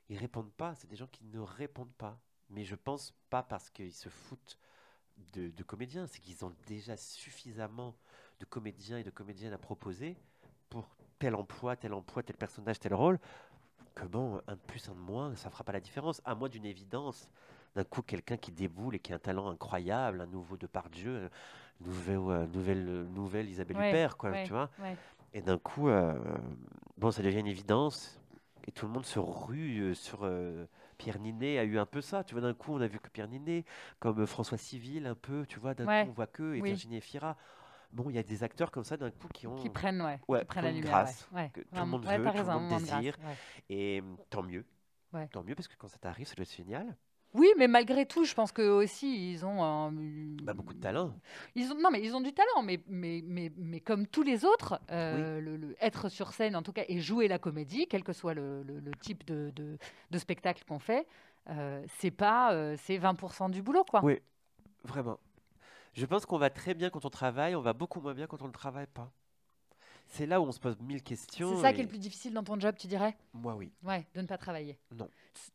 Ils 0.09 0.17
répondent 0.17 0.51
pas, 0.51 0.75
c'est 0.75 0.87
des 0.87 0.95
gens 0.95 1.07
qui 1.07 1.23
ne 1.25 1.39
répondent 1.39 1.93
pas. 1.93 2.19
Mais 2.49 2.65
je 2.65 2.75
pense 2.75 3.13
pas 3.29 3.43
parce 3.43 3.69
qu'ils 3.69 3.93
se 3.93 4.09
foutent 4.09 4.57
de, 5.33 5.49
de 5.49 5.63
comédiens, 5.63 6.07
c'est 6.07 6.19
qu'ils 6.19 6.43
ont 6.43 6.53
déjà 6.65 6.97
suffisamment 6.97 7.95
de 8.39 8.45
comédiens 8.45 8.97
et 8.97 9.03
de 9.03 9.11
comédiennes 9.11 9.53
à 9.53 9.57
proposer 9.57 10.17
pour 10.69 10.89
tel 11.19 11.35
emploi, 11.35 11.75
tel 11.75 11.93
emploi, 11.93 12.23
tel 12.23 12.35
personnage, 12.35 12.79
tel 12.79 12.93
rôle, 12.93 13.19
que 13.93 14.05
bon, 14.05 14.41
un 14.47 14.55
de 14.55 14.61
plus, 14.61 14.89
un 14.89 14.93
de 14.93 14.99
moins, 14.99 15.35
ça 15.35 15.49
fera 15.49 15.63
pas 15.63 15.71
la 15.71 15.79
différence. 15.79 16.21
À 16.25 16.33
moins 16.33 16.49
d'une 16.49 16.65
évidence, 16.65 17.29
d'un 17.75 17.83
coup, 17.83 18.01
quelqu'un 18.01 18.37
qui 18.37 18.51
déboule 18.51 18.95
et 18.95 18.99
qui 18.99 19.13
a 19.13 19.15
un 19.15 19.19
talent 19.19 19.49
incroyable, 19.49 20.21
un 20.21 20.25
nouveau 20.27 20.57
Depardieu, 20.57 21.29
une 21.79 21.87
nouvelle, 21.87 22.17
euh, 22.29 22.47
nouvelle, 22.47 22.85
nouvelle 23.13 23.49
Isabelle 23.49 23.77
Ouais, 23.77 23.89
Huppert, 23.89 24.17
quoi, 24.17 24.31
ouais, 24.31 24.43
tu 24.43 24.51
vois. 24.51 24.69
ouais. 24.79 24.97
Et 25.33 25.41
d'un 25.41 25.57
coup, 25.57 25.87
euh, 25.89 26.13
bon, 26.97 27.11
ça 27.11 27.23
devient 27.23 27.39
une 27.39 27.47
évidence. 27.47 28.19
Et 28.67 28.71
tout 28.71 28.85
le 28.85 28.91
monde 28.91 29.05
se 29.05 29.17
rue 29.19 29.79
euh, 29.79 29.93
sur 29.95 30.19
euh, 30.23 30.65
Pierre 30.97 31.17
Ninet 31.19 31.57
a 31.57 31.63
eu 31.63 31.79
un 31.79 31.85
peu 31.85 32.01
ça. 32.01 32.23
Tu 32.23 32.35
vois, 32.35 32.41
d'un 32.41 32.53
coup, 32.53 32.73
on 32.73 32.81
a 32.81 32.87
vu 32.87 32.99
que 32.99 33.09
Pierre 33.09 33.27
Ninet, 33.27 33.65
comme 33.99 34.19
euh, 34.21 34.25
François 34.27 34.57
Civil, 34.57 35.07
un 35.07 35.15
peu, 35.15 35.45
tu 35.47 35.59
vois, 35.59 35.73
d'un 35.73 35.87
Ouais, 35.87 36.03
coup, 36.03 36.09
on 36.09 36.13
voit 36.13 36.27
que, 36.27 36.53
et 36.53 36.61
oui. 36.61 36.69
Virginie 36.69 36.97
Efira. 36.97 37.37
Bon, 37.91 38.09
il 38.09 38.15
y 38.15 38.19
a 38.19 38.23
des 38.23 38.43
acteurs 38.43 38.71
comme 38.71 38.83
ça, 38.83 38.97
d'un 38.97 39.09
coup, 39.11 39.27
qui 39.33 39.47
ont. 39.47 39.55
Qui 39.55 39.69
prennent, 39.69 40.01
ouais, 40.01 40.19
Ouais, 40.27 40.41
qui 40.41 40.45
prennent 40.45 40.63
la 40.65 40.71
lumière. 40.71 40.91
grâce, 40.91 41.27
ouais, 41.31 41.41
ouais. 41.41 41.49
que 41.49 41.61
tout 41.61 41.67
le 41.75 41.85
monde 41.85 42.05
Ouais, 42.05 42.17
veut, 42.17 42.23
tout 42.31 42.37
le 42.37 42.49
un 42.49 42.59
monde 42.59 42.69
grâce, 42.69 42.83
désire. 42.83 43.17
ouais. 43.25 43.35
Et 43.69 44.03
tant 44.29 44.43
mieux. 44.43 44.65
Ouais. 45.11 45.27
Tant 45.27 45.43
mieux, 45.43 45.55
parce 45.55 45.67
que 45.67 45.75
quand 45.75 45.87
ça 45.89 45.97
t'arrive, 45.97 46.27
ça 46.27 46.35
doit 46.35 46.43
être 46.43 46.55
génial. 46.55 46.95
Oui, 47.33 47.47
mais 47.57 47.67
malgré 47.67 48.05
tout, 48.05 48.25
je 48.25 48.33
pense 48.33 48.51
qu'eux 48.51 48.71
aussi, 48.71 49.31
ils 49.31 49.45
ont 49.45 49.63
un- 49.63 49.91
Bah, 50.43 50.53
beaucoup 50.53 50.73
de 50.73 50.79
talent. 50.81 51.13
Ils 51.55 51.71
ont, 51.71 51.75
non, 51.79 51.89
mais 51.89 52.01
ils 52.03 52.13
ont 52.13 52.19
du 52.21 52.33
talent, 52.33 52.61
mais, 52.63 52.81
mais, 52.87 53.23
mais, 53.25 53.51
mais 53.55 53.79
comme 53.79 54.05
tous 54.05 54.23
les 54.23 54.43
autres, 54.43 54.79
euh, 54.91 55.39
le, 55.39 55.55
le- 55.55 55.75
être 55.79 56.09
sur 56.09 56.33
scène, 56.33 56.55
en 56.57 56.61
tout 56.61 56.73
cas, 56.73 56.83
et 56.89 56.99
jouer 56.99 57.27
la 57.29 57.39
comédie, 57.39 57.87
quel 57.87 58.03
que 58.03 58.11
soit 58.13 58.33
le, 58.33 58.65
type 58.99 59.25
de, 59.25 59.51
de, 59.55 59.77
de 60.09 60.17
spectacle 60.17 60.63
qu'on 60.67 60.79
fait, 60.79 61.07
euh, 61.49 61.81
c'est 61.99 62.11
pas, 62.11 62.53
euh, 62.53 62.75
c'est 62.83 62.97
20% 62.97 63.49
du 63.49 63.61
boulot, 63.61 63.85
quoi. 63.85 64.03
Oui, 64.03 64.19
vraiment. 64.83 65.17
Je 65.93 66.05
pense 66.05 66.25
qu'on 66.25 66.37
va 66.37 66.49
très 66.49 66.73
bien 66.73 66.89
quand 66.89 67.05
on 67.05 67.09
travaille, 67.09 67.55
on 67.55 67.61
va 67.61 67.73
beaucoup 67.73 68.01
moins 68.01 68.13
bien 68.13 68.27
quand 68.27 68.41
on 68.41 68.47
ne 68.47 68.53
travaille 68.53 68.87
pas. 68.87 69.11
C'est 70.07 70.25
là 70.25 70.41
où 70.41 70.43
on 70.43 70.51
se 70.51 70.59
pose 70.59 70.77
mille 70.81 71.01
questions. 71.01 71.55
C'est 71.55 71.61
ça 71.61 71.71
qui 71.71 71.79
est 71.79 71.83
le 71.83 71.89
plus 71.89 71.97
difficile 71.99 72.33
dans 72.33 72.43
ton 72.43 72.59
job, 72.59 72.75
tu 72.77 72.87
dirais? 72.87 73.15
Moi, 73.33 73.55
oui. 73.55 73.71
Ouais, 73.83 74.05
de 74.13 74.21
ne 74.21 74.27
pas 74.27 74.37
travailler. 74.37 74.77
Non. 74.93 75.07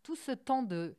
Tout 0.03 0.17
ce 0.17 0.33
temps 0.33 0.63
de, 0.63 0.97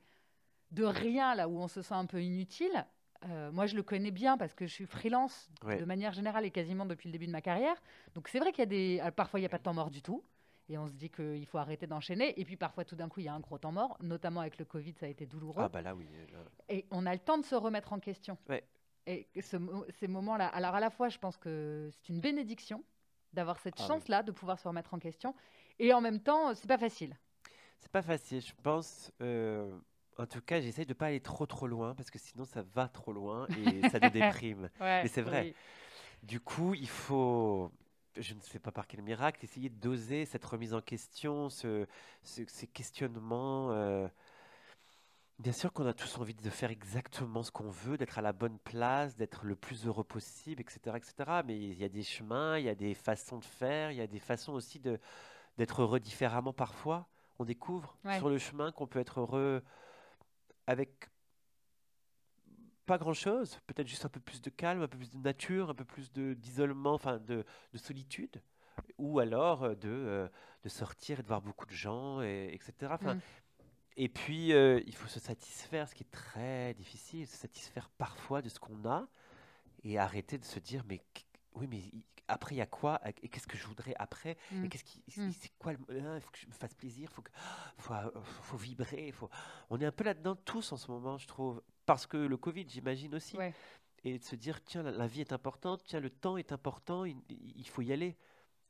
de 0.72 0.84
rien, 0.84 1.36
là 1.36 1.48
où 1.48 1.58
on 1.60 1.68
se 1.68 1.82
sent 1.82 1.94
un 1.96 2.06
peu 2.06 2.22
inutile, 2.22 2.86
euh, 3.26 3.52
moi 3.52 3.66
je 3.66 3.76
le 3.76 3.84
connais 3.84 4.12
bien 4.12 4.38
parce 4.38 4.54
que 4.54 4.68
je 4.68 4.74
suis 4.74 4.86
freelance 4.86 5.50
Ouais. 5.64 5.78
de 5.78 5.86
manière 5.86 6.14
générale 6.14 6.46
et 6.46 6.52
quasiment 6.52 6.86
depuis 6.86 7.08
le 7.08 7.14
début 7.14 7.26
de 7.28 7.32
ma 7.32 7.42
carrière. 7.42 7.76
Donc 8.16 8.28
c'est 8.28 8.40
vrai 8.40 8.52
qu'il 8.52 8.60
y 8.60 8.64
a 8.64 8.66
des. 8.68 9.00
euh, 9.04 9.12
Parfois 9.12 9.40
il 9.40 9.44
n'y 9.44 9.48
a 9.48 9.50
pas 9.50 9.58
de 9.58 9.64
temps 9.64 9.74
mort 9.74 9.90
du 9.90 10.02
tout. 10.02 10.24
Et 10.70 10.78
on 10.78 10.86
se 10.86 10.92
dit 10.94 11.10
qu'il 11.10 11.46
faut 11.46 11.58
arrêter 11.60 11.88
d'enchaîner. 11.88 12.38
Et 12.40 12.44
puis 12.44 12.58
parfois 12.58 12.84
tout 12.84 12.98
d'un 12.98 13.08
coup 13.08 13.22
il 13.22 13.26
y 13.26 13.30
a 13.30 13.34
un 13.34 13.40
gros 13.40 13.58
temps 13.58 13.72
mort, 13.72 13.98
notamment 14.02 14.42
avec 14.42 14.58
le 14.60 14.66
Covid, 14.66 14.94
ça 15.00 15.06
a 15.06 15.10
été 15.10 15.26
douloureux. 15.26 15.64
Ah, 15.64 15.70
bah 15.70 15.82
là, 15.82 15.96
oui. 15.96 16.06
là. 16.34 16.40
Et 16.68 16.86
on 16.92 17.06
a 17.06 17.14
le 17.14 17.20
temps 17.20 17.38
de 17.38 17.46
se 17.46 17.56
remettre 17.56 17.94
en 17.94 18.00
question. 18.00 18.38
Ouais. 18.50 18.64
Et 19.06 19.26
ce 19.40 19.56
ces 19.92 20.08
moments-là, 20.10 20.48
alors 20.48 20.76
à 20.76 20.82
la 20.82 20.90
fois, 20.90 21.08
je 21.08 21.18
pense 21.18 21.38
que 21.38 21.90
c'est 21.94 22.10
une 22.10 22.20
bénédiction 22.20 22.84
d'avoir 23.32 23.58
cette 23.60 23.76
Ah 23.78 23.84
oui. 23.84 23.88
chance-là 23.88 24.22
de 24.24 24.34
pouvoir 24.34 24.60
se 24.60 24.68
remettre 24.68 24.94
en 24.94 25.00
question. 25.00 25.34
Et 25.80 25.94
en 25.94 26.02
même 26.02 26.20
temps, 26.20 26.54
c'est 26.54 26.68
pas 26.68 26.78
facile. 26.78 27.16
C'est 27.80 27.92
pas 27.92 28.02
facile, 28.02 28.42
je 28.42 28.54
pense. 28.62 29.10
euh, 29.22 29.80
en 30.18 30.26
tout 30.26 30.42
cas, 30.42 30.60
j'essaye 30.62 30.86
de 30.86 30.94
pas 30.94 31.08
aller 31.08 31.20
trop 31.22 31.46
trop 31.46 31.68
loin 31.68 31.94
parce 31.96 32.10
que 32.10 32.20
sinon 32.20 32.46
ça 32.46 32.64
va 32.74 32.88
trop 32.88 33.14
loin 33.14 33.48
et 33.58 33.88
ça 33.90 34.00
nous 34.00 34.10
déprime. 34.10 34.70
Ouais, 34.80 35.04
c'est 35.08 35.22
vrai. 35.22 35.42
oui. 35.44 35.56
Du 36.24 36.40
coup, 36.40 36.74
il 36.74 36.90
faut, 36.90 37.72
je 38.18 38.34
ne 38.34 38.40
sais 38.42 38.60
pas 38.60 38.72
par 38.72 38.88
quel 38.88 39.02
miracle, 39.02 39.44
essayer 39.44 39.70
de 39.70 39.80
doser 39.80 40.26
cette 40.26 40.44
remise 40.46 40.74
en 40.74 40.82
question, 40.82 41.50
ce, 41.50 41.86
ce- 42.24 42.46
ces 42.48 42.68
questionnements. 42.68 43.72
euh. 43.72 44.08
Bien 45.40 45.52
sûr 45.52 45.72
qu'on 45.72 45.86
a 45.86 45.94
tous 45.94 46.18
envie 46.18 46.34
de 46.34 46.50
faire 46.50 46.72
exactement 46.72 47.44
ce 47.44 47.52
qu'on 47.52 47.70
veut, 47.70 47.96
d'être 47.96 48.18
à 48.18 48.24
la 48.24 48.34
bonne 48.34 48.58
place, 48.58 49.16
d'être 49.16 49.46
le 49.46 49.56
plus 49.56 49.86
heureux 49.86 50.04
possible, 50.04 50.62
etc., 50.62 50.98
etc. 50.98 51.14
Mais 51.46 51.56
il 51.56 51.78
y 51.78 51.84
a 51.84 51.90
des 51.90 52.02
chemins, 52.02 52.58
il 52.58 52.66
y 52.66 52.70
a 52.70 52.74
des 52.76 52.96
façons 52.96 53.38
de 53.38 53.46
faire, 53.46 53.92
il 53.92 53.98
y 53.98 54.02
a 54.02 54.08
des 54.08 54.20
façons 54.20 54.54
aussi 54.54 54.80
de 54.80 55.00
d'être 55.60 55.84
heureux 55.84 56.00
différemment 56.00 56.54
parfois. 56.54 57.08
On 57.38 57.46
découvre 57.46 57.96
Ouais. 58.04 58.18
sur 58.18 58.30
le 58.30 58.40
chemin 58.40 58.72
qu'on 58.72 58.88
peut 58.88 59.00
être 59.00 59.20
heureux 59.20 59.62
avec 60.68 61.10
pas 62.86 62.98
grand-chose, 62.98 63.60
peut-être 63.68 63.88
juste 63.88 64.06
un 64.06 64.10
peu 64.10 64.20
plus 64.20 64.42
de 64.42 64.50
calme, 64.50 64.82
un 64.82 64.88
peu 64.88 64.98
plus 64.98 65.10
de 65.12 65.18
nature, 65.18 65.70
un 65.70 65.76
peu 65.76 65.84
plus 65.84 66.12
d'isolement, 66.14 66.94
enfin 66.94 67.18
de, 67.18 67.44
de 67.74 67.78
solitude, 67.78 68.42
ou 68.98 69.20
alors 69.20 69.64
euh, 69.64 69.76
de, 69.76 69.90
euh, 69.90 70.28
de 70.64 70.70
sortir 70.70 71.20
et 71.20 71.24
de 71.24 71.28
voir 71.28 71.42
beaucoup 71.42 71.66
de 71.66 71.74
gens, 71.74 72.22
et, 72.22 72.52
etc. 72.54 72.94
Enfin, 72.94 73.16
Mm. 73.16 73.22
Et 74.00 74.10
puis, 74.10 74.54
euh, 74.54 74.80
il 74.86 74.96
faut 74.96 75.08
se 75.08 75.20
satisfaire, 75.20 75.90
ce 75.90 75.96
qui 75.96 76.04
est 76.04 76.12
très 76.12 76.76
difficile, 76.76 77.26
se 77.26 77.36
satisfaire 77.36 77.90
parfois 77.98 78.44
de 78.44 78.50
ce 78.50 78.60
qu'on 78.60 78.88
a 78.88 79.08
et 79.84 79.98
arrêter 79.98 80.38
de 80.38 80.46
se 80.46 80.60
dire, 80.60 80.84
mais 80.88 81.02
oui, 81.56 81.66
mais 81.68 81.82
après, 82.28 82.56
il 82.56 82.58
y 82.58 82.62
a 82.62 82.66
quoi? 82.66 83.00
Et 83.22 83.30
qu'est-ce 83.30 83.48
que 83.48 83.58
je 83.58 83.66
voudrais 83.68 83.94
après? 84.00 84.38
Mm. 84.52 84.66
Et 84.66 84.70
qu'est-ce 84.70 84.84
qui, 84.84 85.04
Mm. 85.18 85.32
c'est 85.32 85.52
quoi 85.60 85.74
le- 85.74 85.80
Il 85.90 86.22
faut 86.22 86.32
que 86.32 86.38
je 86.40 86.48
me 86.48 86.52
fasse 86.54 86.74
plaisir, 86.74 87.12
faut 87.12 87.22
que, 87.22 87.32
faut, 87.78 87.94
euh, 87.94 88.12
faut 88.44 88.58
vibrer. 88.58 89.12
Faut... 89.12 89.30
On 89.70 89.80
est 89.80 89.86
un 89.86 89.92
peu 89.92 90.04
là-dedans 90.04 90.36
tous 90.36 90.72
en 90.72 90.78
ce 90.78 90.90
moment, 90.92 91.18
je 91.18 91.28
trouve, 91.28 91.62
parce 91.86 92.06
que 92.08 92.18
le 92.18 92.38
Covid, 92.38 92.66
j'imagine 92.68 93.16
aussi, 93.16 93.38
Ouais. 93.38 93.54
et 94.04 94.20
de 94.20 94.24
se 94.24 94.36
dire, 94.36 94.64
tiens, 94.64 94.84
la, 94.84 94.92
la 94.92 95.08
vie 95.08 95.22
est 95.22 95.34
importante, 95.34 95.84
tiens, 95.86 96.00
le 96.00 96.10
temps 96.10 96.38
est 96.38 96.52
important, 96.52 97.06
il, 97.06 97.18
il 97.30 97.68
faut 97.68 97.82
y 97.82 97.92
aller. 97.94 98.16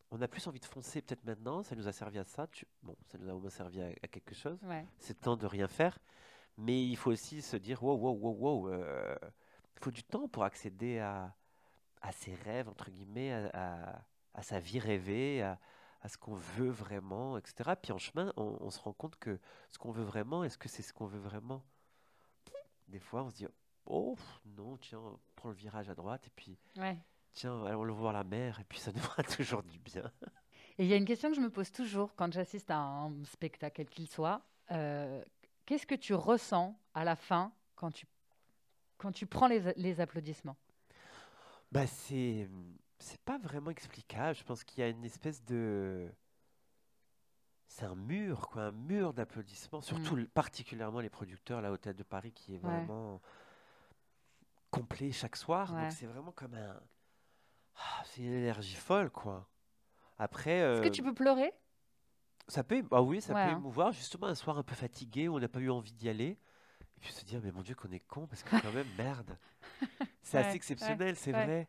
On 0.09 0.21
a 0.21 0.27
plus 0.29 0.47
envie 0.47 0.59
de 0.61 0.65
foncer 0.65 1.01
peut-être 1.01 1.25
maintenant, 1.25 1.63
ça 1.63 1.75
nous 1.75 1.87
a 1.87 1.91
servi 1.91 2.17
à 2.17 2.23
ça. 2.23 2.47
tu- 2.47 2.65
Bon, 2.81 2.95
ça 3.07 3.17
nous 3.17 3.29
a 3.29 3.33
au 3.35 3.39
moins 3.39 3.49
servi 3.49 3.81
à- 3.81 3.87
à 4.01 4.07
quelque 4.07 4.33
chose 4.33 4.57
Ouais. 4.63 4.85
c'est 4.99 5.19
temps 5.19 5.35
de 5.35 5.45
rien 5.45 5.67
faire. 5.67 5.97
Mais 6.57 6.81
il 6.87 6.95
faut 6.95 7.11
aussi 7.11 7.41
se 7.41 7.57
dire, 7.57 7.83
wow, 7.83 7.95
wow, 7.97 8.13
wow, 8.13 8.33
wow, 8.39 8.69
euh, 8.69 9.15
il 9.75 9.83
faut 9.83 9.91
du 9.91 10.03
temps 10.03 10.27
pour 10.29 10.43
accéder 10.43 10.97
à, 10.99 11.35
à 12.01 12.11
ses 12.11 12.35
rêves, 12.35 12.67
entre 12.69 12.89
guillemets, 12.89 13.31
à, 13.31 13.49
à- 13.53 14.01
à 14.33 14.41
sa 14.43 14.59
vie 14.59 14.79
rêvée, 14.79 15.41
à, 15.41 15.59
à 16.01 16.09
ce 16.09 16.17
qu'on 16.17 16.35
veut 16.35 16.69
vraiment, 16.69 17.37
etc. 17.37 17.71
Puis 17.81 17.91
en 17.91 17.97
chemin, 17.97 18.31
on, 18.37 18.57
on 18.61 18.69
se 18.69 18.79
rend 18.79 18.93
compte 18.93 19.15
que 19.17 19.39
ce 19.71 19.77
qu'on 19.79 19.91
veut 19.91 20.03
vraiment, 20.03 20.43
est-ce 20.43 20.57
que 20.57 20.69
c'est 20.69 20.83
ce 20.83 20.93
qu'on 20.93 21.07
veut 21.07 21.19
vraiment? 21.19 21.63
Des 22.87 22.99
fois, 22.99 23.23
on 23.23 23.29
se 23.29 23.35
dit, 23.35 23.47
oh, 23.85 24.15
non, 24.45 24.77
tiens, 24.77 25.01
prends 25.35 25.49
le 25.49 25.55
virage 25.55 25.89
à 25.89 25.95
droite, 25.95 26.27
et 26.27 26.31
puis, 26.35 26.57
Ouais. 26.77 26.97
tiens, 27.33 27.65
allons 27.65 27.83
le 27.83 27.93
voir 27.93 28.13
la 28.13 28.23
mer, 28.23 28.59
et 28.59 28.63
puis 28.63 28.79
ça 28.79 28.91
nous 28.91 28.99
fera 29.01 29.23
toujours 29.23 29.63
du 29.63 29.79
bien. 29.79 30.09
Et 30.77 30.83
il 30.83 30.87
y 30.87 30.93
a 30.93 30.97
une 30.97 31.05
question 31.05 31.29
que 31.29 31.35
je 31.35 31.41
me 31.41 31.49
pose 31.49 31.71
toujours 31.71 32.15
quand 32.15 32.31
j'assiste 32.31 32.69
à 32.69 32.77
un 32.77 33.11
spectacle, 33.25 33.75
quel 33.77 33.89
qu'il 33.89 34.07
soit. 34.07 34.41
euh, 34.71 35.23
Qu'est-ce 35.65 35.85
que 35.87 35.95
tu 35.95 36.13
ressens 36.13 36.79
à 36.93 37.03
la 37.03 37.15
fin 37.17 37.51
quand 37.75 37.91
tu, 37.91 38.05
quand 38.97 39.11
tu 39.11 39.25
prends 39.25 39.47
les, 39.47 39.73
les 39.75 39.99
applaudissements? 39.99 40.55
Bah, 41.71 41.87
c'est 41.87 42.49
c'est 42.99 43.19
pas 43.21 43.37
vraiment 43.37 43.69
explicable. 43.71 44.35
Je 44.35 44.43
pense 44.43 44.63
qu'il 44.63 44.79
y 44.79 44.83
a 44.83 44.89
une 44.89 45.03
espèce 45.05 45.43
de 45.43 46.11
c'est 47.67 47.85
un 47.85 47.95
mur 47.95 48.47
quoi, 48.49 48.63
un 48.63 48.71
mur 48.71 49.13
d'applaudissements, 49.13 49.81
surtout 49.81 50.17
l- 50.17 50.27
particulièrement 50.29 50.99
les 51.01 51.09
producteurs 51.09 51.61
là 51.61 51.71
au 51.71 51.77
Théâtre 51.77 51.99
de 51.99 52.03
Paris 52.03 52.31
qui 52.31 52.55
est 52.55 52.57
Ouais. 52.63 52.71
vraiment 52.81 53.21
complet 54.71 55.11
chaque 55.11 55.35
soir. 55.35 55.73
Ouais. 55.73 55.81
Donc 55.83 55.91
c'est 55.91 56.05
vraiment 56.05 56.31
comme 56.31 56.53
un 56.55 56.79
Ah, 57.75 58.03
c'est 58.05 58.21
une 58.23 58.33
énergie 58.33 58.75
folle 58.75 59.09
quoi. 59.11 59.47
Après 60.17 60.59
Est-ce 60.59 60.81
que 60.81 60.87
euh, 60.87 60.91
tu 60.93 61.03
peux 61.03 61.13
pleurer? 61.13 61.51
ça 62.47 62.63
peut 62.63 62.83
ah 62.91 63.01
oui, 63.01 63.21
ça 63.21 63.35
Ouais, 63.35 63.41
peut 63.41 63.49
hein. 63.49 63.57
émouvoir 63.59 63.91
justement 63.91 64.27
un 64.27 64.35
soir 64.35 64.57
un 64.57 64.63
peu 64.63 64.75
fatigué 64.75 65.27
où 65.27 65.35
on 65.35 65.39
n'a 65.39 65.49
pas 65.49 65.59
eu 65.59 65.69
envie 65.69 65.93
d'y 65.93 66.09
aller. 66.09 66.37
Et 66.97 66.99
puis 67.01 67.11
se 67.13 67.23
dire 67.25 67.39
mais 67.43 67.51
mon 67.51 67.61
Dieu 67.61 67.75
qu'on 67.75 67.91
est 67.91 67.99
con 67.99 68.25
parce 68.27 68.43
que 68.43 68.49
quand 68.61 68.73
même 68.73 68.87
merde. 68.97 69.37
C'est 70.23 70.37
Ouais, 70.37 70.41
assez 70.41 70.49
ouais, 70.49 70.55
exceptionnel, 70.57 71.15
c'est 71.15 71.33
ouais. 71.33 71.45
vrai. 71.45 71.67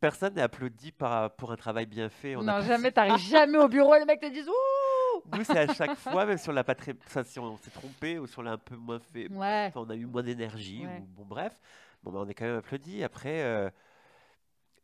Personne 0.00 0.34
n'est 0.34 0.42
applaudi 0.42 0.92
par, 0.92 1.34
pour 1.36 1.52
un 1.52 1.56
travail 1.56 1.84
bien 1.86 2.08
fait. 2.08 2.36
On 2.36 2.42
Non, 2.42 2.60
jamais. 2.62 2.92
T'arrives 2.92 3.18
jamais 3.18 3.58
au 3.58 3.68
bureau 3.68 3.94
et 3.94 3.98
les 3.98 4.04
mecs 4.06 4.20
te 4.20 4.30
disent 4.30 4.48
Ouh 4.48 5.36
Nous, 5.36 5.44
c'est 5.44 5.58
à 5.58 5.72
chaque 5.74 5.96
fois, 5.96 6.24
même 6.24 6.38
si 6.38 6.48
on 6.48 6.52
l'a 6.52 6.64
pas 6.64 6.74
très, 6.74 6.94
enfin, 7.04 7.22
si 7.24 7.38
on 7.38 7.56
s'est 7.58 7.70
trompé 7.70 8.18
ou 8.18 8.26
si 8.26 8.38
on 8.38 8.42
l'a 8.42 8.52
un 8.52 8.58
peu 8.58 8.76
moins 8.76 9.00
fait, 9.00 9.28
enfin, 9.30 9.80
on 9.80 9.90
a 9.90 9.96
eu 9.96 10.06
moins 10.06 10.22
d'énergie 10.22 10.86
ou 10.86 11.00
bon 11.08 11.24
bref, 11.26 11.58
bon 12.02 12.12
bah, 12.12 12.20
on 12.22 12.28
est 12.28 12.34
quand 12.34 12.44
même 12.46 12.56
applaudi. 12.58 13.02
Après, 13.04 13.42
euh, 13.42 13.68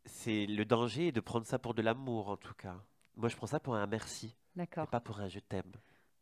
c'est 0.05 0.45
le 0.45 0.63
danger 0.65 1.11
de 1.11 1.19
prendre 1.21 1.45
ça 1.45 1.57
pour 1.57 1.73
de 1.73 1.81
l'amour 1.81 2.29
en 2.29 2.37
tout 2.37 2.53
cas. 2.53 2.75
Moi, 3.15 3.29
je 3.29 3.35
prends 3.35 3.47
ça 3.47 3.59
pour 3.59 3.75
un 3.75 3.87
merci 3.87 4.27
et 4.27 4.59
D'accord. 4.59 4.87
pas 4.87 4.99
pour 4.99 5.19
un 5.19 5.27
je 5.27 5.39
t'aime, 5.39 5.71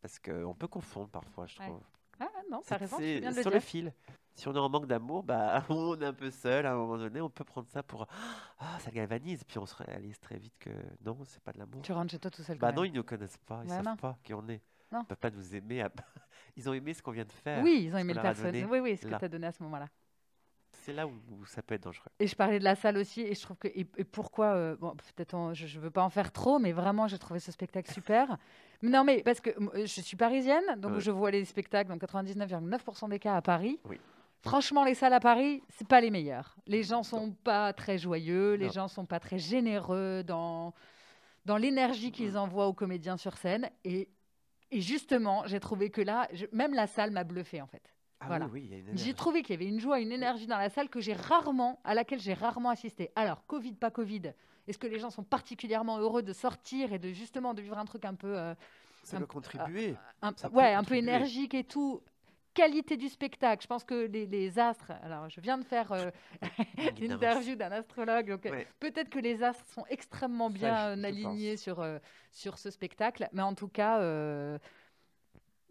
parce 0.02 0.20
qu'on 0.20 0.54
peut 0.54 0.68
confondre 0.68 1.10
parfois, 1.10 1.46
je 1.48 1.56
trouve. 1.56 1.82
Ah 2.20 2.28
non, 2.50 2.62
C'est 2.64 2.76
raison, 2.76 2.98
c'est 3.00 3.22
de 3.22 3.42
sur 3.42 3.52
le 3.52 3.60
fil. 3.60 3.94
Si 4.34 4.48
on 4.50 4.54
est 4.54 4.60
en 4.60 4.68
manque 4.70 4.88
d'amour, 4.88 5.24
bah, 5.24 5.64
on 5.70 6.00
est 6.02 6.06
un 6.06 6.14
peu 6.14 6.30
seul 6.30 6.66
à 6.66 6.74
un 6.74 6.76
moment 6.76 6.98
donné, 6.98 7.22
on 7.22 7.30
peut 7.30 7.44
prendre 7.46 7.68
ça 7.70 7.84
pour 7.84 8.06
ah 8.60 8.78
ça 8.80 8.92
galvanise, 8.92 9.44
puis 9.46 9.58
on 9.60 9.66
se 9.66 9.76
réalise 9.76 10.20
très 10.20 10.38
vite 10.38 10.54
que 10.60 10.70
non, 11.06 11.18
c'est 11.24 11.42
pas 11.42 11.54
de 11.54 11.60
l'amour. 11.60 11.82
Tu 11.84 11.94
rentres 11.94 12.12
chez 12.12 12.20
toi 12.20 12.32
tout 12.32 12.44
seul. 12.44 12.58
Bah 12.58 12.72
non, 12.72 12.82
même. 12.82 12.92
ils 12.92 12.98
ne 12.98 13.02
connaissent 13.02 13.38
pas, 13.46 13.62
ils 13.64 13.70
Bah 13.70 13.76
savent 13.76 13.86
non. 13.86 13.96
pas 13.96 14.18
qui 14.24 14.34
on 14.34 14.48
est. 14.50 14.62
Non. 14.92 15.02
Ils 15.02 15.06
peuvent 15.06 15.18
pas 15.18 15.32
nous 15.32 15.56
aimer. 15.56 15.82
à- 15.82 15.92
Ils 16.58 16.70
ont 16.70 16.74
aimé 16.74 16.94
ce 16.94 17.02
qu'on 17.02 17.12
vient 17.12 17.26
de 17.26 17.32
faire. 17.32 17.62
Oui, 17.64 17.84
ils 17.86 17.94
ont 17.94 17.98
aimé 17.98 18.14
le 18.14 18.22
personnage. 18.22 18.66
Oui, 18.70 18.80
oui, 18.80 18.98
ce 18.98 19.08
que 19.08 19.16
tu 19.18 19.26
as 19.26 19.30
donné 19.30 19.48
à 19.48 19.52
ce 19.52 19.62
moment-là. 19.64 19.88
C'est 20.82 20.94
là 20.94 21.08
où, 21.08 21.12
où 21.32 21.46
ça 21.46 21.62
peut 21.64 21.76
être 21.76 21.84
dangereux. 21.84 22.10
Et 22.20 22.28
je 22.28 22.36
parlais 22.36 22.60
de 22.60 22.64
la 22.64 22.76
salle 22.76 22.98
aussi, 22.98 23.22
et 23.22 23.34
je 23.34 23.42
trouve 23.42 23.58
que. 23.58 23.68
Et, 23.70 23.88
et 23.98 24.04
pourquoi. 24.04 24.54
euh, 24.54 24.76
bon, 24.76 24.96
peut-être 25.16 25.52
je 25.54 25.78
ne 25.78 25.82
veux 25.84 25.90
pas 25.92 26.04
en 26.04 26.10
faire 26.10 26.32
trop, 26.32 26.60
mais 26.60 26.72
vraiment, 26.72 27.08
j'ai 27.08 27.18
trouvé 27.18 27.40
ce 27.40 27.52
spectacle 27.52 27.92
super. 27.92 28.38
Non, 28.84 29.04
mais 29.04 29.24
parce 29.24 29.40
que 29.42 29.50
euh, 29.50 29.86
je 29.86 30.02
suis 30.02 30.18
parisienne, 30.18 30.64
donc 30.78 30.94
Ouais. 30.94 31.00
je 31.00 31.12
vois 31.12 31.32
les 31.32 31.44
spectacles 31.46 31.90
dans 31.90 31.98
99,9% 31.98 33.10
des 33.10 33.20
cas 33.20 33.36
à 33.36 33.42
Paris. 33.42 33.80
Oui. 33.86 34.00
Franchement, 34.42 34.84
les 34.84 34.94
salles 34.94 35.14
à 35.14 35.20
Paris, 35.20 35.64
c'est 35.70 35.88
pas 35.88 36.00
les 36.02 36.12
meilleures. 36.12 36.56
Les 36.68 36.84
gens 36.84 37.02
sont 37.02 37.32
pas 37.32 37.74
très 37.74 37.98
joyeux, 37.98 38.54
les 38.54 38.68
Non. 38.68 38.72
gens 38.72 38.88
sont 38.88 39.06
pas 39.06 39.20
très 39.20 39.40
généreux 39.40 40.24
dans, 40.24 40.74
dans 41.46 41.58
l'énergie 41.58 42.12
qu'ils 42.12 42.38
envoient 42.38 42.68
aux 42.68 42.74
comédiens 42.74 43.18
sur 43.18 43.38
scène. 43.38 43.72
Et, 43.84 44.08
et 44.70 44.82
justement, 44.82 45.48
j'ai 45.48 45.60
trouvé 45.60 45.90
que 45.90 46.02
là, 46.02 46.28
je- 46.32 46.46
même 46.52 46.76
la 46.76 46.86
salle 46.86 47.10
m'a 47.10 47.24
bluffé 47.24 47.60
en 47.60 47.66
fait. 47.66 47.95
Ah 48.20 48.28
Voilà. 48.28 48.48
oui, 48.52 48.68
oui, 48.72 48.84
J'ai 48.94 49.14
trouvé 49.14 49.42
qu'il 49.42 49.54
y 49.54 49.58
avait 49.62 49.70
une 49.70 49.80
joie, 49.80 50.00
une 50.00 50.12
énergie 50.12 50.48
dans 50.48 50.58
la 50.58 50.70
salle 50.70 50.90
que 50.90 51.02
j'ai 51.02 51.14
rarement, 51.14 51.80
à 51.84 51.94
laquelle 51.94 52.20
j'ai 52.22 52.34
rarement 52.34 52.70
assisté. 52.70 53.12
Alors, 53.16 53.46
Covid, 53.46 53.74
pas 53.74 53.92
Covid, 53.92 54.34
est-ce 54.68 54.78
que 54.78 54.88
les 54.88 55.00
gens 55.00 55.10
sont 55.10 55.24
particulièrement 55.24 56.00
heureux 56.00 56.24
de 56.24 56.34
sortir 56.34 56.94
et 56.94 57.00
de 57.00 57.12
justement 57.12 57.54
de 57.54 57.62
vivre 57.62 57.78
un 57.78 57.86
truc 57.86 58.06
un 58.06 58.16
peu, 58.16 58.38
euh, 58.38 58.56
Ça 59.04 59.18
un- 59.18 59.20
doit 59.20 59.28
contribuer. 59.28 59.96
un, 60.22 60.34
Ça 60.36 60.50
peut 60.50 60.56
ouais, 60.56 60.74
un 60.74 60.78
peu 60.80 60.96
contribuer. 60.96 61.10
énergique 61.10 61.54
et 61.54 61.64
tout 61.66 62.02
Qualité 62.54 62.96
du 62.96 63.10
spectacle. 63.10 63.62
Je 63.64 63.68
pense 63.68 63.84
que 63.84 64.06
les, 64.08 64.26
les 64.26 64.58
astres. 64.60 64.94
Alors, 65.04 65.28
je 65.30 65.42
viens 65.42 65.58
de 65.58 65.66
faire 65.66 65.92
euh, 65.92 66.10
l'interview 67.02 67.56
d'un 67.58 67.72
astrologue. 67.74 68.30
donc, 68.30 68.46
euh, 68.46 68.52
Ouais. 68.52 68.68
Peut-être 68.80 69.10
que 69.10 69.20
les 69.20 69.44
astres 69.44 69.66
sont 69.68 69.84
extrêmement 69.90 70.50
bien 70.50 70.74
je- 70.74 70.92
euh, 70.92 70.96
je 71.02 71.06
alignés 71.06 71.58
sur, 71.58 71.82
euh, 71.82 72.00
sur 72.32 72.58
ce 72.58 72.72
spectacle. 72.72 73.28
Mais 73.34 73.42
en 73.42 73.54
tout 73.56 73.68
cas, 73.68 74.00
euh, 74.00 74.58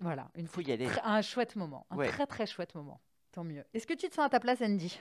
voilà, 0.01 0.31
une 0.35 0.43
Il 0.43 0.49
faut 0.49 0.61
y 0.61 0.73
aller. 0.73 0.87
Tr- 0.89 1.01
un 1.05 1.23
chouette 1.23 1.57
moment, 1.57 1.87
un 1.91 1.97
Ouais. 1.97 2.09
très 2.09 2.27
très 2.27 2.47
chouette 2.47 2.75
moment. 2.75 3.01
Tant 3.33 3.45
mieux. 3.45 3.65
Est-ce 3.75 3.87
que 3.87 3.95
tu 3.95 4.09
te 4.09 4.15
sens 4.15 4.27
à 4.27 4.29
ta 4.29 4.41
place, 4.41 4.61
Andy? 4.63 5.01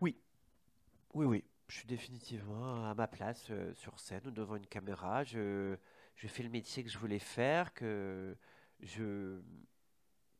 Oui, 0.00 1.26
oui. 1.26 1.44
Je 1.68 1.76
suis 1.76 1.86
définitivement 1.86 2.88
à 2.90 2.94
ma 2.94 3.06
place 3.06 3.46
euh, 3.50 3.72
sur 3.74 3.98
scène 4.00 4.22
ou 4.26 4.30
devant 4.32 4.56
une 4.56 4.66
caméra. 4.66 5.22
Je, 5.22 5.76
je 6.16 6.26
fais 6.26 6.42
le 6.42 6.48
métier 6.48 6.82
que 6.82 6.90
je 6.90 6.98
voulais 6.98 7.20
faire, 7.20 7.72
que 7.74 8.36
je 8.80 9.40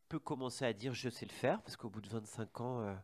peux 0.08 0.18
commencer 0.18 0.64
à 0.64 0.72
dire 0.72 0.92
je 0.92 1.08
sais 1.08 1.26
le 1.26 1.32
faire, 1.32 1.62
parce 1.62 1.76
qu'au 1.76 1.88
bout 1.88 2.00
de 2.00 2.08
25 2.08 2.60
ans, 2.60 2.80
euh, 2.80 2.94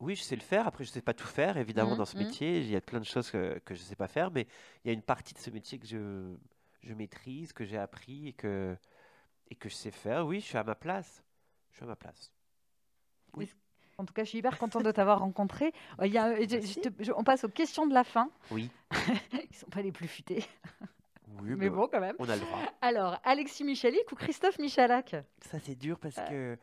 oui, 0.00 0.16
je 0.16 0.22
sais 0.22 0.34
le 0.34 0.42
faire. 0.42 0.66
Après, 0.66 0.82
je 0.82 0.90
ne 0.90 0.94
sais 0.94 1.02
pas 1.02 1.14
tout 1.14 1.26
faire, 1.26 1.56
évidemment, 1.56 1.92
Mhm, 1.92 1.98
dans 1.98 2.04
ce 2.04 2.16
mhm. 2.16 2.24
métier. 2.24 2.58
Il 2.60 2.68
y 2.68 2.74
a 2.76 2.80
plein 2.80 2.98
de 2.98 3.04
choses 3.04 3.30
que, 3.30 3.58
que 3.60 3.74
je 3.76 3.80
ne 3.80 3.84
sais 3.86 3.96
pas 3.96 4.08
faire, 4.08 4.30
mais 4.32 4.48
il 4.84 4.88
y 4.88 4.90
a 4.90 4.94
une 4.94 5.02
partie 5.02 5.32
de 5.34 5.38
ce 5.38 5.50
métier 5.50 5.78
que 5.78 5.86
je, 5.86 6.34
je 6.82 6.94
maîtrise, 6.94 7.52
que 7.52 7.64
j'ai 7.64 7.78
appris 7.78 8.28
et 8.28 8.32
que, 8.32 8.76
et 9.50 9.54
que 9.54 9.68
je 9.68 9.74
sais 9.74 9.90
faire. 9.90 10.26
Oui, 10.26 10.40
je 10.40 10.46
suis 10.46 10.58
à 10.58 10.64
ma 10.64 10.74
place. 10.74 11.22
Je 11.70 11.76
suis 11.76 11.84
à 11.84 11.88
ma 11.88 11.96
place. 11.96 12.32
Oui. 13.34 13.52
En 13.98 14.04
tout 14.06 14.14
cas, 14.14 14.24
je 14.24 14.30
suis 14.30 14.38
hyper 14.38 14.58
contente 14.58 14.82
de 14.84 14.90
t'avoir 14.92 15.18
rencontré. 15.20 15.72
Euh, 16.00 16.06
il 16.06 16.12
y 16.12 16.18
a, 16.18 16.34
je- 16.40 16.48
je 16.48 16.56
Merci. 16.56 16.80
te- 16.80 17.02
je- 17.04 17.12
on 17.12 17.22
passe 17.22 17.44
aux 17.44 17.48
questions 17.48 17.86
de 17.86 17.92
la 17.92 18.04
fin. 18.04 18.30
Oui. 18.50 18.70
Ils 19.50 19.54
sont 19.56 19.68
pas 19.68 19.82
les 19.82 19.92
plus 19.92 20.08
futés, 20.08 20.44
Oui, 21.42 21.54
mais 21.56 21.68
bah, 21.68 21.76
bon, 21.76 21.88
quand 21.88 22.00
même. 22.00 22.16
on 22.18 22.28
a 22.28 22.34
le 22.36 22.40
droit. 22.40 22.58
Alors, 22.80 23.20
Alexis 23.24 23.62
Michalik 23.64 24.10
ou 24.10 24.14
Christophe 24.16 24.58
Michalak? 24.58 25.16
Ça, 25.42 25.58
c'est 25.60 25.74
dur 25.74 25.98
parce 25.98 26.16
que 26.16 26.56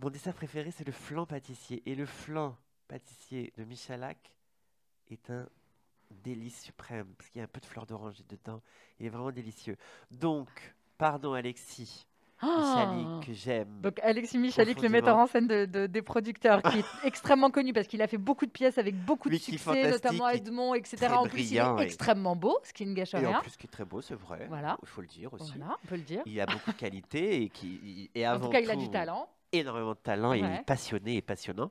mon 0.00 0.10
dessert 0.10 0.34
préféré, 0.34 0.70
c'est 0.70 0.86
le 0.86 0.92
flan 0.92 1.24
pâtissier. 1.26 1.82
Et 1.86 1.94
le 1.94 2.06
flan 2.06 2.56
pâtissier 2.88 3.52
de 3.56 3.64
Michalak 3.64 4.34
est 5.10 5.30
un 5.30 5.48
délice 6.24 6.62
suprême 6.62 7.06
parce 7.16 7.30
qu'il 7.30 7.38
y 7.38 7.42
a 7.42 7.44
un 7.44 7.48
peu 7.48 7.60
de 7.60 7.66
fleur 7.66 7.86
d'oranger 7.86 8.22
dedans. 8.28 8.60
Il 9.00 9.06
est 9.06 9.10
vraiment 9.10 9.30
délicieux. 9.32 9.76
Donc, 10.10 10.48
pardon 10.98 11.32
Alexis 11.34 12.06
Michalik, 12.42 13.06
Ah 13.06 13.20
que 13.24 13.32
j'aime. 13.32 13.80
Donc 13.82 14.00
Alexis 14.02 14.36
Michalik, 14.36 14.82
le 14.82 14.88
metteur 14.88 15.16
en 15.16 15.28
scène 15.28 15.46
de- 15.46 15.64
de- 15.64 15.86
des 15.86 16.02
producteurs, 16.02 16.60
qui 16.60 16.80
est 16.80 16.84
extrêmement 17.04 17.50
connu 17.52 17.72
parce 17.72 17.86
qu'il 17.86 18.02
a 18.02 18.08
fait 18.08 18.18
beaucoup 18.18 18.46
de 18.46 18.50
pièces 18.50 18.78
avec 18.78 18.96
beaucoup 18.96 19.30
de 19.30 19.36
succès, 19.36 19.90
notamment 19.90 20.28
Edmond, 20.28 20.74
etc. 20.74 21.06
En 21.14 21.28
plus, 21.28 21.52
il 21.52 21.56
est 21.58 21.60
et- 21.60 21.82
extrêmement 21.82 22.34
beau, 22.34 22.58
ce 22.64 22.72
qui 22.72 22.84
ne 22.84 22.94
gâche 22.94 23.14
Et 23.14 23.18
rien. 23.18 23.38
en 23.38 23.40
plus, 23.42 23.56
qui 23.56 23.66
est 23.68 23.70
très 23.70 23.84
beau, 23.84 24.00
c'est 24.00 24.16
vrai. 24.16 24.46
Voilà. 24.48 24.76
Il 24.82 24.88
faut 24.88 25.02
le 25.02 25.06
dire 25.06 25.32
aussi. 25.32 25.52
Voilà, 25.56 25.76
on 25.84 25.86
peut 25.86 25.94
le 25.96 26.02
dire. 26.02 26.22
Il 26.26 26.40
a 26.40 26.46
beaucoup 26.46 26.72
de 26.72 26.76
qualité 26.76 27.42
et 27.44 27.48
qui 27.48 28.10
et 28.12 28.26
En 28.26 28.32
avant 28.32 28.46
tout 28.46 28.52
cas, 28.52 28.60
il 28.60 28.70
a 28.70 28.74
du 28.76 28.86
tout, 28.86 28.90
talent. 28.90 29.28
énormément 29.52 29.92
de 29.92 29.98
talent 29.98 30.32
et 30.32 30.38
il 30.40 30.44
Ouais. 30.44 30.56
est 30.56 30.64
passionné 30.64 31.16
et 31.18 31.22
passionnant. 31.22 31.70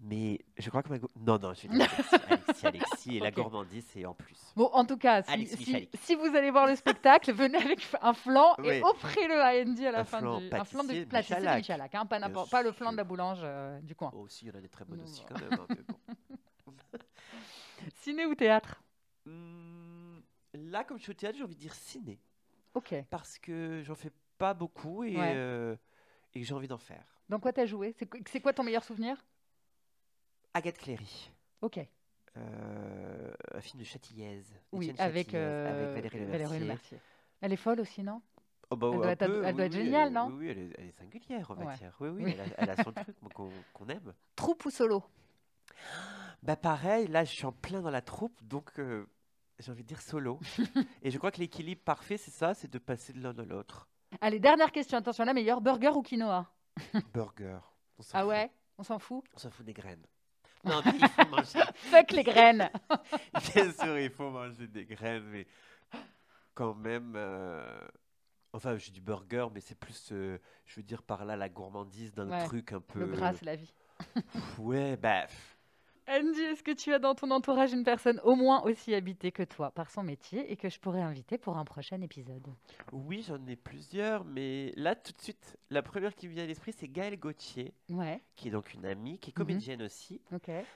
Mais 0.00 0.38
je 0.56 0.68
crois 0.70 0.82
que 0.84 0.90
ma... 0.90 0.98
go- 0.98 1.10
Non, 1.16 1.38
non, 1.38 1.52
je 1.54 1.66
dire 1.66 1.70
Alexis, 1.80 2.14
Alexis, 2.28 2.66
Alexis, 2.66 3.16
et 3.16 3.20
la 3.20 3.30
gourmandise, 3.32 3.84
c'est 3.92 4.04
en 4.06 4.14
plus. 4.14 4.38
Bon, 4.54 4.66
en 4.72 4.84
tout 4.84 4.96
cas, 4.96 5.22
si, 5.24 6.14
vous 6.14 6.36
allez 6.36 6.50
voir 6.52 6.66
le 6.68 6.76
spectacle, 6.76 7.32
venez 7.34 7.58
avec 7.58 7.84
un 8.00 8.14
flan 8.14 8.54
Oui. 8.58 8.68
et 8.68 8.82
offrez-le 8.84 9.40
à 9.40 9.60
Andy 9.60 9.86
à 9.86 9.90
la 9.92 10.00
Un 10.00 10.04
fin 10.04 10.20
flan 10.20 10.38
du 10.38 10.46
un 10.52 10.64
flan 10.64 10.84
de 10.84 11.04
pâtissier 11.04 11.36
de 11.40 11.56
Michalak. 11.56 11.94
Hein, 11.96 12.06
pas, 12.06 12.20
pas 12.48 12.62
le 12.62 12.70
flan 12.70 12.92
de 12.92 12.96
la 12.96 13.04
boulange 13.04 13.40
euh, 13.42 13.80
du 13.80 13.96
coin. 13.96 14.10
Oh, 14.14 14.20
aussi, 14.20 14.44
il 14.44 14.48
y 14.48 14.50
en 14.52 14.58
a 14.58 14.60
des 14.60 14.68
très 14.68 14.84
bonnes 14.84 15.00
aussi 15.02 15.24
quand 15.26 15.40
même. 15.40 15.52
hein, 15.52 15.66
bon. 16.66 16.74
Ciné 18.02 18.24
ou 18.26 18.34
théâtre? 18.34 18.82
Hmm, 19.26 20.18
Là, 20.54 20.84
comme 20.84 20.98
je 20.98 21.02
suis 21.02 21.10
au 21.10 21.14
théâtre, 21.14 21.36
j'ai 21.38 21.44
envie 21.44 21.54
de 21.56 21.60
dire 21.60 21.74
ciné. 21.74 22.20
Ok. 22.74 22.94
Parce 23.10 23.38
que 23.38 23.82
j'en 23.84 23.94
fais 23.94 24.10
pas 24.38 24.54
beaucoup 24.54 25.02
et, 25.04 25.16
Ouais. 25.16 25.32
euh, 25.34 25.76
et 26.34 26.40
que 26.40 26.46
j'ai 26.46 26.54
envie 26.54 26.68
d'en 26.68 26.78
faire. 26.78 27.04
Dans 27.28 27.38
quoi 27.40 27.52
t'as 27.52 27.66
joué? 27.66 27.94
C'est 28.30 28.40
quoi 28.40 28.52
ton 28.52 28.62
meilleur 28.62 28.84
souvenir? 28.84 29.22
Agathe 30.58 30.78
Cléry. 30.78 31.30
Ok. 31.62 31.78
euh, 32.36 33.32
un 33.54 33.60
film 33.60 33.80
de 33.80 33.84
Châtillaise. 33.84 34.52
Oui, 34.72 34.92
avec, 34.98 35.34
euh, 35.34 35.70
avec 35.94 35.94
Valérie 36.12 36.24
Valérie 36.30 36.58
Lemercier. 36.60 36.98
Elle 37.40 37.52
est 37.52 37.56
folle 37.56 37.80
aussi, 37.80 38.02
non? 38.02 38.20
Oh, 38.70 38.76
bah, 38.76 38.88
Elle 38.92 38.96
doit 38.98 39.10
être- 39.12 39.26
peu, 39.26 39.44
elle 39.44 39.54
doit 39.54 39.64
oui, 39.64 39.66
être 39.66 39.74
oui, 39.76 39.84
géniale, 39.84 40.08
elle- 40.08 40.12
non? 40.14 40.26
Oui, 40.36 40.48
elle 40.48 40.58
est, 40.58 40.70
elle 40.78 40.86
est 40.86 40.92
singulière 40.98 41.50
en 41.50 41.56
Ouais. 41.56 41.64
matière. 41.64 41.96
Oui, 42.00 42.08
oui. 42.10 42.24
Elle, 42.32 42.40
a, 42.40 42.44
elle 42.58 42.70
a 42.70 42.76
son 42.84 42.92
truc 42.92 43.16
qu'on 43.72 43.88
aime. 43.88 44.12
Troupe 44.36 44.64
ou 44.66 44.70
solo? 44.70 45.02
Bah 46.42 46.56
pareil, 46.56 47.06
là 47.08 47.24
je 47.24 47.32
suis 47.32 47.46
en 47.46 47.52
plein 47.52 47.80
dans 47.80 47.90
la 47.90 48.02
troupe, 48.02 48.42
donc 48.44 48.70
euh, 48.78 49.06
j'ai 49.58 49.70
envie 49.72 49.82
de 49.84 49.88
dire 49.88 50.00
solo. 50.00 50.38
Et 51.02 51.10
je 51.10 51.18
crois 51.18 51.30
que 51.30 51.38
l'équilibre 51.38 51.82
parfait, 51.82 52.16
c'est 52.16 52.30
ça, 52.32 52.54
c'est 52.54 52.70
de 52.70 52.78
passer 52.78 53.12
de 53.12 53.20
l'un 53.22 53.36
à 53.38 53.44
l'autre. 53.44 53.88
Allez, 54.20 54.38
dernière 54.40 54.72
question. 54.72 54.98
Attention, 54.98 55.24
la 55.24 55.34
meilleure. 55.34 55.60
Burger 55.60 55.90
ou 55.94 56.02
quinoa? 56.02 56.50
Burger. 57.14 57.58
on 57.98 58.02
Ah 58.12 58.20
fout. 58.22 58.28
ouais? 58.28 58.50
On 58.78 58.82
s'en 58.82 58.98
fout? 58.98 59.24
On 59.34 59.38
s'en 59.38 59.50
fout 59.50 59.64
des 59.66 59.72
graines. 59.72 60.04
Non, 60.64 60.82
il 60.84 61.08
faut 61.08 61.28
manger. 61.28 61.60
Fuck 61.76 62.10
les 62.12 62.24
graines 62.24 62.70
Bien 63.54 63.72
sûr, 63.72 63.98
il 63.98 64.10
faut 64.10 64.30
manger 64.30 64.66
des 64.66 64.84
graines, 64.84 65.24
mais 65.24 65.46
quand 66.54 66.74
même. 66.74 67.14
euh, 67.16 67.80
Enfin, 68.54 68.76
j'ai 68.78 68.90
du 68.90 69.02
burger, 69.02 69.48
mais 69.52 69.60
c'est 69.60 69.78
plus, 69.78 70.08
euh, 70.10 70.38
je 70.64 70.76
veux 70.76 70.82
dire 70.82 71.02
par 71.02 71.24
là, 71.26 71.36
la 71.36 71.50
gourmandise 71.50 72.14
d'un 72.14 72.28
Ouais, 72.28 72.46
truc 72.46 72.72
un 72.72 72.80
peu. 72.80 73.00
Le 73.00 73.06
gras, 73.06 73.34
c'est 73.34 73.44
la 73.44 73.56
vie. 73.56 73.72
Ouais, 74.58 74.96
bah. 74.96 75.26
Andy, 76.10 76.40
est-ce 76.40 76.62
que 76.62 76.70
tu 76.70 76.92
as 76.94 76.98
dans 76.98 77.14
ton 77.14 77.30
entourage 77.30 77.72
une 77.74 77.84
personne 77.84 78.18
au 78.24 78.34
moins 78.34 78.62
aussi 78.62 78.94
habitée 78.94 79.30
que 79.30 79.42
toi 79.42 79.70
par 79.70 79.90
son 79.90 80.02
métier 80.02 80.50
et 80.50 80.56
que 80.56 80.70
je 80.70 80.80
pourrais 80.80 81.02
inviter 81.02 81.36
pour 81.36 81.58
un 81.58 81.64
prochain 81.66 82.00
épisode? 82.00 82.46
Oui, 82.92 83.22
j'en 83.28 83.44
ai 83.46 83.56
plusieurs, 83.56 84.24
mais 84.24 84.72
là, 84.76 84.94
tout 84.94 85.12
de 85.12 85.20
suite, 85.20 85.58
la 85.68 85.82
première 85.82 86.14
qui 86.14 86.26
me 86.28 86.32
vient 86.32 86.44
à 86.44 86.46
l'esprit, 86.46 86.72
c'est 86.72 86.88
Gaëlle 86.88 87.18
Gauthier, 87.18 87.74
Ouais, 87.90 88.22
qui 88.36 88.48
est 88.48 88.50
donc 88.50 88.72
une 88.72 88.86
amie, 88.86 89.18
qui 89.18 89.30
est 89.30 89.38
Mhm. 89.38 89.46
comédienne 89.46 89.82
aussi, 89.82 90.22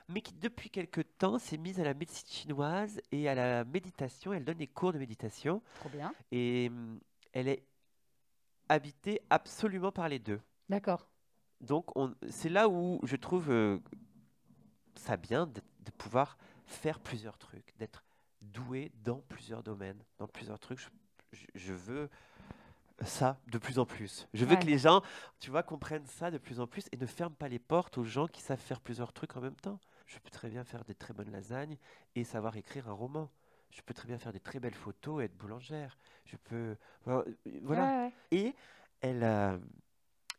mais 0.08 0.20
qui 0.20 0.34
depuis 0.34 0.68
quelque 0.68 1.00
temps 1.00 1.38
s'est 1.38 1.56
mise 1.56 1.80
à 1.80 1.84
la 1.84 1.94
médecine 1.94 2.28
chinoise 2.28 3.00
et 3.10 3.26
à 3.26 3.34
la 3.34 3.64
méditation. 3.64 4.34
Elle 4.34 4.44
donne 4.44 4.58
des 4.58 4.66
cours 4.66 4.92
de 4.92 4.98
méditation 4.98 5.62
Trop 5.74 5.88
bien. 5.88 6.14
et 6.30 6.68
hum, 6.70 7.00
elle 7.32 7.48
est 7.48 7.64
habitée 8.68 9.22
absolument 9.30 9.92
par 9.92 10.10
les 10.10 10.18
deux. 10.18 10.40
D'accord. 10.68 11.08
Donc, 11.62 11.96
on- 11.96 12.14
c'est 12.28 12.48
là 12.50 12.68
où 12.68 13.00
je 13.04 13.16
trouve 13.16 13.50
euh, 13.50 13.78
ça 14.94 15.16
bien 15.16 15.46
de, 15.46 15.60
de 15.84 15.90
pouvoir 15.92 16.36
faire 16.66 17.00
plusieurs 17.00 17.38
trucs, 17.38 17.76
d'être 17.78 18.04
doué 18.40 18.92
dans 19.04 19.20
plusieurs 19.28 19.62
domaines, 19.62 20.02
dans 20.18 20.26
plusieurs 20.28 20.58
trucs. 20.58 20.80
Je, 21.54 21.72
veux 21.72 22.10
ça 23.02 23.40
de 23.46 23.58
plus 23.58 23.78
en 23.78 23.86
plus. 23.86 24.28
Je 24.34 24.44
veux 24.44 24.54
Ouais. 24.54 24.60
que 24.60 24.66
les 24.66 24.78
gens, 24.78 25.02
tu 25.40 25.50
vois, 25.50 25.62
comprennent 25.62 26.06
ça 26.06 26.30
de 26.30 26.38
plus 26.38 26.60
en 26.60 26.66
plus 26.66 26.86
et 26.92 26.96
ne 26.96 27.06
ferment 27.06 27.34
pas 27.34 27.48
les 27.48 27.58
portes 27.58 27.98
aux 27.98 28.04
gens 28.04 28.26
qui 28.28 28.42
savent 28.42 28.60
faire 28.60 28.80
plusieurs 28.80 29.12
trucs 29.12 29.36
en 29.36 29.40
même 29.40 29.56
temps. 29.56 29.80
Je 30.06 30.18
peux 30.18 30.30
très 30.30 30.48
bien 30.50 30.64
faire 30.64 30.84
des 30.84 30.94
très 30.94 31.14
bonnes 31.14 31.30
lasagnes 31.30 31.78
et 32.14 32.24
savoir 32.24 32.56
écrire 32.56 32.88
un 32.88 32.92
roman. 32.92 33.30
Je 33.70 33.80
peux 33.80 33.94
très 33.94 34.06
bien 34.06 34.18
faire 34.18 34.32
des 34.32 34.40
très 34.40 34.60
belles 34.60 34.74
photos 34.74 35.22
et 35.22 35.24
être 35.24 35.36
boulangère. 35.36 35.96
Je 36.26 36.36
peux, 36.36 36.76
voilà. 37.04 37.24
voilà. 37.62 37.82
Ouais, 37.84 38.04
ouais. 38.04 38.12
Et 38.30 38.54
elle, 39.00 39.24
euh, 39.24 39.56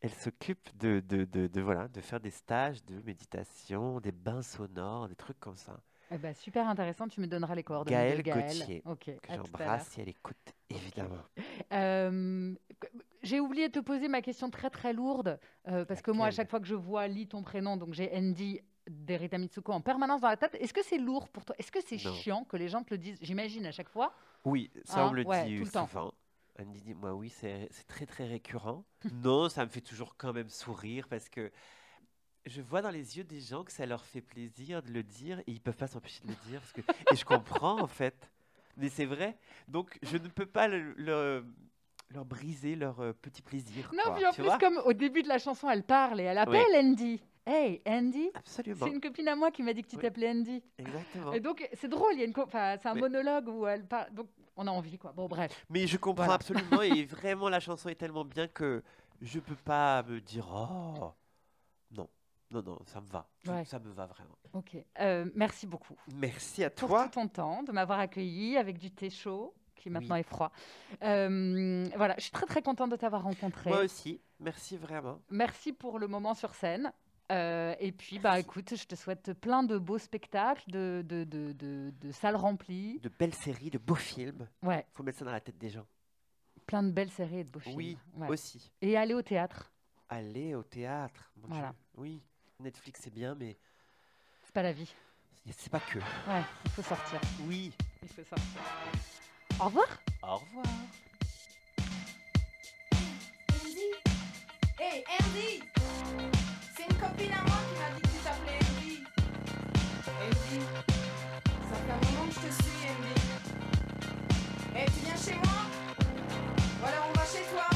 elle 0.04 0.12
s'occupe 0.12 0.70
de, 0.78 0.99
de, 0.99 1.24
de, 1.24 1.47
de, 1.47 1.62
voilà, 1.62 1.88
de 1.88 2.01
faire 2.01 2.20
des 2.20 2.30
stages 2.30 2.84
de 2.84 3.01
méditation, 3.06 4.01
des 4.01 4.12
bains 4.12 4.41
sonores, 4.41 5.08
des 5.08 5.16
trucs 5.16 5.39
comme 5.39 5.56
ça. 5.56 5.80
Eh 6.12 6.18
ben, 6.18 6.34
super 6.34 6.68
intéressant. 6.68 7.08
Tu 7.08 7.22
me 7.22 7.26
donneras 7.26 7.56
les 7.56 7.64
coordonnées 7.64 7.95
Gaëlle 7.95 8.18
de 8.18 8.22
Gaëlle. 8.22 8.60
Gauthier, 8.60 8.84
Ok. 8.86 9.06
Que 9.06 9.34
j'embrasse 9.34 9.88
si 9.88 10.01
elle 10.01 10.10
écoute, 10.10 10.54
évidemment. 10.70 11.16
Euh, 11.72 12.54
j'ai 13.24 13.39
oublié 13.39 13.68
de 13.70 13.74
te 13.74 13.80
poser 13.80 14.08
ma 14.08 14.22
question 14.22 14.51
très 14.51 14.70
très 14.70 14.93
lourde 14.93 15.39
euh, 15.68 15.86
parce 15.86 16.04
que 16.04 16.12
moi 16.12 16.28
à 16.28 16.32
chaque 16.32 16.49
fois 16.51 16.60
que 16.60 16.68
je 16.68 16.76
vois 16.76 17.08
lis 17.08 17.28
ton 17.28 17.41
prénom 17.41 17.78
donc 17.78 17.93
j'ai 17.95 18.12
Andy 18.16 18.60
d'Erita 18.88 19.39
Mitsuko 19.39 19.72
en 19.72 19.82
permanence 19.82 20.22
dans 20.22 20.28
la 20.28 20.38
tête. 20.38 20.56
Est-ce 20.60 20.74
que 20.74 20.84
c'est 20.84 20.97
lourd 20.97 21.30
pour 21.30 21.45
toi? 21.45 21.56
Est-ce 21.58 21.72
que 21.72 21.80
c'est 21.84 21.97
chiant 21.97 22.43
que 22.43 22.58
les 22.58 22.68
gens 22.68 22.84
te 22.84 22.93
le 22.93 22.97
disent? 22.99 23.18
J'imagine 23.22 23.66
à 23.66 23.72
chaque 23.72 23.89
fois. 23.89 24.14
Oui, 24.45 24.70
ça 24.84 25.01
Hein, 25.01 25.08
on 25.08 25.12
me 25.12 25.16
le 25.22 25.26
ouais, 25.26 25.45
dit 25.45 25.66
souvent. 25.66 26.12
Elle 26.64 26.70
me 26.70 26.80
dit, 26.80 26.93
moi 26.93 27.14
oui, 27.14 27.30
c'est 27.30 27.70
très 27.88 28.05
très 28.05 28.26
récurrent. 28.26 28.86
non, 29.24 29.49
ça 29.49 29.66
me 29.66 29.70
fait 29.70 29.82
toujours 29.82 30.16
quand 30.18 30.32
même 30.32 30.49
sourire 30.49 31.07
parce 31.09 31.28
que 31.28 31.51
je 32.45 32.61
vois 32.61 32.82
dans 32.82 32.89
les 32.89 33.18
yeux 33.18 33.24
des 33.26 33.41
gens 33.41 33.64
que 33.66 33.72
ça 33.72 33.86
leur 33.86 34.05
fait 34.05 34.22
plaisir 34.22 34.82
de 34.82 34.91
le 34.91 35.03
dire 35.03 35.39
et 35.39 35.51
ils 35.51 35.59
peuvent 35.61 35.76
pas 35.78 35.88
s'empêcher 35.88 36.22
de 36.24 36.30
le 36.30 36.36
dire. 36.49 36.61
Parce 36.61 36.72
que, 36.74 36.82
et 37.14 37.16
je 37.16 37.26
comprends 37.26 37.82
en 37.82 37.88
fait. 37.88 38.30
Mais 38.78 38.88
c'est 38.89 39.05
vrai. 39.05 39.38
Donc 39.68 39.97
je 40.03 40.18
ne 40.18 40.28
peux 40.30 40.45
pas 40.45 40.68
le- 40.70 40.93
le- 40.93 41.45
leur 42.11 42.24
briser 42.26 42.76
leur 42.76 42.99
euh, 43.01 43.11
petit 43.14 43.41
plaisir. 43.41 43.91
Non, 43.93 44.03
quoi, 44.05 44.16
puis 44.16 44.26
en 44.26 44.32
tu 44.32 44.41
plus 44.41 44.57
comme 44.59 44.78
au 44.86 44.93
début 44.93 45.22
de 45.24 45.28
la 45.28 45.39
chanson 45.39 45.70
elle 45.70 45.84
parle 45.84 46.22
et 46.22 46.24
elle 46.24 46.38
appelle 46.38 46.64
Andy. 46.76 47.22
Hey 47.45 47.82
Andy, 47.86 48.30
Absolument. 48.36 48.86
c'est 48.86 48.91
une 48.93 49.01
copine 49.01 49.28
à 49.28 49.36
moi 49.36 49.51
qui 49.51 49.64
m'a 49.64 49.74
dit 49.74 49.82
que 49.82 49.89
tu 49.89 49.97
Oui. 49.97 50.01
t'appelais 50.01 50.30
Andy. 50.30 50.64
Exactement. 50.78 51.34
Et 51.34 51.41
donc 51.41 51.68
c'est 51.74 51.89
drôle, 51.89 52.14
il 52.14 52.20
y 52.20 52.22
a 52.22 52.26
une 52.26 52.32
co- 52.34 52.43
enfin, 52.43 52.78
c'est 52.82 52.88
un 52.88 52.93
monologue 52.95 53.49
où 53.49 53.68
elle 53.68 53.86
parle. 53.86 54.14
Donc 54.14 54.28
on 54.56 54.68
a 54.68 54.72
envie 54.72 54.97
quoi. 54.97 55.12
Bon 55.14 55.28
bref. 55.28 55.66
Mais 55.70 55.88
je 55.88 55.97
comprends 55.97 56.26
Voilà. 56.26 56.36
absolument 56.36 56.82
et 56.82 57.06
vraiment 57.06 57.49
la 57.49 57.60
chanson 57.60 57.89
est 57.89 57.95
tellement 57.95 58.26
bien 58.26 58.47
que 58.47 58.84
je 59.22 59.39
peux 59.39 59.56
pas 59.56 60.04
me 60.04 60.20
dire 60.22 60.47
oh 60.54 61.14
non 61.91 62.10
non 62.51 62.62
non 62.64 62.80
ça 62.86 63.01
me 63.01 63.08
va 63.08 63.28
Ouais. 63.47 63.66
ça 63.66 63.80
me 63.80 63.91
va 63.91 64.06
vraiment. 64.06 64.38
Ok. 64.54 64.78
Euh, 64.99 65.26
merci 65.36 65.66
beaucoup. 65.68 65.95
Merci 66.14 66.64
à 66.64 66.70
pour 66.70 66.89
toi. 66.89 67.04
tout 67.06 67.10
ton 67.12 67.28
temps, 67.28 67.64
de 67.64 67.72
m'avoir 67.72 67.99
accueilli 67.99 68.56
avec 68.58 68.78
du 68.78 68.91
thé 68.91 69.10
chaud, 69.10 69.54
qui 69.76 69.89
maintenant 69.89 70.16
Oui. 70.16 70.22
est 70.22 70.24
froid. 70.24 70.51
Euh, 71.04 71.86
voilà, 71.97 72.14
je 72.18 72.22
suis 72.24 72.32
très 72.32 72.45
très 72.45 72.62
contente 72.62 72.91
de 72.91 72.95
t'avoir 72.95 73.24
rencontré. 73.24 73.70
Moi 73.70 73.80
aussi. 73.84 74.22
Merci 74.39 74.78
vraiment. 74.78 75.20
Merci 75.30 75.74
pour 75.74 75.99
le 75.99 76.08
moment 76.08 76.34
sur 76.36 76.54
scène. 76.54 76.91
Euh, 77.34 77.75
et 77.79 77.91
puis, 77.91 78.19
bah, 78.19 78.39
écoute, 78.39 78.75
je 78.75 78.86
te 78.86 78.95
souhaite 78.95 79.34
plein 79.34 79.63
de 79.63 79.77
beaux 79.77 79.97
spectacles, 79.97 80.69
de, 80.69 81.03
de, 81.05 81.23
de, 81.23 81.51
de- 81.53 81.91
de 81.99 82.11
salles 82.11 82.36
remplies. 82.36 82.99
De 82.99 83.09
belles 83.09 83.34
séries, 83.34 83.69
de 83.71 83.77
beaux 83.79 83.95
films. 83.95 84.47
Ouais, 84.61 84.86
Faut 84.93 85.01
mettre 85.03 85.17
ça 85.19 85.25
dans 85.25 85.31
la 85.31 85.41
tête 85.41 85.57
des 85.57 85.69
gens. 85.69 85.86
plein 86.67 86.84
de 86.84 86.91
belles 86.91 87.09
séries 87.11 87.39
et 87.39 87.43
de 87.43 87.49
beaux 87.49 87.59
Oui, 87.75 87.97
films. 88.13 88.21
Ouais. 88.21 88.29
aussi. 88.29 88.71
Et 88.81 88.95
aller 88.97 89.13
au 89.13 89.21
théâtre, 89.21 89.71
Aller 90.09 90.53
au 90.53 90.63
théâtre. 90.63 91.31
mon 91.41 91.47
Voilà. 91.47 91.69
Dieu. 91.69 91.77
Oui. 91.95 92.21
Netflix 92.59 92.99
c'est 93.03 93.13
bien 93.13 93.34
mais 93.36 93.57
c'est 94.43 94.53
pas 94.53 94.61
la 94.61 94.71
vie. 94.71 94.93
c'est 95.49 95.71
pas 95.71 95.79
que. 95.79 95.97
Ouais, 95.99 96.43
il 96.65 96.71
faut 96.71 96.84
sortir. 96.84 97.19
Oui. 97.47 97.71
Il 98.03 98.09
faut 98.09 98.23
sortir. 98.23 98.61
Au 99.59 99.65
revoir. 99.65 99.88
Au 100.21 100.38
revoir. 100.38 100.65
Andy. 103.51 103.91
Hey, 104.79 105.03
Andy! 105.19 106.32
Une 106.89 106.95
copine 106.97 107.31
à 107.31 107.41
moi 107.47 107.59
qui 107.67 107.79
m'a 107.79 107.95
dit 107.95 108.01
que 108.01 108.07
tu 108.07 108.17
t'appelais 108.23 108.59
Emily. 108.59 109.03
Emily, 110.21 110.65
ça 111.69 111.75
fait 111.75 111.91
un 111.91 112.11
moment 112.11 112.27
que 112.27 112.34
je 112.34 112.39
te 112.47 112.51
suis, 112.61 112.79
Emily. 112.84 113.21
Eh, 114.75 114.79
hey, 114.79 114.86
tu 114.88 115.05
viens 115.05 115.15
chez 115.15 115.36
moi? 115.36 115.59
Voilà, 116.81 116.97
on 117.09 117.17
va 117.17 117.25
chez 117.25 117.45
toi 117.51 117.69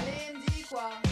Allez, 0.00 0.36
Andy, 0.36 0.62
quoi. 0.64 1.07